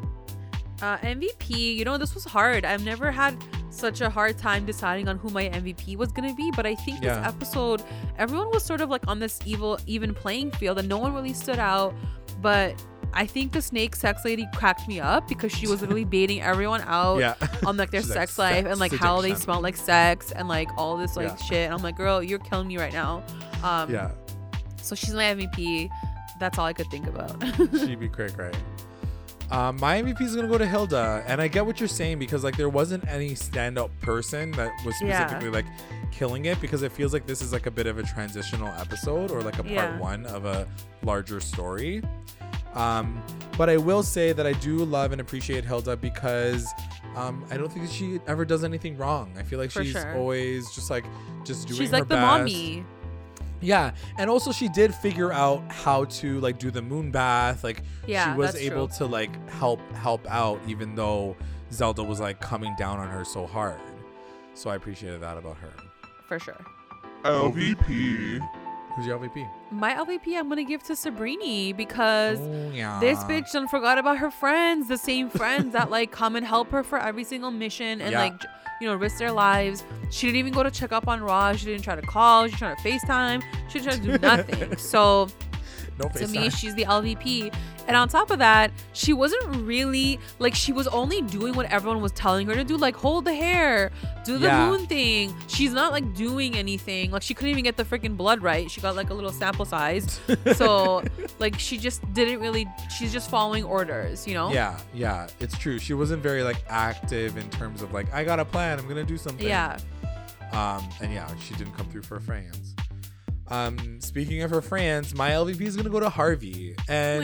Uh, 0.84 0.98
MVP, 0.98 1.76
you 1.78 1.86
know, 1.86 1.98
this 1.98 2.14
was 2.14 2.26
hard. 2.26 2.66
I've 2.66 2.84
never 2.84 3.10
had 3.10 3.42
such 3.70 4.02
a 4.02 4.10
hard 4.10 4.38
time 4.38 4.66
deciding 4.66 5.08
on 5.08 5.18
who 5.18 5.30
my 5.30 5.46
MVP 5.46 5.96
was 5.96 6.12
gonna 6.12 6.34
be, 6.36 6.52
but 6.52 6.66
I 6.66 6.76
think 6.76 7.02
Yeah. 7.02 7.20
this 7.20 7.28
episode, 7.28 7.82
everyone 8.18 8.52
was 8.52 8.66
sort 8.66 8.82
of 8.82 8.90
like 8.90 9.08
on 9.08 9.18
this 9.20 9.40
evil, 9.46 9.80
even 9.88 10.14
playing 10.14 10.52
field, 10.52 10.78
and 10.80 10.90
no 10.90 10.98
one 10.98 11.14
really 11.14 11.32
stood 11.34 11.58
out. 11.58 11.96
But 12.42 12.76
I 13.14 13.26
think 13.26 13.54
the 13.54 13.62
snake 13.62 13.96
sex 13.96 14.26
lady 14.26 14.46
cracked 14.56 14.86
me 14.90 15.00
up 15.00 15.26
because 15.30 15.54
she 15.54 15.68
was 15.68 15.80
literally 15.82 16.04
baiting 16.04 16.42
everyone 16.42 16.82
out 16.82 17.20
Yeah. 17.20 17.36
on 17.66 17.78
like 17.78 17.92
their 17.92 18.02
She's 18.02 18.10
like, 18.10 18.18
sex 18.20 18.38
life 18.38 18.66
and 18.66 18.78
like 18.80 18.92
how 18.94 19.22
they 19.22 19.36
smell 19.36 19.62
like 19.62 19.78
sex 19.78 20.32
and 20.34 20.50
like 20.50 20.68
all 20.78 20.98
this 20.98 21.16
like 21.16 21.30
Yeah. 21.30 21.36
shit. 21.38 21.66
And 21.68 21.74
I'm 21.74 21.82
like, 21.82 21.96
girl, 21.96 22.22
you're 22.22 22.40
killing 22.40 22.68
me 22.68 22.78
right 22.78 22.92
now. 22.94 23.24
Um, 23.64 23.90
yeah. 23.90 24.12
So 24.82 24.96
she's 24.96 25.14
my 25.14 25.24
MVP. 25.24 25.90
That's 26.42 26.58
all 26.58 26.66
I 26.66 26.74
could 26.74 26.88
think 26.92 27.08
about. 27.08 27.42
She'd 27.80 28.02
be 28.02 28.10
quick, 28.20 28.38
right? 28.38 28.54
Um, 29.54 29.78
my 29.80 30.02
MVP 30.02 30.22
is 30.22 30.36
gonna 30.36 30.48
go 30.48 30.58
to 30.58 30.66
Hilda, 30.66 31.24
and 31.28 31.40
I 31.40 31.48
get 31.48 31.64
what 31.64 31.80
you're 31.80 31.88
saying 31.88 32.18
because 32.18 32.44
like 32.44 32.58
there 32.58 32.70
wasn't 32.70 33.08
any 33.08 33.32
standout 33.36 33.92
person 34.02 34.50
that 34.54 34.72
was 34.84 35.00
Yeah. 35.00 35.20
specifically 35.28 35.52
like 35.52 35.66
killing 36.12 36.46
it 36.46 36.60
because 36.60 36.82
it 36.82 36.92
feels 36.92 37.14
like 37.14 37.28
this 37.28 37.42
is 37.44 37.54
like 37.54 37.68
a 37.68 37.72
bit 37.72 37.86
of 37.86 38.00
a 38.00 38.04
transitional 38.04 38.68
episode 38.80 39.30
or 39.30 39.42
like 39.44 39.54
a 39.60 39.64
part 39.64 39.70
Yeah. 39.70 40.00
one 40.00 40.26
of 40.26 40.46
a 40.46 40.68
larger 41.04 41.40
story. 41.40 42.02
Um, 42.74 43.22
but 43.56 43.70
I 43.70 43.78
will 43.78 44.02
say 44.02 44.32
that 44.34 44.48
I 44.48 44.54
do 44.54 44.78
love 44.78 45.12
and 45.12 45.22
appreciate 45.22 45.64
Hilda 45.64 45.98
because 45.98 46.68
um, 47.16 47.46
I 47.52 47.58
don't 47.58 47.72
think 47.72 47.86
that 47.86 47.94
she 47.94 48.20
ever 48.26 48.46
does 48.46 48.64
anything 48.64 48.98
wrong. 48.98 49.32
I 49.38 49.44
feel 49.44 49.60
like 49.60 49.70
For 49.70 49.84
she's 49.84 49.92
sure. 49.94 50.16
always 50.18 50.72
just 50.74 50.90
like 50.90 51.06
just 51.46 51.68
doing 51.68 51.80
she's 51.80 51.92
like 51.92 52.08
the 52.08 52.16
best. 52.16 52.26
mommy. 52.26 52.84
Yeah, 53.64 53.92
and 54.18 54.30
also 54.30 54.52
she 54.52 54.68
did 54.68 54.94
figure 54.94 55.32
out 55.32 55.64
how 55.72 56.06
to 56.06 56.40
like 56.42 56.60
do 56.60 56.70
the 56.70 56.82
moon 56.82 57.12
bath. 57.12 57.64
Like 57.64 57.82
Yeah, 58.06 58.34
she 58.34 58.38
was 58.38 58.54
that's 58.54 58.64
able 58.64 58.88
true. 58.88 58.98
to 58.98 59.06
like 59.06 59.50
help 59.50 59.80
help 59.94 60.30
out 60.30 60.60
even 60.68 60.96
though 60.96 61.36
Zelda 61.72 62.04
was 62.04 62.20
like 62.20 62.40
coming 62.42 62.76
down 62.78 63.00
on 63.00 63.08
her 63.08 63.24
so 63.26 63.48
hard. 63.48 63.80
So 64.54 64.70
I 64.70 64.76
appreciated 64.76 65.22
that 65.22 65.38
about 65.38 65.58
her. 65.58 65.72
For 66.28 66.40
sure. 66.40 66.60
LVP. 67.24 68.40
Who's 68.96 69.06
your 69.08 69.18
LVP? 69.18 69.48
My 69.72 69.94
LVP 69.94 70.38
I'm 70.38 70.48
gonna 70.50 70.64
give 70.64 70.84
to 70.84 70.94
Sabrini 70.94 71.76
because 71.76 72.40
Oh 72.40 72.72
yeah. 72.74 73.00
this 73.00 73.20
bitch 73.24 73.52
done 73.52 73.68
forgot 73.68 73.98
about 73.98 74.18
her 74.20 74.30
friends, 74.30 74.88
the 74.88 74.98
same 74.98 75.30
friends 75.30 75.74
that 75.74 75.90
like 75.90 76.12
come 76.12 76.36
and 76.36 76.46
help 76.46 76.70
her 76.72 76.84
for 76.84 77.00
every 77.00 77.24
single 77.24 77.50
mission 77.52 78.02
and 78.02 78.12
Yeah. 78.12 78.20
like 78.22 78.34
you 78.82 78.88
know 78.88 78.96
risk 78.96 79.18
their 79.18 79.32
lives. 79.32 79.84
She 80.12 80.28
didn't 80.28 80.38
even 80.38 80.54
go 80.54 80.62
to 80.64 80.70
check 80.72 80.92
up 80.92 81.08
on 81.08 81.22
Roz. 81.22 81.60
She 81.60 81.66
didn't 81.66 81.84
try 81.84 81.96
to 81.96 82.02
call. 82.04 82.46
She 82.46 82.52
didn't 82.56 82.60
try 82.60 82.76
to 82.76 82.82
FaceTime. 82.82 83.44
She 83.70 83.80
didn't 83.80 84.04
try 84.04 84.06
to 84.14 84.18
do 84.20 84.28
nothing. 84.28 84.78
so 84.78 85.28
no 86.00 86.10
to 86.10 86.28
me, 86.28 86.48
FaceTime. 86.48 86.58
she's 86.58 86.76
the 86.76 86.86
LVP. 86.86 87.54
And 87.86 87.98
on 87.98 88.08
top 88.08 88.32
of 88.32 88.40
that, 88.40 88.72
she 88.94 89.12
wasn't 89.12 89.44
really 89.66 90.18
like 90.40 90.56
she 90.56 90.72
was 90.72 90.88
only 90.88 91.22
doing 91.22 91.54
what 91.54 91.66
everyone 91.66 92.02
was 92.02 92.14
telling 92.14 92.48
her 92.48 92.56
to 92.56 92.64
do, 92.64 92.78
like 92.78 92.96
hold 92.96 93.26
the 93.26 93.34
hare, 93.34 93.92
do 94.24 94.38
the 94.38 94.48
Yeah. 94.48 94.70
moon 94.70 94.88
thing. 94.88 95.36
She's 95.48 95.74
not 95.74 95.92
like 95.92 96.14
doing 96.16 96.56
anything. 96.56 97.12
Like 97.12 97.24
she 97.24 97.34
couldn't 97.34 97.52
even 97.52 97.66
get 97.66 97.76
the 97.76 97.84
freaking 97.84 98.16
blood 98.16 98.42
right. 98.42 98.72
She 98.72 98.80
got 98.80 98.96
like 98.96 99.10
a 99.10 99.14
little 99.14 99.34
sample 99.34 99.66
size. 99.66 100.22
so 100.56 101.04
like 101.40 101.60
she 101.60 101.78
just 101.78 102.02
didn't 102.14 102.40
really. 102.40 102.66
She's 102.98 103.12
just 103.12 103.30
following 103.30 103.66
orders, 103.66 104.26
you 104.26 104.34
know? 104.34 104.54
Yeah, 104.54 104.80
yeah, 104.94 105.28
it's 105.42 105.58
true. 105.58 105.78
She 105.78 105.94
wasn't 105.94 106.24
very 106.24 106.42
like 106.44 106.64
active 106.70 107.36
in 107.38 107.50
terms 107.50 107.82
of 107.82 107.92
like 107.92 108.14
I 108.14 108.24
got 108.24 108.40
a 108.40 108.46
plan. 108.46 108.80
I'm 108.80 108.88
gonna 108.88 109.04
do 109.04 109.18
something. 109.18 109.46
Yeah. 109.46 109.78
Um, 110.54 110.88
and 111.02 111.12
yeah, 111.12 111.28
she 111.38 111.54
didn't 111.56 111.74
come 111.74 111.88
through 111.88 112.04
for 112.04 112.20
friends. 112.20 112.76
Um, 113.50 114.00
speaking 114.02 114.42
of 114.42 114.52
her 114.52 114.62
friends, 114.62 115.14
my 115.14 115.32
LVP 115.32 115.62
is 115.62 115.76
gonna 115.76 115.90
go 115.90 116.00
to 116.00 116.10
Harvey, 116.10 116.76
and 116.88 117.24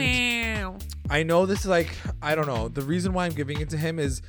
Wow. 0.62 0.76
I 1.08 1.22
know 1.22 1.46
this 1.46 1.60
is 1.60 1.66
like 1.66 1.96
I 2.22 2.34
don't 2.34 2.46
know. 2.46 2.68
The 2.68 2.82
reason 2.82 3.12
why 3.12 3.26
I'm 3.26 3.32
giving 3.32 3.60
it 3.60 3.70
to 3.70 3.76
him 3.76 3.98
is 3.98 4.22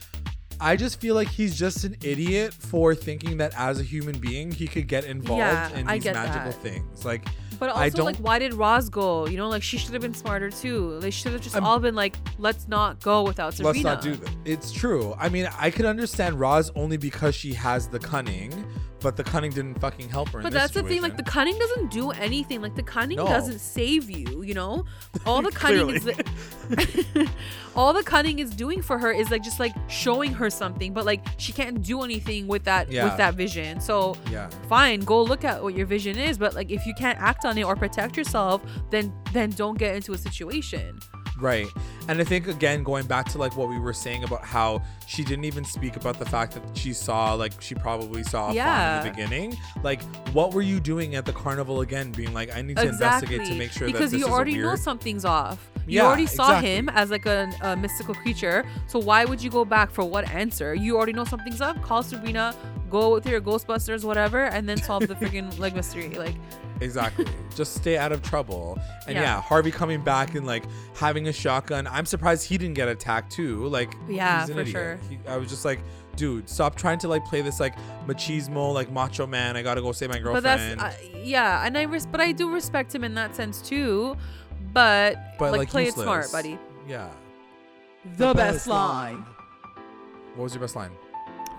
I 0.59 0.75
just 0.75 1.01
feel 1.01 1.15
like 1.15 1.27
he's 1.27 1.57
just 1.57 1.83
an 1.83 1.97
idiot 2.03 2.53
for 2.53 2.93
thinking 2.93 3.37
that 3.37 3.51
as 3.57 3.79
a 3.79 3.83
human 3.83 4.19
being 4.19 4.51
he 4.51 4.67
could 4.67 4.87
get 4.87 5.05
involved 5.05 5.39
Yeah, 5.39 5.75
in 5.77 5.87
I 5.89 5.97
these 5.97 6.05
magical 6.13 6.51
that. 6.51 6.61
things. 6.61 7.03
Like 7.03 7.25
But 7.59 7.69
I 7.75 7.85
also, 7.89 8.03
like, 8.05 8.15
don't- 8.17 8.23
why 8.23 8.39
did 8.39 8.53
Roz 8.53 8.87
go? 8.89 9.27
You 9.27 9.37
know, 9.37 9.49
like 9.49 9.61
she 9.63 9.77
should 9.77 9.91
have 9.93 10.01
been 10.01 10.13
smarter 10.13 10.49
too. 10.49 10.99
They 10.99 11.09
should 11.11 11.31
have 11.33 11.41
just 11.41 11.55
I'm- 11.55 11.65
all 11.65 11.79
been 11.79 11.95
like, 11.95 12.15
let's 12.39 12.67
not 12.67 12.99
go 13.01 13.23
without 13.23 13.53
Sabrina. 13.55 13.73
let's 13.73 13.83
not 13.83 14.01
do 14.03 14.15
that. 14.23 14.33
It's 14.45 14.71
true. 14.71 15.13
I 15.19 15.29
mean, 15.29 15.49
I 15.59 15.71
could 15.71 15.85
understand 15.85 16.39
Roz 16.39 16.71
only 16.75 16.97
because 16.97 17.35
she 17.35 17.53
has 17.53 17.87
the 17.87 17.99
cunning, 17.99 18.51
but 19.01 19.17
the 19.17 19.23
cunning 19.23 19.51
didn't 19.51 19.79
fucking 19.79 20.09
help 20.09 20.29
her. 20.29 20.39
in 20.39 20.43
But 20.43 20.53
that's 20.53 20.73
the 20.73 20.83
thing, 20.83 21.01
like 21.01 21.17
the 21.17 21.23
cunning 21.23 21.57
doesn't 21.57 21.91
do 21.91 22.11
anything. 22.11 22.61
Like 22.61 22.75
the 22.75 22.83
cunning 22.83 23.17
No. 23.17 23.25
doesn't 23.27 23.59
save 23.59 24.09
you, 24.09 24.43
you 24.43 24.53
know? 24.53 24.85
All 25.25 25.41
the 25.41 25.51
cunning 25.61 25.89
is 25.89 26.07
all 27.75 27.93
the 27.93 28.03
cunning 28.03 28.39
is 28.39 28.51
doing 28.51 28.81
for 28.81 28.97
her 28.97 29.11
is 29.11 29.31
like 29.31 29.43
just 29.43 29.59
like 29.59 29.73
showing 29.89 30.33
her 30.33 30.49
something, 30.49 30.93
but 30.93 31.05
like 31.05 31.23
she 31.37 31.51
can't 31.53 31.81
do 31.81 32.01
anything 32.03 32.47
with 32.47 32.63
that 32.65 32.91
Yeah. 32.91 33.05
with 33.05 33.17
that 33.17 33.35
vision. 33.35 33.79
So 33.79 34.15
yeah. 34.29 34.49
fine, 34.69 35.01
go 35.01 35.21
look 35.21 35.43
at 35.43 35.61
what 35.63 35.75
your 35.75 35.85
vision 35.85 36.17
is, 36.17 36.37
but 36.37 36.53
like 36.53 36.71
if 36.71 36.85
you 36.85 36.93
can't 36.93 37.19
act 37.19 37.45
on 37.45 37.57
it 37.57 37.63
or 37.63 37.75
protect 37.75 38.17
yourself, 38.17 38.61
then 38.89 39.13
then 39.33 39.49
don't 39.51 39.77
get 39.77 39.95
into 39.95 40.13
a 40.13 40.17
situation. 40.17 40.99
Right. 41.41 41.67
And 42.07 42.21
I 42.21 42.23
think 42.23 42.47
again 42.47 42.83
going 42.83 43.05
back 43.07 43.27
to 43.29 43.37
like 43.37 43.57
what 43.57 43.67
we 43.67 43.79
were 43.79 43.93
saying 43.93 44.23
about 44.23 44.43
how 44.45 44.81
she 45.07 45.23
didn't 45.23 45.45
even 45.45 45.63
speak 45.65 45.95
about 45.95 46.19
the 46.19 46.25
fact 46.25 46.53
that 46.53 46.63
she 46.77 46.93
saw 46.93 47.33
like 47.33 47.59
she 47.61 47.73
probably 47.75 48.23
saw 48.23 48.51
Yeah. 48.51 48.99
in 48.99 49.05
the 49.05 49.11
beginning. 49.11 49.57
Like 49.83 50.01
what 50.33 50.53
were 50.53 50.61
you 50.61 50.79
doing 50.79 51.15
at 51.15 51.25
the 51.25 51.33
carnival 51.33 51.81
again 51.81 52.11
being 52.11 52.33
like 52.33 52.55
I 52.55 52.61
need 52.61 52.77
to 52.77 52.87
investigate 52.87 53.45
to 53.47 53.55
make 53.55 53.71
sure 53.71 53.87
because 53.87 54.11
that 54.11 54.17
this 54.17 54.25
you 54.27 54.31
already 54.31 54.53
weird 54.53 54.65
know 54.65 54.75
something's 54.75 55.25
off. 55.25 55.67
You 55.87 55.97
Yeah, 55.97 56.05
already 56.07 56.27
saw 56.27 56.45
exactly. 56.49 56.75
him 56.75 56.89
as 56.89 57.09
like 57.09 57.25
a, 57.25 57.51
a 57.61 57.75
mystical 57.75 58.13
creature. 58.13 58.63
So 58.87 58.99
why 58.99 59.25
would 59.25 59.41
you 59.41 59.49
go 59.49 59.65
back 59.65 59.89
for 59.89 60.03
what 60.05 60.29
answer? 60.29 60.75
You 60.75 60.95
already 60.95 61.13
know 61.13 61.25
something's 61.25 61.59
up. 61.59 61.81
Call 61.81 62.03
Sabrina, 62.03 62.55
go 62.91 63.11
with 63.13 63.25
your 63.25 63.41
Ghostbusters, 63.41 64.03
whatever, 64.03 64.43
and 64.43 64.69
then 64.69 64.77
solve 64.77 65.07
the 65.07 65.15
freaking 65.21 65.57
like 65.57 65.73
mystery. 65.75 66.09
Like 66.09 66.35
Exactly. 66.81 67.25
Just 67.55 67.75
stay 67.75 67.97
out 67.97 68.11
of 68.11 68.21
trouble. 68.23 68.77
And 69.07 69.15
yeah. 69.15 69.21
Yeah. 69.21 69.41
Harvey 69.41 69.71
coming 69.71 70.01
back 70.01 70.35
and 70.35 70.45
like 70.45 70.63
having 70.95 71.27
a 71.27 71.33
shotgun. 71.33 71.87
I'm 71.87 72.05
surprised 72.05 72.47
he 72.47 72.57
didn't 72.57 72.73
get 72.75 72.87
attacked 72.87 73.31
too. 73.31 73.67
Like 73.67 73.93
Yeah, 74.09 74.41
he's 74.41 74.49
an 74.49 74.55
for 74.55 74.61
idiot. 74.61 74.73
sure. 74.73 74.99
He, 75.09 75.19
I 75.27 75.37
was 75.37 75.49
just 75.49 75.63
like, 75.65 75.79
dude, 76.15 76.49
stop 76.49 76.75
trying 76.75 76.99
to 76.99 77.07
like 77.07 77.23
play 77.25 77.41
this 77.41 77.59
like 77.59 77.75
machismo, 78.07 78.73
like 78.73 78.91
macho 78.91 79.27
man. 79.27 79.55
I 79.55 79.61
gotta 79.61 79.81
go 79.81 79.91
save 79.91 80.09
my 80.09 80.19
girlfriend. 80.19 80.43
but 80.79 80.89
that's 80.89 81.03
uh, 81.03 81.17
yeah, 81.23 81.65
and 81.65 81.77
I 81.77 81.83
res- 81.83 82.05
but 82.07 82.19
I 82.19 82.31
do 82.31 82.51
respect 82.51 82.93
him 82.93 83.03
in 83.03 83.13
that 83.15 83.35
sense 83.35 83.61
too. 83.61 84.15
But, 84.73 85.17
but 85.37 85.51
like, 85.51 85.59
like, 85.59 85.69
play 85.69 85.85
useless. 85.85 86.03
it 86.03 86.05
smart, 86.05 86.31
buddy. 86.31 86.57
Yeah. 86.87 87.09
The 88.17 88.33
best 88.33 88.67
line. 88.67 89.25
What 90.35 90.43
was 90.45 90.53
your 90.53 90.61
best 90.61 90.75
line? 90.75 90.91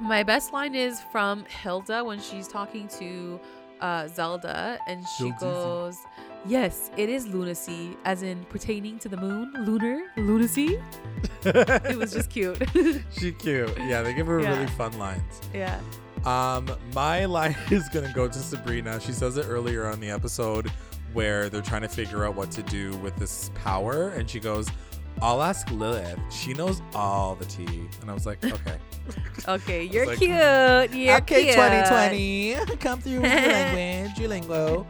My 0.00 0.22
best 0.22 0.52
line 0.52 0.74
is 0.74 1.00
from 1.12 1.44
Hilda 1.44 2.02
when 2.02 2.20
she's 2.20 2.48
talking 2.48 2.88
to 2.98 3.38
uh, 3.82 4.08
Zelda, 4.08 4.78
and 4.86 5.04
she 5.18 5.32
goes, 5.40 5.98
"Yes, 6.46 6.90
it 6.96 7.08
is 7.08 7.26
lunacy, 7.26 7.96
as 8.04 8.22
in 8.22 8.44
pertaining 8.46 8.98
to 9.00 9.08
the 9.08 9.16
moon, 9.16 9.52
lunar 9.66 10.00
lunacy." 10.16 10.80
It 11.44 11.98
was 11.98 12.12
just 12.12 12.30
cute. 12.30 12.56
she 13.18 13.32
cute. 13.32 13.76
Yeah, 13.78 14.02
they 14.02 14.14
give 14.14 14.26
her 14.28 14.40
Yeah. 14.40 14.50
really 14.54 14.66
fun 14.68 14.96
lines. 14.98 15.40
yeah. 15.52 15.80
Um, 16.24 16.70
my 16.94 17.24
line 17.38 17.56
is 17.70 17.88
gonna 17.88 18.12
go 18.14 18.28
to 18.28 18.38
Sabrina. 18.38 19.00
She 19.00 19.12
says 19.12 19.36
it 19.36 19.46
earlier 19.48 19.86
on 19.86 19.98
the 20.00 20.08
episode 20.10 20.70
where 21.12 21.48
they're 21.50 21.60
trying 21.60 21.82
to 21.82 21.88
figure 21.88 22.24
out 22.24 22.36
what 22.36 22.50
to 22.52 22.62
do 22.62 22.96
with 22.98 23.16
this 23.16 23.50
power, 23.54 24.10
and 24.10 24.30
she 24.30 24.38
goes, 24.40 24.68
"I'll 25.20 25.42
ask 25.42 25.70
Lilith. 25.70 26.18
She 26.30 26.54
knows 26.54 26.82
all 26.94 27.34
the 27.34 27.44
tea." 27.44 27.88
And 28.00 28.10
I 28.10 28.14
was 28.14 28.26
like, 28.26 28.44
"Okay, 28.44 28.78
Okay, 29.48 29.84
you're 29.84 30.06
like, 30.06 30.18
cute. 30.18 30.30
You're 30.30 31.20
cute. 31.20 31.56
come 32.80 33.00
through 33.00 33.20
with 33.20 33.32
your 33.32 33.52
language, 33.52 34.18
your 34.18 34.28
lingo." 34.28 34.86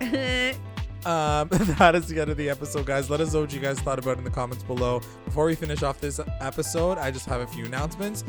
Um, 1.05 1.49
that 1.78 1.94
is 1.97 2.07
the 2.07 2.20
end 2.20 2.31
of 2.31 2.36
the 2.36 2.49
episode, 2.49 2.86
guys. 2.86 3.11
Let 3.11 3.20
us 3.20 3.35
know 3.35 3.40
what 3.40 3.53
you 3.53 3.59
guys 3.61 3.81
thought 3.81 3.99
about 3.99 4.19
in 4.19 4.24
the 4.24 4.31
comments 4.31 4.62
below. 4.62 5.01
Before 5.24 5.47
we 5.47 5.55
finish 5.57 5.82
off 5.82 6.01
this 6.01 6.20
episode, 6.40 6.97
I 6.99 7.11
just 7.11 7.27
have 7.27 7.40
a 7.40 7.47
few 7.47 7.65
announcements. 7.65 8.24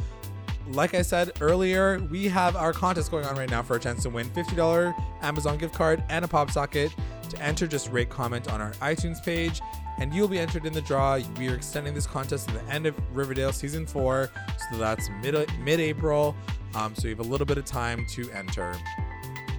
Like 0.70 0.94
I 0.94 1.02
said 1.02 1.32
earlier, 1.42 2.00
we 2.10 2.28
have 2.30 2.56
our 2.56 2.72
contest 2.74 3.12
going 3.12 3.26
on 3.26 3.36
right 3.36 3.50
now 3.50 3.62
for 3.62 3.76
a 3.76 3.80
chance 3.80 4.02
to 4.04 4.10
win 4.10 4.30
$50 4.30 4.96
Amazon 5.22 5.58
gift 5.58 5.76
card 5.76 6.04
and 6.10 6.24
a 6.24 6.28
pop 6.28 6.50
socket. 6.50 6.96
To 7.30 7.42
enter, 7.42 7.68
just 7.68 7.92
rate 7.92 8.10
comment 8.10 8.50
on 8.52 8.62
our 8.62 8.72
iTunes 8.74 9.24
page, 9.24 9.62
and 10.00 10.14
you'll 10.14 10.28
be 10.28 10.40
entered 10.40 10.66
in 10.66 10.74
the 10.74 10.82
draw. 10.82 11.20
We 11.38 11.50
are 11.50 11.56
extending 11.56 11.94
this 11.94 12.08
contest 12.08 12.50
to 12.50 12.56
the 12.56 12.64
end 12.72 12.86
of 12.86 12.96
Riverdale 13.16 13.54
season 13.54 13.86
four, 13.86 14.30
so 14.72 14.78
that's 14.78 15.10
mid 15.22 15.36
mid 15.60 15.80
April. 15.80 16.36
Um, 16.76 16.96
so 16.96 17.08
you 17.08 17.16
have 17.16 17.26
a 17.26 17.30
little 17.30 17.46
bit 17.46 17.58
of 17.58 17.66
time 17.66 18.06
to 18.12 18.32
enter. 18.32 18.76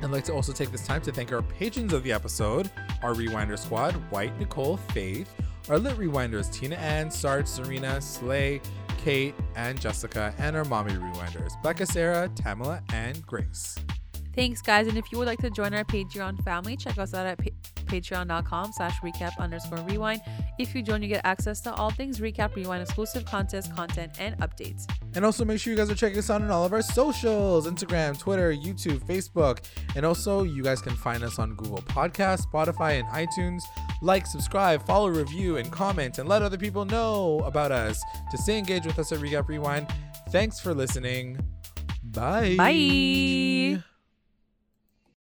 I'd 0.02 0.11
like 0.11 0.24
to 0.24 0.35
also 0.35 0.52
take 0.52 0.70
this 0.70 0.86
time 0.86 1.01
to 1.02 1.12
thank 1.12 1.32
our 1.32 1.43
patrons 1.43 1.93
of 1.93 2.02
the 2.02 2.12
episode, 2.12 2.70
our 3.02 3.15
Rewinder 3.15 3.59
squad, 3.59 3.93
White, 4.11 4.39
Nicole, 4.39 4.77
Faith, 4.77 5.32
our 5.70 5.78
Lit 5.78 5.97
Rewinders, 5.97 6.52
Tina 6.52 6.77
Ann, 6.77 7.11
Sarge, 7.11 7.47
Serena, 7.47 8.01
Slay, 8.01 8.61
Kate, 8.98 9.35
and 9.56 9.81
Jessica, 9.81 10.35
and 10.39 10.56
our 10.56 10.65
Mommy 10.65 10.93
Rewinders, 10.93 11.52
Becca, 11.62 11.86
Sarah, 11.86 12.28
Tamala, 12.35 12.82
and 12.93 13.24
Grace. 13.27 13.77
Thanks, 14.35 14.61
guys. 14.61 14.89
And 14.89 14.98
if 14.98 15.12
you 15.12 15.19
would 15.19 15.28
like 15.28 15.39
to 15.40 15.51
join 15.51 15.73
our 15.74 15.85
Patreon 15.85 16.43
family, 16.43 16.77
check 16.77 16.98
us 16.98 17.15
out 17.15 17.27
at 17.27 17.39
pa- 17.39 17.51
patreon.com 17.86 18.73
slash 18.73 18.98
recap 19.01 19.39
underscore 19.39 19.78
rewind. 19.78 20.23
If 20.59 20.74
you 20.74 20.82
join, 20.82 21.02
you 21.02 21.09
get 21.09 21.20
access 21.24 21.61
to 21.62 21.74
all 21.74 21.90
things 21.90 22.19
recap, 22.19 22.55
rewind, 22.56 22.82
exclusive 22.82 23.24
contest, 23.24 23.74
content, 23.74 24.12
and 24.19 24.36
updates. 24.39 24.90
And 25.15 25.24
also 25.24 25.44
make 25.44 25.61
sure 25.61 25.70
you 25.73 25.77
guys 25.77 25.90
are 25.90 25.94
checking 25.94 26.19
us 26.19 26.31
out 26.31 26.43
on 26.43 26.51
all 26.51 26.65
of 26.65 26.73
our 26.73 26.82
socials 26.82 27.69
Instagram, 27.69 28.19
Twitter, 28.19 28.52
YouTube, 28.52 29.05
Facebook. 29.06 29.61
And 29.94 30.05
also, 30.05 30.43
you 30.43 30.62
guys 30.62 30.82
can 30.82 30.97
find 30.97 31.23
us 31.23 31.39
on 31.39 31.55
Google 31.55 31.82
Podcasts, 31.82 32.44
Spotify, 32.52 32.98
and 32.98 33.09
iTunes. 33.09 33.62
Like, 34.02 34.27
subscribe, 34.27 34.85
follow, 34.85 35.09
review, 35.09 35.56
and 35.59 35.70
comment, 35.70 36.19
and 36.19 36.28
let 36.28 36.43
other 36.43 36.59
people 36.59 36.85
know 36.85 37.40
about 37.44 37.70
us 37.70 38.02
to 38.32 38.39
stay 38.39 38.59
engaged 38.59 38.86
with 38.86 38.98
us 38.98 39.12
at 39.12 39.20
Recap 39.20 39.48
Rewind. 39.48 39.86
Thanks 40.31 40.59
for 40.59 40.74
listening. 40.74 41.39
Bye. 42.02 42.56
Bye. 42.56 43.85